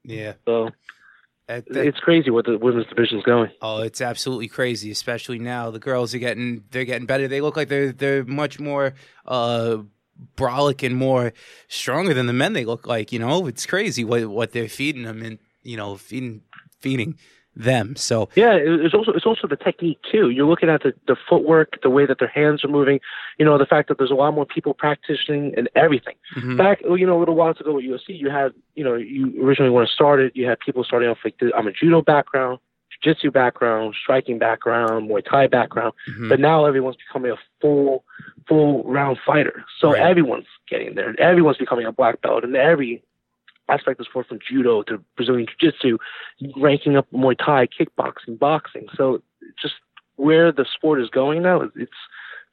Yeah. 0.04 0.34
So 0.46 0.70
That- 1.48 1.66
it's 1.70 2.00
crazy 2.00 2.30
what 2.32 2.46
the 2.46 2.58
women's 2.58 2.88
division's 2.88 3.24
going. 3.24 3.52
Oh, 3.62 3.82
it's 3.82 4.02
absolutely 4.02 4.48
crazy, 4.48 4.90
especially 4.92 5.40
now. 5.40 5.70
The 5.72 5.80
girls 5.80 6.14
are 6.16 6.20
getting 6.20 6.64
they're 6.72 6.86
getting 6.86 7.06
better. 7.06 7.28
They 7.28 7.42
look 7.42 7.56
like 7.58 7.70
they're 7.70 7.92
they're 7.92 8.24
much 8.26 8.60
more 8.60 8.94
uh 9.26 9.78
brolic 10.36 10.84
and 10.86 10.96
more 10.96 11.32
stronger 11.68 12.14
than 12.14 12.26
the 12.26 12.34
men 12.34 12.54
they 12.54 12.66
look 12.66 12.88
like, 12.88 13.12
you 13.12 13.20
know? 13.20 13.46
It's 13.48 13.66
crazy 13.68 14.04
what 14.04 14.26
what 14.28 14.52
they're 14.52 14.68
feeding 14.70 15.04
them 15.04 15.22
and 15.22 15.38
you 15.64 15.78
know, 15.78 15.96
feeding 15.98 16.42
feeding 16.80 17.18
them. 17.58 17.96
So 17.96 18.30
Yeah, 18.36 18.54
it's 18.56 18.94
also 18.94 19.12
it's 19.14 19.26
also 19.26 19.48
the 19.48 19.56
technique 19.56 20.00
too. 20.12 20.30
You're 20.30 20.46
looking 20.48 20.70
at 20.70 20.84
the, 20.84 20.94
the 21.08 21.16
footwork, 21.28 21.82
the 21.82 21.90
way 21.90 22.06
that 22.06 22.20
their 22.20 22.28
hands 22.28 22.64
are 22.64 22.68
moving. 22.70 23.00
You 23.40 23.46
know, 23.46 23.58
the 23.58 23.66
fact 23.66 23.90
that 23.90 23.98
there's 23.98 24.12
a 24.12 24.16
lot 24.16 24.34
more 24.34 24.46
people 24.46 24.74
practicing 24.74 25.54
and 25.58 25.70
everything. 25.76 26.16
mhm. 26.36 26.58
Back, 26.58 26.82
you 26.84 27.06
know, 27.06 27.18
a 27.18 27.20
little 27.20 27.36
while 27.36 27.50
ago 27.52 27.74
with 27.74 27.86
UFC, 27.86 28.10
you 28.10 28.30
had, 28.30 28.54
you 28.76 28.84
know, 28.84 28.96
you 28.96 29.34
originally 29.44 29.72
when 29.72 29.84
it 29.84 29.90
started, 29.90 30.32
you 30.36 30.46
had 30.48 30.60
people 30.60 30.84
starting 30.84 31.10
off 31.10 31.18
like, 31.26 31.36
I'm 31.56 31.68
a 31.68 31.72
judo 31.72 32.02
background, 32.02 32.60
jiu-jitsu 33.04 33.32
background, 33.32 33.96
striking 34.02 34.38
background, 34.40 35.10
Muay 35.10 35.24
Thai 35.28 35.48
background, 35.48 35.94
Mhm. 36.10 36.30
but 36.30 36.40
now 36.40 36.66
everyone's 36.66 36.98
becoming 36.98 37.32
a 37.32 37.38
full, 37.62 38.04
full 38.48 38.84
round 38.84 39.18
fighter. 39.26 39.64
So 39.80 39.92
Right. 39.92 40.02
everyone's 40.02 40.46
getting 40.70 40.96
there. 40.96 41.16
Everyone's 41.20 41.58
becoming 41.58 41.86
a 41.86 41.92
black 41.92 42.22
belt, 42.22 42.44
and 42.44 42.56
every 42.56 43.04
aspect 43.70 44.00
of 44.00 44.06
sport 44.08 44.28
from 44.28 44.40
judo 44.48 44.82
to 44.84 45.04
Brazilian 45.16 45.48
jiu-jitsu, 45.60 45.98
ranking 46.58 46.96
up 46.96 47.08
Muay 47.14 47.38
Thai, 47.38 47.68
kickboxing, 47.68 48.38
boxing. 48.40 48.88
So 48.96 49.22
just 49.62 49.76
where 50.16 50.52
the 50.52 50.66
sport 50.66 51.02
is 51.02 51.10
going 51.10 51.42
now, 51.44 51.58
it's- 51.62 51.72
it's 51.76 51.92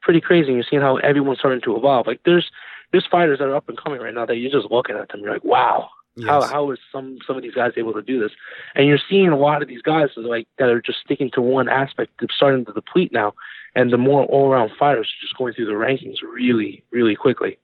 pretty 0.03 0.21
crazy. 0.21 0.53
You're 0.53 0.65
seeing 0.65 0.83
how 0.83 0.97
everyone's 0.99 1.39
starting 1.39 1.63
to 1.63 1.77
evolve. 1.77 2.07
Like 2.07 2.21
there's 2.25 2.51
there's 2.93 3.07
fighters 3.07 3.39
that 3.41 3.49
are 3.49 3.57
up 3.57 3.69
and 3.69 3.77
coming 3.79 4.01
right 4.01 4.15
now 4.15 4.25
that 4.27 4.37
you're 4.37 4.53
just 4.53 4.71
looking 4.71 4.97
at 4.97 5.09
them, 5.09 5.21
you're 5.21 5.33
like, 5.33 5.43
wow, 5.45 5.89
how 6.27 6.43
how 6.43 6.71
is 6.71 6.79
some 6.93 7.19
some 7.27 7.37
of 7.37 7.43
these 7.43 7.55
guys 7.55 7.73
able 7.77 7.93
to 7.95 8.03
do 8.03 8.21
this? 8.21 8.31
And 8.75 8.87
you're 8.87 8.99
seeing 9.09 9.29
a 9.29 9.37
lot 9.39 9.63
of 9.63 9.69
these 9.69 9.83
guys 9.83 10.11
like 10.17 10.47
that 10.59 10.69
are 10.69 10.81
just 10.81 11.01
sticking 11.01 11.31
to 11.33 11.41
one 11.41 11.69
aspect. 11.69 12.13
They're 12.21 12.29
starting 12.31 12.65
to 12.67 12.73
deplete 12.73 13.13
now, 13.13 13.35
and 13.75 13.91
the 13.93 13.99
more 13.99 14.25
all 14.27 14.49
around 14.51 14.71
fighters 14.79 15.09
are 15.09 15.21
just 15.23 15.37
going 15.37 15.55
through 15.55 15.67
the 15.67 15.73
rankings 15.73 16.19
really 16.23 16.85
really 16.93 17.17
quickly. 17.17 17.59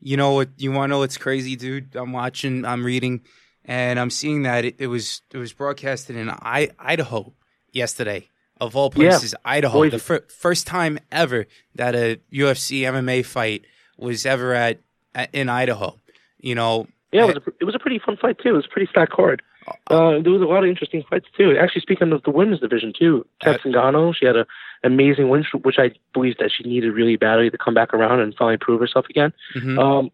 You 0.00 0.16
know 0.16 0.32
what? 0.32 0.48
You 0.58 0.72
want 0.72 0.90
to 0.90 0.94
know 0.94 0.98
what's 1.00 1.16
crazy, 1.18 1.56
dude? 1.56 1.94
I'm 1.96 2.12
watching, 2.12 2.64
I'm 2.64 2.84
reading, 2.84 3.22
and 3.64 3.98
I'm 3.98 4.10
seeing 4.10 4.42
that 4.42 4.64
it, 4.64 4.76
it 4.78 4.86
was 4.86 5.22
it 5.32 5.38
was 5.38 5.52
broadcasted 5.52 6.16
in 6.16 6.30
I, 6.30 6.70
Idaho 6.78 7.32
yesterday, 7.72 8.28
of 8.60 8.76
all 8.76 8.92
Yeah. 8.96 9.10
places, 9.10 9.34
Idaho. 9.44 9.78
Boise. 9.78 9.90
The 9.90 9.98
fir- 10.02 10.24
first 10.28 10.66
time 10.66 10.98
ever 11.12 11.46
that 11.74 11.94
a 11.94 12.20
UFC 12.32 12.80
MMA 12.82 13.24
fight 13.24 13.64
was 13.96 14.24
ever 14.26 14.54
at, 14.54 14.78
at 15.14 15.30
in 15.34 15.48
Idaho. 15.48 15.98
You 16.40 16.54
know, 16.54 16.86
Yeah, 17.12 17.24
it 17.24 17.26
was 17.26 17.36
a, 17.36 17.50
it 17.60 17.64
was 17.64 17.74
a 17.74 17.78
pretty 17.80 17.98
fun 17.98 18.16
fight 18.16 18.38
too. 18.38 18.50
It 18.50 18.52
was 18.52 18.66
a 18.66 18.68
pretty 18.72 18.88
stacked 18.90 19.12
card. 19.12 19.42
Uh, 19.66 19.72
uh, 19.90 19.94
uh, 19.94 20.22
there 20.22 20.32
was 20.32 20.40
a 20.40 20.44
lot 20.46 20.62
of 20.64 20.70
interesting 20.70 21.02
fights 21.10 21.26
too. 21.36 21.56
Actually, 21.60 21.82
speaking 21.82 22.12
of 22.12 22.22
the 22.22 22.30
women's 22.30 22.60
division 22.60 22.92
too, 22.96 23.26
uh, 23.42 23.44
Cat 23.52 23.60
Zingano, 23.62 24.14
she 24.14 24.24
had 24.26 24.36
an 24.36 24.46
amazing 24.84 25.28
win, 25.28 25.44
which 25.62 25.78
I 25.78 25.92
believe 26.12 26.36
that 26.38 26.50
she 26.52 26.62
needed 26.64 26.92
really 26.92 27.16
badly 27.16 27.50
to 27.50 27.58
come 27.58 27.74
back 27.74 27.92
around 27.94 28.20
and 28.20 28.34
finally 28.34 28.56
prove 28.58 28.80
herself 28.80 29.06
again. 29.10 29.32
mhm. 29.54 29.78
Um, 29.78 30.10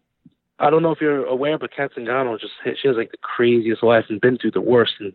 I 0.57 0.69
don't 0.69 0.81
know 0.83 0.91
if 0.91 1.01
you're 1.01 1.25
aware, 1.25 1.57
but 1.57 1.71
Cat 1.75 1.91
Zingano 1.95 2.39
just 2.39 2.53
she 2.81 2.87
has 2.87 2.95
like 2.95 3.11
the 3.11 3.17
craziest 3.17 3.83
life 3.83 4.05
and 4.09 4.21
been 4.21 4.37
through 4.37 4.51
the 4.51 4.61
worst, 4.61 4.93
and 4.99 5.13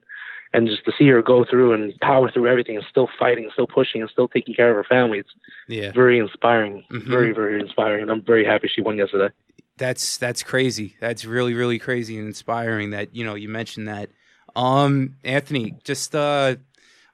and 0.53 0.67
just 0.67 0.85
to 0.85 0.93
see 0.99 1.09
her 1.09 1.23
go 1.23 1.45
through 1.45 1.73
and 1.73 1.99
power 2.01 2.31
through 2.31 2.47
everything 2.49 2.77
and 2.77 2.85
still 2.91 3.09
fighting, 3.19 3.45
and 3.45 3.53
still 3.53 3.67
pushing, 3.67 4.03
and 4.03 4.11
still 4.11 4.29
taking 4.29 4.53
care 4.55 4.69
of 4.71 4.77
her 4.77 4.85
family, 4.85 5.19
it's 5.21 5.31
Yeah. 5.69 5.93
very 5.93 6.19
inspiring, 6.19 6.85
Mhm. 6.91 7.09
very 7.09 7.33
very 7.33 7.59
inspiring, 7.61 8.03
and 8.03 8.11
I'm 8.11 8.21
very 8.23 8.45
happy 8.45 8.69
she 8.69 8.83
won 8.83 8.99
yesterday. 8.99 9.33
That's 9.79 10.19
that's 10.19 10.43
crazy. 10.43 10.97
That's 11.01 11.25
really 11.25 11.55
really 11.55 11.79
crazy 11.79 12.19
and 12.19 12.27
inspiring 12.27 12.91
that 12.91 13.15
you 13.17 13.25
know 13.25 13.35
you 13.35 13.49
mentioned 13.49 13.89
that. 13.89 14.11
Um, 14.57 15.15
Anthony, 15.25 15.77
just 15.85 16.15
uh, 16.15 16.57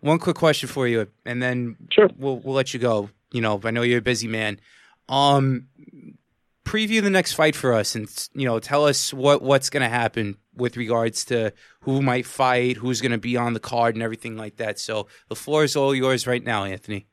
one 0.00 0.18
quick 0.18 0.36
question 0.36 0.68
for 0.68 0.86
you, 0.86 1.06
and 1.24 1.42
then 1.42 1.76
Sure. 1.90 2.08
we'll 2.16 2.38
we'll 2.38 2.54
let 2.54 2.74
you 2.74 2.80
go. 2.80 3.10
You 3.32 3.40
know, 3.40 3.60
I 3.64 3.70
know 3.70 3.82
you're 3.82 3.98
a 3.98 4.02
busy 4.02 4.28
man. 4.28 4.60
Um, 5.08 5.66
preview 6.64 7.02
the 7.02 7.10
next 7.10 7.32
fight 7.34 7.54
for 7.56 7.72
us, 7.72 7.94
and 7.94 8.08
you 8.34 8.44
know, 8.46 8.58
tell 8.58 8.84
us 8.84 9.12
what 9.12 9.42
what's 9.42 9.70
going 9.70 9.82
to 9.82 9.88
happen 9.88 10.36
with 10.56 10.76
regards 10.76 11.24
to 11.26 11.52
who 11.80 12.02
might 12.02 12.26
fight, 12.26 12.76
who's 12.76 13.00
going 13.00 13.12
to 13.12 13.18
be 13.18 13.36
on 13.36 13.52
the 13.52 13.60
card, 13.60 13.94
and 13.94 14.02
everything 14.02 14.36
like 14.36 14.56
that. 14.56 14.78
So 14.78 15.06
the 15.28 15.36
floor 15.36 15.64
is 15.64 15.76
all 15.76 15.94
yours 15.94 16.26
right 16.26 16.42
now, 16.42 16.64
Anthony. 16.64 17.06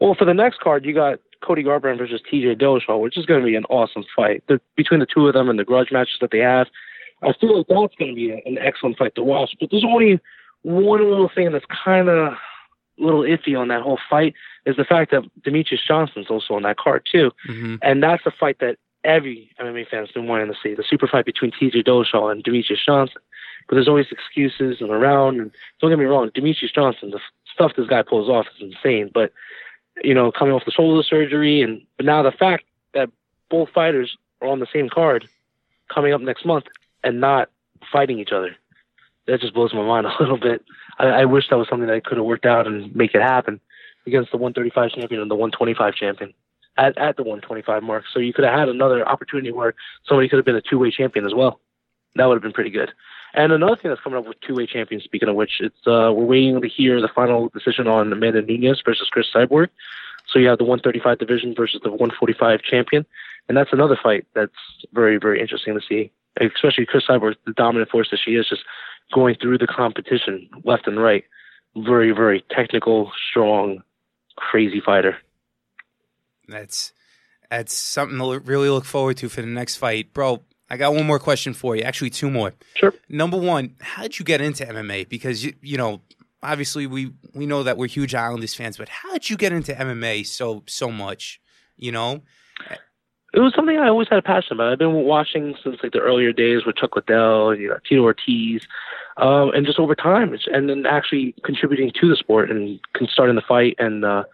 Well, 0.00 0.14
for 0.14 0.24
the 0.24 0.34
next 0.34 0.60
card, 0.60 0.84
you 0.84 0.92
got 0.94 1.18
Cody 1.42 1.62
Garbrandt 1.64 1.98
versus 1.98 2.20
TJ 2.30 2.60
Dillashaw, 2.60 3.00
which 3.00 3.16
is 3.16 3.24
going 3.26 3.40
to 3.40 3.46
be 3.46 3.56
an 3.56 3.64
awesome 3.64 4.04
fight. 4.14 4.42
The, 4.48 4.60
between 4.76 5.00
the 5.00 5.06
two 5.06 5.26
of 5.26 5.34
them 5.34 5.48
and 5.48 5.58
the 5.58 5.64
grudge 5.64 5.88
matches 5.90 6.16
that 6.20 6.30
they 6.30 6.38
have, 6.38 6.66
I 7.22 7.32
feel 7.40 7.56
like 7.58 7.66
that's 7.68 7.94
going 7.98 8.10
to 8.10 8.14
be 8.14 8.30
a, 8.30 8.42
an 8.44 8.58
excellent 8.58 8.98
fight 8.98 9.14
to 9.14 9.22
watch. 9.22 9.56
But 9.58 9.70
there's 9.70 9.84
only 9.84 10.20
one 10.62 11.08
little 11.08 11.28
thing 11.34 11.52
that's 11.52 11.64
kind 11.66 12.08
of 12.08 12.32
a 12.32 12.38
little 12.98 13.20
iffy 13.22 13.58
on 13.58 13.68
that 13.68 13.82
whole 13.82 13.98
fight 14.08 14.34
is 14.64 14.76
the 14.76 14.84
fact 14.84 15.10
that 15.10 15.22
Demetrious 15.42 15.86
Johnson's 15.86 16.28
also 16.30 16.54
on 16.54 16.62
that 16.62 16.78
card 16.78 17.06
too, 17.10 17.30
Mm-hmm. 17.48 17.76
and 17.82 18.02
that's 18.02 18.24
a 18.26 18.30
fight 18.30 18.58
that 18.60 18.76
every 19.04 19.50
MMA 19.60 19.86
fan's 19.88 20.10
been 20.10 20.26
wanting 20.26 20.48
to 20.48 20.54
see: 20.62 20.74
the 20.74 20.82
super 20.88 21.06
fight 21.06 21.24
between 21.26 21.50
TJ 21.52 21.84
Dillashaw 21.86 22.30
and 22.32 22.42
Demetrious 22.42 22.84
Johnson. 22.84 23.20
But 23.68 23.74
there's 23.74 23.88
always 23.88 24.06
excuses 24.12 24.80
and 24.80 24.90
around. 24.90 25.40
And 25.40 25.50
don't 25.80 25.90
get 25.90 25.98
me 25.98 26.04
wrong, 26.04 26.30
Demetrious 26.30 26.72
Johnson, 26.74 27.10
the 27.10 27.20
stuff 27.52 27.72
this 27.76 27.88
guy 27.88 28.02
pulls 28.02 28.28
off 28.28 28.46
is 28.56 28.72
insane. 28.72 29.10
But 29.12 29.32
you 30.04 30.14
know, 30.14 30.30
coming 30.32 30.54
off 30.54 30.64
the 30.64 30.70
shoulder 30.72 31.02
surgery, 31.02 31.62
and 31.62 31.82
but 31.96 32.06
now 32.06 32.22
the 32.22 32.32
fact 32.32 32.64
that 32.94 33.10
both 33.50 33.68
fighters 33.70 34.16
are 34.40 34.48
on 34.48 34.60
the 34.60 34.66
same 34.72 34.88
card 34.88 35.28
coming 35.92 36.12
up 36.12 36.20
next 36.20 36.44
month 36.44 36.64
and 37.04 37.20
not 37.20 37.48
fighting 37.92 38.18
each 38.18 38.32
other, 38.32 38.56
that 39.26 39.40
just 39.40 39.54
blows 39.54 39.74
my 39.74 39.82
mind 39.82 40.06
a 40.06 40.14
little 40.20 40.38
bit. 40.38 40.64
I, 40.98 41.06
I 41.06 41.24
wish 41.24 41.48
that 41.50 41.58
was 41.58 41.68
something 41.68 41.86
that 41.86 41.94
I 41.94 42.00
could 42.00 42.18
have 42.18 42.26
worked 42.26 42.46
out 42.46 42.66
and 42.66 42.94
make 42.94 43.14
it 43.14 43.22
happen 43.22 43.60
against 44.06 44.30
the 44.30 44.36
135 44.36 44.90
champion 44.90 45.20
and 45.20 45.30
the 45.30 45.34
125 45.34 45.94
champion 45.94 46.32
at, 46.76 46.96
at 46.98 47.16
the 47.16 47.22
125 47.22 47.82
mark. 47.82 48.04
So 48.12 48.20
you 48.20 48.32
could 48.32 48.44
have 48.44 48.58
had 48.58 48.68
another 48.68 49.06
opportunity 49.06 49.52
where 49.52 49.74
somebody 50.06 50.28
could 50.28 50.36
have 50.36 50.46
been 50.46 50.56
a 50.56 50.62
two-way 50.62 50.90
champion 50.90 51.26
as 51.26 51.34
well. 51.34 51.60
That 52.14 52.26
would 52.26 52.34
have 52.34 52.42
been 52.42 52.52
pretty 52.52 52.70
good. 52.70 52.92
And 53.34 53.52
another 53.52 53.76
thing 53.76 53.90
that's 53.90 54.00
coming 54.00 54.18
up 54.18 54.26
with 54.26 54.40
two-way 54.40 54.66
champions, 54.66 55.04
speaking 55.04 55.28
of 55.28 55.34
which, 55.34 55.60
it's 55.60 55.86
uh, 55.86 56.10
we're 56.14 56.24
waiting 56.24 56.60
to 56.60 56.68
hear 56.68 57.00
the 57.00 57.08
final 57.08 57.50
decision 57.50 57.86
on 57.86 58.12
Amanda 58.12 58.40
Nunes 58.40 58.80
versus 58.84 59.08
Cris 59.10 59.26
Cyborg. 59.34 59.68
So 60.26 60.38
you 60.38 60.48
have 60.48 60.58
the 60.58 60.64
135 60.64 61.18
division 61.18 61.54
versus 61.54 61.80
the 61.82 61.90
145 61.90 62.62
champion, 62.62 63.04
and 63.48 63.56
that's 63.56 63.72
another 63.72 63.98
fight 64.02 64.26
that's 64.34 64.52
very, 64.92 65.18
very 65.18 65.40
interesting 65.40 65.74
to 65.74 65.80
see. 65.86 66.10
Especially 66.40 66.86
Cris 66.86 67.06
Cyborg, 67.08 67.36
the 67.46 67.52
dominant 67.52 67.90
force 67.90 68.08
that 68.10 68.20
she 68.22 68.32
is, 68.32 68.48
just 68.48 68.62
going 69.12 69.36
through 69.40 69.58
the 69.58 69.66
competition 69.66 70.48
left 70.64 70.86
and 70.86 71.00
right. 71.00 71.24
Very, 71.76 72.12
very 72.12 72.44
technical, 72.50 73.12
strong, 73.30 73.82
crazy 74.36 74.80
fighter. 74.84 75.16
That's 76.48 76.92
that's 77.50 77.74
something 77.74 78.18
to 78.18 78.40
really 78.40 78.70
look 78.70 78.84
forward 78.84 79.18
to 79.18 79.28
for 79.28 79.42
the 79.42 79.46
next 79.46 79.76
fight, 79.76 80.12
bro. 80.12 80.42
I 80.68 80.76
got 80.76 80.94
one 80.94 81.06
more 81.06 81.18
question 81.18 81.54
for 81.54 81.76
you. 81.76 81.82
Actually, 81.82 82.10
two 82.10 82.30
more. 82.30 82.52
Sure. 82.74 82.92
Number 83.08 83.36
one, 83.36 83.76
how 83.80 84.02
did 84.02 84.18
you 84.18 84.24
get 84.24 84.40
into 84.40 84.64
MMA? 84.64 85.08
Because 85.08 85.44
you, 85.44 85.54
you 85.60 85.76
know, 85.76 86.00
obviously 86.42 86.86
we 86.86 87.12
we 87.34 87.46
know 87.46 87.62
that 87.62 87.76
we're 87.76 87.88
huge 87.88 88.14
Islanders 88.14 88.54
fans, 88.54 88.76
but 88.76 88.88
how 88.88 89.12
did 89.12 89.30
you 89.30 89.36
get 89.36 89.52
into 89.52 89.72
MMA 89.72 90.26
so 90.26 90.62
so 90.66 90.90
much? 90.90 91.40
You 91.76 91.92
know, 91.92 92.22
it 93.36 93.40
was 93.40 93.52
something 93.54 93.76
I 93.76 93.88
always 93.88 94.08
had 94.08 94.18
a 94.18 94.22
passion 94.22 94.54
about. 94.54 94.72
I've 94.72 94.78
been 94.78 94.94
watching 94.94 95.54
since 95.62 95.76
like 95.82 95.92
the 95.92 95.98
earlier 95.98 96.32
days 96.32 96.64
with 96.64 96.76
Chuck 96.76 96.96
Liddell, 96.96 97.50
and 97.50 97.60
you 97.60 97.68
know, 97.68 97.76
Tito 97.86 98.02
Ortiz, 98.02 98.62
um, 99.18 99.50
and 99.54 99.66
just 99.66 99.78
over 99.78 99.94
time, 99.94 100.34
and 100.46 100.70
then 100.70 100.86
actually 100.86 101.34
contributing 101.44 101.92
to 102.00 102.08
the 102.08 102.16
sport 102.16 102.50
and 102.50 102.80
starting 103.10 103.36
the 103.36 103.42
fight 103.42 103.76
and 103.78 104.06
uh, 104.06 104.24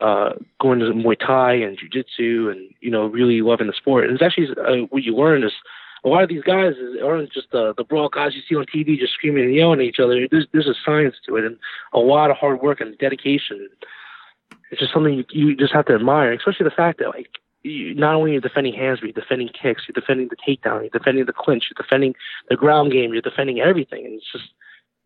uh, 0.00 0.30
going 0.58 0.78
to 0.78 0.86
Muay 0.86 1.18
Thai 1.18 1.52
and 1.52 1.78
Jiu 1.78 1.90
Jitsu 1.90 2.48
and 2.50 2.74
you 2.80 2.90
know 2.90 3.06
really 3.06 3.42
loving 3.42 3.66
the 3.66 3.74
sport. 3.74 4.04
And 4.04 4.14
it's 4.14 4.22
actually 4.22 4.48
uh, 4.56 4.86
what 4.88 5.02
you 5.02 5.14
learn 5.14 5.44
is 5.44 5.52
a 6.02 6.08
lot 6.08 6.22
of 6.22 6.30
these 6.30 6.42
guys 6.42 6.72
aren't 7.04 7.30
just 7.32 7.50
the 7.52 7.74
the 7.76 7.84
brawl 7.84 8.08
guys 8.08 8.34
you 8.34 8.40
see 8.48 8.56
on 8.56 8.64
TV 8.64 8.98
just 8.98 9.12
screaming 9.12 9.44
and 9.44 9.54
yelling 9.54 9.80
at 9.80 9.86
each 9.86 10.00
other. 10.00 10.26
There's 10.30 10.46
there's 10.54 10.66
a 10.66 10.74
science 10.82 11.16
to 11.26 11.36
it 11.36 11.44
and 11.44 11.58
a 11.92 11.98
lot 11.98 12.30
of 12.30 12.38
hard 12.38 12.62
work 12.62 12.80
and 12.80 12.96
dedication. 12.96 13.68
It's 14.70 14.80
just 14.80 14.94
something 14.94 15.12
you, 15.12 15.24
you 15.30 15.56
just 15.56 15.74
have 15.74 15.84
to 15.86 15.94
admire, 15.94 16.32
especially 16.32 16.64
the 16.64 16.70
fact 16.70 17.00
that 17.00 17.08
like 17.08 17.28
not 17.64 18.14
only 18.14 18.32
you're 18.32 18.40
defending 18.40 18.74
hands, 18.74 19.00
but 19.00 19.06
you're 19.06 19.22
defending 19.22 19.48
kicks, 19.48 19.82
you're 19.86 20.00
defending 20.00 20.28
the 20.28 20.36
takedown, 20.36 20.80
you're 20.80 20.90
defending 20.90 21.26
the 21.26 21.32
clinch, 21.32 21.64
you're 21.70 21.82
defending 21.82 22.14
the 22.48 22.56
ground 22.56 22.92
game, 22.92 23.12
you're 23.12 23.22
defending 23.22 23.60
everything, 23.60 24.04
and 24.04 24.14
it's 24.14 24.32
just 24.32 24.52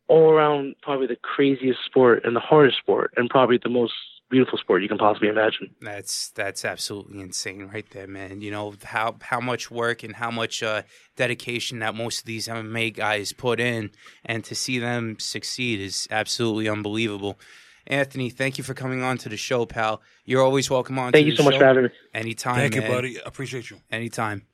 all 0.08 0.30
around 0.30 0.74
probably 0.82 1.06
the 1.06 1.16
craziest 1.16 1.84
sport 1.84 2.24
and 2.24 2.36
the 2.36 2.40
hardest 2.40 2.78
sport 2.78 3.12
and 3.16 3.30
probably 3.30 3.58
the 3.62 3.70
most 3.70 3.94
beautiful 4.30 4.58
sport 4.58 4.82
you 4.82 4.88
can 4.88 4.98
possibly 4.98 5.28
imagine. 5.28 5.70
that's 5.80 6.30
that's 6.30 6.64
absolutely 6.64 7.20
insane, 7.20 7.68
right 7.72 7.88
there, 7.90 8.06
man. 8.06 8.40
You 8.40 8.50
know 8.50 8.74
how 8.82 9.16
how 9.20 9.40
much 9.40 9.70
work 9.70 10.02
and 10.02 10.16
how 10.16 10.30
much 10.30 10.62
uh, 10.62 10.82
dedication 11.16 11.78
that 11.80 11.94
most 11.94 12.20
of 12.20 12.24
these 12.26 12.48
MMA 12.48 12.94
guys 12.94 13.32
put 13.32 13.60
in, 13.60 13.90
and 14.24 14.44
to 14.44 14.54
see 14.54 14.78
them 14.78 15.16
succeed 15.18 15.80
is 15.80 16.08
absolutely 16.10 16.68
unbelievable. 16.68 17.38
Anthony, 17.86 18.30
thank 18.30 18.56
you 18.58 18.64
for 18.64 18.74
coming 18.74 19.02
on 19.02 19.18
to 19.18 19.28
the 19.28 19.36
show, 19.36 19.66
pal. 19.66 20.00
You're 20.24 20.42
always 20.42 20.70
welcome 20.70 20.98
on. 20.98 21.12
Thank 21.12 21.24
to 21.24 21.30
you 21.30 21.32
the 21.32 21.36
so 21.38 21.44
much 21.44 21.54
show. 21.54 21.60
for 21.60 21.66
having 21.66 21.84
me. 21.84 21.90
Anytime, 22.14 22.56
Thank 22.56 22.74
you, 22.76 22.82
buddy. 22.82 23.18
Appreciate 23.24 23.70
you. 23.70 23.80
Anytime. 23.90 24.46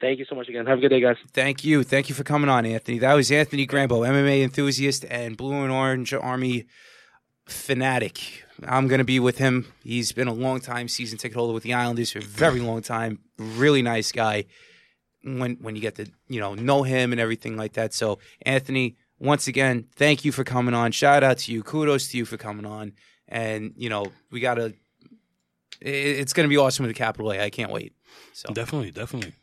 Thank 0.00 0.18
you 0.18 0.26
so 0.26 0.34
much 0.34 0.48
again. 0.48 0.66
Have 0.66 0.78
a 0.78 0.80
good 0.80 0.90
day, 0.90 1.00
guys. 1.00 1.16
Thank 1.32 1.64
you. 1.64 1.82
Thank 1.82 2.08
you 2.10 2.14
for 2.14 2.24
coming 2.24 2.50
on, 2.50 2.66
Anthony. 2.66 2.98
That 2.98 3.14
was 3.14 3.30
Anthony 3.30 3.66
Grambo, 3.66 4.06
MMA 4.06 4.42
enthusiast 4.42 5.06
and 5.08 5.36
Blue 5.36 5.62
and 5.62 5.72
Orange 5.72 6.12
Army 6.12 6.66
fanatic. 7.46 8.44
I'm 8.66 8.88
going 8.88 8.98
to 8.98 9.04
be 9.04 9.20
with 9.20 9.38
him. 9.38 9.72
He's 9.82 10.12
been 10.12 10.28
a 10.28 10.34
long 10.34 10.60
time 10.60 10.88
season 10.88 11.18
ticket 11.18 11.36
holder 11.36 11.54
with 11.54 11.62
the 11.62 11.74
Islanders 11.74 12.12
for 12.12 12.18
a 12.18 12.22
very 12.22 12.60
long 12.60 12.82
time. 12.82 13.20
Really 13.38 13.82
nice 13.82 14.12
guy. 14.12 14.44
When 15.22 15.56
when 15.60 15.74
you 15.74 15.82
get 15.82 15.96
to 15.96 16.06
you 16.28 16.40
know 16.40 16.54
know 16.54 16.82
him 16.82 17.12
and 17.12 17.20
everything 17.20 17.56
like 17.56 17.72
that. 17.72 17.92
So 17.94 18.18
Anthony, 18.42 18.96
once 19.18 19.48
again, 19.48 19.86
thank 19.96 20.24
you 20.24 20.32
for 20.32 20.44
coming 20.44 20.74
on. 20.74 20.92
Shout 20.92 21.22
out 21.22 21.38
to 21.38 21.52
you. 21.52 21.62
Kudos 21.62 22.08
to 22.08 22.18
you 22.18 22.24
for 22.24 22.36
coming 22.36 22.66
on. 22.66 22.92
And 23.28 23.72
you 23.76 23.88
know 23.88 24.06
we 24.30 24.40
got 24.40 24.54
to. 24.54 24.74
It's 25.80 26.32
going 26.32 26.44
to 26.44 26.48
be 26.48 26.56
awesome 26.56 26.86
with 26.86 26.94
the 26.94 26.98
capital 26.98 27.32
A. 27.32 27.40
I 27.40 27.50
can't 27.50 27.70
wait. 27.70 27.92
So 28.32 28.52
Definitely, 28.52 28.92
definitely. 28.92 29.34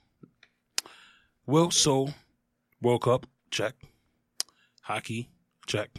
Well, 1.45 1.69
so 1.69 2.09
World 2.81 3.01
Cup, 3.01 3.27
check. 3.51 3.75
Hockey, 4.81 5.29
check. 5.67 5.89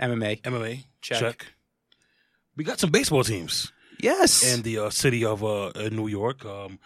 MMA, 0.00 0.40
MMA, 0.42 0.84
Check. 1.00 1.18
check. 1.20 1.46
We 2.56 2.64
got 2.64 2.80
some 2.80 2.90
baseball 2.90 3.24
teams 3.24 3.72
yes. 4.00 4.42
in 4.42 4.62
the 4.62 4.78
uh, 4.78 4.90
city 4.90 5.24
of 5.24 5.44
uh, 5.44 5.70
New 5.90 6.08
York. 6.08 6.44
Um, 6.44 6.78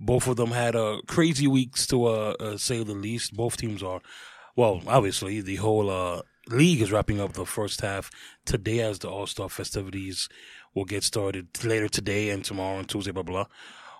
both 0.00 0.26
of 0.26 0.36
them 0.36 0.50
had 0.50 0.74
uh, 0.74 1.00
crazy 1.06 1.46
weeks 1.46 1.86
to 1.88 2.06
uh, 2.06 2.34
uh, 2.40 2.56
say 2.56 2.82
the 2.82 2.94
least. 2.94 3.34
Both 3.34 3.58
teams 3.58 3.82
are, 3.82 4.00
well, 4.56 4.82
obviously 4.86 5.40
the 5.40 5.56
whole 5.56 5.90
uh, 5.90 6.22
league 6.48 6.80
is 6.80 6.92
wrapping 6.92 7.20
up 7.20 7.32
the 7.32 7.46
first 7.46 7.80
half 7.80 8.10
today 8.44 8.80
as 8.80 8.98
the 9.00 9.08
All 9.08 9.26
Star 9.26 9.48
festivities 9.48 10.28
will 10.74 10.84
get 10.84 11.02
started 11.04 11.48
later 11.64 11.88
today 11.88 12.30
and 12.30 12.44
tomorrow 12.44 12.78
and 12.78 12.88
Tuesday. 12.88 13.12
Blah 13.12 13.22
blah. 13.22 13.46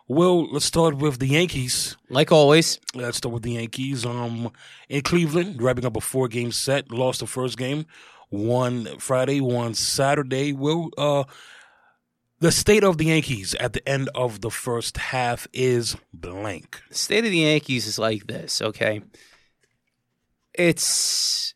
Well, 0.07 0.47
let's 0.53 0.67
start 0.67 0.99
with 0.99 1.19
the 1.19 1.29
Yankees. 1.29 1.97
like 2.11 2.31
always, 2.31 2.79
Let's 2.95 3.17
start 3.17 3.33
with 3.33 3.43
the 3.43 3.53
Yankees. 3.53 4.05
Um, 4.05 4.53
in 4.91 5.01
Cleveland, 5.01 5.63
wrapping 5.63 5.87
up 5.87 5.97
a 5.97 6.01
four-game 6.03 6.53
set. 6.53 6.93
Lost 6.93 7.21
the 7.21 7.27
first 7.27 7.57
game. 7.57 7.87
Won 8.31 8.99
Friday. 8.99 9.41
Won 9.41 9.73
Saturday. 9.73 10.53
Well, 10.53 10.91
uh, 10.99 11.25
the 12.41 12.53
state 12.53 12.85
of 12.85 12.99
the 12.99 13.07
Yankees 13.07 13.55
at 13.55 13.73
the 13.73 13.89
end 13.89 14.11
of 14.15 14.43
the 14.43 14.51
first 14.51 14.99
half 14.99 15.49
is 15.55 15.97
blank. 16.13 16.83
the 16.91 16.95
state 16.95 17.25
of 17.25 17.31
the 17.31 17.39
Yankees 17.39 17.87
is 17.87 17.99
like 17.99 18.27
this, 18.27 18.61
okay? 18.61 19.01
It's 20.55 21.55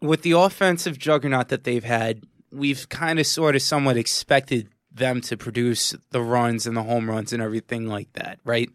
with 0.00 0.22
the 0.22 0.32
offensive 0.32 0.98
juggernaut 0.98 1.48
that 1.48 1.64
they've 1.64 1.84
had, 1.84 2.24
we've 2.50 2.88
kind 2.88 3.18
of 3.18 3.26
sort 3.26 3.54
of 3.54 3.62
somewhat 3.62 3.96
expected 3.96 4.68
them 4.90 5.20
to 5.22 5.36
produce 5.36 5.94
the 6.10 6.20
runs 6.20 6.66
and 6.66 6.76
the 6.76 6.82
home 6.82 7.08
runs 7.08 7.32
and 7.32 7.42
everything 7.42 7.86
like 7.86 8.12
that, 8.12 8.38
right? 8.44 8.68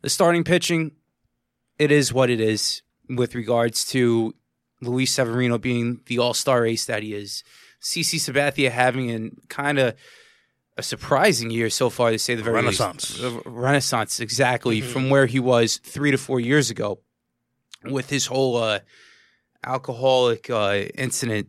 The 0.00 0.08
starting 0.08 0.44
pitching, 0.44 0.92
it 1.78 1.90
is 1.90 2.12
what 2.12 2.30
it 2.30 2.40
is 2.40 2.82
with 3.08 3.34
regards 3.34 3.84
to 3.86 4.34
Luis 4.80 5.12
Severino 5.12 5.58
being 5.58 6.00
the 6.06 6.18
all 6.18 6.34
star 6.34 6.64
ace 6.64 6.86
that 6.86 7.02
he 7.02 7.14
is. 7.14 7.44
CC 7.82 8.18
Sabathia 8.18 8.70
having 8.70 9.10
an 9.10 9.36
kind 9.48 9.78
of 9.78 9.94
a 10.78 10.82
surprising 10.82 11.50
year 11.50 11.68
so 11.68 11.90
far, 11.90 12.10
to 12.12 12.18
say 12.18 12.34
the 12.34 12.42
very 12.42 12.56
Renaissance. 12.56 13.20
least. 13.20 13.42
Renaissance, 13.44 14.20
exactly, 14.20 14.80
mm-hmm. 14.80 14.90
from 14.90 15.10
where 15.10 15.26
he 15.26 15.38
was 15.38 15.78
three 15.78 16.10
to 16.10 16.16
four 16.16 16.40
years 16.40 16.70
ago 16.70 17.00
with 17.84 18.10
his 18.10 18.26
whole 18.26 18.56
uh, 18.56 18.80
alcoholic 19.64 20.50
uh, 20.50 20.84
incident 20.94 21.48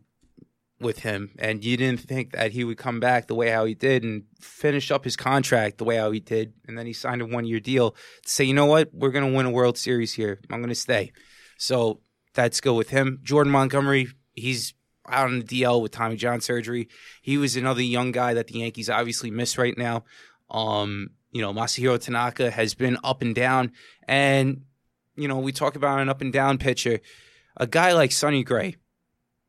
with 0.80 1.00
him. 1.00 1.32
And 1.40 1.64
you 1.64 1.78
didn't 1.78 2.02
think 2.02 2.34
that 2.34 2.52
he 2.52 2.64
would 2.64 2.78
come 2.78 3.00
back 3.00 3.28
the 3.28 3.36
way 3.36 3.50
how 3.50 3.66
he 3.66 3.74
did 3.74 4.04
and 4.04 4.24
finish 4.40 4.92
up 4.92 5.04
his 5.04 5.16
contract 5.16 5.78
the 5.78 5.84
way 5.84 5.96
how 5.96 6.12
he 6.12 6.20
did. 6.20 6.54
And 6.68 6.78
then 6.78 6.86
he 6.86 6.94
signed 6.94 7.22
a 7.22 7.26
one 7.26 7.46
year 7.46 7.60
deal 7.60 7.92
to 7.92 8.30
say, 8.30 8.44
you 8.44 8.54
know 8.54 8.66
what, 8.66 8.94
we're 8.94 9.12
going 9.12 9.30
to 9.30 9.36
win 9.36 9.46
a 9.46 9.52
World 9.52 9.78
Series 9.78 10.14
here. 10.14 10.40
I'm 10.52 10.60
going 10.60 10.70
to 10.70 10.76
stay. 10.76 11.12
So 11.58 12.02
that's 12.34 12.62
good 12.62 12.74
with 12.74 12.90
him. 12.90 13.20
Jordan 13.24 13.52
Montgomery, 13.52 14.10
he's 14.34 14.74
out 15.08 15.28
on 15.28 15.40
the 15.40 15.62
DL 15.62 15.82
with 15.82 15.92
Tommy 15.92 16.16
John 16.16 16.42
surgery. 16.42 16.90
He 17.22 17.38
was 17.38 17.56
another 17.56 17.82
young 17.82 18.12
guy 18.12 18.34
that 18.34 18.48
the 18.48 18.60
Yankees 18.60 18.90
obviously 18.90 19.32
miss 19.32 19.58
right 19.58 19.78
now. 19.78 20.04
Um, 20.50 21.12
you 21.32 21.42
know, 21.42 21.54
Masahiro 21.54 22.00
Tanaka 22.00 22.52
has 22.52 22.74
been 22.74 22.98
up 23.04 23.22
and 23.22 23.34
down. 23.34 23.72
And, 24.08 24.64
you 25.16 25.28
know, 25.28 25.40
we 25.40 25.52
talk 25.52 25.76
about 25.76 26.00
an 26.00 26.10
up 26.10 26.22
and 26.22 26.34
down 26.34 26.58
pitcher. 26.58 27.00
A 27.58 27.68
guy 27.68 27.94
like 27.94 28.12
Sonny 28.12 28.44
Gray 28.44 28.78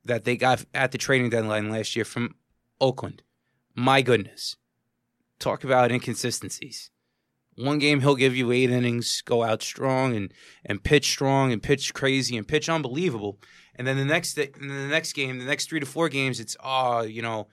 that 0.05 0.25
they 0.25 0.37
got 0.37 0.65
at 0.75 0.93
the 0.93 0.99
trading 0.99 1.31
deadline 1.31 1.71
last 1.71 1.97
year 1.97 2.05
from 2.05 2.35
Oakland. 2.81 3.23
My 3.75 4.03
goodness. 4.03 4.57
Talk 5.39 5.65
about 5.65 5.91
inconsistencies. 5.91 6.91
One 7.57 7.79
game 7.79 8.01
he'll 8.01 8.17
give 8.17 8.35
you 8.35 8.51
eight 8.51 8.71
innings, 8.71 9.23
go 9.23 9.43
out 9.43 9.63
strong 9.63 10.17
and 10.17 10.33
and 10.65 10.83
pitch 10.83 11.09
strong 11.11 11.53
and 11.53 11.63
pitch 11.63 11.95
crazy 11.95 12.37
and 12.37 12.47
pitch 12.47 12.69
unbelievable. 12.69 13.39
And 13.77 13.87
then 13.87 13.97
the 13.97 14.05
next 14.05 14.35
the 14.35 14.51
next 14.61 15.13
game, 15.13 15.39
the 15.39 15.45
next 15.45 15.69
three 15.69 15.81
to 15.81 15.87
four 15.87 16.09
games, 16.09 16.41
it's 16.41 16.57
oh, 16.63 17.03
you 17.03 17.23
know, 17.23 17.49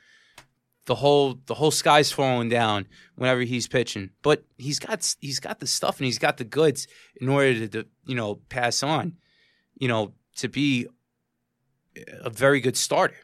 the 0.91 0.95
whole 0.95 1.39
the 1.45 1.53
whole 1.53 1.71
sky's 1.71 2.11
falling 2.11 2.49
down 2.49 2.85
whenever 3.15 3.39
he's 3.39 3.65
pitching. 3.65 4.09
But 4.21 4.43
he's 4.57 4.77
got 4.77 5.15
he's 5.21 5.39
got 5.39 5.61
the 5.61 5.67
stuff 5.67 5.99
and 5.99 6.05
he's 6.05 6.19
got 6.19 6.35
the 6.35 6.43
goods 6.43 6.85
in 7.15 7.29
order 7.29 7.53
to, 7.53 7.67
to 7.69 7.87
you 8.05 8.13
know 8.13 8.41
pass 8.49 8.83
on, 8.83 9.13
you 9.77 9.87
know, 9.87 10.11
to 10.35 10.49
be 10.49 10.87
a 12.19 12.29
very 12.29 12.59
good 12.59 12.75
starter, 12.75 13.15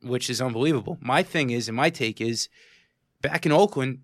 which 0.00 0.30
is 0.30 0.40
unbelievable. 0.40 0.96
My 1.02 1.22
thing 1.22 1.50
is, 1.50 1.68
and 1.68 1.76
my 1.76 1.90
take 1.90 2.18
is, 2.18 2.48
back 3.20 3.44
in 3.44 3.52
Oakland, 3.52 3.98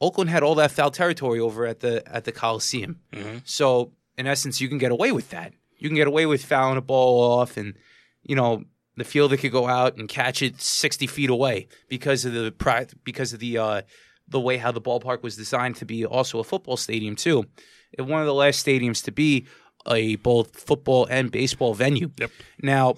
Oakland 0.00 0.28
had 0.28 0.42
all 0.42 0.56
that 0.56 0.72
foul 0.72 0.90
territory 0.90 1.38
over 1.38 1.64
at 1.64 1.78
the 1.78 2.02
at 2.12 2.24
the 2.24 2.32
Coliseum. 2.32 2.98
Mm-hmm. 3.12 3.38
So 3.44 3.92
in 4.18 4.26
essence, 4.26 4.60
you 4.60 4.68
can 4.68 4.78
get 4.78 4.90
away 4.90 5.12
with 5.12 5.30
that. 5.30 5.52
You 5.78 5.88
can 5.88 5.94
get 5.94 6.08
away 6.08 6.26
with 6.26 6.44
fouling 6.44 6.76
a 6.76 6.82
ball 6.82 7.38
off, 7.38 7.56
and 7.56 7.74
you 8.24 8.34
know 8.34 8.64
the 8.96 9.04
fielder 9.04 9.36
could 9.36 9.52
go 9.52 9.66
out 9.66 9.96
and 9.96 10.08
catch 10.08 10.42
it 10.42 10.60
sixty 10.60 11.06
feet 11.06 11.30
away 11.30 11.68
because 11.88 12.24
of 12.24 12.32
the 12.32 12.52
because 13.04 13.32
of 13.32 13.40
the 13.40 13.58
uh, 13.58 13.82
the 14.28 14.40
way 14.40 14.56
how 14.56 14.72
the 14.72 14.80
ballpark 14.80 15.22
was 15.22 15.36
designed 15.36 15.76
to 15.76 15.84
be 15.84 16.04
also 16.04 16.38
a 16.38 16.44
football 16.44 16.76
stadium 16.76 17.16
too. 17.16 17.44
It 17.92 18.02
one 18.02 18.20
of 18.20 18.26
the 18.26 18.34
last 18.34 18.64
stadiums 18.64 19.04
to 19.04 19.12
be 19.12 19.46
a 19.86 20.16
both 20.16 20.58
football 20.58 21.06
and 21.10 21.30
baseball 21.30 21.74
venue. 21.74 22.10
Yep. 22.18 22.30
Now, 22.62 22.94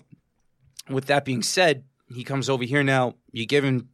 with 0.88 1.06
that 1.06 1.24
being 1.24 1.42
said, 1.42 1.84
he 2.14 2.24
comes 2.24 2.48
over 2.50 2.64
here 2.64 2.82
now. 2.82 3.14
You 3.32 3.46
give 3.46 3.64
him 3.64 3.88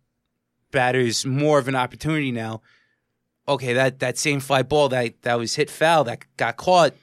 batters 0.71 1.25
more 1.25 1.59
of 1.59 1.69
an 1.69 1.77
opportunity 1.77 2.33
now. 2.33 2.63
Okay, 3.49 3.73
that, 3.73 3.99
that 4.01 4.19
same 4.19 4.41
fly 4.41 4.63
ball 4.63 4.89
that, 4.91 5.23
that 5.23 5.39
was 5.39 5.55
hit 5.55 5.71
foul 5.71 6.05
that 6.05 6.25
got 6.37 6.57
caught 6.57 6.95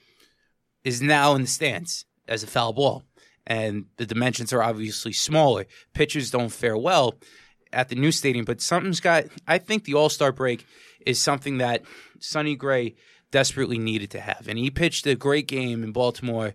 is 0.84 1.02
now 1.02 1.36
in 1.36 1.42
the 1.42 1.48
stands 1.48 2.06
as 2.28 2.44
a 2.44 2.48
foul 2.48 2.74
ball. 2.74 3.04
And 3.48 3.86
the 3.96 4.06
dimensions 4.06 4.52
are 4.52 4.62
obviously 4.62 5.14
smaller. 5.14 5.66
Pitchers 5.94 6.30
don't 6.30 6.50
fare 6.50 6.78
well 6.78 7.16
at 7.72 7.90
the 7.90 7.96
new 7.96 8.12
stadium, 8.12 8.46
but 8.46 8.62
something's 8.62 9.00
got 9.00 9.26
I 9.48 9.58
think 9.58 9.86
the 9.86 9.94
All 9.94 10.10
Star 10.10 10.32
break 10.32 10.66
is 11.06 11.22
something 11.22 11.58
that 11.58 11.84
Sonny 12.20 12.56
Gray 12.56 12.96
desperately 13.32 13.78
needed 13.78 14.12
to 14.12 14.20
have. 14.20 14.48
And 14.48 14.60
he 14.60 14.70
pitched 14.70 15.08
a 15.08 15.16
great 15.16 15.48
game 15.48 15.84
in 15.84 15.92
Baltimore 15.92 16.54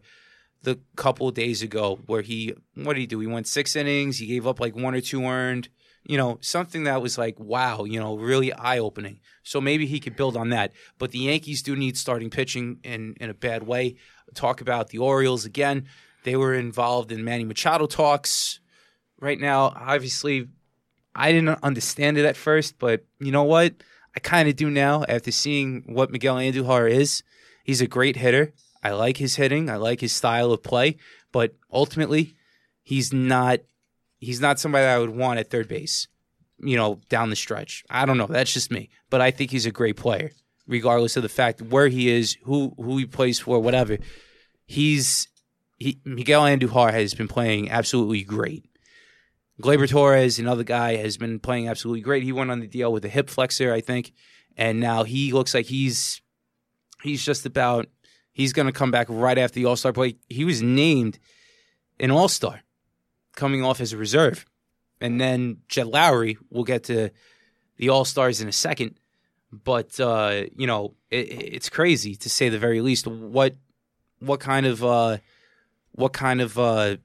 the 0.63 0.79
couple 0.95 1.31
days 1.31 1.63
ago 1.63 2.01
where 2.07 2.23
he 2.23 2.55
what 2.75 2.95
did 2.95 3.01
he 3.01 3.07
do? 3.07 3.21
He 3.21 3.27
went 3.27 3.47
six 3.47 3.75
innings, 3.75 4.19
he 4.19 4.27
gave 4.27 4.47
up 4.47 4.61
like 4.61 4.77
one 4.77 4.95
or 4.95 5.01
two 5.01 5.25
earned, 5.25 5.69
you 6.05 6.17
know, 6.17 6.39
something 6.41 6.85
that 6.85 7.03
was 7.03 7.19
like, 7.19 7.39
wow, 7.39 7.85
you 7.85 7.99
know, 7.99 8.17
really 8.17 8.53
eye 8.53 8.79
opening. 8.79 9.21
So 9.43 9.61
maybe 9.61 9.87
he 9.87 10.01
could 10.01 10.17
build 10.17 10.37
on 10.37 10.51
that. 10.51 10.73
But 10.99 11.11
the 11.11 11.21
Yankees 11.21 11.63
do 11.63 11.77
need 11.77 11.97
starting 11.97 12.31
pitching 12.31 12.79
in, 12.85 13.15
in 13.21 13.31
a 13.31 13.35
bad 13.35 13.65
way. 13.65 13.97
Talk 14.35 14.61
about 14.61 14.89
the 14.89 14.99
Orioles 14.99 15.45
again. 15.45 15.87
They 16.25 16.37
were 16.37 16.55
involved 16.55 17.13
in 17.13 17.25
Manny 17.25 17.45
Machado 17.45 17.87
talks. 17.87 18.61
Right 19.21 19.41
now, 19.41 19.73
obviously, 19.77 20.49
I 21.15 21.33
didn't 21.33 21.59
understand 21.63 22.19
it 22.19 22.25
at 22.25 22.37
first, 22.37 22.79
but 22.79 23.05
you 23.21 23.33
know 23.33 23.45
what? 23.45 23.75
I 24.17 24.21
kind 24.21 24.49
of 24.49 24.57
do 24.57 24.71
now 24.71 25.05
after 25.09 25.31
seeing 25.31 25.85
what 25.87 26.11
Miguel 26.11 26.37
Andujar 26.37 26.91
is. 26.91 27.23
He's 27.65 27.81
a 27.81 27.87
great 27.87 28.17
hitter. 28.17 28.53
I 28.83 28.91
like 28.91 29.19
his 29.19 29.37
hitting. 29.37 29.71
I 29.71 29.77
like 29.77 30.01
his 30.01 30.13
style 30.13 30.53
of 30.53 30.63
play, 30.63 30.97
but 31.31 31.55
ultimately, 31.73 32.35
he's 32.83 33.13
not 33.13 33.61
he's 34.19 34.41
not 34.41 34.59
somebody 34.59 34.87
I 34.87 34.99
would 34.99 35.11
want 35.11 35.39
at 35.39 35.51
third 35.51 35.69
base. 35.69 36.09
You 36.59 36.77
know, 36.77 37.01
down 37.09 37.31
the 37.31 37.37
stretch. 37.37 37.85
I 37.91 38.07
don't 38.07 38.19
know. 38.19 38.27
That's 38.27 38.53
just 38.53 38.71
me, 38.71 38.91
but 39.11 39.21
I 39.21 39.31
think 39.31 39.51
he's 39.51 39.67
a 39.67 39.73
great 39.73 39.97
player, 39.97 40.31
regardless 40.67 41.17
of 41.17 41.23
the 41.23 41.29
fact 41.29 41.61
where 41.61 41.89
he 41.89 42.09
is, 42.09 42.37
who 42.45 42.75
who 42.77 42.99
he 42.99 43.07
plays 43.07 43.41
for, 43.41 43.59
whatever. 43.61 43.99
He's 44.67 45.29
he, 45.83 46.01
Miguel 46.05 46.43
Andujar 46.43 46.93
has 46.93 47.15
been 47.15 47.29
playing 47.29 47.71
absolutely 47.71 48.23
great. 48.23 48.65
Gleyber 49.61 49.89
Torres, 49.89 50.39
another 50.39 50.65
guy, 50.65 50.97
has 50.97 51.17
been 51.17 51.39
playing 51.39 51.69
absolutely 51.69 52.01
great. 52.01 52.23
He 52.23 52.33
went 52.33 52.51
on 52.51 52.61
the 52.61 52.67
deal 52.67 52.93
with 52.93 53.05
a 53.05 53.09
hip 53.09 53.29
flexor, 53.29 53.73
I 53.73 53.81
think, 53.81 54.13
and 54.57 54.81
now 54.81 55.05
he 55.05 55.33
looks 55.33 55.55
like 55.55 55.67
he's 55.67 56.21
he's 57.03 57.25
just 57.25 57.47
about 57.47 57.89
he's 58.33 58.53
going 58.53 58.67
to 58.67 58.73
come 58.73 58.91
back 58.91 59.07
right 59.11 59.39
after 59.39 59.55
the 59.57 59.67
All 59.67 59.77
Star 59.77 59.93
break. 59.93 60.19
He 60.29 60.45
was 60.45 60.63
named 60.63 61.19
an 62.01 62.11
All 62.11 62.29
Star, 62.29 62.63
coming 63.37 63.63
off 63.65 63.81
as 63.81 63.93
a 63.93 63.97
reserve, 63.97 64.45
and 65.01 65.21
then 65.21 65.59
Jed 65.69 65.87
Lowrie. 65.87 66.39
We'll 66.51 66.65
get 66.65 66.85
to 66.85 67.11
the 67.77 67.89
All 67.91 68.05
Stars 68.05 68.41
in 68.41 68.49
a 68.49 68.53
second, 68.53 68.99
but 69.53 69.99
uh, 70.01 70.45
you 70.57 70.67
know 70.67 70.95
it, 71.11 71.29
it's 71.29 71.69
crazy 71.69 72.15
to 72.17 72.31
say 72.31 72.49
the 72.49 72.59
very 72.59 72.81
least. 72.81 73.07
What 73.07 73.55
what 74.19 74.41
kind 74.41 74.67
of 74.67 74.83
uh, 74.83 75.19
what 75.93 76.13
kind 76.13 76.41
of 76.41 76.59
uh, 76.59 76.97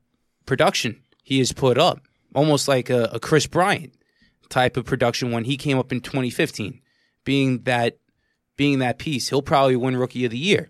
production 0.46 1.02
he 1.24 1.40
has 1.40 1.52
put 1.52 1.78
up? 1.78 2.00
Almost 2.34 2.68
like 2.68 2.90
a, 2.90 3.06
a 3.14 3.20
Kris 3.20 3.48
Bryant 3.48 3.94
type 4.50 4.78
of 4.78 4.86
production 4.86 5.32
when 5.32 5.46
he 5.46 5.58
came 5.58 5.78
up 5.78 5.92
in 5.92 6.02
2015, 6.02 6.82
being 7.24 7.64
that 7.64 7.98
being 8.56 8.80
that 8.80 8.98
piece. 8.98 9.30
He'll 9.30 9.42
probably 9.42 9.76
win 9.76 9.98
Rookie 9.98 10.26
of 10.26 10.32
the 10.32 10.38
Year, 10.38 10.70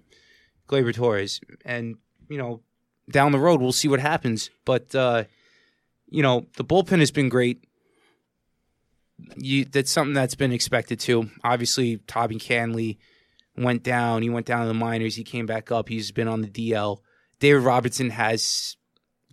Gleyber 0.68 0.94
Torres, 0.94 1.40
and 1.66 1.98
you 2.30 2.38
know 2.38 2.62
down 3.10 3.32
the 3.32 3.40
road 3.40 3.62
we'll 3.62 3.72
see 3.72 3.88
what 3.88 4.00
happens. 4.00 4.50
But 4.66 4.94
uh, 4.94 5.26
you 6.10 6.22
know 6.22 6.46
the 6.58 6.66
bullpen 6.66 7.00
has 7.00 7.12
been 7.12 7.30
great. 7.30 7.64
You, 9.36 9.66
that's 9.66 9.92
something 9.92 10.14
that's 10.14 10.36
been 10.36 10.52
expected 10.52 11.00
too. 11.00 11.32
Obviously, 11.44 11.98
Tommy 12.08 12.36
Kahnle 12.36 12.98
went 13.58 13.82
down. 13.82 14.22
He 14.22 14.30
went 14.30 14.46
down 14.46 14.62
to 14.62 14.68
the 14.68 14.74
minors. 14.76 15.16
He 15.16 15.24
came 15.24 15.48
back 15.48 15.72
up. 15.72 15.90
He's 15.90 16.12
been 16.12 16.28
on 16.28 16.42
the 16.42 16.48
DL. 16.48 17.00
David 17.40 17.64
Robertson 17.64 18.10
has 18.12 18.78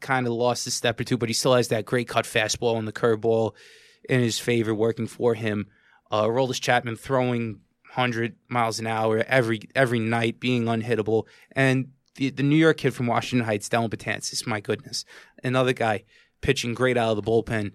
kind 0.01 0.27
of 0.27 0.33
lost 0.35 0.67
a 0.67 0.71
step 0.71 1.01
or 1.01 1.05
two, 1.05 1.17
but 1.17 1.29
he 1.29 1.33
still 1.33 1.55
has 1.55 1.69
that 1.69 1.87
great 1.87 2.09
cut 2.09 2.25
fastball 2.25 2.79
and 2.79 2.87
the 2.87 2.93
curveball 2.93 3.53
in 4.09 4.21
his 4.21 4.39
favor, 4.39 4.75
working 4.75 5.07
for 5.07 5.35
him. 5.35 5.67
Uh, 6.11 6.25
Roldis 6.25 6.61
Chapman 6.61 6.97
throwing 6.97 7.61
100 7.95 8.37
miles 8.49 8.79
an 8.79 8.87
hour 8.87 9.25
every 9.27 9.63
every 9.75 9.99
night, 9.99 10.41
being 10.41 10.65
unhittable, 10.65 11.25
and 11.53 11.89
the 12.17 12.31
the 12.31 12.43
New 12.43 12.57
York 12.57 12.79
kid 12.79 12.95
from 12.95 13.07
Washington 13.07 13.47
Heights, 13.47 13.69
Dellin 13.69 13.91
Betances, 13.91 14.47
my 14.47 14.61
goodness, 14.61 15.05
another 15.43 15.73
guy 15.73 16.05
pitching 16.41 16.75
great 16.75 16.97
out 16.97 17.17
of 17.17 17.17
the 17.17 17.31
bullpen, 17.31 17.73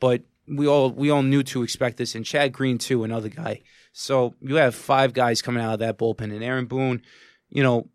but 0.00 0.22
we 0.48 0.66
all 0.66 0.90
we 0.90 1.10
all 1.10 1.22
knew 1.22 1.42
to 1.44 1.62
expect 1.62 1.96
this, 1.96 2.14
and 2.14 2.24
Chad 2.24 2.52
Green 2.52 2.78
too, 2.78 3.04
another 3.04 3.28
guy. 3.28 3.62
So 3.92 4.34
you 4.40 4.56
have 4.56 4.74
five 4.74 5.12
guys 5.12 5.42
coming 5.42 5.62
out 5.62 5.74
of 5.74 5.78
that 5.80 5.98
bullpen, 5.98 6.32
and 6.32 6.42
Aaron 6.42 6.66
Boone, 6.66 7.02
you 7.48 7.62
know, 7.62 7.88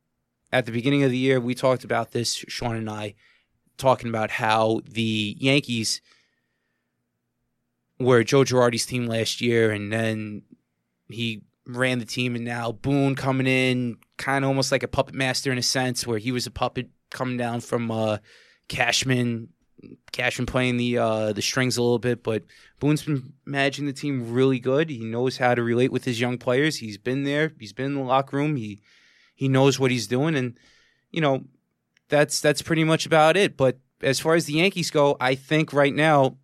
at 0.54 0.68
the 0.68 0.72
beginning 0.72 1.04
of 1.04 1.10
the 1.10 1.18
year, 1.18 1.42
we 1.42 1.56
talked 1.56 1.84
about 1.84 2.12
this, 2.12 2.46
Sean 2.48 2.76
and 2.76 2.88
I, 2.88 3.16
talking 3.78 4.08
about 4.08 4.30
how 4.30 4.82
the 4.86 5.36
Yankees 5.40 6.00
were 8.00 8.24
Joe 8.24 8.44
Girardi's 8.44 8.86
team 8.86 9.08
last 9.08 9.42
year, 9.42 9.72
and 9.72 9.92
then 9.92 10.44
he 11.10 11.42
ran 11.66 11.98
the 11.98 12.06
team, 12.06 12.36
and 12.36 12.46
now 12.46 12.72
Boone 12.72 13.16
coming 13.16 13.48
in, 13.48 13.98
kind 14.18 14.46
of 14.46 14.50
almost 14.50 14.72
like 14.72 14.84
a 14.84 14.88
puppet 14.88 15.16
master 15.16 15.52
in 15.52 15.58
a 15.58 15.64
sense, 15.64 16.06
where 16.06 16.20
he 16.20 16.32
was 16.32 16.46
a 16.46 16.52
puppet 16.52 16.90
coming 17.10 17.36
down 17.36 17.60
from 17.60 17.90
uh, 17.90 18.20
Cashman, 18.68 19.50
Cashman 20.12 20.46
playing 20.46 20.78
the 20.78 21.00
uh, 21.00 21.34
the 21.34 21.42
strings 21.42 21.78
a 21.78 21.82
little 21.82 21.98
bit, 21.98 22.22
but 22.22 22.44
Boone's 22.80 23.02
been 23.02 23.34
managing 23.44 23.88
the 23.88 23.94
team 23.94 24.32
really 24.32 24.60
good. 24.60 24.92
He 24.92 25.04
knows 25.04 25.38
how 25.38 25.56
to 25.56 25.64
relate 25.64 25.92
with 25.92 26.06
his 26.06 26.22
young 26.22 26.38
players. 26.38 26.78
He's 26.78 27.00
been 27.00 27.24
there. 27.24 27.54
He's 27.60 27.74
been 27.74 27.88
in 27.88 27.96
the 27.96 28.02
locker 28.02 28.38
room. 28.38 28.56
He 28.56 28.82
he 29.34 29.48
knows 29.48 29.80
what 29.80 29.92
he's 29.92 30.08
doing, 30.08 30.36
and 30.36 30.58
you 31.12 31.22
know 31.22 31.44
that's 32.10 32.40
that's 32.42 32.62
pretty 32.62 32.84
much 32.84 33.06
about 33.06 33.38
it. 33.38 33.58
But 33.58 33.80
as 34.02 34.20
far 34.20 34.36
as 34.36 34.46
the 34.46 34.54
Yankees 34.54 34.92
go, 34.92 35.18
I 35.20 35.36
think 35.36 35.74
right 35.74 35.94
now 35.94 36.38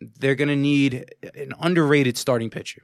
they're 0.00 0.34
going 0.34 0.48
to 0.48 0.56
need 0.56 1.14
an 1.34 1.52
underrated 1.60 2.16
starting 2.16 2.50
pitcher. 2.50 2.82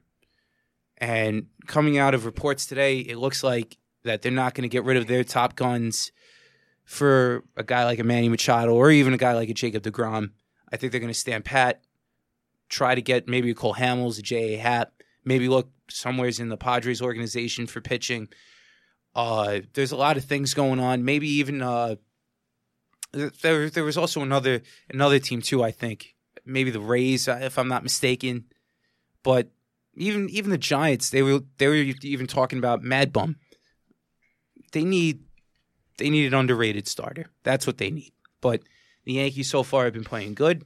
And 0.99 1.47
coming 1.67 1.99
out 1.99 2.15
of 2.15 2.25
reports 2.25 2.67
today, 2.67 3.01
it 3.01 3.19
looks 3.19 3.43
like 3.43 3.77
that 4.05 4.23
they're 4.23 4.33
not 4.33 4.55
going 4.55 4.63
to 4.63 4.69
get 4.69 4.85
rid 4.85 4.97
of 4.97 5.07
their 5.07 5.25
top 5.25 5.57
guns 5.57 6.13
for 6.85 7.45
a 7.57 7.65
guy 7.65 7.85
like 7.85 7.99
a 7.99 8.05
Manny 8.05 8.29
Machado 8.29 8.75
or 8.75 8.91
even 8.91 9.15
a 9.15 9.19
guy 9.19 9.33
like 9.33 9.49
a 9.49 9.55
Jacob 9.55 9.83
DeGrom. 9.83 10.31
I 10.73 10.77
think 10.77 10.93
they're 10.93 11.01
going 11.01 11.13
to 11.13 11.19
stand 11.19 11.45
pat, 11.45 11.83
try 12.69 12.95
to 12.95 13.03
get 13.03 13.29
maybe 13.29 13.51
a 13.51 13.55
Cole 13.55 13.75
Hamels, 13.75 14.19
a 14.19 14.23
J.A. 14.23 14.59
Happ, 14.59 14.93
maybe 15.25 15.49
look 15.49 15.71
somewheres 15.89 16.41
in 16.41 16.49
the 16.49 16.57
Padres 16.57 17.01
organization 17.01 17.67
for 17.67 17.81
pitching. 17.81 18.29
Uh, 19.15 19.61
there's 19.75 19.93
a 19.93 19.97
lot 19.97 20.17
of 20.17 20.25
things 20.25 20.55
going 20.55 20.81
on. 20.81 21.05
Maybe 21.05 21.29
even 21.29 21.63
uh, 21.63 21.97
there 23.13 23.71
there 23.71 23.85
was 23.85 23.97
also 23.97 24.23
another 24.23 24.63
another 24.91 25.19
team 25.19 25.41
too. 25.41 25.63
I 25.63 25.71
think 25.71 26.15
maybe 26.45 26.71
the 26.71 26.81
Rays, 26.81 27.29
uh, 27.29 27.39
if 27.43 27.59
I'm 27.59 27.69
not 27.69 27.83
mistaken. 27.83 28.47
But 29.23 29.51
even 29.95 30.29
even 30.31 30.51
the 30.51 30.59
Giants, 30.59 31.11
they 31.11 31.23
were 31.23 31.41
they 31.59 31.69
were 31.69 31.75
even 32.03 32.27
talking 32.27 32.59
about 32.59 32.83
Mad 32.83 33.13
Bum. 33.13 33.37
They 34.73 34.85
need 34.85 35.25
they 35.99 36.11
need 36.11 36.27
an 36.27 36.35
underrated 36.35 36.89
starter. 36.89 37.27
That's 37.43 37.67
what 37.67 37.79
they 37.79 37.91
need. 37.91 38.13
But 38.41 38.63
the 39.05 39.15
Yankees 39.15 39.51
so 39.51 39.63
far 39.63 39.85
have 39.85 39.93
been 39.95 40.05
playing 40.05 40.35
good. 40.35 40.65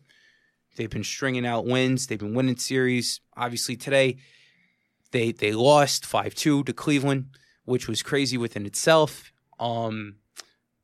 They've 0.76 0.90
been 0.90 1.04
stringing 1.04 1.46
out 1.46 1.66
wins. 1.66 2.06
They've 2.06 2.18
been 2.18 2.34
winning 2.34 2.56
series. 2.56 3.20
Obviously 3.36 3.76
today, 3.76 4.16
they 5.12 5.32
they 5.32 5.52
lost 5.52 6.06
five 6.06 6.34
two 6.34 6.64
to 6.64 6.72
Cleveland, 6.72 7.26
which 7.68 7.86
was 7.86 8.02
crazy 8.02 8.36
within 8.36 8.66
itself. 8.66 9.32
Um, 9.60 10.16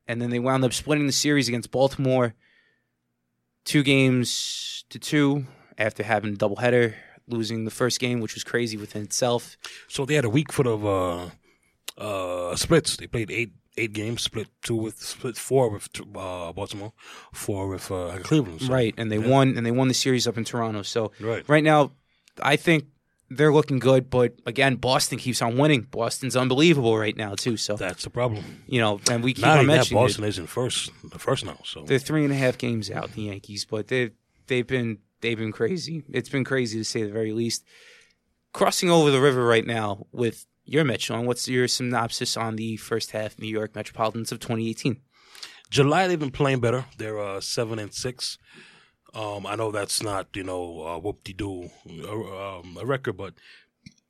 and 0.07 0.21
then 0.21 0.31
they 0.31 0.39
wound 0.39 0.65
up 0.65 0.73
splitting 0.73 1.07
the 1.07 1.13
series 1.13 1.49
against 1.49 1.71
Baltimore, 1.71 2.35
two 3.65 3.83
games 3.83 4.85
to 4.91 4.99
two 4.99 5.47
after 5.79 6.03
having 6.03 6.35
a 6.35 6.37
doubleheader, 6.37 6.95
losing 7.27 7.65
the 7.65 7.71
first 7.71 7.99
game, 8.01 8.21
which 8.21 8.35
was 8.35 8.45
crazy 8.45 8.77
within 8.77 9.03
itself. 9.03 9.57
So 9.89 10.05
they 10.05 10.15
had 10.15 10.25
a 10.25 10.31
week 10.31 10.53
full 10.53 10.69
of 10.69 10.85
uh, 10.85 11.31
uh, 12.01 12.57
splits. 12.57 12.97
They 12.97 13.07
played 13.07 13.31
eight 13.31 13.53
eight 13.77 13.93
games, 13.93 14.23
split 14.23 14.49
two 14.63 14.77
with 14.77 15.01
split 15.01 15.37
four 15.37 15.71
with 15.71 15.89
uh, 16.01 16.53
Baltimore, 16.53 16.93
four 17.33 17.69
with 17.69 17.91
uh, 17.91 18.19
Cleveland. 18.23 18.63
So, 18.63 18.73
right, 18.73 18.95
and 18.97 19.11
they 19.11 19.19
yeah. 19.19 19.29
won 19.29 19.57
and 19.57 19.65
they 19.67 19.73
won 19.73 19.89
the 19.89 19.95
series 19.95 20.27
up 20.29 20.37
in 20.37 20.45
Toronto. 20.45 20.83
So 20.83 21.13
Right. 21.21 21.49
right 21.49 21.65
now, 21.65 21.93
I 22.43 22.57
think 22.57 22.85
they're 23.31 23.53
looking 23.53 23.79
good. 23.79 24.11
But 24.11 24.35
again, 24.47 24.77
Boston 24.77 25.19
keeps 25.19 25.41
on 25.43 25.57
winning. 25.57 25.83
Boston's 25.91 26.37
unbelievable 26.37 26.97
right 26.99 27.17
now 27.17 27.35
too. 27.35 27.57
So 27.57 27.77
That's 27.77 28.05
the 28.05 28.11
problem. 28.11 28.63
you 28.67 28.81
know, 28.81 29.01
and 29.11 29.23
we 29.25 29.35
keep 29.35 29.43
Not 29.45 29.59
on 29.59 29.67
that, 29.67 29.77
mentioning 29.77 30.03
it. 30.03 30.07
Boston 30.07 30.25
is 30.25 30.39
in 30.39 30.47
first, 30.47 30.91
the 31.11 31.19
first 31.19 31.45
now. 31.45 31.59
So 31.65 31.83
They're 31.85 31.99
three 31.99 32.25
and 32.25 32.33
a 32.33 32.37
half 32.37 32.59
games 32.59 32.91
out, 32.91 33.13
the 33.13 33.23
Yankees, 33.23 33.65
but 33.65 33.89
they 33.89 34.11
they've 34.47 34.67
been 34.67 34.99
they've 35.21 35.39
been 35.39 35.53
crazy. 35.53 36.05
It's 36.11 36.29
been 36.29 36.45
crazy 36.45 36.79
to 36.79 36.85
say 36.85 37.03
the 37.03 37.13
very 37.13 37.33
least. 37.33 37.65
Crossing 38.53 38.91
over 38.91 39.11
the 39.11 39.21
river 39.21 39.45
right 39.45 39.67
now 39.67 40.07
with 40.13 40.47
your 40.65 40.85
Mets, 40.85 41.05
Sean. 41.05 41.27
What's 41.27 41.49
your 41.49 41.67
synopsis 41.67 42.37
on 42.37 42.57
the 42.57 42.77
first 42.77 43.11
half 43.11 43.39
New 43.39 43.49
York 43.49 43.75
Metropolitans 43.75 44.31
of 44.33 44.39
2018? 44.39 45.01
July 45.71 46.07
they've 46.07 46.21
been 46.21 46.31
playing 46.31 46.61
better. 46.61 46.85
They're 46.99 47.19
uh, 47.19 47.41
seven 47.41 47.79
and 47.81 47.93
six. 47.93 48.39
Um, 49.15 49.47
I 49.47 49.55
know 49.55 49.71
that's 49.71 50.03
not 50.03 50.29
you 50.35 50.43
know 50.45 50.83
uh, 50.87 50.99
whoop 50.99 51.23
de 51.25 51.33
doo 51.33 51.71
um, 51.89 52.77
a 52.81 52.85
record, 52.85 53.17
but 53.17 53.35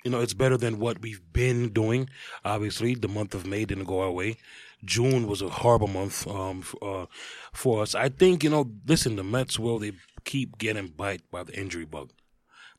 you 0.04 0.10
know 0.10 0.20
it's 0.20 0.34
better 0.34 0.56
than 0.56 0.78
what 0.78 1.00
we've 1.02 1.20
been 1.32 1.70
doing. 1.70 2.08
Obviously, 2.44 2.94
the 2.94 3.08
month 3.08 3.34
of 3.34 3.46
May 3.46 3.64
didn't 3.64 3.84
go 3.84 4.00
our 4.00 4.10
way. 4.10 4.36
June 4.84 5.26
was 5.26 5.40
a 5.42 5.48
horrible 5.48 5.88
month 5.88 6.26
um, 6.26 6.60
f- 6.60 6.74
uh, 6.82 7.06
for 7.52 7.82
us. 7.82 7.94
I 7.94 8.08
think 8.08 8.42
you 8.44 8.50
know. 8.50 8.70
Listen, 8.86 9.16
the 9.16 9.24
Mets 9.24 9.58
will 9.58 9.78
they 9.78 9.92
keep 10.24 10.58
getting 10.58 10.88
bite 10.88 11.22
by 11.30 11.42
the 11.42 11.58
injury 11.58 11.84
bug. 11.84 12.12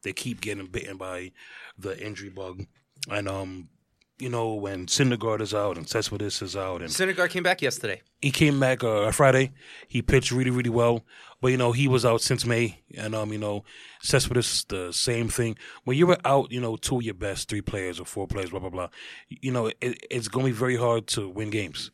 They 0.03 0.14
keep 0.14 0.41
getting 0.41 0.68
bitten 0.68 0.97
by 0.97 1.31
the 1.77 1.99
injury 2.03 2.30
bug, 2.30 2.65
and 3.10 3.27
um, 3.27 3.69
you 4.19 4.30
know 4.30 4.53
when 4.53 4.85
Syndergaard 4.85 5.41
is 5.41 5.53
out 5.53 5.77
and 5.77 5.88
Cespedes 5.88 6.41
is 6.41 6.56
out 6.56 6.81
and 6.81 6.89
Syndergaard 6.89 7.30
came 7.30 7.43
back 7.43 7.61
yesterday. 7.61 8.02
he 8.22 8.31
came 8.31 8.60
back 8.60 8.84
uh, 8.84 9.11
Friday. 9.11 9.52
He 9.88 10.02
pitched 10.02 10.31
really, 10.31 10.52
really 10.52 10.69
well. 10.69 11.03
But 11.45 11.51
you 11.51 11.57
know, 11.57 11.73
he 11.73 11.88
was 11.88 12.05
out 12.05 12.22
since 12.22 12.43
May, 12.43 12.80
and 12.97 13.13
um, 13.13 13.31
you 13.31 13.38
know, 13.38 13.65
Cespedes 14.01 14.65
the 14.67 14.91
same 14.91 15.27
thing. 15.27 15.59
When 15.84 15.95
you 15.95 16.07
were 16.07 16.17
out, 16.26 16.51
you 16.51 16.59
know, 16.59 16.76
two 16.76 16.97
of 16.97 17.03
your 17.03 17.13
best 17.13 17.49
three 17.49 17.61
players 17.61 17.99
or 17.99 18.05
four 18.05 18.26
players, 18.26 18.49
blah 18.49 18.57
blah 18.57 18.72
blah. 18.72 18.88
You 19.30 19.51
know, 19.51 19.67
it, 19.80 20.07
it's 20.09 20.27
going 20.27 20.47
to 20.47 20.51
be 20.51 20.57
very 20.57 20.76
hard 20.76 21.05
to 21.09 21.30
win 21.30 21.51
games, 21.51 21.91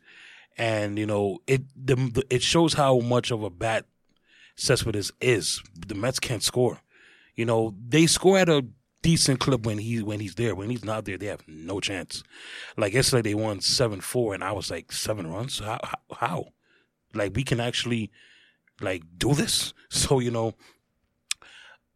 and 0.57 0.98
you 0.98 1.06
know, 1.06 1.40
it 1.48 1.64
the, 1.76 2.23
it 2.30 2.41
shows 2.41 2.76
how 2.76 2.99
much 2.99 3.30
of 3.30 3.44
a 3.44 3.49
bat 3.49 3.88
Cespedes 4.56 5.11
is. 5.19 5.61
The 5.86 5.95
Mets 5.95 6.22
can't 6.22 6.41
score. 6.41 6.80
You 7.36 7.44
know, 7.44 7.76
they 7.90 8.07
score 8.07 8.38
at 8.38 8.48
a 8.48 8.65
decent 9.02 9.41
clip 9.41 9.65
when 9.65 9.80
he 9.80 10.02
when 10.02 10.22
he's 10.22 10.36
there. 10.36 10.56
When 10.56 10.69
he's 10.69 10.86
not 10.86 11.03
there, 11.03 11.18
they 11.18 11.26
have 11.26 11.45
no 11.45 11.82
chance. 11.82 12.23
Like 12.78 12.94
yesterday, 12.94 13.32
they 13.32 13.36
won 13.36 13.60
seven 13.60 13.99
four, 13.99 14.34
and 14.34 14.45
I 14.45 14.53
was 14.53 14.72
like 14.72 14.94
seven 14.94 15.28
runs. 15.28 15.60
How? 15.60 15.82
how? 16.15 16.53
Like 17.14 17.36
we 17.36 17.44
can 17.44 17.60
actually 17.60 18.11
like 18.82 19.03
do 19.18 19.34
this? 19.34 19.74
So 19.94 20.20
you 20.20 20.32
know, 20.32 20.53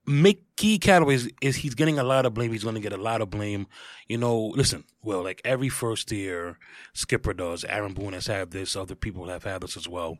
Mickey 0.05 0.77
Callaway 0.77 1.15
is, 1.15 1.31
is 1.41 1.55
he's 1.55 1.75
getting 1.75 1.97
a 1.97 2.03
lot 2.03 2.25
of 2.25 2.33
blame. 2.33 2.51
He's 2.51 2.63
going 2.63 2.75
to 2.75 2.81
get 2.81 2.93
a 2.93 2.97
lot 2.97 3.21
of 3.21 3.29
blame. 3.29 3.67
You 4.07 4.17
know, 4.17 4.47
listen. 4.47 4.83
Well, 5.01 5.23
like 5.23 5.41
every 5.45 5.69
first 5.69 6.11
year 6.11 6.59
skipper 6.93 7.33
does. 7.33 7.63
Aaron 7.63 7.93
Boone 7.93 8.13
has 8.13 8.27
had 8.27 8.51
this. 8.51 8.75
Other 8.75 8.95
people 8.95 9.27
have 9.29 9.45
had 9.45 9.61
this 9.61 9.77
as 9.77 9.87
well. 9.87 10.17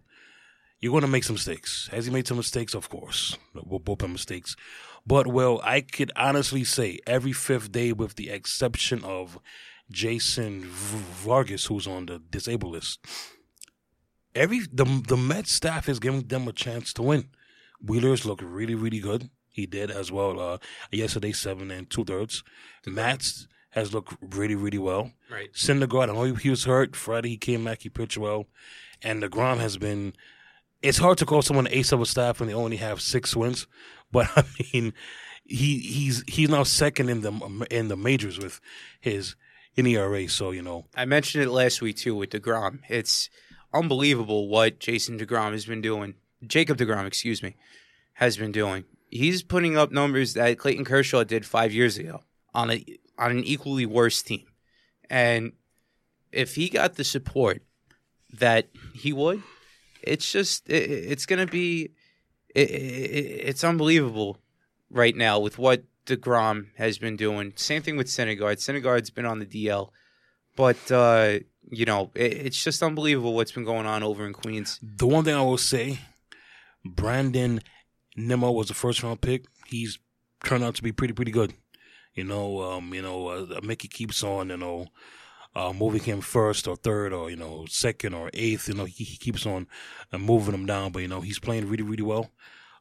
You're 0.80 0.92
going 0.92 1.02
to 1.02 1.08
make 1.08 1.24
some 1.24 1.36
mistakes. 1.36 1.90
Has 1.92 2.06
he 2.06 2.12
made 2.12 2.28
some 2.28 2.38
mistakes? 2.38 2.74
Of 2.74 2.90
course. 2.90 3.38
We'll 3.54 3.80
both 3.80 4.02
have 4.02 4.10
mistakes. 4.10 4.56
But, 5.08 5.28
well, 5.28 5.62
I 5.64 5.82
could 5.82 6.12
honestly 6.16 6.64
say 6.64 7.00
every 7.08 7.32
fifth 7.32 7.72
day, 7.72 7.92
with 7.92 8.16
the 8.16 8.30
exception 8.30 9.04
of 9.04 9.40
Jason 9.90 10.64
Vargas, 10.66 11.66
who's 11.66 11.88
on 11.88 12.08
the 12.08 12.20
disabled 12.20 12.74
list, 12.74 13.06
every 14.36 14.60
the 14.72 14.86
the 15.08 15.18
Mets 15.18 15.52
staff 15.52 15.90
is 15.90 16.00
giving 16.00 16.28
them 16.28 16.48
a 16.48 16.54
chance 16.54 16.94
to 16.94 17.02
win. 17.02 17.30
Wheeler's 17.82 18.26
looked 18.26 18.44
really, 18.44 18.76
really 18.76 19.00
good. 19.00 19.30
He 19.50 19.66
did 19.66 19.90
as 19.90 20.12
well 20.12 20.40
uh, 20.40 20.58
yesterday, 20.92 21.32
seven 21.32 21.72
and 21.72 21.90
two 21.90 22.04
thirds. 22.04 22.44
Matz 22.86 23.48
has 23.70 23.94
looked 23.94 24.16
really, 24.22 24.56
really 24.56 24.78
well. 24.78 25.12
Right. 25.32 25.52
Syndergaard, 25.54 26.10
I 26.10 26.14
know 26.14 26.36
he 26.36 26.50
was 26.50 26.66
hurt. 26.66 26.96
Friday 26.96 27.30
he 27.30 27.38
came 27.38 27.66
back, 27.66 27.82
he 27.82 27.90
pitched 27.90 28.18
well, 28.18 28.48
and 29.02 29.24
deGrom 29.24 29.58
has 29.58 29.78
been. 29.78 30.14
It's 30.82 30.98
hard 30.98 31.18
to 31.20 31.26
call 31.26 31.42
someone 31.42 31.68
ace 31.70 31.92
of 31.92 32.02
a 32.02 32.06
staff 32.06 32.40
when 32.40 32.48
they 32.48 32.54
only 32.54 32.78
have 32.78 33.02
six 33.02 33.36
wins, 33.36 33.66
but 34.12 34.30
I 34.36 34.44
mean, 34.74 34.94
he 35.46 35.80
he's 35.80 36.24
he's 36.28 36.50
now 36.50 36.64
second 36.64 37.10
in 37.10 37.22
the 37.22 37.68
in 37.72 37.88
the 37.88 37.98
majors 37.98 38.38
with 38.38 38.60
his 39.00 39.36
in 39.76 39.88
ERA. 39.88 40.28
So 40.28 40.52
you 40.52 40.62
know, 40.62 40.86
I 40.96 41.06
mentioned 41.06 41.44
it 41.44 41.50
last 41.50 41.82
week 41.82 41.98
too 41.98 42.16
with 42.16 42.32
Degrom. 42.32 42.80
It's 42.90 43.30
unbelievable 43.76 44.48
what 44.48 44.80
Jason 44.80 45.20
Degrom 45.20 45.52
has 45.52 45.66
been 45.66 45.82
doing. 45.82 46.16
Jacob 46.46 46.78
Degrom, 46.78 47.06
excuse 47.06 47.44
me, 47.44 47.56
has 48.14 48.38
been 48.38 48.52
doing. 48.52 48.86
He's 49.10 49.44
putting 49.44 49.78
up 49.78 49.92
numbers 49.92 50.34
that 50.34 50.58
Clayton 50.58 50.86
Kershaw 50.86 51.24
did 51.24 51.46
five 51.46 51.72
years 51.72 51.98
ago 51.98 52.22
on 52.54 52.72
a 52.72 52.86
on 53.18 53.32
an 53.32 53.44
equally 53.44 53.86
worse 53.86 54.22
team, 54.22 54.46
and 55.10 55.54
if 56.32 56.56
he 56.56 56.70
got 56.70 56.96
the 56.96 57.04
support 57.04 57.64
that 58.34 58.68
he 58.94 59.14
would, 59.14 59.42
it's 60.02 60.32
just 60.32 60.70
it, 60.70 60.90
it's 60.90 61.26
going 61.26 61.46
to 61.46 61.52
be 61.52 61.92
it, 62.54 62.70
it, 62.70 63.48
it's 63.48 63.64
unbelievable 63.64 64.38
right 64.90 65.16
now 65.16 65.40
with 65.40 65.58
what 65.58 65.84
Degrom 66.06 66.68
has 66.76 66.98
been 66.98 67.16
doing. 67.16 67.54
Same 67.56 67.82
thing 67.82 67.98
with 67.98 68.08
Syndergaard. 68.08 68.58
Syndergaard's 68.58 69.10
been 69.10 69.26
on 69.26 69.40
the 69.40 69.46
DL. 69.46 69.90
But 70.56 70.92
uh, 70.92 71.40
you 71.70 71.86
know, 71.86 72.12
it, 72.16 72.34
it's 72.34 72.64
just 72.64 72.84
unbelievable 72.84 73.34
what's 73.34 73.52
been 73.52 73.66
going 73.66 73.86
on 73.86 74.04
over 74.04 74.26
in 74.26 74.34
Queens. 74.34 74.80
the 74.82 75.08
one 75.08 75.24
thing 75.24 75.36
I 75.36 75.42
will 75.42 75.58
say, 75.58 76.00
Brandon 76.84 77.62
Nimmo 78.16 78.52
was 78.52 78.68
the 78.68 78.74
first 78.74 79.04
round 79.04 79.22
pick. 79.22 79.46
He's 79.68 80.00
turned 80.44 80.64
out 80.64 80.76
to 80.76 80.84
be 80.84 80.92
pretty 80.92 81.14
pretty 81.14 81.32
good. 81.32 81.54
You 82.14 82.24
know, 82.24 82.62
um, 82.62 82.94
you 82.94 83.02
know, 83.02 83.28
uh, 83.28 83.60
Mickey 83.62 83.90
keeps 83.90 84.24
on, 84.24 84.50
you 84.50 84.58
know, 84.58 84.88
uh, 85.56 85.74
moving 85.74 86.02
him 86.02 86.22
first 86.22 86.68
or 86.68 86.76
third 86.76 87.14
or 87.14 87.30
you 87.30 87.36
know 87.36 87.66
second 87.68 88.14
or 88.14 88.30
eighth. 88.34 88.68
You 88.68 88.76
know, 88.76 88.86
he, 88.86 89.04
he 89.04 89.18
keeps 89.18 89.46
on 89.46 89.68
uh, 90.12 90.18
moving 90.18 90.54
him 90.54 90.66
down, 90.66 90.92
but 90.92 91.02
you 91.02 91.08
know 91.08 91.22
he's 91.22 91.40
playing 91.40 91.70
really 91.70 91.84
really 91.84 92.04
well. 92.04 92.32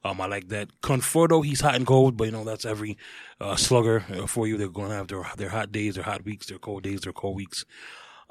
Um, 0.05 0.21
I 0.21 0.27
like 0.27 0.49
that. 0.49 0.69
Conforto, 0.83 1.45
he's 1.45 1.63
hot 1.63 1.77
and 1.77 1.87
cold, 1.87 2.17
but 2.17 2.25
you 2.25 2.33
know 2.33 2.45
that's 2.45 2.67
every 2.67 2.99
uh, 3.41 3.57
slugger 3.57 4.05
uh, 4.13 4.27
for 4.27 4.47
you. 4.47 4.57
They're 4.57 4.69
going 4.69 4.91
to 4.91 4.97
have 4.97 5.09
their 5.09 5.25
their 5.37 5.49
hot 5.51 5.73
days, 5.73 5.95
their 5.95 6.05
hot 6.05 6.25
weeks, 6.25 6.47
their 6.47 6.59
cold 6.59 6.83
days, 6.83 7.03
their 7.03 7.13
cold 7.13 7.37
weeks. 7.37 7.65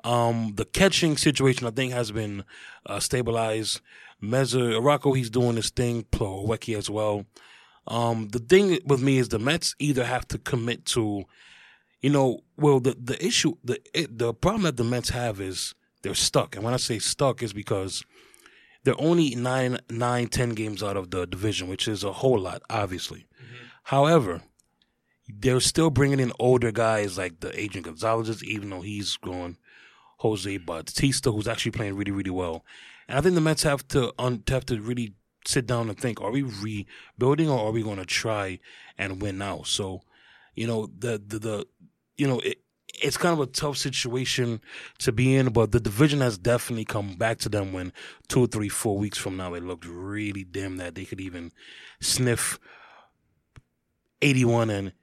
Um, 0.04 0.54
the 0.56 0.66
catching 0.66 1.18
situation, 1.18 1.66
I 1.68 1.72
think, 1.72 1.94
has 1.94 2.12
been 2.12 2.44
uh, 2.86 3.00
stabilized. 3.00 3.82
Mesoraco, 4.22 5.16
he's 5.16 5.30
doing 5.30 5.56
his 5.56 5.70
thing. 5.70 6.04
Plawecki 6.04 6.78
as 6.78 6.90
well. 6.90 7.26
Um, 7.88 8.30
the 8.30 8.40
thing 8.40 8.80
with 8.86 9.02
me 9.02 9.18
is 9.18 9.30
the 9.30 9.40
Mets 9.40 9.76
either 9.80 10.06
have 10.06 10.28
to 10.30 10.38
commit 10.38 10.86
to, 10.88 11.26
you 12.02 12.10
know, 12.10 12.40
well, 12.58 12.80
the 12.80 12.96
the 13.02 13.24
issue, 13.26 13.56
the 13.64 13.82
it, 13.94 14.18
the 14.18 14.34
problem 14.34 14.64
that 14.64 14.78
the 14.78 14.84
Mets 14.86 15.10
have 15.10 15.42
is 15.42 15.76
they're 16.02 16.16
stuck, 16.16 16.56
and 16.56 16.64
when 16.64 16.74
I 16.74 16.78
say 16.78 17.00
stuck, 17.00 17.44
is 17.44 17.52
because 17.52 18.04
they're 18.84 19.00
only 19.00 19.36
nine, 19.36 19.80
nine, 19.90 20.28
ten 20.28 20.50
games 20.50 20.82
out 20.84 20.98
of 20.98 21.12
the 21.12 21.26
division, 21.26 21.68
which 21.68 21.88
is 21.88 22.04
a 22.04 22.14
whole 22.14 22.40
lot, 22.40 22.62
obviously. 22.70 23.26
However, 23.84 24.42
they're 25.28 25.60
still 25.60 25.90
bringing 25.90 26.20
in 26.20 26.32
older 26.40 26.72
guys 26.72 27.18
like 27.18 27.40
the 27.40 27.58
Adrian 27.60 27.84
Gonzalez, 27.84 28.44
even 28.44 28.70
though 28.70 28.82
he's 28.82 29.18
gone. 29.18 29.58
Jose 30.24 30.58
Bautista, 30.58 31.32
who's 31.34 31.50
actually 31.50 31.72
playing 31.72 31.98
really, 31.98 32.12
really 32.12 32.30
well. 32.30 32.64
And 33.10 33.18
I 33.18 33.22
think 33.22 33.36
the 33.36 33.42
Mets 33.42 33.64
have 33.64 33.86
to 33.90 34.14
un- 34.18 34.42
have 34.48 34.66
to 34.68 34.80
really 34.80 35.16
sit 35.46 35.68
down 35.68 35.90
and 35.90 35.98
think: 35.98 36.22
Are 36.22 36.32
we 36.32 36.44
rebuilding, 36.44 37.50
or 37.50 37.68
are 37.68 37.72
we 37.72 37.84
going 37.84 37.98
to 37.98 38.06
try 38.06 38.60
and 38.98 39.22
win 39.22 39.38
now? 39.38 39.64
So, 39.64 40.02
you 40.56 40.66
know, 40.66 40.90
the 40.98 41.22
the, 41.28 41.40
the 41.40 41.68
you 42.16 42.26
know, 42.26 42.40
it, 42.40 42.62
it's 43.02 43.18
kind 43.18 43.34
of 43.34 43.42
a 43.42 43.52
tough 43.52 43.76
situation 43.76 44.62
to 45.00 45.12
be 45.12 45.36
in, 45.36 45.52
but 45.52 45.74
the 45.74 45.82
division 45.82 46.22
has 46.22 46.38
definitely 46.38 46.86
come 46.86 47.16
back 47.16 47.40
to 47.40 47.50
them 47.50 47.74
when 47.74 47.92
two, 48.30 48.48
three, 48.48 48.70
four 48.70 48.98
weeks 48.98 49.18
from 49.18 49.36
now 49.36 49.54
it 49.56 49.64
looked 49.64 49.86
really 49.86 50.46
dim 50.46 50.78
that 50.78 50.96
they 50.96 51.04
could 51.04 51.20
even 51.20 51.52
sniff 52.00 52.60
81 54.22 54.70
and 54.70 54.94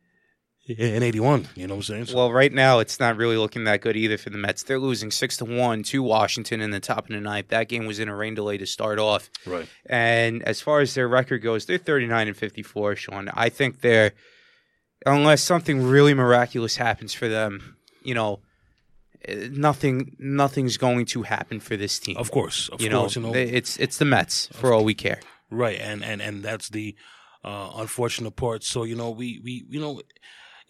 and 0.68 1.02
81. 1.04 1.48
You 1.56 1.66
know 1.66 1.74
what 1.74 1.78
I'm 1.78 1.82
saying? 1.82 2.06
So- 2.06 2.16
Well, 2.16 2.32
right 2.32 2.52
now 2.52 2.78
it's 2.78 3.00
not 3.00 3.16
really 3.16 3.36
looking 3.36 3.64
that 3.64 3.80
good 3.80 3.96
either 3.96 4.16
for 4.18 4.30
the 4.30 4.38
Mets. 4.38 4.62
They're 4.62 4.78
losing 4.78 5.10
six 5.10 5.36
to 5.38 5.44
one 5.44 5.82
to 5.84 6.02
Washington 6.02 6.60
in 6.60 6.70
the 6.70 6.80
top 6.80 7.04
of 7.04 7.08
the 7.08 7.20
ninth. 7.20 7.48
That 7.48 7.68
game 7.68 7.86
was 7.86 7.98
in 7.98 8.08
a 8.08 8.14
rain 8.14 8.34
delay 8.34 8.58
to 8.58 8.66
start 8.66 8.98
off. 8.98 9.30
right. 9.46 9.68
And 9.86 10.42
as 10.44 10.60
far 10.60 10.80
as 10.80 10.94
their 10.94 11.08
record 11.08 11.42
goes, 11.42 11.66
they're 11.66 11.78
39 11.78 12.28
and 12.28 12.36
54, 12.36 12.96
Sean. 12.96 13.30
I 13.34 13.48
think 13.48 13.80
they're, 13.80 14.12
unless 15.06 15.42
something 15.42 15.82
really 15.82 16.14
miraculous 16.14 16.76
happens 16.76 17.14
for 17.14 17.28
them, 17.28 17.76
you 18.02 18.14
know, 18.14 18.40
nothing 19.50 20.16
nothing's 20.18 20.76
going 20.76 21.04
to 21.06 21.22
happen 21.22 21.60
for 21.60 21.76
this 21.76 21.98
team. 21.98 22.16
Of 22.16 22.30
course. 22.30 22.68
Of 22.70 22.80
you 22.80 22.88
know, 22.88 23.06
you 23.08 23.20
know, 23.20 23.34
it's 23.34 23.76
it's 23.78 23.98
the 23.98 24.04
Mets 24.04 24.48
for 24.52 24.72
all 24.72 24.84
we 24.84 24.94
care. 24.94 25.20
Right, 25.50 25.78
and 25.80 26.04
and 26.04 26.22
and 26.22 26.42
that's 26.42 26.68
the 26.68 26.94
uh, 27.44 27.72
unfortunate 27.76 28.36
part. 28.36 28.64
So 28.64 28.84
you 28.84 28.94
know, 28.96 29.10
we 29.10 29.40
we 29.44 29.64
you 29.68 29.80
know, 29.80 30.00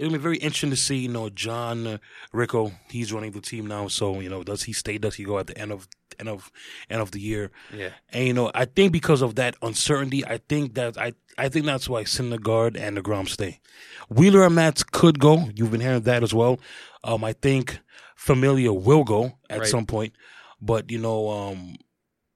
it'll 0.01 0.13
be 0.13 0.19
very 0.19 0.39
interesting 0.39 0.71
to 0.71 0.77
see. 0.77 0.97
You 0.97 1.09
know, 1.09 1.29
John 1.29 2.01
Ricco, 2.33 2.73
he's 2.89 3.13
running 3.13 3.33
the 3.33 3.41
team 3.41 3.67
now. 3.67 3.89
So 3.89 4.21
you 4.21 4.29
know, 4.31 4.43
does 4.43 4.63
he 4.65 4.73
stay? 4.73 4.99
Does 4.99 5.15
he 5.17 5.25
go 5.25 5.39
at 5.39 5.47
the 5.47 5.57
end 5.59 5.73
of 5.73 5.89
end 6.19 6.29
of 6.29 6.51
end 6.89 7.01
of 7.03 7.11
the 7.13 7.21
year? 7.21 7.51
Yeah. 7.77 7.91
And 8.11 8.27
you 8.27 8.33
know, 8.33 8.51
I 8.55 8.65
think 8.65 8.93
because 8.93 9.23
of 9.23 9.35
that 9.37 9.57
uncertainty, 9.63 10.25
I 10.27 10.39
think 10.49 10.75
that 10.75 10.97
I 10.99 11.13
I 11.39 11.49
think 11.49 11.67
that's 11.67 11.89
why 11.89 12.05
Syndergaard 12.05 12.77
and 12.79 12.97
deGrom 12.97 13.29
stay. 13.29 13.61
Wheeler 14.09 14.45
and 14.45 14.55
Matz 14.55 14.83
could 14.83 15.19
go. 15.19 15.49
You've 15.55 15.71
been 15.71 15.81
hearing 15.81 16.03
that 16.03 16.23
as 16.23 16.35
well. 16.35 16.59
Um, 17.05 17.23
I 17.25 17.33
think 17.33 17.79
Familia 18.17 18.73
will 18.73 19.05
go 19.05 19.39
at 19.49 19.61
Right. 19.61 19.69
some 19.69 19.87
point, 19.87 20.13
but 20.61 20.91
you 20.91 20.99
know, 20.99 21.29
um, 21.31 21.77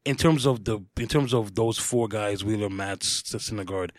in 0.04 0.16
terms 0.16 0.46
of 0.46 0.64
the 0.64 0.80
in 0.98 1.08
terms 1.08 1.32
of 1.34 1.54
those 1.54 1.78
four 1.78 2.08
guys, 2.08 2.44
Wheeler, 2.44 2.70
Matz, 2.70 3.22
Syndergaard, 3.22 3.90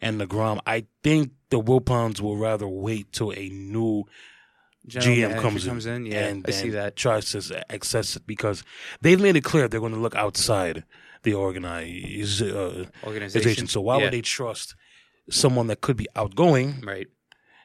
and 0.00 0.20
deGrom, 0.20 0.60
I 0.66 0.86
think 1.02 1.32
the 1.50 1.60
Wilpons 1.60 2.20
will 2.20 2.36
rather 2.36 2.66
wait 2.68 3.12
till 3.12 3.32
a 3.32 3.48
new 3.48 4.04
General 4.86 5.16
GM 5.32 5.40
comes, 5.42 5.66
comes 5.66 5.86
in. 5.86 6.06
Yeah, 6.06 6.26
and 6.28 6.44
I 6.48 6.50
see 6.52 6.70
that. 6.70 6.96
tries 6.96 7.30
to 7.32 7.64
access 7.72 8.16
it 8.16 8.26
because 8.26 8.64
they've 9.02 9.20
made 9.20 9.36
it 9.36 9.44
clear 9.44 9.68
they're 9.68 9.78
going 9.80 9.92
to 9.92 9.98
look 10.00 10.14
outside 10.14 10.84
the 11.22 11.34
organized 11.34 12.42
uh, 12.42 12.84
organization. 13.04 13.66
So 13.66 13.82
why 13.82 13.98
Yeah. 13.98 14.04
would 14.04 14.12
they 14.14 14.22
trust 14.22 14.74
someone 15.28 15.66
that 15.66 15.82
could 15.82 15.98
be 15.98 16.06
outgoing 16.16 16.80
Right. 16.80 17.08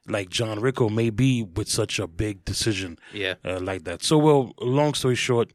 like 0.08 0.30
John 0.30 0.60
Ricco 0.60 0.90
may 0.90 1.10
be 1.10 1.42
with 1.42 1.70
such 1.70 2.00
a 2.00 2.08
big 2.08 2.44
decision 2.44 3.00
Yeah. 3.14 3.36
uh, 3.46 3.60
like 3.62 3.86
that? 3.86 4.04
So, 4.04 4.18
well, 4.18 4.54
long 4.60 4.94
story 4.94 5.16
short, 5.16 5.54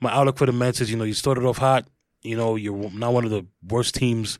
my 0.00 0.10
outlook 0.12 0.38
for 0.38 0.46
the 0.46 0.52
Mets 0.52 0.80
is 0.80 0.90
you 0.90 0.96
know 0.96 1.04
you 1.04 1.14
started 1.14 1.44
off 1.44 1.58
hot. 1.58 1.86
You 2.22 2.36
know 2.36 2.56
you're 2.56 2.90
not 2.90 3.12
one 3.12 3.24
of 3.24 3.30
the 3.30 3.46
worst 3.66 3.94
teams 3.94 4.38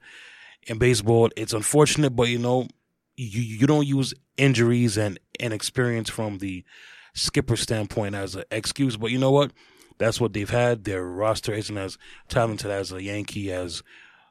in 0.66 0.78
baseball. 0.78 1.30
It's 1.36 1.52
unfortunate, 1.52 2.10
but 2.10 2.28
you 2.28 2.38
know 2.38 2.68
you 3.16 3.40
you 3.40 3.66
don't 3.66 3.86
use 3.86 4.14
injuries 4.36 4.96
and 4.96 5.18
and 5.40 5.52
experience 5.52 6.10
from 6.10 6.38
the 6.38 6.64
skipper 7.14 7.56
standpoint 7.56 8.14
as 8.14 8.36
an 8.36 8.44
excuse. 8.50 8.96
But 8.96 9.10
you 9.10 9.18
know 9.18 9.30
what? 9.30 9.52
That's 9.98 10.20
what 10.20 10.32
they've 10.32 10.48
had. 10.48 10.84
Their 10.84 11.04
roster 11.04 11.52
isn't 11.52 11.76
as 11.76 11.98
talented 12.28 12.70
as 12.70 12.92
a 12.92 13.02
Yankee, 13.02 13.52
as 13.52 13.82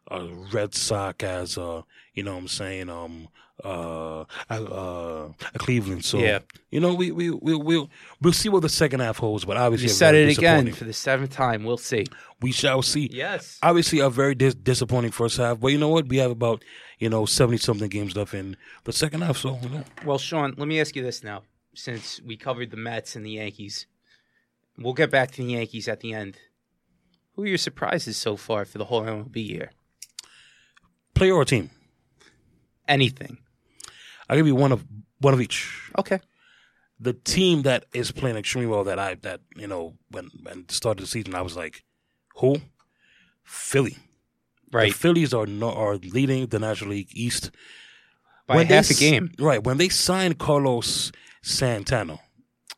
a 0.10 0.26
Red 0.26 0.74
Sox, 0.74 1.24
as 1.24 1.58
a 1.58 1.84
you 2.14 2.24
know 2.24 2.34
what 2.34 2.42
I'm 2.42 2.48
saying 2.48 2.90
um 2.90 3.28
uh 3.64 4.24
uh 4.50 5.30
Cleveland. 5.58 6.06
So 6.06 6.20
Yeah. 6.20 6.40
you 6.70 6.80
know 6.80 6.94
we 6.94 7.12
we 7.12 7.32
we 7.32 7.56
we'll 7.56 7.90
we'll 8.22 8.34
see 8.34 8.50
what 8.50 8.62
the 8.62 8.70
second 8.70 9.00
half 9.00 9.18
holds. 9.18 9.46
But 9.46 9.58
obviously, 9.58 9.86
You 9.88 9.94
said 9.94 10.16
it 10.16 10.38
again 10.38 10.72
for 10.74 10.84
the 10.84 10.94
seventh 10.94 11.32
time. 11.32 11.64
We'll 11.64 11.78
see. 11.78 12.06
We 12.42 12.52
shall 12.52 12.82
see 12.84 13.10
Yes. 13.12 13.58
obviously 13.64 14.00
a 14.00 14.10
very 14.10 14.36
dis- 14.36 14.54
disappointing 14.54 15.12
first 15.12 15.38
half, 15.38 15.60
but 15.60 15.70
you 15.70 15.78
know 15.80 15.90
what? 15.90 16.08
We 16.08 16.18
have 16.18 16.32
about 16.32 16.64
you 17.00 17.10
know 17.10 17.26
seventy 17.26 17.58
something 17.58 17.90
games 17.90 18.16
left 18.16 18.34
in 18.34 18.58
the 18.84 18.94
second 18.94 19.22
half, 19.22 19.38
so 19.38 19.58
you 19.64 19.70
know. 19.70 19.84
Well, 20.06 20.20
Sean, 20.20 20.54
let 20.58 20.68
me 20.68 20.80
ask 20.80 20.96
you 20.96 21.02
this 21.04 21.24
now. 21.24 21.42
Since 21.74 22.22
we 22.24 22.38
covered 22.38 22.72
the 22.72 22.78
Mets 22.78 23.16
and 23.16 23.26
the 23.26 23.32
Yankees, 23.32 23.86
we'll 24.78 24.94
get 24.94 25.10
back 25.12 25.32
to 25.32 25.38
the 25.44 25.52
Yankees 25.54 25.88
at 25.88 26.00
the 26.02 26.14
end. 26.14 26.38
Who 27.36 27.44
are 27.44 27.48
your 27.48 27.58
surprises 27.60 28.18
so 28.18 28.36
far 28.36 28.66
for 28.66 28.78
the 28.80 28.86
whole 28.86 29.02
MLB 29.04 29.38
year? 29.48 29.72
player 31.14 31.34
or 31.34 31.46
team. 31.46 31.72
Anything. 32.88 33.40
I'll 34.30 34.38
give 34.38 34.48
you 34.48 34.56
one 34.56 34.72
of 34.72 34.86
one 35.20 35.34
of 35.34 35.42
each. 35.42 35.92
Okay. 35.98 36.20
The 37.00 37.14
team 37.14 37.62
that 37.64 37.86
is 37.94 38.12
playing 38.12 38.38
extremely 38.38 38.68
well 38.70 38.84
that 38.86 39.00
I 39.00 39.16
that 39.16 39.42
you 39.56 39.68
know 39.68 39.94
when 40.12 40.30
when 40.44 40.66
the 40.68 40.74
start 40.74 40.98
of 41.00 41.06
the 41.06 41.10
season 41.10 41.36
I 41.36 41.42
was 41.42 41.56
like, 41.56 41.84
who? 42.38 42.58
Philly. 43.44 43.98
Right. 44.72 44.92
The 44.92 44.98
Phillies 44.98 45.34
are 45.34 45.46
no, 45.46 45.72
are 45.72 45.96
leading 45.98 46.48
the 46.48 46.60
National 46.60 46.92
League 46.92 47.10
East 47.12 47.52
By 48.48 48.64
they 48.64 48.76
half 48.76 48.90
a 48.90 48.94
s- 48.94 49.00
game. 49.00 49.32
Right. 49.40 49.64
When 49.64 49.78
they 49.78 49.90
signed 49.90 50.38
Carlos 50.40 51.12
Santana 51.42 52.20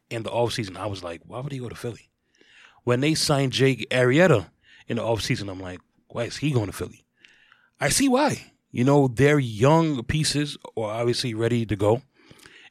in 0.09 0.23
the 0.23 0.29
offseason, 0.29 0.77
I 0.77 0.85
was 0.85 1.03
like, 1.03 1.21
why 1.25 1.39
would 1.39 1.51
he 1.51 1.59
go 1.59 1.69
to 1.69 1.75
Philly? 1.75 2.09
When 2.83 2.99
they 3.01 3.15
signed 3.15 3.53
Jake 3.53 3.87
Arrieta 3.89 4.49
in 4.87 4.97
the 4.97 5.03
offseason, 5.03 5.49
I'm 5.49 5.59
like, 5.59 5.79
why 6.09 6.23
is 6.25 6.37
he 6.37 6.51
going 6.51 6.67
to 6.67 6.71
Philly? 6.73 7.05
I 7.79 7.89
see 7.89 8.07
why. 8.07 8.48
You 8.71 8.83
know, 8.83 9.07
their 9.07 9.39
young 9.39 10.03
pieces 10.03 10.57
are 10.77 10.91
obviously 10.91 11.33
ready 11.33 11.65
to 11.65 11.75
go. 11.75 12.01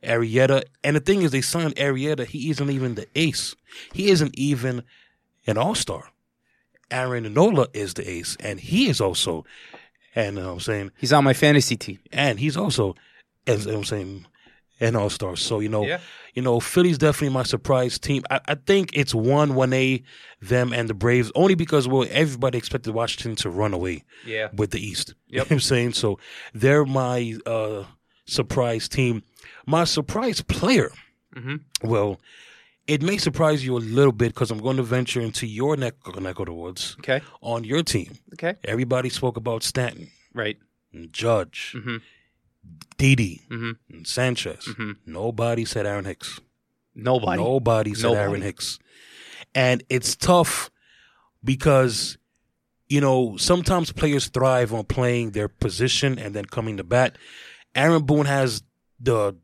Arrieta, 0.03 0.63
and 0.85 0.95
the 0.95 1.01
thing 1.01 1.23
is, 1.23 1.33
they 1.33 1.41
signed 1.41 1.75
Arrieta. 1.75 2.25
He 2.25 2.51
isn't 2.51 2.71
even 2.71 2.95
the 2.95 3.09
ace. 3.17 3.57
He 3.93 4.11
isn't 4.11 4.39
even 4.39 4.85
an 5.47 5.59
all 5.59 5.75
star. 5.75 6.13
Aaron 6.91 7.33
Nola 7.35 7.67
is 7.75 7.95
the 7.95 8.09
ace, 8.09 8.37
and 8.41 8.61
he 8.61 8.89
is 8.89 9.01
also, 9.01 9.45
and 10.15 10.39
uh, 10.39 10.53
I'm 10.53 10.61
saying, 10.61 10.93
He's 10.97 11.13
on 11.13 11.25
my 11.25 11.35
fantasy 11.35 11.77
team. 11.77 11.99
and 12.13 12.39
he's 12.39 12.57
also, 12.57 12.95
as 13.47 13.67
I'm 13.67 13.85
saying, 13.85 14.27
an 14.81 14.97
all 14.97 15.11
Stars. 15.11 15.43
So 15.43 15.61
you 15.61 15.69
know, 15.69 15.85
Yeah. 15.87 16.01
you 16.35 16.43
know, 16.43 16.61
Philly's 16.61 16.99
definitely 16.99 17.35
my 17.35 17.43
surprise 17.43 17.99
team. 17.99 18.23
I, 18.31 18.41
I 18.49 18.55
think 18.55 18.91
it's 18.95 19.15
one 19.15 19.55
one 19.55 19.73
A, 19.73 20.03
them 20.41 20.73
and 20.73 20.89
the 20.89 20.95
Braves, 20.95 21.31
only 21.35 21.55
because 21.55 21.89
well, 21.89 22.07
everybody 22.11 22.59
expected 22.59 22.95
Washington 22.95 23.37
to 23.37 23.51
run 23.51 23.75
away 23.75 24.05
Yeah. 24.25 24.49
with 24.53 24.71
the 24.71 24.81
East. 24.81 25.15
You 25.29 25.39
know 25.39 25.43
what 25.45 25.53
I'm 25.53 25.61
saying? 25.61 25.93
So 25.93 26.19
they're 26.55 26.87
my 26.87 27.37
uh, 27.45 27.85
surprise 28.27 28.89
team. 28.89 29.23
My 29.67 29.85
surprise 29.85 30.41
player, 30.43 30.91
hmm 31.37 31.57
well, 31.83 32.21
it 32.87 33.03
may 33.03 33.19
surprise 33.19 33.65
you 33.65 33.77
a 33.77 33.85
little 33.97 34.13
bit 34.13 34.33
because 34.33 34.51
I'm 34.51 34.59
going 34.63 34.79
to 34.79 34.83
venture 34.83 35.21
into 35.21 35.47
your 35.47 35.77
neck, 35.77 35.95
neck 36.19 36.39
of 36.39 36.47
the 36.47 36.55
woods 36.55 36.97
Okay. 37.01 37.21
on 37.43 37.65
your 37.65 37.83
team. 37.83 38.17
Okay. 38.33 38.55
Everybody 38.65 39.11
spoke 39.11 39.37
about 39.37 39.63
Stanton, 39.63 40.09
Right. 40.35 40.57
and 40.93 41.13
Judge, 41.13 41.77
hmm 41.77 41.99
Didi, 42.97 43.43
hmm 43.49 43.73
and 43.91 44.07
Sanchez. 44.07 44.65
hmm 44.77 44.93
Nobody 45.07 45.65
said 45.65 45.87
Aaron 45.87 46.05
Hicks. 46.05 46.41
Nobody. 46.95 47.41
Nobody 47.43 47.95
said 47.95 48.03
Nobody. 48.09 48.21
Aaron 48.23 48.43
Hicks. 48.43 48.79
And 49.55 49.85
it's 49.89 50.17
tough 50.17 50.71
because, 51.45 52.19
you 52.89 53.01
know, 53.01 53.37
sometimes 53.37 53.93
players 53.93 54.27
thrive 54.29 54.73
on 54.75 54.85
playing 54.85 55.31
their 55.31 55.49
position 55.49 56.19
and 56.19 56.35
then 56.35 56.45
coming 56.45 56.77
to 56.77 56.85
bat. 56.85 57.17
Aaron 57.75 58.03
Boone 58.05 58.27
has 58.27 58.63
the. 59.01 59.37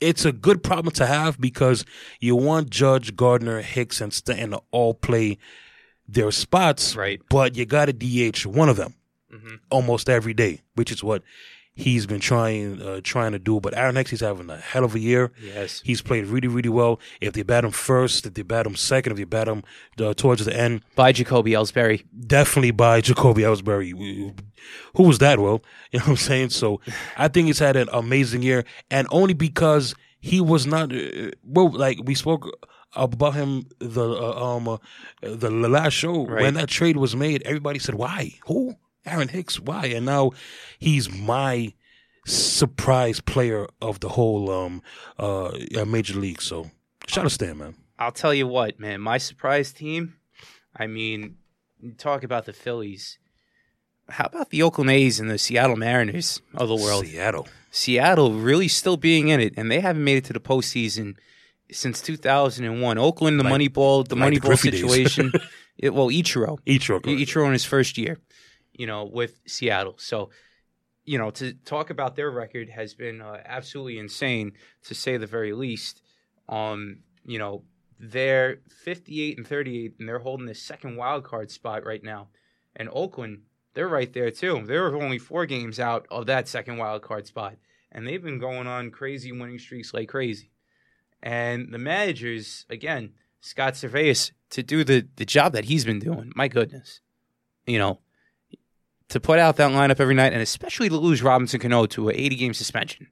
It's 0.00 0.24
a 0.24 0.30
good 0.32 0.62
problem 0.62 0.92
to 0.94 1.06
have 1.06 1.40
because 1.40 1.84
you 2.20 2.36
want 2.36 2.70
Judge, 2.70 3.16
Gardner, 3.16 3.62
Hicks, 3.62 4.00
and 4.00 4.12
Stanton 4.12 4.50
to 4.52 4.60
all 4.70 4.94
play 4.94 5.38
their 6.06 6.30
spots, 6.30 6.94
Right. 6.94 7.20
but 7.28 7.56
you 7.56 7.66
got 7.66 7.86
to 7.86 7.92
DH 7.92 8.46
one 8.46 8.68
of 8.68 8.76
them 8.76 8.94
hmm 9.30 9.56
almost 9.70 10.08
every 10.08 10.32
day, 10.34 10.60
which 10.74 10.90
is 10.92 11.02
what 11.02 11.22
he's 11.84 12.04
been 12.06 12.20
trying 12.20 12.82
uh, 12.82 13.00
trying 13.02 13.32
to 13.32 13.38
do. 13.38 13.60
But 13.60 13.72
Aaron 13.76 13.96
Hicks, 13.96 14.10
he's 14.10 14.20
having 14.30 14.50
a 14.50 14.56
hell 14.70 14.84
of 14.84 14.94
a 14.94 14.98
year. 14.98 15.24
Yes. 15.42 15.80
He's 15.84 16.02
played 16.02 16.26
really, 16.26 16.48
really 16.48 16.68
well. 16.80 16.98
If 17.20 17.32
they 17.34 17.44
bat 17.44 17.64
him 17.64 17.70
first, 17.70 18.26
if 18.26 18.34
they 18.34 18.42
bat 18.42 18.66
him 18.66 18.76
second, 18.76 19.12
if 19.12 19.18
they 19.18 19.24
bat 19.24 19.46
him 19.48 19.62
uh, 20.00 20.12
towards 20.14 20.44
the 20.44 20.54
end, 20.66 20.82
By 20.96 21.12
Jacoby 21.12 21.52
Ellsbury. 21.52 22.04
definitely 22.36 22.72
by 22.72 23.00
Jacoby 23.00 23.42
Ellsbury. 23.42 23.90
Who 24.96 25.02
was 25.04 25.18
that, 25.18 25.38
Will? 25.38 25.62
You 25.92 26.00
know 26.00 26.04
what 26.06 26.10
I'm 26.10 26.16
saying? 26.16 26.50
So 26.50 26.80
I 27.16 27.28
think 27.28 27.46
he's 27.46 27.58
had 27.60 27.76
an 27.76 27.88
amazing 27.92 28.42
year, 28.42 28.64
and 28.90 29.06
only 29.10 29.34
because 29.34 29.94
he 30.20 30.40
was 30.40 30.66
not, 30.66 30.92
uh, 30.94 31.30
well, 31.44 31.70
like 31.70 31.98
we 32.04 32.14
spoke 32.14 32.44
about 32.94 33.34
him 33.34 33.66
the 33.78 34.06
uh, 34.26 34.32
um 34.56 34.66
uh, 34.68 34.78
the 35.22 35.50
last 35.50 35.92
show 35.92 36.26
Right. 36.26 36.42
when 36.42 36.54
that 36.54 36.68
trade 36.68 36.96
was 36.96 37.14
made. 37.14 37.42
Everybody 37.44 37.78
said, 37.78 37.94
"Why? 37.94 38.34
Who? 38.46 38.74
Aaron 39.08 39.28
Hicks? 39.28 39.58
Why?" 39.60 39.86
And 39.86 40.06
now 40.06 40.32
he's 40.78 41.10
my 41.10 41.74
surprise 42.26 43.20
player 43.20 43.66
of 43.80 44.00
the 44.00 44.10
whole 44.10 44.50
um 44.50 44.82
uh 45.18 45.46
uh, 45.76 45.84
major 45.86 46.18
league. 46.18 46.42
So 46.42 46.70
shout 47.06 47.24
out 47.24 47.32
Stan, 47.32 47.58
man. 47.58 47.74
I'll 47.98 48.12
tell 48.12 48.34
you 48.34 48.46
what, 48.46 48.78
man. 48.78 49.00
My 49.00 49.18
surprise 49.18 49.72
team. 49.72 50.14
I 50.76 50.86
mean, 50.86 51.36
talk 51.96 52.22
about 52.22 52.44
the 52.44 52.52
Phillies. 52.52 53.18
How 54.08 54.26
about 54.26 54.50
the 54.50 54.62
Oakland 54.62 54.90
A's 54.90 55.18
and 55.20 55.28
the 55.30 55.38
Seattle 55.38 55.76
Mariners 55.76 56.40
of 56.54 56.68
the 56.68 56.76
world? 56.76 57.06
Seattle. 57.06 57.48
Seattle 57.70 58.32
really 58.32 58.68
still 58.68 58.96
being 58.96 59.28
in 59.28 59.40
it, 59.40 59.54
and 59.56 59.70
they 59.70 59.80
haven't 59.80 60.04
made 60.04 60.16
it 60.16 60.24
to 60.26 60.32
the 60.32 60.40
postseason 60.40 61.16
since 61.70 62.00
2001. 62.00 62.96
Oakland, 62.98 63.38
the 63.38 63.44
Like- 63.44 63.52
Moneyball, 63.60 64.08
the 64.08 64.16
like 64.16 64.34
the 64.34 64.40
Moneyball 64.40 64.46
Griffey 64.46 64.70
situation. 64.70 65.32
it, 65.78 65.92
well, 65.92 66.08
Ichiro, 66.08 66.58
Ichiro. 66.66 67.00
Ichiro 67.02 67.46
in 67.46 67.52
his 67.52 67.64
first 67.64 67.98
year, 67.98 68.18
you 68.78 68.86
know, 68.86 69.04
with 69.04 69.40
Seattle. 69.46 69.96
So, 69.98 70.30
you 71.04 71.18
know, 71.18 71.30
to 71.32 71.52
talk 71.52 71.90
about 71.90 72.16
their 72.16 72.30
record 72.30 72.70
has 72.70 72.94
been 72.94 73.20
uh, 73.20 73.42
absolutely 73.44 73.98
insane, 73.98 74.52
to 74.84 74.94
say 74.94 75.18
the 75.18 75.26
very 75.26 75.52
least. 75.52 76.00
Um, 76.48 77.00
you 77.26 77.38
know, 77.38 77.64
they're 77.98 78.60
58 78.84 79.36
and 79.36 79.46
38, 79.46 79.96
and 79.98 80.08
they're 80.08 80.20
holding 80.20 80.46
the 80.46 80.54
second 80.54 80.96
wild 80.96 81.24
card 81.24 81.50
spot 81.50 81.84
right 81.84 82.02
now. 82.02 82.28
And 82.76 82.88
Oakland, 82.92 83.42
they're 83.74 83.88
right 83.88 84.12
there 84.12 84.30
too. 84.30 84.62
They're 84.64 84.94
only 84.94 85.18
four 85.18 85.44
games 85.44 85.80
out 85.80 86.06
of 86.10 86.26
that 86.26 86.46
second 86.46 86.78
wild 86.78 87.02
card 87.02 87.26
spot, 87.26 87.56
and 87.90 88.06
they've 88.06 88.22
been 88.22 88.38
going 88.38 88.68
on 88.68 88.92
crazy 88.92 89.32
winning 89.32 89.58
streaks 89.58 89.92
like 89.92 90.08
crazy. 90.08 90.52
And 91.20 91.72
the 91.74 91.78
managers, 91.78 92.64
again, 92.70 93.14
Scott 93.40 93.74
Servais, 93.74 94.30
to 94.50 94.62
do 94.62 94.84
the 94.84 95.08
the 95.16 95.24
job 95.24 95.52
that 95.54 95.64
he's 95.64 95.84
been 95.84 95.98
doing. 95.98 96.32
My 96.36 96.46
goodness, 96.46 97.00
you 97.66 97.78
know, 97.78 97.98
to 99.08 99.20
put 99.20 99.38
out 99.38 99.56
that 99.56 99.70
lineup 99.70 100.00
every 100.00 100.14
night, 100.14 100.32
and 100.32 100.42
especially 100.42 100.88
to 100.88 100.96
lose 100.96 101.22
Robinson 101.22 101.60
Cano 101.60 101.86
to 101.86 102.08
an 102.08 102.16
80 102.16 102.36
game 102.36 102.54
suspension 102.54 103.08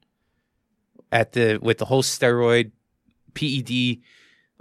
at 1.11 1.33
the 1.33 1.59
with 1.61 1.79
the 1.79 1.87
whole 1.87 2.03
steroid 2.03 2.73
PED 3.35 4.03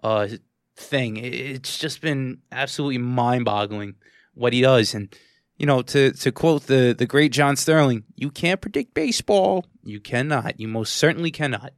uh, 0.03 0.28
thing. 0.76 1.18
It's 1.18 1.78
just 1.78 2.02
been 2.02 2.40
absolutely 2.52 2.99
mind 2.99 3.45
boggling 3.45 3.95
what 4.34 4.53
he 4.53 4.62
does. 4.62 4.94
And 4.94 5.14
you 5.57 5.66
know, 5.66 5.82
to 5.82 6.12
to 6.12 6.32
quote 6.32 6.68
the 6.68 6.95
the 6.98 7.06
great 7.06 7.32
John 7.32 7.56
Sterling, 7.56 8.03
you 8.16 8.30
can't 8.30 8.62
predict 8.62 8.94
baseball. 8.94 9.66
You 9.84 9.99
cannot. 9.99 10.60
You 10.60 10.68
most 10.68 10.95
certainly 10.95 11.32
cannot. 11.32 11.74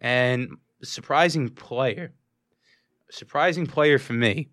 And 0.00 0.56
surprising 0.82 1.50
player, 1.50 2.12
surprising 3.10 3.66
player 3.66 3.98
for 3.98 4.14
me. 4.14 4.48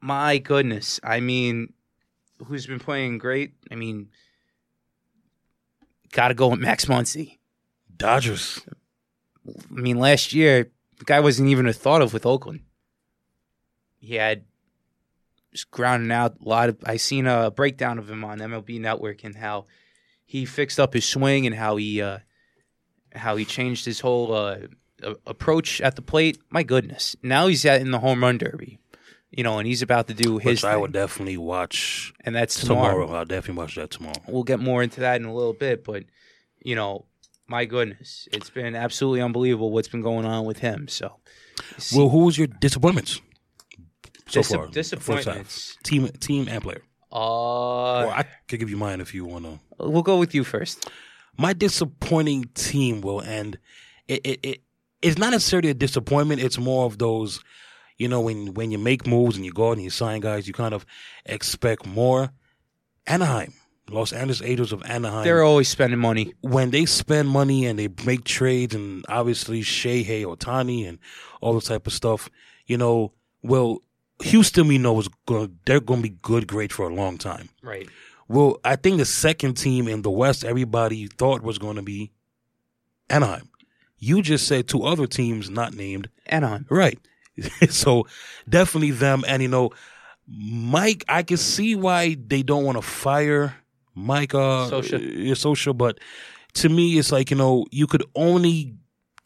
My 0.00 0.38
goodness, 0.38 1.00
I 1.02 1.20
mean, 1.20 1.72
who's 2.46 2.66
been 2.66 2.78
playing 2.78 3.18
great? 3.18 3.54
I 3.70 3.74
mean, 3.74 4.08
got 6.12 6.28
to 6.28 6.34
go 6.34 6.48
with 6.48 6.60
Max 6.60 6.84
Muncy. 6.86 7.38
Dodgers. 7.96 8.60
I 9.46 9.80
mean, 9.80 9.98
last 9.98 10.32
year 10.32 10.70
the 10.98 11.04
guy 11.04 11.20
wasn't 11.20 11.48
even 11.48 11.66
a 11.66 11.72
thought 11.72 12.02
of 12.02 12.12
with 12.12 12.26
Oakland. 12.26 12.60
He 13.98 14.14
had 14.14 14.44
just 15.52 15.70
grounding 15.70 16.12
out 16.12 16.36
a 16.44 16.48
lot 16.48 16.68
of. 16.68 16.78
I 16.84 16.96
seen 16.96 17.26
a 17.26 17.50
breakdown 17.50 17.98
of 17.98 18.10
him 18.10 18.24
on 18.24 18.38
MLB 18.38 18.80
Network 18.80 19.24
and 19.24 19.34
how 19.34 19.66
he 20.24 20.44
fixed 20.44 20.78
up 20.78 20.94
his 20.94 21.04
swing 21.04 21.46
and 21.46 21.54
how 21.54 21.76
he 21.76 22.00
uh, 22.00 22.18
how 23.14 23.36
he 23.36 23.44
changed 23.44 23.84
his 23.84 24.00
whole 24.00 24.32
uh, 24.32 24.58
approach 25.26 25.80
at 25.80 25.96
the 25.96 26.02
plate. 26.02 26.38
My 26.50 26.62
goodness, 26.62 27.16
now 27.22 27.46
he's 27.46 27.64
at 27.64 27.80
in 27.80 27.90
the 27.90 27.98
home 27.98 28.22
run 28.22 28.38
derby, 28.38 28.77
you 29.38 29.44
know, 29.44 29.58
and 29.58 29.66
he's 29.68 29.82
about 29.82 30.08
to 30.08 30.14
do 30.14 30.38
his. 30.38 30.44
Which 30.44 30.64
I 30.64 30.72
thing. 30.72 30.80
would 30.82 30.92
definitely 30.92 31.36
watch 31.36 32.12
and 32.24 32.34
that's 32.34 32.58
tomorrow. 32.60 33.02
tomorrow. 33.02 33.18
I'll 33.20 33.24
definitely 33.24 33.62
watch 33.62 33.76
that 33.76 33.90
tomorrow. 33.90 34.20
We'll 34.26 34.42
get 34.52 34.58
more 34.58 34.82
into 34.82 35.00
that 35.00 35.20
in 35.20 35.26
a 35.26 35.34
little 35.34 35.52
bit, 35.66 35.84
but 35.84 36.02
you 36.64 36.74
know, 36.74 37.04
my 37.46 37.64
goodness, 37.64 38.26
it's 38.32 38.50
been 38.50 38.74
absolutely 38.74 39.20
unbelievable 39.22 39.70
what's 39.70 39.88
been 39.88 40.02
going 40.02 40.26
on 40.26 40.44
with 40.44 40.58
him. 40.58 40.88
So, 40.88 41.06
see- 41.78 41.96
Well, 41.96 42.08
who 42.08 42.24
was 42.24 42.36
your 42.36 42.48
disappointments 42.48 43.20
so 44.26 44.40
Dis- 44.40 44.52
far? 44.52 44.66
disappointments. 44.68 45.76
Team, 45.84 46.08
team, 46.20 46.48
and 46.48 46.60
player. 46.62 46.82
uh, 47.12 48.04
or 48.06 48.12
I 48.12 48.24
could 48.48 48.58
give 48.60 48.70
you 48.70 48.76
mine 48.76 49.00
if 49.00 49.14
you 49.14 49.24
want 49.24 49.44
to. 49.44 49.58
we'll 49.78 50.02
go 50.02 50.18
with 50.18 50.34
you 50.34 50.44
first. 50.44 50.90
My 51.38 51.52
disappointing 51.52 52.46
team 52.54 53.00
will 53.00 53.22
end. 53.22 53.58
It, 54.08 54.20
it, 54.24 54.40
it 54.42 54.60
it's 55.00 55.16
not 55.16 55.30
necessarily 55.30 55.70
a 55.70 55.74
disappointment. 55.74 56.42
It's 56.42 56.58
more 56.58 56.84
of 56.86 56.98
those, 56.98 57.40
you 57.98 58.08
know, 58.08 58.20
when 58.20 58.54
when 58.54 58.70
you 58.70 58.78
make 58.78 59.06
moves 59.06 59.36
and 59.36 59.44
you 59.44 59.52
go 59.52 59.68
out 59.68 59.72
and 59.72 59.82
you 59.82 59.90
sign 59.90 60.20
guys, 60.20 60.46
you 60.46 60.54
kind 60.54 60.74
of 60.74 60.86
expect 61.26 61.86
more. 61.86 62.30
Anaheim, 63.06 63.54
Los 63.90 64.12
Angeles 64.12 64.42
Angels 64.42 64.72
of 64.72 64.82
Anaheim. 64.84 65.24
They're 65.24 65.42
always 65.42 65.68
spending 65.68 65.98
money. 65.98 66.34
when 66.42 66.70
they 66.70 66.84
spend 66.86 67.28
money 67.28 67.66
and 67.66 67.78
they 67.78 67.88
make 68.04 68.24
trades 68.24 68.74
and 68.74 69.04
obviously 69.08 69.62
Shohei 69.62 70.24
Ohtani 70.24 70.86
and 70.88 70.98
all 71.40 71.54
this 71.54 71.64
type 71.64 71.86
of 71.86 71.92
stuff, 71.92 72.28
you 72.66 72.76
know, 72.76 73.12
well, 73.42 73.78
Houston 74.22 74.68
we 74.68 74.78
know 74.78 74.98
is 75.00 75.08
going 75.26 75.58
they're 75.64 75.80
going 75.80 76.02
to 76.02 76.08
be 76.10 76.16
good, 76.22 76.46
great 76.46 76.72
for 76.72 76.88
a 76.88 76.94
long 76.94 77.18
time. 77.18 77.48
Right. 77.62 77.88
Well, 78.28 78.58
I 78.62 78.76
think 78.76 78.98
the 78.98 79.06
second 79.06 79.54
team 79.54 79.88
in 79.88 80.02
the 80.02 80.10
West 80.10 80.44
everybody 80.44 81.06
thought 81.06 81.42
was 81.42 81.56
going 81.58 81.76
to 81.76 81.82
be 81.82 82.12
Anaheim. 83.08 83.48
You 83.96 84.22
just 84.22 84.46
said 84.46 84.68
two 84.68 84.84
other 84.84 85.06
teams 85.06 85.48
not 85.50 85.74
named, 85.74 86.08
Anaheim. 86.26 86.66
right? 86.68 86.98
so 87.70 88.06
definitely 88.48 88.90
them, 88.90 89.24
and 89.26 89.42
you 89.42 89.48
know, 89.48 89.70
Mike. 90.26 91.04
I 91.08 91.22
can 91.22 91.36
see 91.36 91.74
why 91.74 92.16
they 92.26 92.42
don't 92.42 92.64
want 92.64 92.78
to 92.78 92.82
fire 92.82 93.56
Mike. 93.94 94.34
Uh, 94.34 94.68
Scioscia. 94.70 95.32
uh, 95.32 95.34
social, 95.34 95.74
but 95.74 95.98
to 96.54 96.68
me, 96.68 96.98
it's 96.98 97.12
like 97.12 97.30
you 97.30 97.36
know, 97.36 97.66
you 97.70 97.86
could 97.86 98.04
only, 98.14 98.74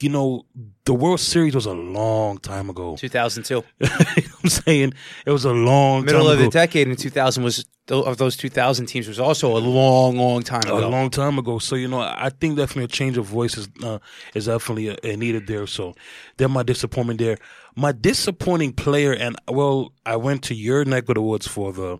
you 0.00 0.08
know, 0.08 0.44
the 0.84 0.94
World 0.94 1.20
Series 1.20 1.54
was 1.54 1.66
a 1.66 1.72
long 1.72 2.38
time 2.38 2.68
ago. 2.70 2.96
2002. 2.96 3.54
you 3.78 3.88
know 3.88 3.96
I'm 4.42 4.50
saying 4.50 4.94
it 5.26 5.30
was 5.30 5.44
a 5.44 5.52
long 5.52 6.04
Middle 6.04 6.24
time 6.24 6.32
of 6.32 6.38
the 6.38 6.48
decade 6.48 6.88
in 6.88 6.96
2000 6.96 7.42
was 7.42 7.64
of 7.88 8.16
those 8.16 8.36
2000 8.36 8.86
teams 8.86 9.08
was 9.08 9.18
also 9.18 9.56
a 9.56 9.58
long, 9.58 10.16
long 10.16 10.42
time 10.42 10.62
ago. 10.62 10.74
a 10.74 10.78
ago. 10.78 10.88
long 10.88 11.10
time 11.10 11.38
ago. 11.38 11.58
So 11.58 11.74
you 11.76 11.88
know, 11.88 12.00
I 12.00 12.30
think 12.30 12.56
definitely 12.56 12.84
a 12.84 12.88
change 12.88 13.18
of 13.18 13.26
voice 13.26 13.56
is 13.56 13.68
uh, 13.82 13.98
is 14.34 14.46
definitely 14.46 14.90
uh, 14.90 15.16
needed 15.16 15.46
there. 15.46 15.66
So 15.66 15.94
they're 16.36 16.48
my 16.48 16.62
disappointment 16.62 17.18
there. 17.18 17.38
My 17.74 17.92
disappointing 17.92 18.72
player, 18.74 19.12
and 19.12 19.36
well, 19.48 19.92
I 20.04 20.16
went 20.16 20.42
to 20.44 20.54
your 20.54 20.84
neck 20.84 21.08
of 21.08 21.14
the 21.14 21.22
woods 21.22 21.46
for 21.46 21.72
the 21.72 21.98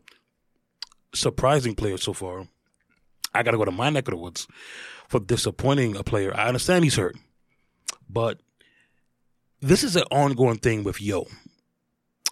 surprising 1.15 1.75
player 1.75 1.97
so 1.97 2.13
far. 2.13 2.47
I 3.35 3.43
got 3.43 3.53
to 3.53 3.57
go 3.57 3.65
to 3.65 3.71
my 3.71 3.89
neck 3.91 4.09
of 4.09 4.13
the 4.13 4.19
woods 4.19 4.47
for 5.09 5.21
disappointing 5.21 5.97
a 5.97 6.03
player. 6.03 6.35
I 6.37 6.49
understand 6.49 6.85
he's 6.85 6.97
hurt, 6.97 7.17
but 8.09 8.41
this 9.61 9.83
is 9.85 9.97
an 9.97 10.05
ongoing 10.11 10.59
thing 10.59 10.85
with 10.85 11.01
Yo. 11.01 11.27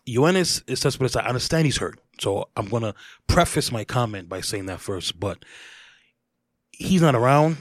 Yoenis 0.07 0.63
is 0.67 0.81
Cespedes. 0.81 1.17
I 1.17 1.27
understand 1.27 1.65
he's 1.65 1.79
hurt, 1.79 1.99
so 2.19 2.49
I'm 2.57 2.69
gonna 2.69 2.95
preface 3.27 3.71
my 3.71 3.85
comment 3.85 4.29
by 4.29 4.41
saying 4.41 4.67
that 4.67 4.81
first. 4.81 5.19
But 5.19 5.45
he's 6.73 7.03
not 7.03 7.15
around. 7.15 7.59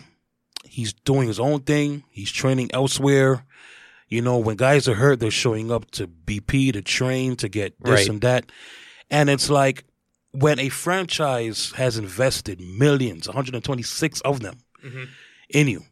He's 0.65 0.93
doing 0.93 1.27
his 1.27 1.39
own 1.39 1.61
thing. 1.61 2.03
He's 2.09 2.31
training 2.31 2.69
elsewhere. 2.73 3.45
You 4.09 4.21
know, 4.21 4.37
when 4.39 4.57
guys 4.57 4.87
are 4.87 4.95
hurt, 4.95 5.19
they're 5.19 5.31
showing 5.31 5.71
up 5.71 5.89
to 5.91 6.07
BP 6.07 6.73
to 6.73 6.81
train 6.81 7.35
to 7.37 7.47
get 7.49 7.75
this 7.81 7.91
Right. 8.01 8.09
and 8.09 8.21
that. 8.21 8.51
And 9.11 9.29
it's 9.29 9.49
like 9.49 9.83
when 10.31 10.59
a 10.59 10.69
franchise 10.69 11.71
has 11.75 11.97
invested 11.97 12.59
millions, 12.59 13.27
126 13.27 14.21
of 14.21 14.39
them 14.41 14.59
Mhm. 14.83 15.07
in 15.49 15.67
you, 15.67 15.85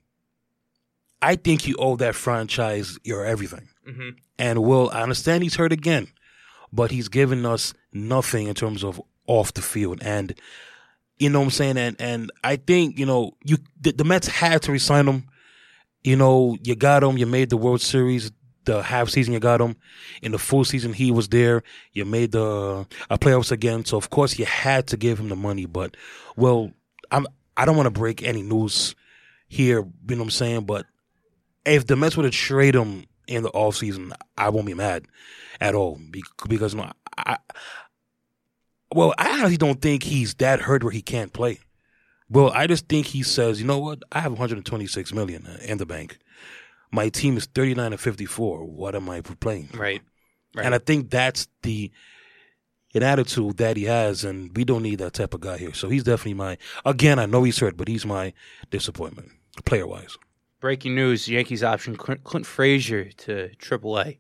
I 1.22 1.36
think 1.36 1.68
you 1.68 1.76
owe 1.80 1.96
that 1.98 2.16
franchise 2.16 2.98
your 3.04 3.26
everything. 3.26 3.70
Mhm. 3.88 4.16
And 4.38 4.64
Will, 4.64 4.90
I 4.94 5.02
understand 5.02 5.44
he's 5.44 5.56
hurt 5.56 5.72
again, 5.72 6.08
but 6.72 6.92
he's 6.92 7.08
given 7.10 7.46
us 7.46 7.74
nothing 7.92 8.48
in 8.48 8.54
terms 8.54 8.84
of 8.84 9.02
off 9.26 9.54
the 9.54 9.62
field. 9.62 10.00
And 10.02 10.34
you 11.18 11.30
know 11.30 11.40
what 11.40 11.46
I'm 11.46 11.52
saying? 11.52 11.78
And 11.78 11.96
and 12.00 12.32
I 12.44 12.58
think, 12.58 13.00
you 13.00 13.06
know, 13.06 13.36
you 13.44 13.58
the, 13.82 13.92
the 13.94 14.04
Mets 14.04 14.28
had 14.28 14.62
to 14.64 14.72
resign 14.72 15.08
him. 15.08 15.24
You 16.08 16.16
know, 16.16 16.58
you 16.64 16.74
got 16.74 17.04
him, 17.04 17.18
you 17.18 17.26
made 17.26 17.50
the 17.50 17.58
World 17.58 17.82
Series, 17.82 18.32
the 18.64 18.82
half 18.82 19.10
season 19.10 19.34
you 19.34 19.42
got 19.42 19.60
him. 19.60 19.76
In 20.22 20.32
the 20.32 20.38
full 20.38 20.64
season 20.64 20.94
he 20.94 21.12
was 21.12 21.28
there. 21.28 21.64
You 21.92 22.06
made 22.06 22.32
the 22.32 22.88
uh, 23.10 23.18
playoffs 23.18 23.52
again. 23.52 23.84
So 23.84 23.98
of 23.98 24.10
course 24.10 24.40
you 24.40 24.46
had 24.46 24.88
to 24.88 24.96
give 24.96 25.20
him 25.20 25.28
the 25.28 25.36
money. 25.36 25.66
But 25.66 25.98
well, 26.38 26.72
I'm 27.12 27.28
I 27.58 27.66
don't 27.66 27.76
want 27.76 27.88
to 27.88 28.00
break 28.00 28.24
any 28.24 28.42
news 28.42 28.96
here, 29.50 29.80
you 29.80 30.16
know 30.16 30.20
what 30.20 30.24
I'm 30.28 30.30
saying? 30.30 30.64
But 30.64 30.86
if 31.66 31.88
the 31.88 31.98
Mets 31.98 32.16
would 32.16 32.24
have 32.24 32.34
traded 32.34 32.82
him 32.82 33.04
in 33.28 33.44
the 33.44 33.50
off 33.50 33.76
season, 33.76 34.14
I 34.38 34.48
won't 34.48 34.66
be 34.66 34.76
mad 34.76 35.08
at 35.60 35.76
all 35.76 36.00
Be- 36.10 36.24
because 36.48 36.74
no, 36.74 36.90
I, 37.18 37.38
well, 38.96 39.14
I 39.18 39.40
honestly 39.40 39.58
don't 39.58 39.82
think 39.82 40.04
he's 40.04 40.36
that 40.36 40.62
hurt 40.62 40.86
where 40.86 40.94
he 40.94 41.02
can't 41.02 41.34
play. 41.34 41.60
Well, 42.30 42.52
I 42.52 42.68
just 42.68 42.88
think 42.88 43.08
he 43.08 43.24
says, 43.24 43.62
you 43.62 43.68
know 43.68 43.80
what? 43.80 44.04
I 44.12 44.20
have 44.20 44.32
126 44.34 45.14
million 45.14 45.48
in 45.64 45.78
the 45.78 45.86
bank. 45.86 46.18
my 46.92 47.10
team 47.10 47.38
is 47.38 47.46
39 47.46 47.94
and 47.94 48.02
54. 48.02 48.64
What 48.66 48.96
am 48.96 49.10
I 49.10 49.22
playing? 49.22 49.70
Right. 49.74 50.02
Right. 50.56 50.66
And 50.66 50.74
I 50.76 50.80
think 50.80 51.10
that's 51.10 51.48
the 51.62 51.92
an 52.94 53.04
attitude 53.04 53.58
that 53.58 53.78
he 53.78 53.84
has, 53.84 54.24
and 54.24 54.56
we 54.56 54.64
don't 54.64 54.82
need 54.82 55.00
that 55.00 55.14
type 55.14 55.34
of 55.34 55.42
guy 55.42 55.58
here. 55.58 55.74
So 55.74 55.88
he's 55.90 56.04
definitely 56.04 56.34
my. 56.34 56.58
Again, 56.86 57.20
I 57.20 57.26
know 57.28 57.44
he's 57.44 57.60
hurt, 57.60 57.78
but 57.78 57.88
he's 57.88 58.06
my 58.06 58.34
disappointment, 58.72 59.30
player 59.66 59.86
wise. 59.86 60.18
Breaking 60.60 60.96
news: 60.96 61.28
Yankees 61.28 61.64
option 61.64 61.96
Clint, 61.96 62.24
Clint 62.24 62.46
Frazier 62.46 63.12
to 63.12 63.50
AAA. 63.60 64.18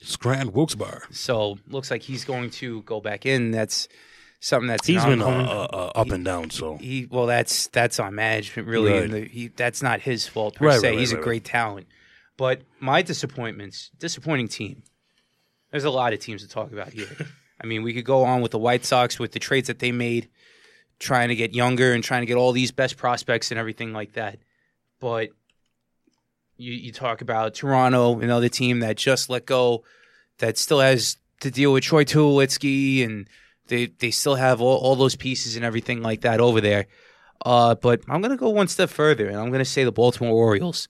Scranton 0.00 0.52
Wilkes-Barre. 0.52 1.02
So 1.10 1.58
looks 1.68 1.90
like 1.90 2.02
he's 2.02 2.24
going 2.24 2.50
to 2.50 2.82
go 2.82 3.00
back 3.00 3.26
in. 3.26 3.50
That's 3.50 3.88
something 4.44 4.68
that's 4.68 4.86
he's 4.86 5.02
been 5.04 5.22
uh, 5.22 5.26
uh, 5.26 5.92
up 5.94 6.10
and 6.10 6.22
down. 6.22 6.50
So. 6.50 6.76
he 6.76 7.06
well 7.10 7.24
that's 7.24 7.68
that's 7.68 7.98
on 7.98 8.14
management 8.14 8.68
really 8.68 8.92
Right. 8.92 9.02
and 9.04 9.12
the, 9.14 9.24
he, 9.24 9.48
that's 9.48 9.82
not 9.82 10.02
his 10.02 10.26
fault 10.28 10.56
per 10.56 10.66
Right, 10.66 10.80
se. 10.80 10.90
right, 10.90 10.98
he's 10.98 11.12
a 11.12 11.16
great 11.16 11.44
talent. 11.44 11.86
But 12.36 12.60
my 12.78 13.00
disappointments 13.00 13.90
disappointing 13.98 14.48
team. 14.48 14.82
There's 15.70 15.84
a 15.84 15.90
lot 15.90 16.12
of 16.12 16.18
teams 16.20 16.42
to 16.42 16.48
talk 16.48 16.72
about 16.72 16.92
here. 16.92 17.08
I 17.60 17.66
mean 17.66 17.82
we 17.82 17.94
could 17.94 18.04
go 18.04 18.22
on 18.24 18.42
with 18.42 18.50
the 18.52 18.58
white 18.58 18.84
sox 18.84 19.18
with 19.18 19.32
the 19.32 19.38
trades 19.38 19.68
that 19.68 19.78
they 19.78 19.92
made 19.92 20.28
trying 20.98 21.28
to 21.30 21.34
get 21.34 21.54
younger 21.54 21.92
and 21.94 22.04
trying 22.04 22.20
to 22.22 22.26
get 22.26 22.36
all 22.36 22.52
these 22.52 22.70
best 22.70 22.98
prospects 22.98 23.50
and 23.50 23.58
everything 23.58 23.92
like 23.94 24.12
that. 24.12 24.38
But 25.00 25.30
you, 26.58 26.72
you 26.72 26.92
talk 26.92 27.22
about 27.22 27.54
toronto 27.54 28.20
another 28.20 28.50
team 28.50 28.80
that 28.80 28.96
just 28.98 29.30
let 29.30 29.46
go 29.46 29.84
that 30.38 30.58
still 30.58 30.80
has 30.80 31.16
to 31.40 31.50
deal 31.50 31.72
with 31.72 31.82
troy 31.82 32.04
tulowitzki 32.04 33.04
and 33.04 33.26
they 33.68 33.86
they 33.86 34.10
still 34.10 34.34
have 34.34 34.60
all, 34.60 34.78
all 34.78 34.96
those 34.96 35.16
pieces 35.16 35.56
and 35.56 35.64
everything 35.64 36.02
like 36.02 36.22
that 36.22 36.40
over 36.40 36.60
there. 36.60 36.86
Uh, 37.44 37.74
but 37.74 38.00
I'm 38.08 38.20
going 38.20 38.30
to 38.30 38.36
go 38.36 38.48
one 38.48 38.68
step 38.68 38.90
further, 38.90 39.28
and 39.28 39.36
I'm 39.36 39.48
going 39.48 39.58
to 39.58 39.64
say 39.64 39.84
the 39.84 39.92
Baltimore 39.92 40.32
Orioles. 40.32 40.88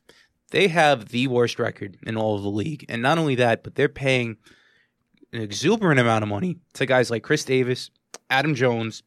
They 0.50 0.68
have 0.68 1.08
the 1.08 1.26
worst 1.26 1.58
record 1.58 1.96
in 2.06 2.16
all 2.16 2.36
of 2.36 2.42
the 2.42 2.50
league, 2.50 2.84
and 2.88 3.02
not 3.02 3.18
only 3.18 3.34
that, 3.36 3.64
but 3.64 3.74
they're 3.74 3.88
paying 3.88 4.36
an 5.32 5.40
exuberant 5.40 5.98
amount 5.98 6.22
of 6.22 6.28
money 6.28 6.58
to 6.74 6.86
guys 6.86 7.10
like 7.10 7.24
Chris 7.24 7.44
Davis, 7.44 7.90
Adam 8.30 8.54
Jones, 8.54 9.02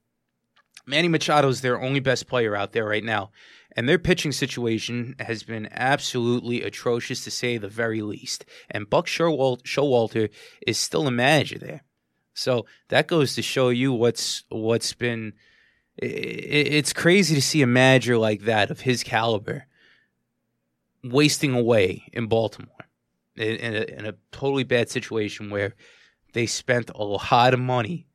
Manny 0.85 1.07
Machado 1.09 1.49
is 1.49 1.61
their 1.61 1.81
only 1.81 1.99
best 1.99 2.27
player 2.27 2.55
out 2.55 2.71
there 2.71 2.85
right 2.85 3.03
now, 3.03 3.31
and 3.75 3.87
their 3.87 3.99
pitching 3.99 4.31
situation 4.31 5.15
has 5.19 5.43
been 5.43 5.67
absolutely 5.71 6.63
atrocious 6.63 7.23
to 7.25 7.31
say 7.31 7.57
the 7.57 7.67
very 7.67 8.01
least. 8.01 8.45
And 8.71 8.89
Buck 8.89 9.05
Showalter 9.05 10.29
is 10.65 10.77
still 10.77 11.07
a 11.07 11.11
manager 11.11 11.59
there. 11.59 11.83
So 12.37 12.67
that 12.89 13.07
goes 13.07 13.33
to 13.35 13.41
show 13.41 13.69
you 13.69 13.91
what's 13.91 14.43
what's 14.49 14.93
been. 14.93 15.33
It's 15.97 16.93
crazy 16.93 17.33
to 17.33 17.41
see 17.41 17.63
a 17.63 17.67
manager 17.67 18.17
like 18.17 18.41
that 18.41 18.69
of 18.69 18.81
his 18.81 19.03
caliber 19.03 19.65
wasting 21.03 21.55
away 21.55 22.03
in 22.13 22.27
Baltimore 22.27 22.85
in, 23.35 23.55
in, 23.55 23.75
a, 23.75 23.99
in 23.99 24.05
a 24.05 24.13
totally 24.31 24.63
bad 24.63 24.91
situation 24.91 25.49
where 25.49 25.73
they 26.33 26.45
spent 26.45 26.91
a 26.93 27.03
lot 27.03 27.55
of 27.55 27.59
money. 27.59 28.05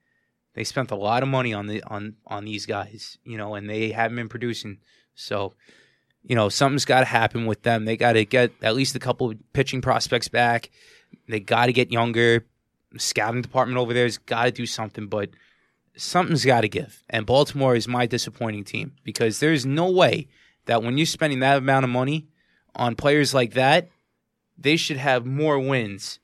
They 0.55 0.63
spent 0.63 0.93
a 0.93 0.97
lot 0.97 1.25
of 1.25 1.29
money 1.29 1.53
on 1.53 1.67
the 1.67 1.83
on 1.83 2.15
on 2.27 2.45
these 2.45 2.67
guys, 2.67 3.19
you 3.25 3.37
know, 3.37 3.55
and 3.55 3.69
they 3.69 3.91
haven't 3.91 4.17
been 4.17 4.29
producing. 4.29 4.79
So, 5.17 5.55
you 6.23 6.37
know, 6.37 6.49
something's 6.49 6.85
got 6.85 7.01
to 7.01 7.07
happen 7.07 7.47
with 7.47 7.63
them. 7.63 7.87
They 7.87 7.97
got 7.97 8.13
to 8.13 8.25
get 8.25 8.53
at 8.63 8.77
least 8.77 8.95
a 8.95 9.01
couple 9.01 9.35
pitching 9.53 9.81
prospects 9.81 10.29
back. 10.29 10.71
They 11.29 11.41
got 11.41 11.67
to 11.67 11.73
get 11.73 11.91
younger 11.91 12.47
scouting 12.99 13.43
department 13.43 13.79
over 13.79 13.93
there 13.93 14.05
has 14.05 14.19
got 14.19 14.45
to 14.45 14.51
do 14.51 14.67
something, 14.67 15.07
but 15.07 15.31
something's 15.97 16.45
got 16.45 16.63
to 16.63 16.69
give. 16.69 17.03
And 17.11 17.27
Baltimore 17.27 17.75
is 17.75 17.89
my 17.89 18.07
disappointing 18.07 18.65
team 18.65 18.93
because 19.05 19.41
there's 19.41 19.67
no 19.67 19.91
way 19.91 20.29
that 20.67 20.83
when 20.83 20.97
you're 20.97 21.07
spending 21.07 21.41
that 21.41 21.59
amount 21.59 21.85
of 21.85 21.91
money 21.91 22.27
on 22.75 22.95
players 22.95 23.35
like 23.35 23.55
that, 23.55 23.89
they 24.57 24.77
should 24.77 24.97
have 24.97 25.27
more 25.27 25.59
wins 25.59 26.19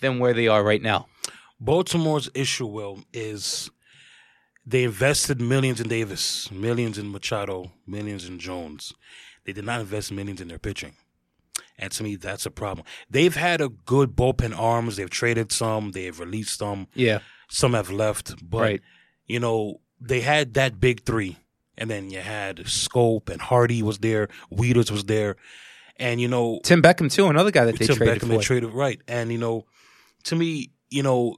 than 0.00 0.18
where 0.18 0.34
they 0.34 0.48
are 0.48 0.62
right 0.62 0.82
now. 0.82 1.06
Baltimore's 1.60 2.28
issue, 2.34 2.66
Will, 2.66 3.04
is 3.12 3.70
they 4.66 4.84
invested 4.84 5.40
millions 5.40 5.80
in 5.80 5.88
Davis, 5.88 6.50
millions 6.50 6.98
in 6.98 7.10
Machado, 7.10 7.72
millions 7.86 8.26
in 8.26 8.38
Jones. 8.38 8.92
They 9.44 9.52
did 9.52 9.64
not 9.64 9.80
invest 9.80 10.10
millions 10.10 10.40
in 10.40 10.48
their 10.48 10.58
pitching. 10.58 10.94
And 11.78 11.90
to 11.92 12.02
me, 12.04 12.16
that's 12.16 12.46
a 12.46 12.50
problem. 12.50 12.86
They've 13.10 13.34
had 13.34 13.60
a 13.60 13.68
good 13.68 14.14
bullpen 14.16 14.56
arms. 14.56 14.96
They've 14.96 15.10
traded 15.10 15.50
some. 15.52 15.90
They've 15.92 16.18
released 16.18 16.58
some. 16.58 16.86
Yeah. 16.94 17.18
Some 17.48 17.74
have 17.74 17.90
left. 17.90 18.34
But, 18.48 18.60
Right. 18.60 18.82
you 19.26 19.40
know, 19.40 19.80
they 20.00 20.20
had 20.20 20.54
that 20.54 20.78
big 20.80 21.04
three. 21.04 21.36
And 21.76 21.90
then 21.90 22.10
you 22.10 22.20
had 22.20 22.58
Schoop 22.58 23.28
and 23.28 23.40
Hardy 23.40 23.82
was 23.82 23.98
there. 23.98 24.28
Wieters 24.52 24.90
was 24.92 25.04
there. 25.04 25.34
And, 25.96 26.20
you 26.20 26.28
know, 26.28 26.60
Tim 26.62 26.80
Beckham 26.82 27.10
too, 27.12 27.26
another 27.26 27.50
guy 27.50 27.64
that 27.64 27.76
they 27.78 27.86
Tim 27.86 27.96
traded 27.96 28.16
Beckham, 28.18 28.20
for. 28.28 28.28
they 28.28 28.38
traded 28.38 28.72
right, 28.72 29.00
and 29.06 29.30
you 29.30 29.38
know, 29.38 29.64
to 30.24 30.34
me, 30.34 30.72
you 30.90 31.04
know, 31.04 31.36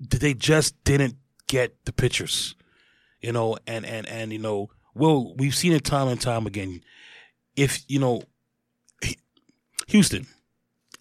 they 0.00 0.34
just 0.34 0.82
didn't 0.82 1.14
get 1.46 1.76
the 1.84 1.92
pitchers, 1.92 2.56
you 3.20 3.30
know, 3.30 3.56
and 3.68 3.86
and 3.86 4.04
and 4.08 4.32
you 4.32 4.40
know, 4.40 4.68
well, 4.96 5.34
we've 5.36 5.54
seen 5.54 5.72
it 5.72 5.84
time 5.84 6.08
and 6.08 6.20
time 6.20 6.44
again. 6.44 6.80
If 7.54 7.84
you 7.86 8.00
know, 8.00 8.22
Houston, 9.88 10.26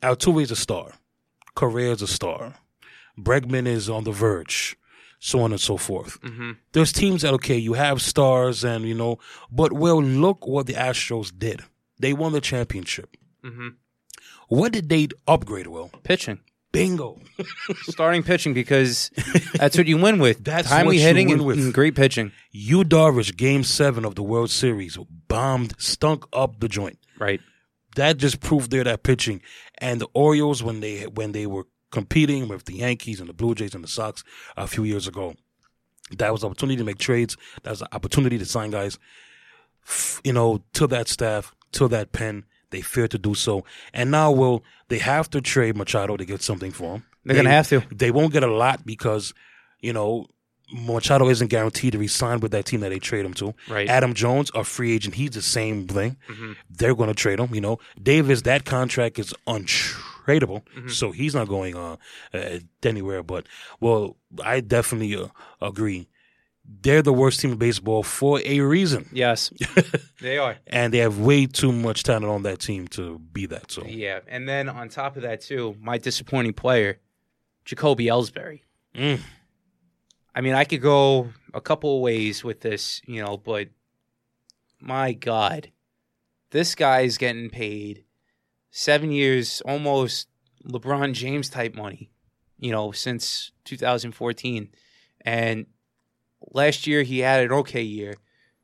Altuve 0.01 0.43
is 0.43 0.51
a 0.51 0.55
star, 0.55 0.93
Correa 1.55 1.91
is 1.91 2.01
a 2.01 2.07
star, 2.07 2.55
Bregman 3.18 3.68
is 3.68 3.89
on 3.89 4.03
the 4.03 4.11
verge, 4.11 4.76
so 5.19 5.41
on 5.41 5.51
and 5.51 5.61
so 5.61 5.77
forth. 5.77 6.19
hmm 6.23 6.51
There's 6.73 6.91
teams 6.91 7.22
that 7.22 7.34
okay, 7.35 7.57
you 7.57 7.73
have 7.73 8.01
stars, 8.01 8.64
and 8.64 8.85
you 8.85 8.93
know, 8.95 9.19
but 9.51 9.73
well, 9.73 10.01
look 10.01 10.45
what 10.47 10.68
the 10.68 10.73
Astros 10.73 11.31
did. 11.38 11.61
They 11.99 12.14
won 12.14 12.31
the 12.34 12.41
championship. 12.41 13.15
hmm 13.43 13.69
What 14.49 14.73
did 14.73 14.89
they 14.89 15.07
upgrade, 15.27 15.68
Will? 15.68 15.89
Pitching. 16.03 16.39
Bingo. 16.73 17.22
Starting 17.84 18.23
pitching 18.23 18.55
because 18.55 19.11
that's 19.53 19.77
what 19.77 19.85
you 19.85 19.95
win 19.97 20.18
with. 20.18 20.43
That's 20.43 20.68
Timely 20.69 20.85
what 20.88 20.95
you 20.95 21.01
hitting 21.01 21.27
win 21.27 21.38
and, 21.38 21.45
with. 21.45 21.57
and 21.60 21.72
great 21.72 21.93
pitching. 21.93 22.31
Yu 22.49 22.84
Darvish, 22.84 23.38
game 23.38 23.64
seven 23.64 24.03
of 24.05 24.15
the 24.15 24.23
World 24.23 24.49
Series, 24.49 24.97
bombed, 25.27 25.76
stunk 25.77 26.26
up 26.34 26.60
the 26.61 26.68
joint. 26.68 26.97
Right. 27.19 27.41
That 27.95 28.17
just 28.17 28.39
proved 28.39 28.71
there 28.71 28.83
that 28.83 29.03
pitching. 29.03 29.41
And 29.77 30.01
the 30.01 30.07
Orioles, 30.13 30.63
when 30.63 30.79
they 30.79 31.03
when 31.03 31.31
they 31.31 31.45
were 31.45 31.67
competing 31.91 32.47
with 32.47 32.65
the 32.65 32.75
Yankees 32.75 33.19
and 33.19 33.29
the 33.29 33.33
Blue 33.33 33.53
Jays 33.53 33.75
and 33.75 33.83
the 33.83 33.87
Sox 33.87 34.23
a 34.57 34.67
few 34.67 34.83
years 34.83 35.07
ago, 35.07 35.35
that 36.17 36.31
was 36.31 36.43
an 36.43 36.47
opportunity 36.47 36.77
to 36.77 36.83
make 36.83 36.97
trades. 36.97 37.37
That 37.63 37.71
was 37.71 37.81
an 37.81 37.87
opportunity 37.91 38.37
to 38.37 38.45
sign 38.45 38.71
guys, 38.71 38.97
you 40.23 40.33
know, 40.33 40.63
to 40.73 40.87
that 40.87 41.07
staff, 41.07 41.55
to 41.73 41.87
that 41.89 42.11
pen. 42.11 42.45
They 42.71 42.81
feared 42.81 43.11
to 43.11 43.19
do 43.19 43.35
so. 43.35 43.63
And 43.93 44.09
now, 44.09 44.31
will 44.31 44.63
they 44.87 44.97
have 44.97 45.29
to 45.31 45.41
trade 45.41 45.77
Machado 45.77 46.17
to 46.17 46.25
get 46.25 46.41
something 46.41 46.71
for 46.71 46.95
him? 46.95 47.05
They're 47.23 47.35
gonna 47.35 47.49
have 47.49 47.69
to. 47.69 47.83
They 47.91 48.11
won't 48.11 48.33
get 48.33 48.43
a 48.43 48.51
lot 48.51 48.85
because, 48.85 49.33
you 49.79 49.93
know, 49.93 50.27
Machado 50.72 51.30
isn't 51.30 51.48
guaranteed 51.49 51.91
to 51.94 51.99
resign 51.99 52.40
with 52.40 52.52
that 52.52 52.65
team 52.65 52.80
that 52.80 52.90
they 52.90 52.99
trade 52.99 53.26
him 53.26 53.34
to. 53.35 53.53
Right. 53.69 53.88
Adam 53.88 54.14
Jones, 54.14 54.49
a 54.56 54.64
free 54.64 54.94
agent, 54.94 55.15
he's 55.15 55.31
the 55.31 55.41
same 55.41 55.88
thing. 55.88 56.18
Mhm. 56.30 56.56
They're 56.69 56.95
going 56.95 57.10
to 57.10 57.14
trade 57.15 57.40
him. 57.40 57.53
You 57.53 57.61
know, 57.61 57.80
Davis, 58.02 58.41
that 58.44 58.65
contract 58.65 59.19
is 59.19 59.34
untradeable, 59.45 60.64
Mm-hmm. 60.76 60.88
so 60.90 61.11
he's 61.11 61.35
not 61.35 61.48
going 61.48 61.76
uh, 61.76 61.98
uh, 62.34 62.60
anywhere. 62.84 63.23
But 63.23 63.45
well, 63.80 64.18
I 64.44 64.61
definitely 64.61 65.15
uh, 65.15 65.27
agree. 65.61 66.07
They're 66.65 67.02
the 67.02 67.11
worst 67.14 67.41
team 67.41 67.52
in 67.52 67.57
baseball 67.57 68.03
for 68.03 68.40
a 68.45 68.61
reason, 68.61 69.10
Yes. 69.11 69.52
they 70.22 70.38
are. 70.38 70.56
and 70.65 70.94
they 70.94 70.99
have 70.99 71.19
way 71.19 71.45
too 71.45 71.73
much 71.73 72.03
talent 72.03 72.26
on 72.26 72.44
that 72.44 72.60
team 72.61 72.88
to 72.90 73.19
be 73.19 73.45
that. 73.48 73.69
So 73.69 73.84
Yeah, 73.85 74.19
and 74.30 74.48
then 74.48 74.69
on 74.69 74.88
top 74.88 75.18
of 75.18 75.23
that 75.23 75.41
too, 75.41 75.76
my 75.81 75.98
disappointing 75.98 76.53
player, 76.53 76.99
Jacoby 77.65 78.06
Ellsbury. 78.06 78.61
Mm. 78.95 79.19
I 80.35 80.41
mean, 80.41 80.53
I 80.53 80.64
could 80.64 80.81
go 80.81 81.30
a 81.53 81.61
couple 81.61 82.01
ways 82.01 82.43
with 82.43 82.61
this, 82.61 83.01
you 83.05 83.23
know, 83.23 83.38
but 83.38 83.69
my 84.80 85.14
God, 85.14 85.72
this 86.49 86.76
guy 86.76 87.01
is 87.01 87.18
getting 87.18 87.49
paid 87.49 88.05
seven 88.72 89.11
years, 89.11 89.61
almost 89.61 90.27
LeBron 90.65 91.14
James 91.14 91.49
type 91.49 91.76
money, 91.76 92.11
you 92.57 92.72
know, 92.72 92.91
since 92.91 93.51
2014, 93.65 94.69
and 95.22 95.65
last 96.51 96.88
year 96.88 97.03
he 97.03 97.19
had 97.19 97.43
an 97.43 97.51
okay 97.51 97.84
year. 97.84 98.15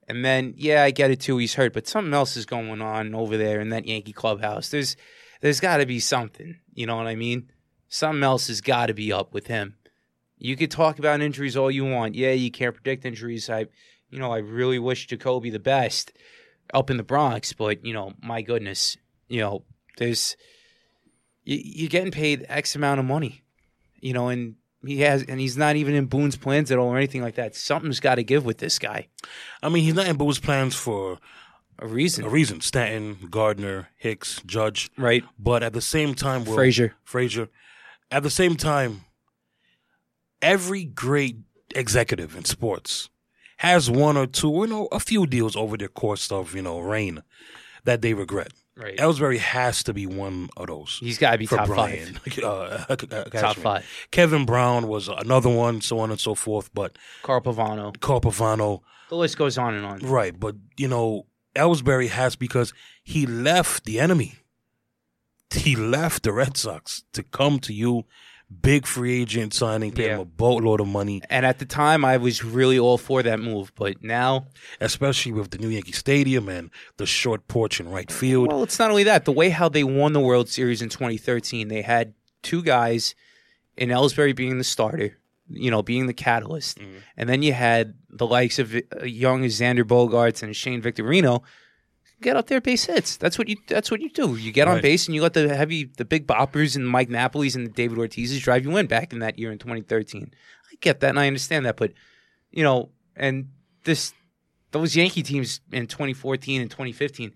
And 0.07 0.25
then, 0.25 0.55
yeah, 0.57 0.83
I 0.83 0.89
get 0.89 1.11
it 1.11 1.19
too. 1.19 1.37
He's 1.37 1.53
hurt, 1.53 1.73
but 1.73 1.87
something 1.87 2.13
else 2.15 2.35
is 2.35 2.47
going 2.47 2.81
on 2.81 3.13
over 3.13 3.37
there 3.37 3.61
in 3.61 3.69
that 3.69 3.85
Yankee 3.85 4.11
clubhouse. 4.11 4.69
There's, 4.69 4.97
there's 5.41 5.59
got 5.59 5.77
to 5.77 5.85
be 5.85 5.99
something. 5.99 6.57
You 6.73 6.87
know 6.87 6.95
what 6.95 7.05
I 7.05 7.15
mean? 7.15 7.51
Something 7.89 8.23
else 8.23 8.47
has 8.47 8.59
got 8.59 8.87
to 8.87 8.95
be 8.95 9.13
up 9.13 9.35
with 9.35 9.45
him. 9.45 9.75
You 10.39 10.55
could 10.55 10.71
talk 10.71 10.99
about 10.99 11.21
injuries 11.21 11.57
all 11.57 11.69
you 11.69 11.85
want. 11.85 12.15
Yeah, 12.15 12.31
you 12.31 12.49
can't 12.49 12.73
predict 12.73 13.05
injuries. 13.05 13.49
I, 13.49 13.67
you 14.09 14.19
know, 14.19 14.31
I 14.31 14.37
really 14.37 14.79
wish 14.79 15.07
Jacoby 15.07 15.49
the 15.49 15.59
best 15.59 16.13
up 16.73 16.89
in 16.89 16.97
the 16.97 17.03
Bronx, 17.03 17.53
but 17.53 17.85
you 17.85 17.93
know, 17.93 18.13
my 18.21 18.41
goodness, 18.41 18.97
you 19.27 19.41
know, 19.41 19.63
there's 19.97 20.37
you, 21.43 21.59
you're 21.61 21.89
getting 21.89 22.11
paid 22.11 22.45
X 22.47 22.75
amount 22.75 22.99
of 22.99 23.05
money, 23.05 23.43
you 23.99 24.13
know, 24.13 24.29
and 24.29 24.55
he 24.85 25.01
has, 25.01 25.23
and 25.23 25.39
he's 25.41 25.57
not 25.57 25.75
even 25.75 25.93
in 25.93 26.05
Boone's 26.05 26.37
plans 26.37 26.71
at 26.71 26.77
all 26.77 26.87
or 26.87 26.97
anything 26.97 27.21
like 27.21 27.35
that. 27.35 27.55
Something's 27.55 27.99
got 27.99 28.15
to 28.15 28.23
give 28.23 28.45
with 28.45 28.59
this 28.59 28.79
guy. 28.79 29.07
I 29.61 29.67
mean, 29.67 29.83
he's 29.83 29.93
not 29.93 30.07
in 30.07 30.15
Boone's 30.15 30.39
plans 30.39 30.73
for 30.73 31.19
a 31.79 31.85
reason, 31.87 32.23
a 32.23 32.29
reason. 32.29 32.61
Stanton, 32.61 33.27
Gardner, 33.29 33.89
Hicks, 33.97 34.41
Judge. 34.45 34.89
right? 34.97 35.23
But 35.37 35.63
at 35.63 35.73
the 35.73 35.81
same 35.81 36.15
time, 36.15 36.45
Will, 36.45 36.55
Frazier. 36.55 36.93
Frazier. 37.03 37.49
At 38.09 38.23
the 38.23 38.29
same 38.29 38.55
time, 38.55 39.01
every 40.41 40.83
great 40.85 41.37
executive 41.75 42.35
in 42.35 42.45
sports 42.45 43.09
has 43.57 43.89
one 43.89 44.17
or 44.17 44.25
two, 44.25 44.49
you 44.51 44.67
know, 44.67 44.87
a 44.91 44.99
few 44.99 45.27
deals 45.27 45.55
over 45.55 45.75
their 45.77 45.87
course 45.89 46.31
of, 46.31 46.55
you 46.55 46.61
know, 46.61 46.79
reign 46.79 47.21
that 47.83 48.01
they 48.01 48.13
regret. 48.13 48.51
Right. 48.75 48.95
Ellsbury 48.97 49.39
has 49.39 49.83
to 49.83 49.93
be 49.93 50.05
one 50.07 50.49
of 50.55 50.67
those. 50.67 50.99
He's 51.01 51.17
got 51.17 51.31
to 51.31 51.37
be 51.37 51.47
top 51.47 51.67
Brian. 51.67 52.13
five. 52.13 52.39
Uh, 52.43 52.95
Top 53.33 53.57
five. 53.57 53.85
Kevin 54.11 54.45
Brown 54.45 54.87
was 54.87 55.09
another 55.09 55.49
one, 55.49 55.81
so 55.81 55.99
on 55.99 56.11
and 56.11 56.19
so 56.19 56.33
forth. 56.33 56.73
But 56.73 56.97
Carl 57.21 57.41
Pavano. 57.41 57.99
Carl 57.99 58.21
Pavano, 58.21 58.79
The 59.09 59.15
list 59.17 59.37
goes 59.37 59.57
on 59.57 59.73
and 59.73 59.85
on. 59.85 59.99
right? 59.99 60.39
But 60.39 60.55
you 60.77 60.87
know, 60.87 61.25
Ellsbury 61.55 62.07
has 62.07 62.37
because 62.37 62.73
he 63.03 63.25
left 63.25 63.83
the 63.83 63.99
enemy. 63.99 64.35
He 65.53 65.75
left 65.75 66.23
the 66.23 66.31
Red 66.31 66.55
Sox 66.55 67.03
to 67.13 67.23
come 67.23 67.59
to 67.59 67.73
you, 67.73 68.05
big 68.61 68.87
free 68.87 69.21
agent 69.21 69.53
signing, 69.53 69.91
pay 69.91 70.09
him 70.09 70.19
a 70.19 70.25
boatload 70.25 70.79
of 70.81 70.87
money, 70.87 71.21
And 71.29 71.45
at 71.45 71.59
the 71.59 71.65
time, 71.65 72.03
I 72.03 72.17
was 72.17 72.43
really 72.43 72.79
all 72.79 72.97
for 72.97 73.21
that 73.23 73.39
move, 73.39 73.71
but 73.75 74.03
now, 74.03 74.47
especially 74.81 75.31
with 75.33 75.51
the 75.51 75.57
new 75.59 75.69
Yankee 75.69 75.91
Stadium 75.91 76.49
and 76.49 76.71
the 76.97 77.05
short 77.05 77.47
porch 77.47 77.79
in 77.79 77.89
right 77.89 78.11
field. 78.11 78.47
well, 78.47 78.63
it's 78.63 78.79
not 78.79 78.89
only 78.89 79.03
that. 79.03 79.25
The 79.25 79.31
way 79.31 79.49
how 79.49 79.69
they 79.69 79.83
won 79.83 80.13
the 80.13 80.19
World 80.19 80.49
Series 80.49 80.81
in 80.81 80.89
2013, 80.89 81.67
they 81.67 81.81
had 81.81 82.13
two 82.41 82.63
guys, 82.63 83.15
in 83.77 83.89
Ellsbury 83.89 84.35
being 84.35 84.57
the 84.57 84.63
starter, 84.63 85.17
you 85.49 85.71
know, 85.71 85.81
being 85.81 86.07
the 86.07 86.13
catalyst, 86.13 86.79
and 87.15 87.29
then 87.29 87.41
you 87.43 87.53
had 87.53 87.93
the 88.09 88.27
likes 88.27 88.59
of 88.59 88.75
uh, 88.75 89.03
young 89.03 89.43
Xander 89.43 89.83
Bogaerts 89.83 90.43
and 90.43 90.55
Shane 90.55 90.81
Victorino 90.81 91.43
get 92.21 92.35
up 92.35 92.47
there 92.47 92.61
base 92.61 92.85
hits. 92.85 93.17
That's 93.17 93.37
what 93.37 93.47
you. 93.47 93.57
That's 93.67 93.89
what 93.91 94.01
you 94.01 94.09
do. 94.09 94.35
You 94.35 94.51
get 94.51 94.67
on 94.67 94.75
Right. 94.75 94.83
base 94.83 95.07
and 95.07 95.15
you 95.15 95.21
let 95.21 95.33
the 95.33 95.53
heavy, 95.55 95.85
the 95.97 96.05
big 96.05 96.27
boppers 96.27 96.75
and 96.75 96.87
Mike 96.87 97.09
Napoli's 97.09 97.55
and 97.55 97.65
the 97.65 97.71
David 97.71 97.97
Ortiz's 97.97 98.39
drive 98.41 98.63
you 98.65 98.75
in 98.77 98.87
back 98.87 99.13
in 99.13 99.19
that 99.19 99.37
year 99.39 99.51
in 99.51 99.57
2013. 99.57 100.31
I 100.71 100.75
get 100.81 100.99
that 101.01 101.09
and 101.09 101.19
I 101.19 101.27
understand 101.27 101.65
that, 101.65 101.77
but 101.77 101.93
you 102.51 102.63
know, 102.63 102.89
and 103.15 103.49
this 103.83 104.13
those 104.71 104.95
Yankee 104.95 105.23
teams 105.23 105.61
in 105.71 105.87
2014 105.87 106.61
and 106.61 106.69
2015, 106.69 107.33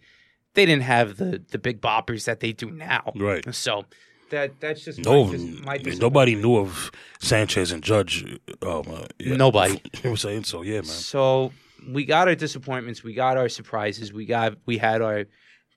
they 0.53 0.65
didn't 0.65 0.83
have 0.83 1.17
the 1.17 1.41
the 1.51 1.57
big 1.57 1.81
boppers 1.81 2.25
that 2.25 2.39
they 2.39 2.51
do 2.53 2.69
now. 2.71 3.11
Right. 3.15 3.43
So 3.53 3.85
that 4.29 4.59
that's 4.59 4.83
just 4.85 4.99
No, 4.99 5.25
my, 5.25 5.77
just 5.77 5.97
my 5.97 5.97
nobody 5.99 6.35
knew 6.35 6.57
of 6.57 6.91
Sanchez 7.19 7.71
and 7.71 7.83
Judge. 7.83 8.23
Um, 8.61 8.83
uh, 8.91 9.05
yeah. 9.19 9.35
Nobody. 9.35 9.81
I 10.03 10.09
was 10.09 10.21
saying 10.21 10.43
so. 10.45 10.61
Yeah, 10.61 10.75
man. 10.75 10.85
So 10.85 11.51
we 11.89 12.05
got 12.05 12.27
our 12.27 12.35
disappointments, 12.35 13.03
we 13.03 13.13
got 13.13 13.37
our 13.37 13.49
surprises, 13.49 14.13
we 14.13 14.25
got 14.25 14.57
we 14.65 14.77
had 14.77 15.01
our 15.01 15.25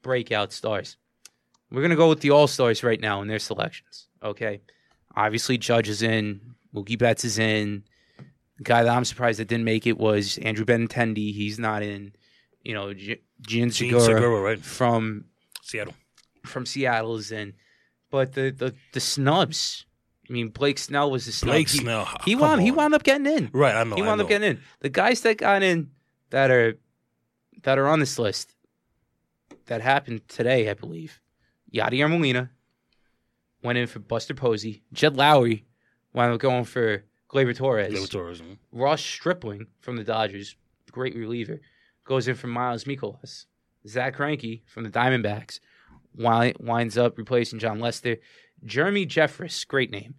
breakout 0.02 0.52
stars. 0.52 0.96
We're 1.70 1.82
gonna 1.82 1.96
go 1.96 2.08
with 2.08 2.20
the 2.20 2.30
all 2.30 2.46
stars 2.46 2.82
right 2.84 3.00
now 3.00 3.22
in 3.22 3.28
their 3.28 3.38
selections. 3.38 4.08
Okay, 4.22 4.60
obviously 5.16 5.58
Judge 5.58 5.88
is 5.88 6.02
in, 6.02 6.40
Mookie 6.74 6.98
Betts 6.98 7.24
is 7.24 7.38
in. 7.38 7.84
The 8.58 8.64
guy 8.64 8.82
that 8.84 8.96
I'm 8.96 9.04
surprised 9.04 9.38
that 9.38 9.48
didn't 9.48 9.64
make 9.64 9.86
it 9.86 9.98
was 9.98 10.38
Andrew 10.38 10.64
Benintendi. 10.64 11.34
He's 11.34 11.58
not 11.58 11.82
in. 11.82 12.12
You 12.62 12.74
know, 12.74 12.94
G- 12.94 13.20
Gian 13.42 13.70
Jean 13.70 13.70
Segura 13.70 14.00
Segura, 14.00 14.40
right? 14.42 14.58
from 14.58 15.26
Seattle. 15.62 15.94
from 16.44 16.66
Seattle 16.66 17.16
is 17.16 17.30
in, 17.32 17.52
but 18.10 18.32
the 18.32 18.50
the 18.50 18.74
the 18.92 19.00
snubs. 19.00 19.84
I 20.28 20.32
mean, 20.32 20.48
Blake 20.48 20.78
Snell 20.78 21.10
was 21.12 21.26
the 21.26 21.32
snub. 21.32 21.52
Blake 21.52 21.68
He- 21.68 21.78
Snell. 21.78 22.08
He 22.24 22.34
wound 22.34 22.62
he 22.62 22.70
wound 22.72 22.94
up 22.94 23.04
getting 23.04 23.26
in. 23.26 23.50
Right, 23.52 23.74
I 23.76 23.84
know. 23.84 23.94
He 23.94 24.02
wound 24.02 24.18
know. 24.18 24.24
up 24.24 24.28
getting 24.30 24.50
in. 24.56 24.60
The 24.80 24.88
guys 24.88 25.20
that 25.20 25.36
got 25.38 25.62
in 25.62 25.90
that 26.30 26.50
are 26.50 26.78
that 27.62 27.78
are 27.78 27.88
on 27.88 28.00
this 28.00 28.18
list 28.18 28.54
that 29.66 29.80
happened 29.80 30.28
today, 30.28 30.70
I 30.70 30.74
believe. 30.74 31.20
Yadier 31.72 32.08
Molina 32.08 32.50
went 33.62 33.78
in 33.78 33.86
for 33.86 33.98
Buster 33.98 34.34
Posey. 34.34 34.82
Jed 34.92 35.14
Lowrie 35.14 35.64
wound 36.12 36.32
up 36.34 36.40
going 36.40 36.64
for 36.64 37.04
Gleyber 37.28 37.56
Torres. 37.56 37.92
Gleyber 37.92 38.10
Torres. 38.10 38.42
Ross 38.72 39.02
Stripling 39.02 39.66
from 39.80 39.96
the 39.96 40.04
Dodgers, 40.04 40.56
great 40.92 41.16
reliever, 41.16 41.60
goes 42.04 42.28
in 42.28 42.34
for 42.34 42.46
Miles 42.46 42.84
Mikolas. 42.84 43.46
Zack 43.86 44.16
Greinke 44.16 44.62
from 44.66 44.84
the 44.84 44.90
Diamondbacks 44.90 45.60
winds 46.14 46.96
up 46.96 47.18
replacing 47.18 47.58
Jon 47.58 47.78
Lester. 47.78 48.16
Jeremy 48.64 49.06
Jeffress, 49.06 49.66
great 49.66 49.90
name, 49.90 50.14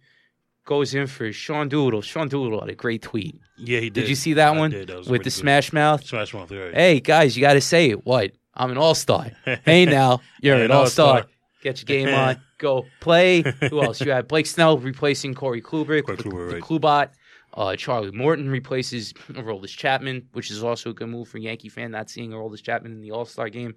goes 0.68 0.94
in 0.94 1.06
for 1.06 1.32
Sean 1.32 1.68
Doolittle. 1.68 2.02
Sean 2.02 2.28
Doolittle 2.28 2.60
had 2.60 2.68
a 2.68 2.74
great 2.74 3.02
tweet. 3.02 3.40
Yeah, 3.56 3.80
he 3.80 3.88
did. 3.90 4.02
Did 4.02 4.08
you 4.10 4.14
see 4.14 4.34
that 4.34 4.54
I 4.54 4.58
one 4.58 4.70
did. 4.70 4.88
That 4.88 4.98
was 4.98 5.08
with 5.08 5.24
the. 5.24 5.30
Smash 5.30 5.72
Mouth? 5.72 6.04
Smash 6.06 6.32
Mouth, 6.34 6.50
right. 6.52 6.74
Hey 6.74 7.00
guys, 7.00 7.36
you 7.36 7.40
got 7.40 7.54
to 7.54 7.60
say 7.60 7.90
it. 7.90 8.04
What? 8.06 8.32
I'm 8.54 8.70
an 8.70 8.76
all 8.78 8.94
star. 8.94 9.30
hey 9.64 9.84
now, 9.86 10.20
you're 10.42 10.56
an 10.56 10.62
an 10.62 10.70
all 10.70 10.86
star. 10.86 11.26
Get 11.62 11.80
your 11.80 11.86
game 11.86 12.14
on. 12.14 12.40
Go 12.58 12.84
play. 13.00 13.42
Who 13.70 13.82
else? 13.82 14.00
You 14.00 14.10
had 14.12 14.28
Blake 14.32 14.46
Snell 14.46 14.78
replacing 14.78 15.34
Corey 15.34 15.62
Kluber. 15.62 16.04
Corey 16.04 16.16
Kluber, 16.18 16.48
the 16.50 16.54
right. 16.56 16.62
Klubot. 16.62 17.08
Uh, 17.54 17.74
Charlie 17.76 18.10
Morton 18.12 18.48
replaces 18.50 19.12
Aroldis 19.32 19.76
Chapman, 19.76 20.28
which 20.32 20.50
is 20.50 20.62
also 20.62 20.90
a 20.90 20.92
good 20.94 21.08
move 21.08 21.28
for 21.28 21.38
Yankee 21.38 21.68
fan. 21.70 21.90
Not 21.92 22.10
seeing 22.10 22.30
Aroldis 22.30 22.62
Chapman 22.62 22.92
in 22.92 23.00
the 23.00 23.10
All 23.12 23.24
Star 23.24 23.48
game. 23.48 23.74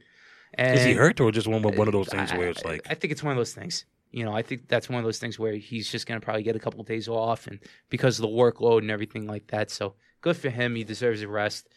And 0.56 0.78
Is 0.78 0.84
he 0.84 0.94
hurt 0.94 1.20
or 1.22 1.32
just 1.32 1.48
one, 1.48 1.62
one 1.64 1.88
of 1.88 1.94
those 1.94 2.10
things 2.10 2.32
I- 2.32 2.38
where 2.38 2.50
it's 2.50 2.64
like, 2.66 2.82
I 2.90 2.94
think 2.96 3.12
it's 3.14 3.24
one 3.24 3.32
of 3.32 3.38
those 3.38 3.54
things. 3.54 3.86
You 4.12 4.26
know, 4.26 4.34
I 4.34 4.42
think 4.42 4.68
that's 4.68 4.90
one 4.90 5.00
of 5.00 5.06
those 5.06 5.20
things 5.20 5.40
where 5.40 5.54
he's 5.54 5.90
just 5.90 6.06
going 6.06 6.20
to 6.20 6.24
probably 6.24 6.44
get 6.44 6.56
a 6.56 6.60
couple 6.60 6.82
of 6.82 6.88
days 6.88 7.08
off, 7.08 7.48
and 7.48 7.60
because 7.90 8.20
of 8.20 8.24
the 8.24 8.30
workload 8.30 8.80
and 8.80 8.92
everything 8.92 9.26
like 9.26 9.48
that. 9.48 9.72
So 9.72 9.96
good 10.22 10.38
for 10.38 10.50
him. 10.50 10.76
He 10.76 10.84
deserves 10.84 11.22
a 11.22 11.28
rest, 11.28 11.70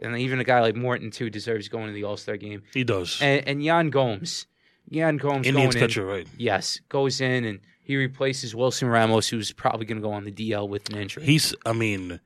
and 0.00 0.16
even 0.16 0.40
a 0.40 0.44
guy 0.44 0.60
like 0.60 0.76
Morton 0.76 1.10
too 1.10 1.30
deserves 1.30 1.68
going 1.68 1.88
to 1.88 1.92
the 1.92 2.04
All 2.04 2.16
Star 2.16 2.36
game. 2.36 2.62
he 2.72 2.84
does. 2.84 3.20
And, 3.20 3.46
and 3.46 3.62
Yan 3.62 3.90
Gomes, 3.90 4.46
Yan 4.88 5.16
Gomes 5.16 5.46
Indians 5.46 5.74
going 5.74 5.82
in, 5.84 5.88
catcher, 5.88 6.06
right? 6.06 6.28
yes, 6.36 6.80
goes 6.88 7.20
in 7.20 7.44
and 7.44 7.60
he 7.82 7.96
replaces 7.96 8.54
Wilson 8.54 8.88
Ramos, 8.88 9.28
who's 9.28 9.50
probably 9.50 9.84
going 9.84 9.98
to 9.98 10.06
go 10.06 10.12
on 10.12 10.24
the 10.24 10.30
DL 10.30 10.68
with 10.68 10.88
an 10.90 10.96
injury. 10.96 11.24
He's, 11.24 11.54
I 11.66 11.72
mean, 11.72 12.20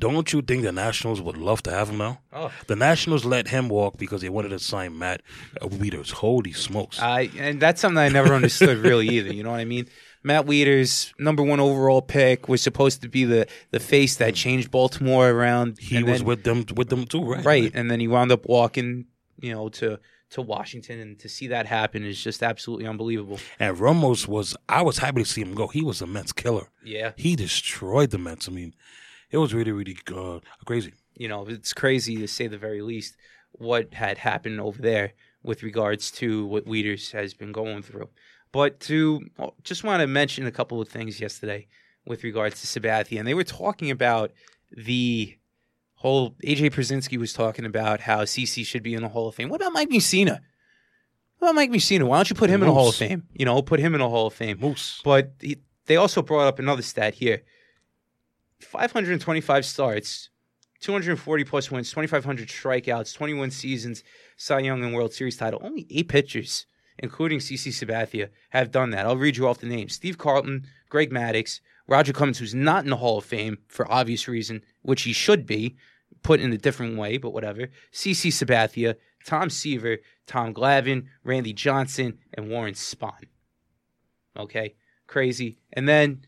don't 0.00 0.32
you 0.32 0.42
think 0.42 0.62
the 0.64 0.72
Nationals 0.72 1.20
would 1.20 1.36
love 1.36 1.62
to 1.64 1.70
have 1.70 1.90
him 1.90 1.98
now? 1.98 2.18
oh. 2.32 2.50
The 2.66 2.74
Nationals 2.76 3.24
let 3.24 3.48
him 3.48 3.68
walk 3.68 3.96
because 3.98 4.20
they 4.22 4.28
wanted 4.28 4.48
to 4.48 4.58
sign 4.58 4.98
Matt 4.98 5.22
Wieters. 5.60 6.10
Holy 6.10 6.52
smokes. 6.52 6.98
I 7.00 7.30
and 7.38 7.60
that's 7.60 7.80
something 7.80 7.98
I 7.98 8.08
never 8.08 8.34
understood 8.34 8.78
really 8.88 9.08
either. 9.08 9.32
You 9.32 9.42
know 9.44 9.50
what 9.52 9.60
I 9.60 9.64
mean? 9.64 9.86
Matt 10.22 10.44
Wieters, 10.46 11.12
number 11.18 11.42
one 11.42 11.60
overall 11.60 12.02
pick, 12.02 12.48
was 12.48 12.60
supposed 12.60 13.02
to 13.02 13.08
be 13.08 13.24
the 13.24 13.46
the 13.70 13.80
face 13.80 14.16
that 14.16 14.34
changed 14.34 14.70
Baltimore 14.70 15.30
around. 15.30 15.78
he 15.78 16.02
was 16.02 16.18
then- 16.18 16.26
with 16.26 16.42
them 16.44 16.64
with 16.74 16.88
them 16.88 17.06
too, 17.06 17.22
right? 17.24 17.44
right, 17.44 17.70
and 17.74 17.90
then 17.90 18.00
he 18.00 18.08
wound 18.08 18.32
up 18.32 18.46
walking, 18.46 19.06
you 19.40 19.52
know, 19.54 19.68
to 19.70 19.98
to 20.30 20.42
Washington, 20.42 21.00
and 21.00 21.18
to 21.18 21.28
see 21.28 21.48
that 21.48 21.66
happen 21.66 22.04
is 22.04 22.22
just 22.22 22.42
absolutely 22.42 22.86
unbelievable. 22.86 23.38
And 23.58 23.78
Ramos 23.80 24.28
was 24.28 24.56
I 24.68 24.82
was 24.82 24.98
happy 24.98 25.22
to 25.22 25.28
see 25.28 25.40
him 25.42 25.54
go. 25.54 25.66
He 25.68 25.82
was 25.82 26.00
a 26.02 26.06
Mets 26.06 26.32
killer. 26.32 26.68
Yeah, 26.84 27.12
He 27.16 27.34
destroyed 27.34 28.10
the 28.10 28.18
Mets. 28.18 28.46
I 28.48 28.52
mean, 28.52 28.74
it 29.30 29.38
was 29.38 29.54
really, 29.54 29.72
really 29.72 29.96
uh, 30.14 30.40
crazy. 30.64 30.94
you 31.14 31.28
know, 31.28 31.46
it's 31.46 31.72
crazy 31.72 32.16
to 32.16 32.28
say 32.28 32.46
the 32.46 32.58
very 32.58 32.82
least 32.82 33.16
what 33.52 33.94
had 33.94 34.18
happened 34.18 34.60
over 34.60 34.80
there 34.80 35.12
with 35.42 35.62
regards 35.62 36.10
to 36.10 36.46
what 36.46 36.66
Wieters 36.66 37.12
has 37.12 37.34
been 37.34 37.52
going 37.52 37.82
through. 37.82 38.08
But 38.52 38.80
to 38.80 39.20
just 39.62 39.84
want 39.84 40.00
to 40.00 40.06
mention 40.06 40.46
a 40.46 40.50
couple 40.50 40.80
of 40.80 40.88
things 40.88 41.20
yesterday 41.20 41.68
with 42.04 42.24
regards 42.24 42.60
to 42.60 42.66
Sabathia, 42.66 43.18
and 43.18 43.28
they 43.28 43.34
were 43.34 43.44
talking 43.44 43.90
about 43.90 44.32
the 44.70 45.36
whole 45.94 46.30
AJ 46.44 46.72
Pierzynski 46.72 47.18
was 47.18 47.32
talking 47.32 47.64
about 47.64 48.00
how 48.00 48.22
CC 48.22 48.64
should 48.64 48.82
be 48.82 48.94
in 48.94 49.02
the 49.02 49.08
Hall 49.08 49.28
of 49.28 49.34
Fame. 49.34 49.48
What 49.48 49.60
about 49.60 49.72
Mike 49.72 49.90
Mussina? 49.90 50.40
What 51.38 51.48
about 51.48 51.54
Mike 51.54 51.70
Mussina? 51.70 52.04
Why 52.04 52.18
don't 52.18 52.30
you 52.30 52.36
put 52.36 52.50
him 52.50 52.62
in 52.62 52.68
the 52.68 52.74
Hall 52.74 52.88
of 52.88 52.94
Fame? 52.94 53.24
You 53.32 53.44
know, 53.44 53.62
put 53.62 53.80
him 53.80 53.94
in 53.94 54.00
the 54.00 54.08
Hall 54.08 54.26
of 54.26 54.34
Fame. 54.34 54.58
Moose. 54.58 55.00
But 55.04 55.32
he, 55.40 55.58
they 55.86 55.96
also 55.96 56.22
brought 56.22 56.46
up 56.46 56.58
another 56.58 56.82
stat 56.82 57.14
here 57.14 57.42
525 58.60 59.64
starts, 59.64 60.30
240 60.80 61.44
plus 61.44 61.70
wins, 61.70 61.90
2,500 61.90 62.48
strikeouts, 62.48 63.14
21 63.14 63.50
seasons, 63.50 64.02
Cy 64.36 64.60
Young 64.60 64.82
and 64.82 64.94
World 64.94 65.12
Series 65.12 65.36
title. 65.36 65.60
Only 65.62 65.86
eight 65.90 66.08
pitchers, 66.08 66.66
including 66.98 67.38
CC 67.38 67.68
Sabathia, 67.68 68.30
have 68.50 68.70
done 68.70 68.90
that. 68.90 69.06
I'll 69.06 69.16
read 69.16 69.36
you 69.36 69.46
off 69.46 69.58
the 69.58 69.66
names 69.66 69.94
Steve 69.94 70.18
Carlton, 70.18 70.66
Greg 70.88 71.10
Maddux, 71.10 71.60
Roger 71.86 72.12
Clemens, 72.12 72.38
who's 72.38 72.54
not 72.54 72.84
in 72.84 72.90
the 72.90 72.96
Hall 72.96 73.18
of 73.18 73.24
Fame 73.24 73.58
for 73.68 73.90
obvious 73.90 74.28
reason, 74.28 74.62
which 74.82 75.02
he 75.02 75.12
should 75.12 75.44
be, 75.46 75.76
put 76.22 76.40
in 76.40 76.52
a 76.52 76.58
different 76.58 76.96
way, 76.96 77.18
but 77.18 77.32
whatever. 77.32 77.68
CC 77.92 78.28
Sabathia, 78.30 78.94
Tom 79.24 79.50
Seaver, 79.50 79.98
Tom 80.26 80.54
Glavine, 80.54 81.06
Randy 81.24 81.52
Johnson, 81.52 82.18
and 82.34 82.48
Warren 82.48 82.74
Spahn. 82.74 83.24
Okay, 84.36 84.74
crazy. 85.06 85.58
And 85.72 85.88
then 85.88 86.22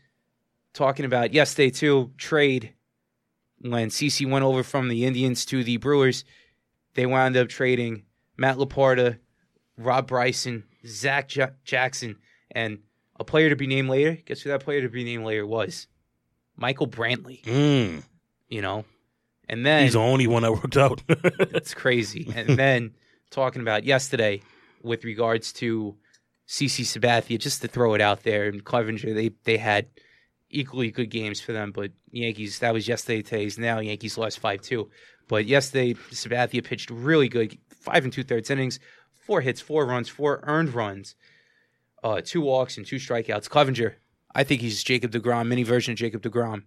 talking 0.73 1.05
about 1.05 1.33
yesterday 1.33 1.69
too, 1.69 2.11
trade 2.17 2.73
when 3.61 3.89
CC 3.89 4.29
went 4.29 4.43
over 4.45 4.63
from 4.63 4.89
the 4.89 5.05
Indians 5.05 5.45
to 5.45 5.63
the 5.63 5.77
Brewers, 5.77 6.25
they 6.95 7.05
wound 7.05 7.37
up 7.37 7.47
trading 7.49 8.03
Matt 8.37 8.57
LaPorta, 8.57 9.19
Rob 9.77 10.07
Bryson, 10.07 10.63
Zach 10.85 11.35
Ja- 11.35 11.47
Jackson, 11.63 12.17
and 12.51 12.79
a 13.19 13.23
player 13.23 13.49
to 13.49 13.55
be 13.55 13.67
named 13.67 13.89
later. 13.89 14.17
Guess 14.25 14.41
who 14.41 14.49
that 14.49 14.63
player 14.63 14.81
to 14.81 14.89
be 14.89 15.03
named 15.03 15.25
later 15.25 15.45
was? 15.45 15.87
Michael 16.57 16.87
Brantley. 16.87 17.41
Mm, 17.43 18.03
You 18.49 18.61
know, 18.61 18.85
and 19.49 19.65
then 19.65 19.83
he's 19.83 19.93
the 19.93 19.99
only 19.99 20.27
one 20.27 20.43
that 20.43 20.51
worked 20.51 20.77
out. 20.77 21.01
that's 21.51 21.73
crazy. 21.73 22.31
And 22.35 22.57
then 22.57 22.91
talking 23.31 23.61
about 23.61 23.83
yesterday 23.85 24.41
with 24.83 25.03
regards 25.05 25.53
to 25.53 25.95
CC 26.47 26.81
Sabathia, 26.83 27.39
just 27.39 27.61
to 27.61 27.67
throw 27.67 27.93
it 27.93 28.01
out 28.01 28.23
there, 28.23 28.47
and 28.49 28.63
Clevinger, 28.63 29.15
they 29.15 29.31
they 29.45 29.57
had 29.57 29.87
equally 30.53 30.91
good 30.91 31.09
games 31.09 31.41
for 31.41 31.51
them, 31.51 31.71
but 31.71 31.91
Yankees 32.11 32.59
that 32.59 32.73
was 32.73 32.87
yesterday. 32.87 33.21
Today's 33.21 33.57
now 33.57 33.79
Yankees 33.79 34.17
lost 34.17 34.39
five 34.39 34.61
two, 34.61 34.89
but 35.27 35.45
yesterday 35.45 35.93
Sabathia 36.11 36.63
pitched 36.63 36.89
really 36.89 37.27
good, 37.27 37.57
five 37.69 38.03
and 38.03 38.13
two 38.13 38.23
thirds 38.23 38.49
innings, 38.49 38.79
four 39.25 39.41
hits, 39.41 39.59
four 39.61 39.85
runs, 39.85 40.07
four 40.09 40.39
earned 40.43 40.73
runs, 40.73 41.15
uh, 42.03 42.21
two 42.23 42.41
walks 42.41 42.77
and 42.77 42.85
two 42.85 42.97
strikeouts. 42.97 43.49
Clevinger, 43.49 43.95
I 44.33 44.43
think 44.43 44.61
he's 44.61 44.83
Jacob 44.83 45.11
deGrom, 45.11 45.47
mini 45.47 45.63
version 45.63 45.91
of 45.93 45.97
Jacob 45.97 46.21
deGrom. 46.21 46.63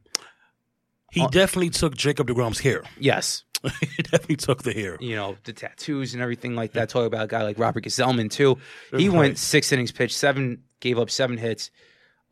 He 1.13 1.21
Uh, 1.23 1.29
definitely 1.29 1.71
took 1.71 1.97
Jacob 1.97 2.27
deGrom's 2.27 2.59
hair. 2.61 2.83
Yes, 2.99 3.45
he 3.81 4.03
definitely 4.03 4.37
took 4.37 4.63
the 4.65 4.73
hair. 4.73 4.99
you 5.01 5.15
know 5.17 5.37
the 5.45 5.53
tattoos 5.53 6.13
and 6.15 6.23
everything 6.23 6.55
like 6.57 6.73
that. 6.73 6.89
Talk 6.89 7.07
about 7.07 7.25
a 7.25 7.29
guy 7.29 7.43
like 7.45 7.59
Robert 7.59 7.85
Gsellman 7.85 8.31
too. 8.31 8.59
He 8.97 9.09
Right. 9.09 9.17
went 9.17 9.39
six 9.39 9.71
innings 9.73 9.93
pitched, 9.93 10.17
seven 10.17 10.65
gave 10.81 10.99
up 10.99 11.09
seven 11.11 11.37
hits, 11.39 11.71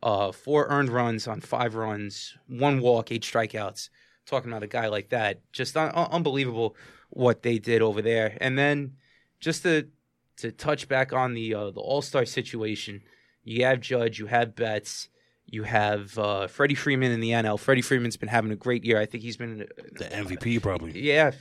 uh, 0.05 0.31
four 0.31 0.67
earned 0.67 0.89
runs 0.89 1.27
on 1.27 1.41
five 1.41 1.75
runs, 1.75 2.37
one 2.47 2.79
walk, 2.79 3.11
eight 3.11 3.23
strikeouts. 3.23 3.89
Talking 4.25 4.49
about 4.51 4.63
a 4.63 4.67
guy 4.67 4.87
like 4.87 5.09
that, 5.09 5.41
just 5.51 5.75
un- 5.75 5.91
un- 5.93 6.07
unbelievable 6.11 6.75
what 7.09 7.41
they 7.43 7.59
did 7.59 7.81
over 7.81 8.01
there. 8.01 8.37
And 8.41 8.57
then 8.57 8.93
just 9.39 9.63
to 9.63 9.87
to 10.37 10.51
touch 10.51 10.87
back 10.87 11.11
on 11.13 11.33
the 11.33 11.53
uh, 11.53 11.71
the 11.71 11.79
All 11.81 12.01
Star 12.01 12.25
situation, 12.25 13.01
you 13.43 13.65
have 13.65 13.81
Judge, 13.81 14.17
you 14.19 14.27
have 14.27 14.55
Betts. 14.55 15.09
You 15.47 15.61
have 15.61 16.17
uh, 16.17 16.47
Freddie 16.47 16.73
Freeman 16.73 17.11
in 17.11 17.19
the 17.19 17.29
NL. 17.29 17.59
Freddie 17.59 17.83
Freeman's 17.83 18.17
been 18.17 18.29
having 18.29 18.51
a 18.51 18.55
great 18.55 18.83
year. 18.83 18.99
I 18.99 19.05
think 19.05 19.21
he's 19.23 19.37
been 19.37 19.59
The 19.93 20.05
MVP 20.05 20.59
probably. 20.59 20.99
yeah, 20.99 21.31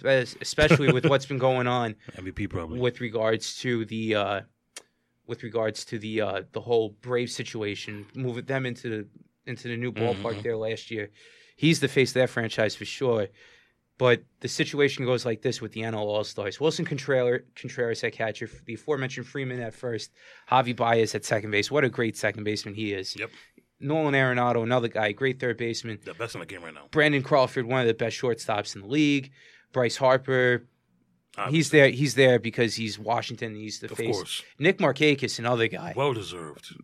especially 0.43 0.93
with 0.93 1.07
what's 1.07 1.25
been 1.25 1.39
going 1.39 1.67
on 1.67 1.95
MVP 2.19 2.51
probably. 2.51 2.81
with 2.81 3.01
regards 3.01 3.57
to 3.61 3.87
the 3.87 4.15
uh, 4.15 4.41
with 5.27 5.43
regards 5.43 5.85
to 5.87 5.99
the 5.99 6.21
uh, 6.21 6.43
the 6.53 6.61
whole 6.61 6.91
Brave 7.01 7.31
situation, 7.31 8.07
moving 8.15 8.45
them 8.45 8.67
into 8.67 8.89
the 8.89 9.09
into 9.47 9.69
the 9.69 9.77
new 9.77 9.93
ballpark 9.93 10.37
Mhm. 10.37 10.43
there 10.43 10.57
last 10.57 10.91
year. 10.91 11.11
He's 11.57 11.81
the 11.81 11.89
face 11.89 12.11
of 12.11 12.15
that 12.15 12.31
franchise 12.31 12.75
for 12.75 12.85
sure. 12.85 13.29
But 13.97 14.25
the 14.41 14.49
situation 14.49 15.05
goes 15.05 15.25
like 15.25 15.43
this 15.43 15.61
with 15.61 15.71
the 15.73 15.83
NL 15.83 16.01
All 16.09 16.25
Stars: 16.25 16.59
Willson 16.59 16.85
Contreras, 16.85 17.43
Contreras 17.55 18.03
at 18.03 18.13
catcher, 18.13 18.51
the 18.67 18.75
aforementioned 18.75 19.27
Freeman 19.27 19.61
at 19.61 19.73
first, 19.73 20.11
Javi 20.51 20.75
Baez 20.75 21.15
at 21.15 21.25
second 21.25 21.53
base. 21.53 21.71
What 21.71 21.85
a 21.85 21.89
great 21.89 22.17
second 22.17 22.43
baseman 22.43 22.75
he 22.75 22.93
is! 22.93 23.15
Yep. 23.17 23.31
Nolan 23.81 24.15
Arenado, 24.15 24.63
another 24.63 24.89
guy, 24.89 25.13
great 25.13 25.39
third 25.39 25.59
baseman. 25.59 25.99
the 26.05 26.15
best 26.15 26.35
in 26.35 26.41
the 26.41 26.47
game 26.47 26.63
right 26.65 26.75
now. 26.75 26.89
Brandon 26.91 27.23
Crawford, 27.23 27.67
one 27.67 27.83
of 27.83 27.87
the 27.87 27.95
best 27.95 28.17
shortstops 28.21 28.75
in 28.75 28.81
the 28.83 28.89
league. 28.89 29.31
Bryce 29.73 29.97
Harper, 29.97 30.67
Obviously. 31.37 31.57
he's 31.57 31.71
there. 31.71 31.89
He's 31.91 32.15
there 32.15 32.39
because 32.39 32.75
he's 32.77 32.99
Washington. 32.99 33.55
He's 33.57 33.81
the 33.81 33.91
Of 33.91 33.97
face. 33.99 34.15
course. 34.15 34.43
Nick 34.59 34.79
Markakis, 34.79 35.39
another 35.39 35.67
guy. 35.69 35.93
Well 35.97 36.13
deserved. 36.15 36.75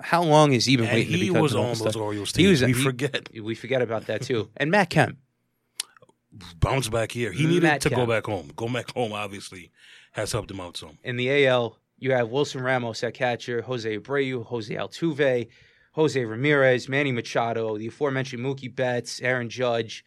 How 0.00 0.22
long 0.22 0.52
has 0.52 0.64
he 0.64 0.76
been 0.76 0.86
And 0.86 0.94
waiting 0.94 1.12
to 1.12 1.18
he 1.18 1.28
become 1.28 1.42
was 1.42 1.54
on 1.54 1.76
those 1.78 1.94
Orioles 1.96 2.34
He 2.34 2.46
was- 2.46 2.62
we 2.62 2.68
he- 2.68 2.82
forget. 2.82 3.28
We 3.42 3.54
forget 3.54 3.82
about 3.82 4.06
that 4.06 4.22
too. 4.22 4.50
And 4.56 4.70
Matt 4.70 4.90
Kemp. 4.90 5.18
Bounce 6.58 6.88
back 6.88 7.12
here. 7.12 7.30
He 7.30 7.46
needed 7.46 7.62
Matt 7.62 7.80
to 7.82 7.90
go 7.90 8.06
back 8.06 8.26
home. 8.26 8.50
Go 8.56 8.68
back 8.68 8.90
home, 8.92 9.12
obviously, 9.12 9.70
has 10.12 10.32
helped 10.32 10.50
him 10.50 10.60
out 10.60 10.76
some. 10.76 10.98
In 11.04 11.16
the 11.16 11.30
AL, 11.46 11.78
you 11.98 12.10
have 12.12 12.28
Wilson 12.30 12.60
Ramos 12.62 13.04
at 13.04 13.14
catcher, 13.14 13.62
Jose 13.62 13.98
Abreu, 13.98 14.44
Jose 14.46 14.74
Altuve, 14.74 15.46
Jose 15.92 16.24
Ramirez, 16.24 16.88
Manny 16.88 17.12
Machado, 17.12 17.78
the 17.78 17.86
aforementioned 17.86 18.44
Mookie 18.44 18.74
Betts, 18.74 19.20
Aaron 19.22 19.48
Judge, 19.48 20.04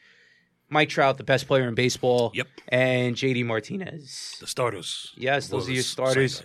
Mike 0.69 0.89
Trout, 0.89 1.18
the 1.18 1.23
best 1.23 1.48
player 1.48 1.68
in 1.68 1.76
baseball, 1.76 2.31
Yep. 2.34 2.48
and 2.69 3.15
JD 3.15 3.45
Martinez. 3.45 4.38
The 4.39 4.48
starters. 4.48 5.14
Yes, 5.15 5.48
those 5.48 5.69
are 5.69 5.73
your 5.73 5.84
starters. 5.84 6.44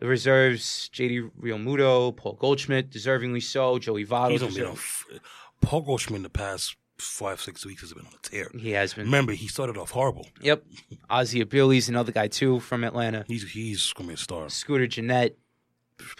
The 0.00 0.06
reserves, 0.06 0.88
JD 0.92 1.30
Realmuto, 1.40 2.16
Paul 2.16 2.34
Goldschmidt, 2.34 2.90
deservingly 2.90 3.42
so, 3.42 3.78
Joey 3.78 4.06
Votto. 4.06 4.30
He's 4.32 4.42
on 4.42 4.54
been 4.54 4.64
on. 4.66 4.72
f- 4.72 5.04
Paul 5.60 5.80
Goldschmidt 5.82 6.18
in 6.18 6.22
the 6.22 6.28
past 6.30 6.76
five, 6.98 7.40
six 7.40 7.64
weeks 7.66 7.80
has 7.80 7.92
been 7.92 8.06
on 8.06 8.12
a 8.12 8.28
tear. 8.28 8.50
he 8.58 8.70
has 8.72 8.94
been. 8.94 9.04
Remember, 9.06 9.32
he 9.32 9.48
started 9.48 9.76
off 9.76 9.90
horrible. 9.90 10.26
Yep. 10.40 10.64
Ozzie 11.10 11.44
Albies 11.44 11.88
another 11.88 12.12
guy 12.12 12.28
too 12.28 12.60
from 12.60 12.84
Atlanta. 12.84 13.24
He's 13.28 13.50
he's 13.50 13.92
gonna 13.92 14.08
be 14.08 14.14
a 14.14 14.16
star. 14.16 14.48
Scooter 14.50 14.86
Gennett. 14.86 15.36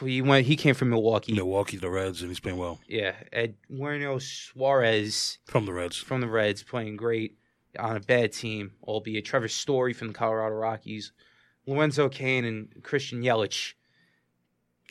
He 0.01 0.21
went. 0.23 0.47
He 0.47 0.57
came 0.57 0.75
from 0.75 0.91
Milwaukee. 0.91 1.33
Milwaukee, 1.35 1.77
the 1.77 1.91
Reds, 1.91 2.21
and 2.21 2.31
he's 2.31 2.41
playing 2.41 2.59
well 2.59 2.81
Yeah. 2.89 3.15
Eduardo 3.33 4.19
Suarez 4.19 5.39
from 5.47 5.67
the 5.67 5.73
Reds. 5.73 5.97
from 5.97 6.21
the 6.21 6.29
Reds 6.29 6.63
playing 6.63 6.97
great 6.97 7.39
on 7.79 7.97
a 7.97 8.01
bad 8.01 8.33
team, 8.33 8.73
albeit 8.83 9.25
Trevor 9.25 9.49
Story 9.49 9.93
from 9.93 10.09
the 10.09 10.15
Colorado 10.15 10.55
Rockies, 10.57 11.13
Lorenzo 11.67 12.09
Cain 12.09 12.45
and 12.45 12.83
Christian 12.83 13.23
Yelich. 13.23 13.75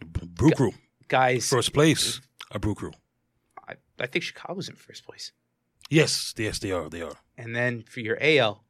Brew 0.05 0.51
Crew, 0.51 0.71
Guys, 1.07 1.49
first 1.49 1.73
place. 1.73 2.21
A 2.51 2.59
Brew 2.59 2.75
Crew. 2.75 2.91
I, 3.67 3.73
I 3.99 4.05
think 4.07 4.23
Chicago's 4.23 4.69
in 4.69 4.75
first 4.75 5.05
place. 5.05 5.31
Yes, 5.89 6.33
yes, 6.37 6.59
they 6.59 6.71
are. 6.71 6.87
They 6.89 7.01
are. 7.01 7.15
And 7.37 7.55
then 7.55 7.83
for 7.89 7.99
your 8.01 8.17
AL, 8.21 8.63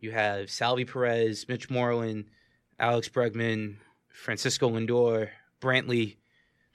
you 0.00 0.10
have 0.10 0.50
Salvy 0.50 0.84
Perez, 0.84 1.46
Mitch 1.48 1.70
Moreland, 1.70 2.26
Alex 2.78 3.08
Bregman, 3.08 3.76
Francisco 4.08 4.68
Lindor, 4.70 5.28
Brantley, 5.66 6.16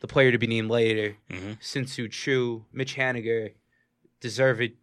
the 0.02 0.08
player 0.08 0.32
to 0.32 0.38
be 0.38 0.48
named 0.48 0.70
later, 0.70 1.16
Mhm. 1.30 1.58
Shin-Soo 1.62 2.08
Choo, 2.10 2.66
Mitch 2.74 2.96
Haniger, 2.96 3.54
Deserved, 4.20 4.74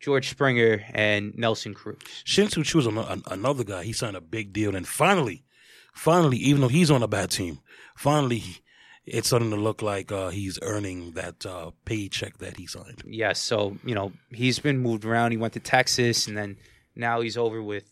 George 0.00 0.28
Springer, 0.30 0.84
and 0.92 1.34
Nelson 1.36 1.74
Cruz. 1.74 1.98
Shin-Soo 2.24 2.64
Choo 2.64 2.78
is 2.80 2.86
an, 2.86 2.98
an, 2.98 3.22
another 3.26 3.64
guy. 3.64 3.84
He 3.84 3.92
signed 3.92 4.16
a 4.16 4.20
big 4.20 4.52
deal, 4.52 4.74
and 4.74 4.86
finally, 4.86 5.44
finally, 5.92 6.38
even 6.38 6.60
though 6.62 6.68
he's 6.68 6.90
on 6.90 7.02
a 7.02 7.08
bad 7.08 7.30
team, 7.30 7.60
finally, 7.96 8.42
it's 9.04 9.28
starting 9.28 9.50
to 9.50 9.56
look 9.56 9.82
like 9.82 10.10
uh, 10.12 10.30
he's 10.30 10.58
earning 10.62 11.12
that 11.12 11.44
uh, 11.46 11.70
paycheck 11.84 12.38
that 12.38 12.56
he 12.56 12.66
signed. 12.66 13.02
Yes, 13.06 13.40
so 13.40 13.76
you 13.84 13.94
know 13.94 14.12
he's 14.30 14.58
been 14.60 14.78
moved 14.78 15.04
around. 15.04 15.30
He 15.32 15.36
went 15.36 15.52
to 15.54 15.60
Texas, 15.60 16.26
and 16.28 16.36
then 16.36 16.56
now 16.96 17.20
he's 17.20 17.36
over 17.36 17.60
with 17.62 17.84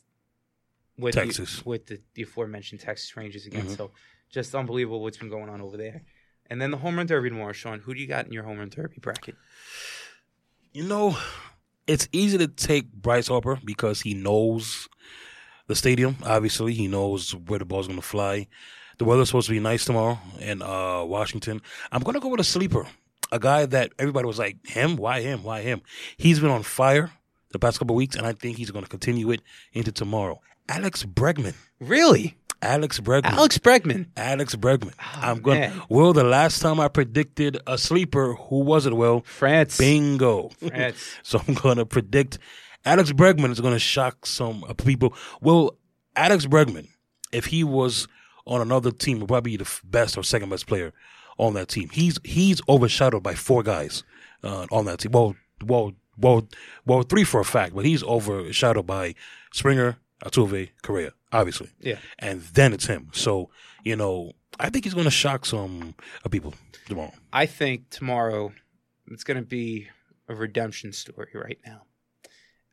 with 0.99 1.15
Texas. 1.15 1.63
the, 1.63 1.69
with 1.69 1.87
the, 1.87 2.01
the 2.15 2.23
aforementioned 2.23 2.81
Texas 2.81 3.17
Rangers 3.17 3.47
again. 3.47 3.67
Mhm. 3.67 3.77
So 3.77 3.91
just 4.31 4.55
unbelievable 4.55 5.03
what's 5.03 5.19
been 5.19 5.29
going 5.29 5.49
on 5.49 5.61
over 5.61 5.77
there. 5.77 6.03
And 6.49 6.61
then 6.61 6.71
the 6.71 6.77
home 6.79 6.97
run 6.97 7.07
derby 7.07 7.31
tomorrow, 7.31 7.53
Sean. 7.53 7.81
Who 7.81 7.95
do 7.95 8.01
you 8.01 8.07
got 8.07 8.27
in 8.27 8.33
your 8.33 8.43
home 8.43 8.59
run 8.59 8.69
derby 8.69 8.99
bracket? 9.01 9.37
You 10.73 10.85
know, 10.85 11.17
it's 11.87 12.09
easy 12.13 12.39
to 12.39 12.49
take 12.49 12.93
Bryce 12.93 13.29
Harper 13.29 13.59
because 13.65 14.01
he 14.01 14.15
knows 14.15 14.89
the 15.67 15.77
stadium. 15.77 16.17
Obviously, 16.25 16.75
he 16.75 16.89
knows 16.89 17.35
where 17.35 17.59
the 17.59 17.65
ball's 17.65 17.87
going 17.87 17.99
to 17.99 18.07
fly. 18.07 18.49
The 18.99 19.05
weather's 19.05 19.29
supposed 19.29 19.47
to 19.47 19.53
be 19.53 19.61
nice 19.61 19.85
tomorrow 19.85 20.19
in 20.41 20.61
uh, 20.63 21.05
Washington. 21.05 21.63
I'm 21.91 22.03
going 22.03 22.15
to 22.15 22.21
go 22.21 22.29
with 22.29 22.41
a 22.41 22.45
sleeper, 22.45 22.87
a 23.33 23.39
guy 23.39 23.67
that 23.67 23.93
everybody 23.99 24.27
was 24.27 24.39
like, 24.39 24.65
him? 24.67 24.97
Why 24.97 25.23
him? 25.23 25.43
Why 25.43 25.63
him? 25.63 25.83
He's 26.17 26.39
been 26.39 26.51
on 26.51 26.63
fire 26.63 27.11
the 27.51 27.59
past 27.59 27.79
couple 27.79 27.97
weeks, 27.97 28.17
and 28.17 28.27
I 28.27 28.33
think 28.33 28.57
he's 28.57 28.71
going 28.71 28.85
to 28.85 28.91
continue 28.91 29.31
it 29.31 29.43
into 29.73 29.93
tomorrow. 29.93 30.41
Alex 30.69 31.05
Bregman. 31.05 31.55
Really, 31.81 32.37
Alex 32.63 33.01
Bregman. 33.01 33.25
Alex 33.25 33.59
Bregman. 33.59 34.07
Alex 34.17 34.55
Bregman. 34.55 34.93
Oh, 34.99 35.21
I'm 35.23 35.41
going. 35.41 35.61
man. 35.61 35.83
Well, 35.89 36.13
the 36.13 36.25
last 36.25 36.61
time 36.61 36.79
I 36.81 36.89
predicted 36.89 37.59
a 37.67 37.79
sleeper, 37.79 38.35
who 38.35 38.61
was 38.61 38.87
it? 38.87 38.93
Well, 38.95 39.23
France. 39.23 39.79
bingo. 39.79 40.51
France. 40.51 41.15
So 41.23 41.41
I'm 41.47 41.55
going 41.55 41.79
to 41.79 41.87
predict 41.87 42.39
Alex 42.85 43.13
Bregman 43.13 43.51
is 43.51 43.61
going 43.61 43.73
to 43.75 43.79
shock 43.79 44.27
some 44.27 44.65
uh, 44.65 44.75
people. 44.75 45.15
Well, 45.41 45.77
Alex 46.17 46.47
Bregman, 46.47 46.89
if 47.33 47.47
he 47.47 47.65
was 47.65 48.07
on 48.47 48.61
another 48.61 48.91
team, 48.91 49.21
would 49.21 49.29
probably 49.29 49.53
be 49.53 49.57
the 49.65 49.81
best 49.85 50.17
or 50.19 50.25
second 50.25 50.51
best 50.51 50.67
player 50.67 50.93
on 51.39 51.55
that 51.55 51.69
team. 51.69 51.89
He's 51.93 52.19
he's 52.25 52.61
overshadowed 52.69 53.23
by 53.23 53.35
four 53.35 53.63
guys 53.63 54.03
uh, 54.43 54.67
on 54.71 54.85
that 54.87 54.99
team. 55.01 55.13
Well, 55.13 55.37
well, 55.65 55.93
well, 56.19 56.49
well, 56.85 57.03
three 57.03 57.25
for 57.25 57.41
a 57.41 57.45
fact, 57.45 57.75
but 57.75 57.85
he's 57.85 58.03
overshadowed 58.03 58.87
by 58.87 59.15
Springer, 59.53 59.97
Altuve, 60.25 60.71
Correa, 60.83 61.13
obviously, 61.33 61.71
Yeah. 61.81 61.99
and 62.19 62.41
then 62.55 62.73
it's 62.73 62.87
him. 62.87 63.09
So 63.13 63.51
you 63.85 63.97
know, 63.97 64.33
I 64.59 64.69
think 64.71 64.85
he's 64.85 64.95
going 64.95 65.05
to 65.05 65.11
shock 65.11 65.47
some 65.47 65.95
uh, 66.25 66.29
people 66.29 66.55
tomorrow. 66.87 67.13
I 67.33 67.47
think 67.47 67.89
tomorrow 67.91 68.53
it's 69.07 69.25
going 69.25 69.39
to 69.39 69.47
be 69.47 69.89
a 70.29 70.35
redemption 70.35 70.93
story 70.93 71.31
right 71.35 71.59
now. 71.67 71.83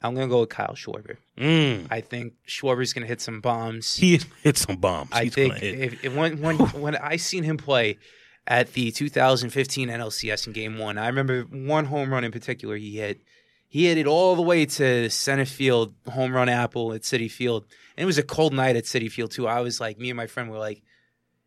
I'm 0.02 0.14
going 0.14 0.28
to 0.28 0.32
go 0.32 0.42
with 0.42 0.50
Kyle 0.50 0.76
Schwarber. 0.76 1.18
Mm. 1.40 1.88
I 1.90 2.02
think 2.02 2.34
Schwarber's 2.48 2.94
going 2.94 3.02
to 3.02 3.08
hit 3.08 3.20
some 3.20 3.42
bombs. 3.42 3.96
He 3.96 4.20
hit 4.44 4.58
some 4.58 4.76
bombs. 4.76 5.10
I 5.12 5.24
He's 5.24 5.34
think 5.34 5.64
if, 5.64 6.04
if 6.06 6.16
when 6.16 6.40
when 6.42 6.58
when 6.82 6.96
I 6.98 7.16
seen 7.16 7.44
him 7.44 7.58
play 7.58 7.98
at 8.46 8.74
the 8.74 8.92
2015 8.92 9.90
NLCS 9.90 10.48
in 10.48 10.54
Game 10.54 10.78
One, 10.78 10.98
I 10.98 11.08
remember 11.08 11.42
one 11.44 11.86
home 11.86 12.12
run 12.14 12.24
in 12.24 12.32
particular 12.32 12.76
he 12.76 12.98
hit. 12.98 13.22
He 13.70 13.86
hit 13.88 13.98
it 13.98 14.08
all 14.08 14.36
the 14.36 14.42
way 14.42 14.66
to 14.66 15.10
center 15.10 15.46
field, 15.46 15.94
home 16.10 16.32
run 16.34 16.48
apple 16.50 16.94
at 16.94 17.02
Citi 17.02 17.30
Field, 17.30 17.66
and 17.98 18.04
it 18.04 18.06
was 18.06 18.18
a 18.18 18.24
cold 18.24 18.54
night 18.54 18.76
at 18.78 18.86
Citi 18.86 19.12
Field 19.12 19.32
too. 19.32 19.46
I 19.48 19.60
was 19.60 19.82
like, 19.82 20.00
me 20.00 20.10
and 20.10 20.16
my 20.18 20.28
friend 20.28 20.50
were 20.50 20.58
like, 20.58 20.82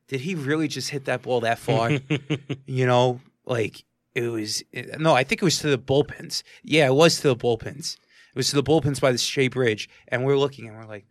did 0.08 0.20
he 0.20 0.34
really 0.34 0.68
just 0.68 0.90
hit 0.90 1.06
that 1.06 1.22
ball 1.22 1.40
that 1.40 1.58
far? 1.58 1.92
you 2.66 2.84
know, 2.86 3.20
like 3.46 3.84
it 4.14 4.28
was. 4.28 4.62
No, 4.98 5.14
I 5.14 5.24
think 5.24 5.40
it 5.40 5.44
was 5.44 5.58
to 5.60 5.68
the 5.68 5.78
bullpens. 5.78 6.42
Yeah, 6.62 6.88
it 6.88 6.94
was 6.94 7.16
to 7.20 7.28
the 7.28 7.36
bullpens. 7.36 7.94
It 7.94 8.36
was 8.36 8.48
to 8.50 8.56
the 8.56 8.62
bullpens 8.62 9.00
by 9.00 9.12
the 9.12 9.18
Shea 9.18 9.48
Bridge, 9.48 9.88
and 10.08 10.24
we're 10.24 10.36
looking 10.36 10.68
and 10.68 10.76
we're 10.76 10.84
like, 10.86 11.06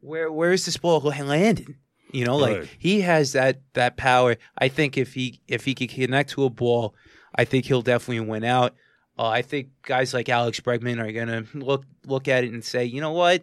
where 0.00 0.30
where 0.30 0.52
is 0.52 0.64
this 0.64 0.76
ball 0.76 1.00
going 1.00 1.26
landing? 1.26 1.76
You 2.12 2.24
know, 2.24 2.36
like 2.36 2.58
Right. 2.58 2.68
he 2.78 3.00
has 3.00 3.32
that 3.32 3.60
that 3.74 3.96
power. 3.96 4.36
I 4.56 4.68
think 4.68 4.96
if 4.96 5.14
he 5.14 5.40
if 5.48 5.64
he 5.64 5.74
could 5.74 5.90
connect 5.90 6.30
to 6.30 6.44
a 6.44 6.50
ball, 6.50 6.94
I 7.34 7.44
think 7.44 7.64
he'll 7.66 7.82
definitely 7.82 8.20
win 8.20 8.44
out. 8.44 8.74
Uh, 9.18 9.28
I 9.28 9.42
think 9.42 9.68
guys 9.82 10.12
like 10.12 10.28
Alex 10.28 10.60
Bregman 10.60 11.02
are 11.02 11.12
gonna 11.12 11.44
look 11.54 11.84
look 12.04 12.28
at 12.28 12.44
it 12.44 12.52
and 12.52 12.64
say, 12.64 12.84
you 12.84 13.00
know 13.00 13.12
what, 13.12 13.42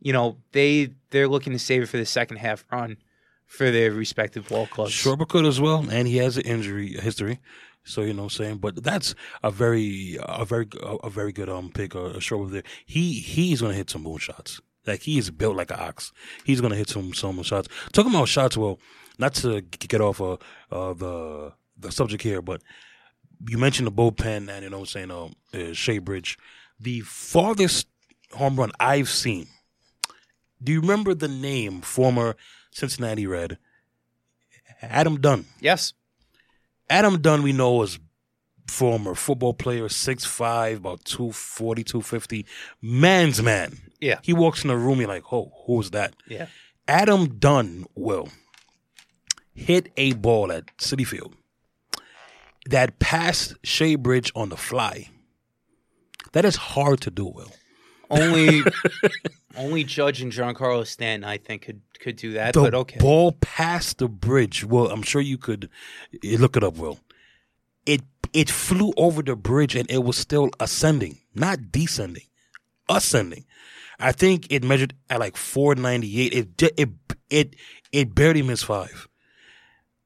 you 0.00 0.12
know 0.12 0.36
they 0.52 0.90
they're 1.10 1.28
looking 1.28 1.52
to 1.52 1.58
save 1.58 1.82
it 1.82 1.88
for 1.88 1.96
the 1.96 2.06
second 2.06 2.36
half 2.36 2.64
run 2.70 2.98
for 3.46 3.70
their 3.70 3.92
respective 3.92 4.48
ball 4.48 4.66
clubs. 4.66 4.92
Schwarber 4.92 5.28
could 5.28 5.44
as 5.44 5.60
well, 5.60 5.86
and 5.90 6.08
he 6.08 6.16
has 6.16 6.36
an 6.36 6.44
injury 6.44 6.94
history. 6.94 7.38
So 7.84 8.02
you 8.02 8.14
know 8.14 8.22
what 8.22 8.32
I'm 8.32 8.44
saying, 8.44 8.56
but 8.58 8.82
that's 8.82 9.14
a 9.42 9.50
very, 9.50 10.16
a 10.20 10.44
very, 10.44 10.68
a 11.02 11.10
very 11.10 11.32
good 11.32 11.48
um 11.48 11.70
pick. 11.72 11.94
Uh, 11.94 12.14
Schwarber 12.18 12.50
there. 12.50 12.62
He 12.86 13.14
he's 13.14 13.60
gonna 13.60 13.74
hit 13.74 13.90
some 13.90 14.02
moon 14.02 14.18
shots. 14.18 14.60
Like 14.86 15.02
he 15.02 15.18
is 15.18 15.30
built 15.30 15.56
like 15.56 15.70
an 15.70 15.80
ox. 15.80 16.12
He's 16.44 16.60
gonna 16.60 16.76
hit 16.76 16.88
some 16.88 17.12
some 17.12 17.42
shots. 17.42 17.68
Talking 17.92 18.14
about 18.14 18.28
shots, 18.28 18.56
well, 18.56 18.78
not 19.18 19.34
to 19.34 19.60
get 19.60 20.00
off 20.00 20.20
uh, 20.20 20.36
uh 20.70 20.94
the 20.94 21.52
the 21.76 21.92
subject 21.92 22.22
here, 22.22 22.40
but 22.40 22.62
you 23.48 23.58
mentioned 23.58 23.86
the 23.86 23.92
bullpen 23.92 24.48
and 24.48 24.62
you 24.64 24.70
know 24.70 24.78
what 24.78 24.94
I'm 24.94 25.08
saying 25.08 25.10
um 25.10 25.34
uh, 25.54 25.72
Shea 25.72 25.98
Bridge, 25.98 26.38
the 26.80 27.00
farthest 27.00 27.86
home 28.32 28.56
run 28.56 28.72
I've 28.80 29.08
seen. 29.08 29.46
Do 30.62 30.72
you 30.72 30.80
remember 30.80 31.14
the 31.14 31.28
name 31.28 31.80
former 31.80 32.36
Cincinnati 32.70 33.26
Red 33.26 33.58
Adam 34.80 35.20
Dunn? 35.20 35.46
Yes, 35.60 35.92
Adam 36.88 37.20
Dunn, 37.20 37.42
we 37.42 37.52
know, 37.52 37.82
is 37.82 37.98
former 38.68 39.14
football 39.14 39.54
player, 39.54 39.84
6'5", 39.88 40.76
about 40.76 41.04
240, 41.04 41.84
250. 41.84 42.46
Man's 42.80 43.42
man. 43.42 43.78
Yeah. 44.00 44.18
He 44.22 44.32
walks 44.32 44.62
in 44.62 44.68
the 44.68 44.76
room, 44.76 44.98
you're 45.00 45.08
like, 45.08 45.32
oh, 45.32 45.52
who's 45.66 45.90
that? 45.90 46.14
yeah. 46.28 46.46
Adam 46.88 47.38
Dunn 47.38 47.86
will 47.94 48.28
hit 49.54 49.92
a 49.96 50.12
ball 50.14 50.50
at 50.50 50.66
Citi 50.78 51.06
Field 51.06 51.34
that 52.66 52.98
passed 52.98 53.54
Shea 53.64 53.96
Bridge 53.96 54.32
on 54.34 54.48
the 54.48 54.56
fly. 54.56 55.08
That 56.32 56.44
is 56.44 56.56
hard 56.56 57.00
to 57.02 57.10
do, 57.10 57.26
Will. 57.26 57.52
Only 58.10 58.62
only 59.56 59.84
Judge 59.84 60.22
and 60.22 60.32
Giancarlo 60.32 60.86
Stanton, 60.86 61.28
I 61.28 61.38
think, 61.38 61.62
could 61.62 61.80
could 61.98 62.16
do 62.16 62.32
that. 62.32 62.54
The 62.54 62.60
but 62.60 62.74
okay, 62.74 62.98
ball 62.98 63.32
passed 63.40 63.98
the 63.98 64.08
bridge. 64.08 64.64
Well, 64.64 64.90
I'm 64.90 65.02
sure 65.02 65.20
you 65.20 65.38
could 65.38 65.68
eh, 66.24 66.36
look 66.38 66.56
it 66.56 66.64
up, 66.64 66.76
Will. 66.76 66.98
It 67.86 68.02
it 68.32 68.50
flew 68.50 68.92
over 68.96 69.22
the 69.22 69.36
bridge 69.36 69.74
and 69.74 69.90
it 69.90 70.04
was 70.04 70.16
still 70.16 70.50
ascending, 70.60 71.18
not 71.34 71.70
descending, 71.72 72.26
ascending. 72.88 73.44
I 73.98 74.12
think 74.12 74.46
it 74.50 74.64
measured 74.64 74.94
at 75.08 75.20
like 75.20 75.36
498. 75.36 76.32
It 76.32 76.72
it 76.76 76.88
it 77.30 77.56
it 77.92 78.14
barely 78.14 78.42
missed 78.42 78.64
five. 78.64 79.08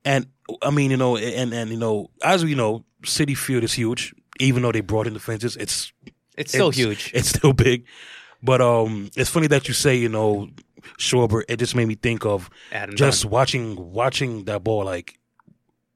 And 0.04 0.26
I 0.62 0.70
mean, 0.70 0.90
you 0.90 0.96
know, 0.96 1.16
and 1.16 1.52
and 1.52 1.70
you 1.70 1.76
know, 1.76 2.10
as 2.22 2.44
we 2.44 2.54
know, 2.54 2.84
Citi 3.02 3.36
Field 3.36 3.64
is 3.64 3.72
huge. 3.72 4.14
Even 4.38 4.62
though 4.62 4.72
they 4.72 4.80
brought 4.82 5.06
in 5.06 5.14
the 5.14 5.20
fences, 5.20 5.56
it's 5.56 5.92
it's 6.36 6.52
still 6.52 6.68
it's- 6.68 6.76
huge. 6.76 7.10
It's 7.14 7.28
still 7.30 7.52
big. 7.52 7.84
But 8.42 8.60
um, 8.60 9.10
it's 9.16 9.30
funny 9.30 9.46
that 9.48 9.66
you 9.66 9.74
say, 9.74 9.96
you 9.96 10.08
know, 10.10 10.48
Schwarber. 10.98 11.42
It 11.48 11.56
just 11.56 11.74
made 11.74 11.88
me 11.88 11.94
think 11.94 12.24
of 12.26 12.50
Adam 12.70 12.94
just 12.94 13.22
Dunn. 13.22 13.30
watching 13.32 13.92
watching 13.92 14.44
that 14.44 14.62
ball. 14.62 14.84
Like, 14.84 15.18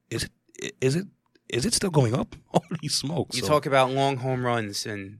is 0.09 0.27
it 0.59 0.75
is 0.81 0.95
it 0.95 1.05
is 1.49 1.65
it 1.65 1.73
still 1.73 1.91
going 1.91 2.13
up? 2.15 2.35
Holy 2.47 2.87
smokes! 2.89 3.35
You 3.37 3.43
So- 3.43 3.47
talk 3.47 3.65
about 3.67 3.91
long 3.91 4.17
home 4.17 4.45
runs, 4.45 4.85
and 4.85 5.19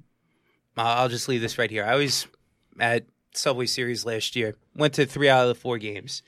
I'll 0.75 1.03
I'll 1.03 1.09
just 1.09 1.29
leave 1.29 1.41
this 1.41 1.57
right 1.57 1.69
here. 1.71 1.85
I 1.85 1.95
was 1.95 2.27
at 2.79 3.05
Subway 3.33 3.67
Series 3.67 4.03
last 4.05 4.35
year. 4.35 4.55
Went 4.75 4.95
to 4.95 5.05
three 5.05 5.29
out 5.29 5.43
of 5.43 5.47
the 5.49 5.55
four 5.55 5.77
games, 5.77 6.23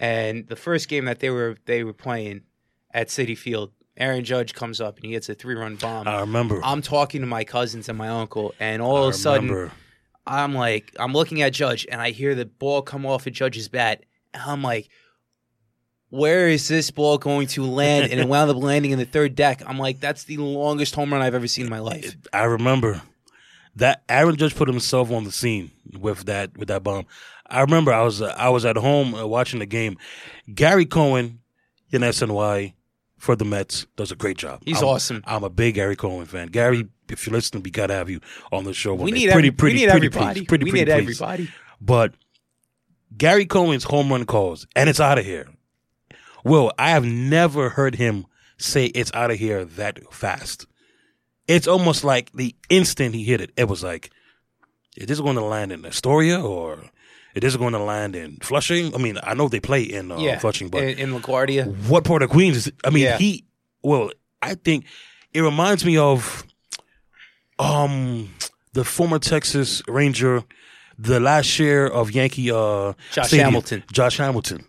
and 0.00 0.48
the 0.48 0.56
first 0.56 0.88
game 0.88 1.04
that 1.04 1.20
they 1.20 1.30
were 1.30 1.56
they 1.66 1.84
were 1.84 1.92
playing 1.92 2.42
at 2.92 3.08
Citi 3.08 3.36
Field, 3.36 3.70
Aaron 3.96 4.24
Judge 4.24 4.54
comes 4.54 4.80
up 4.80 4.96
and 4.96 5.04
he 5.04 5.12
hits 5.12 5.28
a 5.28 5.34
three 5.34 5.54
run 5.54 5.76
bomb. 5.76 6.08
I 6.08 6.20
remember. 6.20 6.60
I'm 6.64 6.82
talking 6.82 7.20
to 7.20 7.26
my 7.26 7.44
cousins 7.44 7.88
and 7.88 7.98
my 7.98 8.08
uncle, 8.08 8.54
and 8.58 8.80
all 8.82 9.04
I 9.04 9.08
of 9.08 9.10
a 9.10 9.12
sudden, 9.12 9.48
remember. 9.48 9.72
I'm 10.26 10.54
like, 10.54 10.96
I'm 10.98 11.12
looking 11.12 11.42
at 11.42 11.52
Judge, 11.52 11.86
and 11.90 12.00
I 12.00 12.10
hear 12.10 12.34
the 12.34 12.46
ball 12.46 12.82
come 12.82 13.04
off 13.04 13.26
of 13.26 13.32
Judge's 13.34 13.68
bat, 13.68 14.04
and 14.32 14.42
I'm 14.42 14.62
like, 14.62 14.88
where 16.08 16.48
is 16.48 16.66
this 16.66 16.90
ball 16.90 17.18
going 17.18 17.46
to 17.48 17.64
land? 17.64 18.10
And 18.10 18.20
it 18.20 18.26
wound 18.26 18.50
up 18.50 18.56
landing 18.56 18.90
in 18.92 18.98
the 18.98 19.04
third 19.04 19.34
deck. 19.34 19.62
I'm 19.66 19.78
like, 19.78 20.00
that's 20.00 20.24
the 20.24 20.38
longest 20.38 20.94
home 20.94 21.12
run 21.12 21.22
I've 21.22 21.34
ever 21.34 21.46
seen 21.46 21.66
in 21.66 21.70
my 21.70 21.78
life. 21.78 22.16
I 22.32 22.44
remember 22.44 23.02
that 23.76 24.02
Aaron 24.08 24.36
Judge 24.36 24.54
put 24.54 24.68
himself 24.68 25.12
on 25.12 25.24
the 25.24 25.32
scene 25.32 25.70
with 25.98 26.24
that 26.24 26.56
with 26.56 26.68
that 26.68 26.82
bomb. 26.82 27.06
I 27.50 27.60
remember 27.62 27.92
I 27.92 28.02
was 28.02 28.22
uh, 28.22 28.34
I 28.36 28.48
was 28.50 28.64
at 28.64 28.76
home 28.76 29.14
uh, 29.14 29.26
watching 29.26 29.58
the 29.60 29.66
game. 29.66 29.98
Gary 30.54 30.86
Cohen 30.86 31.40
in 31.90 32.02
SNY 32.02 32.74
for 33.18 33.36
the 33.36 33.44
Mets 33.44 33.86
does 33.96 34.12
a 34.12 34.16
great 34.16 34.38
job. 34.38 34.62
He's 34.64 34.78
I'm- 34.78 34.86
awesome. 34.86 35.22
I'm 35.26 35.44
a 35.44 35.50
big 35.50 35.74
Gary 35.74 35.96
Cohen 35.96 36.26
fan. 36.26 36.48
Gary, 36.48 36.86
if 37.08 37.26
you're 37.26 37.34
listening, 37.34 37.62
we 37.62 37.70
gotta 37.70 37.94
have 37.94 38.08
you 38.08 38.20
on 38.52 38.64
the 38.64 38.72
show. 38.72 38.94
We 38.94 39.10
need, 39.10 39.30
pretty, 39.30 39.48
every, 39.48 39.50
pretty, 39.50 39.74
we 39.74 39.80
need 39.80 39.90
pretty 39.90 40.06
everybody. 40.06 40.40
please. 40.40 40.46
Pretty, 40.46 40.64
we 40.64 40.70
pretty 40.70 40.84
need 40.90 41.06
please. 41.06 41.20
everybody. 41.20 41.50
But 41.80 42.14
Gary 43.16 43.46
Cohen's 43.46 43.84
home 43.84 44.10
run 44.10 44.24
calls, 44.26 44.66
and 44.76 44.88
it's 44.88 45.00
out 45.00 45.18
of 45.18 45.24
here. 45.24 45.48
Will, 46.44 46.72
I 46.78 46.90
have 46.90 47.04
never 47.04 47.70
heard 47.70 47.96
him 47.96 48.26
say 48.58 48.86
it's 48.86 49.12
out 49.12 49.30
of 49.30 49.38
here 49.38 49.64
that 49.64 49.98
fast. 50.12 50.66
It's 51.46 51.66
almost 51.66 52.04
like 52.04 52.30
the 52.32 52.54
instant 52.68 53.14
he 53.14 53.24
hit 53.24 53.40
it, 53.40 53.50
it 53.56 53.68
was 53.68 53.82
like, 53.82 54.10
is 54.96 55.06
this 55.06 55.20
going 55.20 55.36
to 55.36 55.44
land 55.44 55.72
in 55.72 55.84
Astoria 55.84 56.40
or 56.40 56.84
is 57.34 57.40
this 57.42 57.56
going 57.56 57.72
to 57.72 57.78
land 57.78 58.16
in 58.16 58.36
Flushing? 58.42 58.94
I 58.94 58.98
mean, 58.98 59.18
I 59.22 59.34
know 59.34 59.48
they 59.48 59.60
play 59.60 59.82
in 59.82 60.10
uh, 60.12 60.18
yeah, 60.18 60.38
Flushing, 60.38 60.68
but 60.68 60.82
in, 60.82 60.98
in 60.98 61.20
LaGuardia. 61.20 61.66
what 61.88 62.04
part 62.04 62.22
of 62.22 62.30
Queens 62.30 62.56
is 62.56 62.66
it? 62.68 62.74
I 62.84 62.90
mean, 62.90 63.04
Yeah. 63.04 63.18
he, 63.18 63.44
well, 63.82 64.10
I 64.42 64.54
think 64.54 64.84
it 65.32 65.40
reminds 65.42 65.84
me 65.84 65.96
of 65.96 66.44
um 67.58 68.30
the 68.72 68.84
former 68.84 69.18
Texas 69.18 69.82
Ranger, 69.88 70.42
the 70.98 71.20
last 71.20 71.58
year 71.58 71.86
of 71.86 72.10
Yankee 72.10 72.50
uh 72.50 72.94
Josh 73.12 73.28
stadium, 73.28 73.46
Hamilton. 73.46 73.84
Josh 73.92 74.16
Hamilton. 74.16 74.64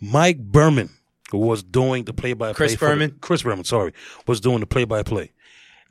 Mike 0.00 0.38
Berman 0.38 0.90
was 1.32 1.62
doing 1.62 2.04
the 2.04 2.12
play 2.12 2.32
by 2.32 2.48
play. 2.48 2.54
Chris 2.54 2.76
Berman? 2.76 3.16
Chris 3.20 3.42
Berman, 3.42 3.64
sorry, 3.64 3.92
was 4.26 4.40
doing 4.40 4.60
the 4.60 4.66
play 4.66 4.84
by 4.84 5.02
play. 5.02 5.30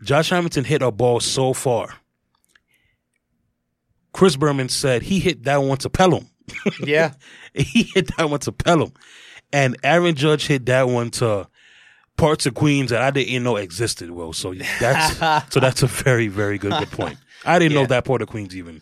Josh 0.04 0.30
Hamilton 0.30 0.64
hit 0.66 0.82
a 0.82 0.92
ball 0.92 1.20
so 1.20 1.54
far. 1.54 2.01
Chris 4.14 4.36
Berman 4.36 4.70
said 4.70 5.04
he 5.04 5.20
hit 5.20 5.44
that 5.44 5.58
one 5.58 5.78
to 5.80 5.90
Pelham. 5.90 6.28
Yeah. 6.84 7.14
he 7.54 7.84
hit 7.84 8.16
that 8.18 8.30
one 8.30 8.40
to 8.42 8.52
Pelham. 8.52 8.94
And 9.54 9.78
Aaron 9.84 10.16
Judge 10.16 10.48
hit 10.48 10.66
that 10.68 10.88
one 10.88 11.12
to 11.12 11.48
parts 12.18 12.46
of 12.46 12.54
Queens 12.54 12.92
that 12.92 13.02
I 13.02 13.12
didn't 13.12 13.30
even 13.30 13.44
know 13.44 13.56
existed. 13.58 14.12
Well, 14.12 14.34
so 14.34 14.54
that's 14.80 15.18
so 15.54 15.60
that's 15.60 15.84
a 15.84 15.88
very, 15.88 16.28
very 16.28 16.58
good 16.58 16.74
good 16.74 16.92
point. 16.92 17.18
I 17.46 17.60
didn't 17.60 17.74
know 17.74 17.86
that 17.86 18.06
part 18.06 18.22
of 18.22 18.28
Queens 18.28 18.56
even 18.56 18.82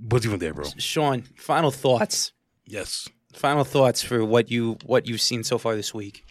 was 0.00 0.24
even 0.24 0.38
there, 0.38 0.54
bro. 0.54 0.64
Sean, 0.78 1.22
final 1.36 1.70
thoughts. 1.70 2.32
Yes. 2.66 3.08
Final 3.34 3.64
thoughts 3.64 4.02
for 4.02 4.24
what 4.24 4.50
you 4.50 4.78
what 4.84 5.06
you've 5.06 5.20
seen 5.20 5.44
so 5.44 5.58
far 5.58 5.74
this 5.74 5.92
week. 5.92 6.24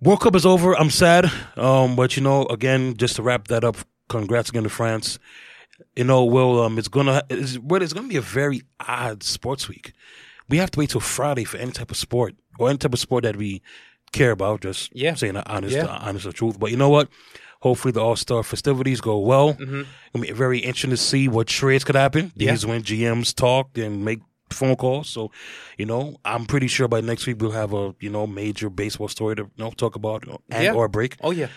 World 0.00 0.20
Cup 0.20 0.34
is 0.34 0.46
over. 0.46 0.74
I'm 0.74 0.90
sad. 0.90 1.30
Um, 1.56 1.94
but 1.94 2.16
you 2.16 2.22
know, 2.22 2.46
again, 2.46 2.96
just 2.96 3.16
to 3.16 3.22
wrap 3.22 3.48
that 3.48 3.64
up, 3.64 3.76
congrats 4.08 4.48
again 4.48 4.64
to 4.64 4.70
France. 4.70 5.18
You 6.00 6.04
know, 6.04 6.24
well, 6.24 6.62
um, 6.62 6.78
it's 6.78 6.88
gonna 6.88 7.22
it's, 7.28 7.58
well, 7.58 7.82
it's 7.82 7.92
gonna 7.92 8.08
be 8.08 8.16
a 8.16 8.22
very 8.22 8.62
odd 8.88 9.22
sports 9.22 9.68
week. 9.68 9.92
We 10.48 10.56
have 10.56 10.70
to 10.70 10.78
wait 10.78 10.88
till 10.88 11.00
Friday 11.02 11.44
for 11.44 11.58
any 11.58 11.72
type 11.72 11.90
of 11.90 11.98
sport 11.98 12.34
or 12.58 12.70
any 12.70 12.78
type 12.78 12.94
of 12.94 12.98
sport 13.00 13.24
that 13.24 13.36
we 13.36 13.60
care 14.10 14.30
about. 14.30 14.62
Just 14.62 14.88
Yeah. 14.94 15.12
saying 15.14 15.34
the 15.34 15.46
honest, 15.46 15.76
Yeah. 15.76 15.82
the 15.82 15.90
honest 16.08 16.24
the 16.24 16.32
truth. 16.32 16.58
But 16.58 16.70
you 16.70 16.78
know 16.78 16.88
what? 16.88 17.08
Hopefully, 17.60 17.92
the 17.92 18.00
All 18.00 18.16
Star 18.16 18.42
festivities 18.42 19.02
go 19.02 19.18
well. 19.18 19.52
Mhm. 19.52 19.84
It'll 20.14 20.26
be 20.26 20.32
very 20.32 20.60
interesting 20.60 20.88
to 20.92 20.96
see 20.96 21.28
what 21.28 21.48
trades 21.48 21.84
could 21.84 21.96
happen. 21.96 22.32
Yeah. 22.34 22.52
These 22.52 22.64
when 22.64 22.82
GMs 22.82 23.34
talk 23.34 23.76
and 23.76 24.02
make 24.02 24.20
phone 24.48 24.76
calls. 24.76 25.06
So, 25.10 25.30
you 25.76 25.84
know, 25.84 26.16
I'm 26.24 26.46
pretty 26.46 26.68
sure 26.68 26.88
by 26.88 27.02
next 27.02 27.26
week 27.26 27.36
we'll 27.42 27.50
have 27.62 27.74
a 27.74 27.94
you 28.00 28.08
know 28.08 28.26
major 28.26 28.70
baseball 28.70 29.08
story 29.08 29.36
to 29.36 29.42
you 29.42 29.64
know, 29.64 29.70
talk 29.72 29.96
about 29.96 30.24
and 30.26 30.38
Yeah. 30.64 30.72
or 30.72 30.88
break. 30.88 31.16
Oh 31.20 31.30
yeah. 31.30 31.48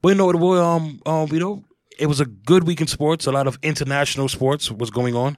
But 0.00 0.08
you 0.08 0.14
know, 0.14 0.30
it 0.30 0.36
will, 0.36 0.58
um, 0.58 1.02
um, 1.04 1.28
you 1.30 1.38
know, 1.40 1.64
it 1.98 2.06
was 2.06 2.20
a 2.20 2.26
good 2.26 2.64
week 2.64 2.80
in 2.80 2.86
sports. 2.86 3.26
A 3.26 3.32
lot 3.32 3.46
of 3.46 3.58
international 3.62 4.28
sports 4.28 4.70
was 4.70 4.90
going 4.90 5.14
on, 5.14 5.36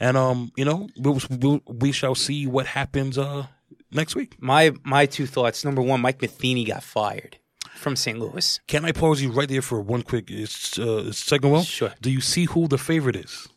and 0.00 0.16
um, 0.16 0.52
you 0.56 0.64
know, 0.64 0.88
we 0.98 1.18
we, 1.30 1.60
we 1.66 1.92
shall 1.92 2.14
see 2.14 2.46
what 2.46 2.66
happens 2.66 3.18
uh 3.18 3.46
next 3.90 4.14
week. 4.14 4.36
My 4.40 4.72
my 4.84 5.06
two 5.06 5.26
thoughts. 5.26 5.64
Number 5.64 5.82
one, 5.82 6.00
Mike 6.00 6.20
Matheny 6.22 6.64
got 6.64 6.82
fired 6.82 7.38
from 7.74 7.96
St. 7.96 8.18
Louis. 8.18 8.60
Can 8.66 8.84
I 8.84 8.92
pause 8.92 9.20
you 9.22 9.30
right 9.32 9.48
there 9.48 9.62
for 9.62 9.80
one 9.80 10.02
quick 10.02 10.30
uh, 10.30 11.12
second? 11.12 11.50
Well, 11.50 11.62
Sure. 11.62 11.92
Do 12.00 12.10
you 12.10 12.20
see 12.20 12.44
who 12.46 12.68
the 12.68 12.78
favorite 12.78 13.16
is? 13.16 13.48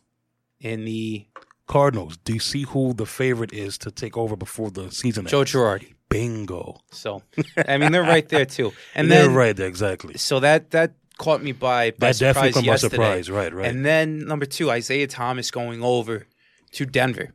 In 0.60 0.84
the 0.84 1.26
Cardinals. 1.68 2.16
Do 2.24 2.32
you 2.32 2.40
see 2.40 2.62
who 2.62 2.94
the 2.94 3.06
favorite 3.06 3.52
is 3.52 3.78
to 3.78 3.90
take 3.90 4.16
over 4.16 4.36
before 4.36 4.70
the 4.70 4.90
season 4.90 5.22
ends? 5.22 5.30
Joe 5.30 5.44
Girardi. 5.44 5.94
Bingo. 6.08 6.80
So 6.90 7.22
I 7.66 7.76
mean 7.78 7.92
they're 7.92 8.02
right 8.02 8.26
there 8.28 8.46
too. 8.46 8.72
And 8.94 9.10
They're 9.10 9.24
then 9.26 9.34
right 9.34 9.54
there 9.54 9.68
exactly. 9.68 10.16
so 10.16 10.40
that 10.40 10.70
that 10.70 10.94
caught 11.18 11.42
me 11.42 11.52
by, 11.52 11.90
by 11.90 12.12
That 12.12 12.18
definitely 12.18 12.52
surprise 12.52 12.64
by 12.64 12.72
yesterday. 12.72 12.96
surprise. 12.96 13.30
Right, 13.30 13.52
right. 13.52 13.66
And 13.68 13.84
then 13.84 14.26
number 14.26 14.46
two, 14.46 14.70
Isaiah 14.70 15.06
Thomas 15.06 15.50
going 15.50 15.82
over 15.82 16.26
to 16.72 16.86
Denver. 16.86 17.34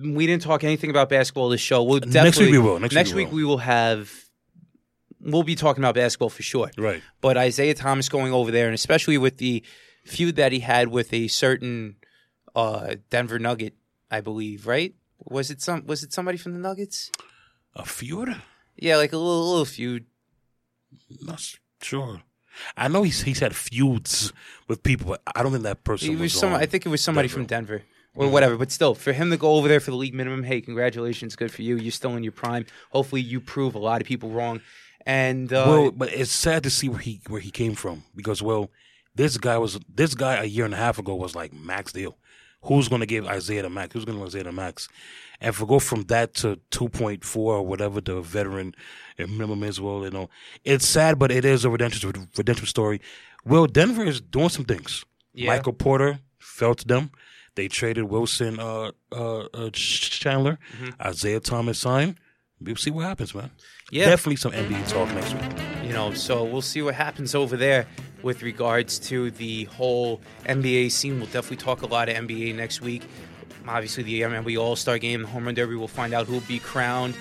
We 0.00 0.26
didn't 0.26 0.42
talk 0.42 0.62
anything 0.64 0.90
about 0.90 1.08
basketball 1.08 1.48
this 1.50 1.60
show. 1.60 1.82
We'll 1.82 2.00
definitely, 2.00 2.22
Next 2.24 2.38
week 2.38 2.50
we 2.52 2.58
will. 2.58 2.78
Next 2.78 2.94
week 2.94 3.06
we 3.08 3.14
week 3.14 3.28
will. 3.28 3.36
we 3.36 3.44
will 3.44 3.58
have. 3.58 4.10
We'll 5.20 5.42
be 5.42 5.54
talking 5.54 5.82
about 5.84 5.94
basketball 5.94 6.30
for 6.30 6.42
sure. 6.42 6.70
right. 6.78 7.02
But 7.20 7.36
Isaiah 7.36 7.74
Thomas 7.74 8.08
going 8.08 8.32
over 8.32 8.50
there, 8.50 8.66
and 8.66 8.74
especially 8.74 9.18
with 9.18 9.36
the 9.38 9.62
feud 10.04 10.36
that 10.36 10.50
he 10.52 10.60
had 10.60 10.88
with 10.88 11.12
a 11.12 11.28
certain 11.28 11.96
uh, 12.56 12.96
Denver 13.10 13.38
Nugget, 13.38 13.74
I 14.10 14.20
believe, 14.20 14.66
right? 14.66 14.94
Was 15.18 15.50
it 15.50 15.60
some? 15.62 15.86
Was 15.86 16.02
it 16.02 16.12
somebody 16.12 16.38
from 16.38 16.54
the 16.54 16.58
Nuggets? 16.58 17.10
A 17.76 17.84
feud? 17.84 18.34
Yeah, 18.76 18.96
like 18.96 19.12
a 19.12 19.16
little 19.18 19.50
little 19.50 19.64
feud. 19.66 20.06
Not 21.20 21.40
sure. 21.82 22.22
I 22.76 22.88
know 22.88 23.02
he's 23.02 23.22
he's 23.22 23.38
had 23.40 23.54
feuds 23.54 24.32
with 24.68 24.82
people, 24.82 25.06
but 25.08 25.22
I 25.34 25.42
don't 25.42 25.52
think 25.52 25.64
that 25.64 25.84
person 25.84 26.08
It 26.08 26.12
was, 26.12 26.20
was 26.20 26.32
some. 26.40 26.52
on 26.52 26.60
I 26.60 26.66
think 26.66 26.86
it 26.86 26.88
was 26.88 27.00
somebody 27.02 27.28
Denver. 27.28 27.34
from 27.40 27.46
Denver 27.46 27.82
or 28.14 28.28
whatever. 28.28 28.56
But 28.56 28.70
still, 28.70 28.94
for 28.94 29.12
him 29.12 29.30
to 29.30 29.36
go 29.36 29.52
over 29.52 29.68
there 29.68 29.80
for 29.80 29.90
the 29.90 29.96
league 29.96 30.14
minimum, 30.14 30.42
hey, 30.44 30.60
congratulations, 30.60 31.36
good 31.36 31.50
for 31.52 31.62
you. 31.62 31.76
You're 31.76 31.92
still 31.92 32.16
in 32.16 32.22
your 32.22 32.32
prime. 32.32 32.66
Hopefully, 32.90 33.20
you 33.22 33.40
prove 33.40 33.74
a 33.74 33.78
lot 33.78 34.00
of 34.00 34.06
people 34.06 34.30
wrong. 34.30 34.60
And 35.06 35.52
uh, 35.52 35.64
well, 35.66 35.90
but 35.90 36.12
it's 36.12 36.30
sad 36.30 36.62
to 36.62 36.70
see 36.70 36.88
where 36.88 37.00
he 37.00 37.20
where 37.28 37.40
he 37.40 37.50
came 37.50 37.74
from 37.74 38.04
because 38.14 38.40
well, 38.42 38.70
this 39.14 39.36
guy 39.36 39.58
was 39.58 39.80
this 39.92 40.14
guy 40.14 40.36
a 40.36 40.44
year 40.44 40.64
and 40.64 40.74
a 40.74 40.76
half 40.76 40.98
ago 40.98 41.14
was 41.14 41.34
like 41.34 41.52
max 41.52 41.92
deal. 41.92 42.16
Who's 42.64 42.88
going 42.88 43.00
to 43.00 43.06
give 43.06 43.26
Isaiah 43.26 43.62
the 43.62 43.70
max? 43.70 43.92
Who's 43.92 44.04
going 44.04 44.16
to 44.18 44.20
give 44.20 44.28
Isaiah 44.28 44.44
the 44.44 44.52
max? 44.52 44.88
And 45.40 45.48
if 45.48 45.60
we 45.60 45.66
go 45.66 45.78
from 45.80 46.02
that 46.04 46.34
to 46.34 46.60
two 46.70 46.88
point 46.88 47.24
four 47.24 47.54
or 47.56 47.66
whatever 47.66 48.00
the 48.00 48.20
veteran 48.20 48.74
minimum 49.18 49.64
is, 49.64 49.80
well, 49.80 50.04
you 50.04 50.10
know, 50.10 50.30
it's 50.64 50.86
sad, 50.86 51.18
but 51.18 51.32
it 51.32 51.44
is 51.44 51.64
a 51.64 51.70
redemption 51.70 52.28
redemption 52.36 52.66
story. 52.66 53.00
Well, 53.44 53.66
Denver 53.66 54.04
is 54.04 54.20
doing 54.20 54.50
some 54.50 54.64
things. 54.64 55.04
Yeah. 55.34 55.48
Michael 55.48 55.72
Porter 55.72 56.20
fell 56.38 56.74
to 56.76 56.86
them. 56.86 57.10
They 57.54 57.66
traded 57.68 58.04
Wilson 58.04 58.58
uh, 58.60 58.92
uh, 59.10 59.40
uh, 59.52 59.70
Chandler. 59.72 60.58
Isaiah 61.00 61.40
Thomas 61.40 61.78
signed. 61.78 62.16
We'll 62.60 62.76
see 62.76 62.90
what 62.90 63.04
happens, 63.04 63.34
man. 63.34 63.50
Yeah. 63.90 64.06
Definitely 64.06 64.36
some 64.36 64.52
NBA 64.52 64.88
talk 64.88 65.12
next 65.12 65.34
week. 65.34 65.52
you 65.84 65.92
know, 65.92 66.14
so 66.14 66.44
we'll 66.44 66.62
see 66.62 66.80
what 66.80 66.94
happens 66.94 67.34
over 67.34 67.56
there 67.56 67.86
with 68.22 68.42
regards 68.42 68.98
to 68.98 69.30
the 69.32 69.64
whole 69.64 70.20
NBA 70.44 70.90
scene. 70.90 71.16
We'll 71.16 71.26
definitely 71.26 71.58
talk 71.58 71.82
a 71.82 71.86
lot 71.86 72.08
of 72.08 72.16
NBA 72.16 72.54
next 72.54 72.80
week. 72.80 73.02
Obviously, 73.66 74.02
the 74.02 74.22
NBA 74.22 74.60
All 74.60 74.76
Star 74.76 74.98
Game, 74.98 75.22
the 75.22 75.28
Home 75.28 75.44
Run 75.44 75.54
Derby, 75.54 75.76
we'll 75.76 75.88
find 75.88 76.14
out 76.14 76.26
who 76.26 76.34
will 76.34 76.40
be 76.40 76.58
crowned 76.58 77.14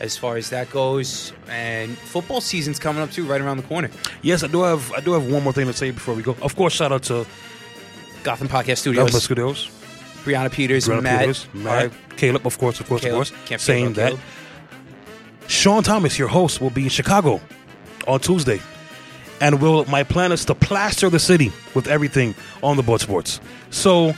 as 0.00 0.16
far 0.16 0.36
as 0.36 0.50
that 0.50 0.70
goes. 0.70 1.32
And 1.48 1.96
football 1.98 2.40
season's 2.40 2.78
coming 2.78 3.02
up 3.02 3.10
too, 3.10 3.26
right 3.26 3.40
around 3.40 3.56
the 3.56 3.62
corner. 3.64 3.90
Yes, 4.22 4.42
I 4.42 4.46
do 4.48 4.62
have 4.62 4.92
I 4.92 5.00
do 5.00 5.12
have 5.12 5.30
one 5.30 5.42
more 5.42 5.52
thing 5.52 5.66
to 5.66 5.72
say 5.72 5.90
before 5.90 6.14
we 6.14 6.22
go. 6.22 6.36
Of 6.42 6.56
course, 6.56 6.74
shout 6.74 6.92
out 6.92 7.02
to 7.04 7.26
Gotham 8.22 8.48
Podcast 8.48 8.78
Studios, 8.78 9.04
Government 9.04 9.22
Studios, 9.22 9.70
Brianna 10.24 10.52
Peters, 10.52 10.86
Brianna 10.86 11.02
Matt, 11.02 11.20
Peters, 11.20 11.48
Matt, 11.54 11.92
Caleb, 12.16 12.46
of 12.46 12.58
course, 12.58 12.80
of 12.80 12.88
course, 12.88 13.02
Caleb. 13.02 13.22
of 13.22 13.46
course, 13.48 13.62
saying 13.62 13.94
that 13.94 14.10
Caleb. 14.10 14.20
Sean 15.48 15.82
Thomas, 15.82 16.18
your 16.18 16.28
host, 16.28 16.60
will 16.60 16.70
be 16.70 16.84
in 16.84 16.90
Chicago 16.90 17.40
on 18.06 18.20
Tuesday, 18.20 18.60
and 19.40 19.60
will 19.60 19.84
my 19.86 20.02
plan 20.02 20.32
is 20.32 20.44
to 20.46 20.54
plaster 20.54 21.08
the 21.08 21.18
city 21.18 21.52
with 21.74 21.86
everything 21.88 22.34
on 22.62 22.76
the 22.76 22.82
board 22.82 23.00
sports. 23.00 23.40
So 23.70 24.14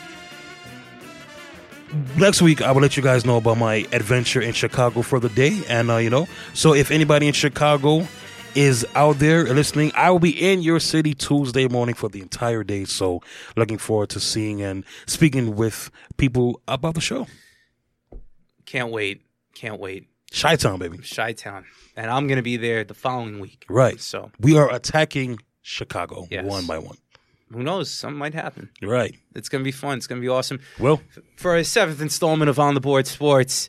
next 2.17 2.43
week 2.43 2.63
I 2.63 2.73
will 2.73 2.83
let 2.83 2.97
you 2.97 3.03
guys 3.03 3.25
know 3.25 3.37
about 3.37 3.59
my 3.59 3.87
adventure 3.93 4.41
in 4.41 4.53
Chicago 4.53 5.03
for 5.03 5.21
the 5.21 5.29
day, 5.29 5.63
and 5.69 5.91
uh, 5.91 5.97
you 5.97 6.11
know, 6.11 6.29
so 6.55 6.75
if 6.75 6.91
anybody 6.91 7.27
in 7.27 7.33
Chicago 7.33 8.07
is 8.55 8.87
out 8.95 9.19
there 9.19 9.45
listening, 9.45 9.93
I 9.95 10.11
will 10.11 10.19
be 10.19 10.31
in 10.31 10.63
your 10.63 10.81
city 10.81 11.15
Tuesday 11.15 11.69
morning 11.69 11.95
for 11.95 12.09
the 12.09 12.21
entire 12.21 12.65
day. 12.65 12.85
So 12.85 13.23
looking 13.57 13.79
forward 13.79 14.11
to 14.11 14.21
seeing 14.21 14.63
and 14.63 14.85
speaking 15.07 15.55
with 15.55 15.91
people 16.17 16.61
about 16.67 16.95
the 16.95 17.01
show. 17.01 17.27
Can't 18.67 18.91
wait. 18.91 19.23
Can't 19.55 19.79
wait. 19.79 20.09
Chi 20.35 20.57
Town, 20.57 20.79
baby. 20.79 20.99
Chi 20.99 21.33
Town. 21.33 21.65
And 21.97 22.11
I'm 22.11 22.27
going 22.29 22.37
to 22.37 22.43
be 22.43 22.57
there 22.57 22.85
the 22.85 22.95
following 22.95 23.41
week. 23.41 23.65
Right. 23.69 24.01
So 24.01 24.31
We 24.41 24.57
are 24.57 24.73
attacking 24.73 25.39
Chicago 25.63 26.27
Yes. 26.31 26.45
one 26.45 26.67
by 26.67 26.79
one. 26.79 26.97
who 27.53 27.63
knows? 27.63 27.91
Something 27.91 28.19
might 28.19 28.35
happen. 28.35 28.71
Right. 28.83 29.17
It's 29.35 29.49
going 29.49 29.63
to 29.63 29.65
be 29.65 29.73
fun. 29.73 29.99
It's 29.99 30.07
going 30.07 30.21
to 30.21 30.25
be 30.25 30.29
awesome. 30.29 30.61
Well, 30.79 31.01
For 31.37 31.53
our 31.57 31.65
seventh 31.65 32.01
installment 32.01 32.49
of 32.49 32.59
On 32.61 32.75
the 32.75 32.81
Board 32.81 33.07
Sports, 33.09 33.69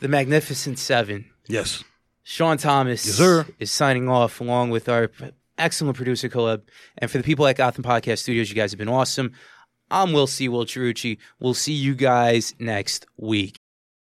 the 0.00 0.08
Magnificent 0.08 0.78
Seven, 0.78 1.26
yes. 1.46 1.84
Sean 2.22 2.56
Thomas 2.58 3.04
Yes, 3.06 3.14
sir. 3.16 3.46
is 3.58 3.70
signing 3.70 4.08
off 4.08 4.40
along 4.40 4.70
with 4.70 4.88
our 4.88 5.10
excellent 5.58 5.96
producer, 5.96 6.28
Caleb. 6.28 6.62
And 6.98 7.10
for 7.10 7.18
the 7.18 7.24
people 7.24 7.46
at 7.46 7.56
Gotham 7.56 7.84
Podcast 7.84 8.18
Studios, 8.20 8.48
you 8.48 8.54
guys 8.56 8.70
have 8.72 8.78
been 8.78 8.88
awesome. 8.88 9.32
I'm 9.90 10.12
Will 10.12 10.26
C. 10.26 10.48
Will 10.48 10.64
Chirucci. 10.66 11.18
We'll 11.40 11.54
see 11.54 11.72
you 11.72 11.94
guys 11.94 12.54
next 12.58 13.06
week. 13.16 13.58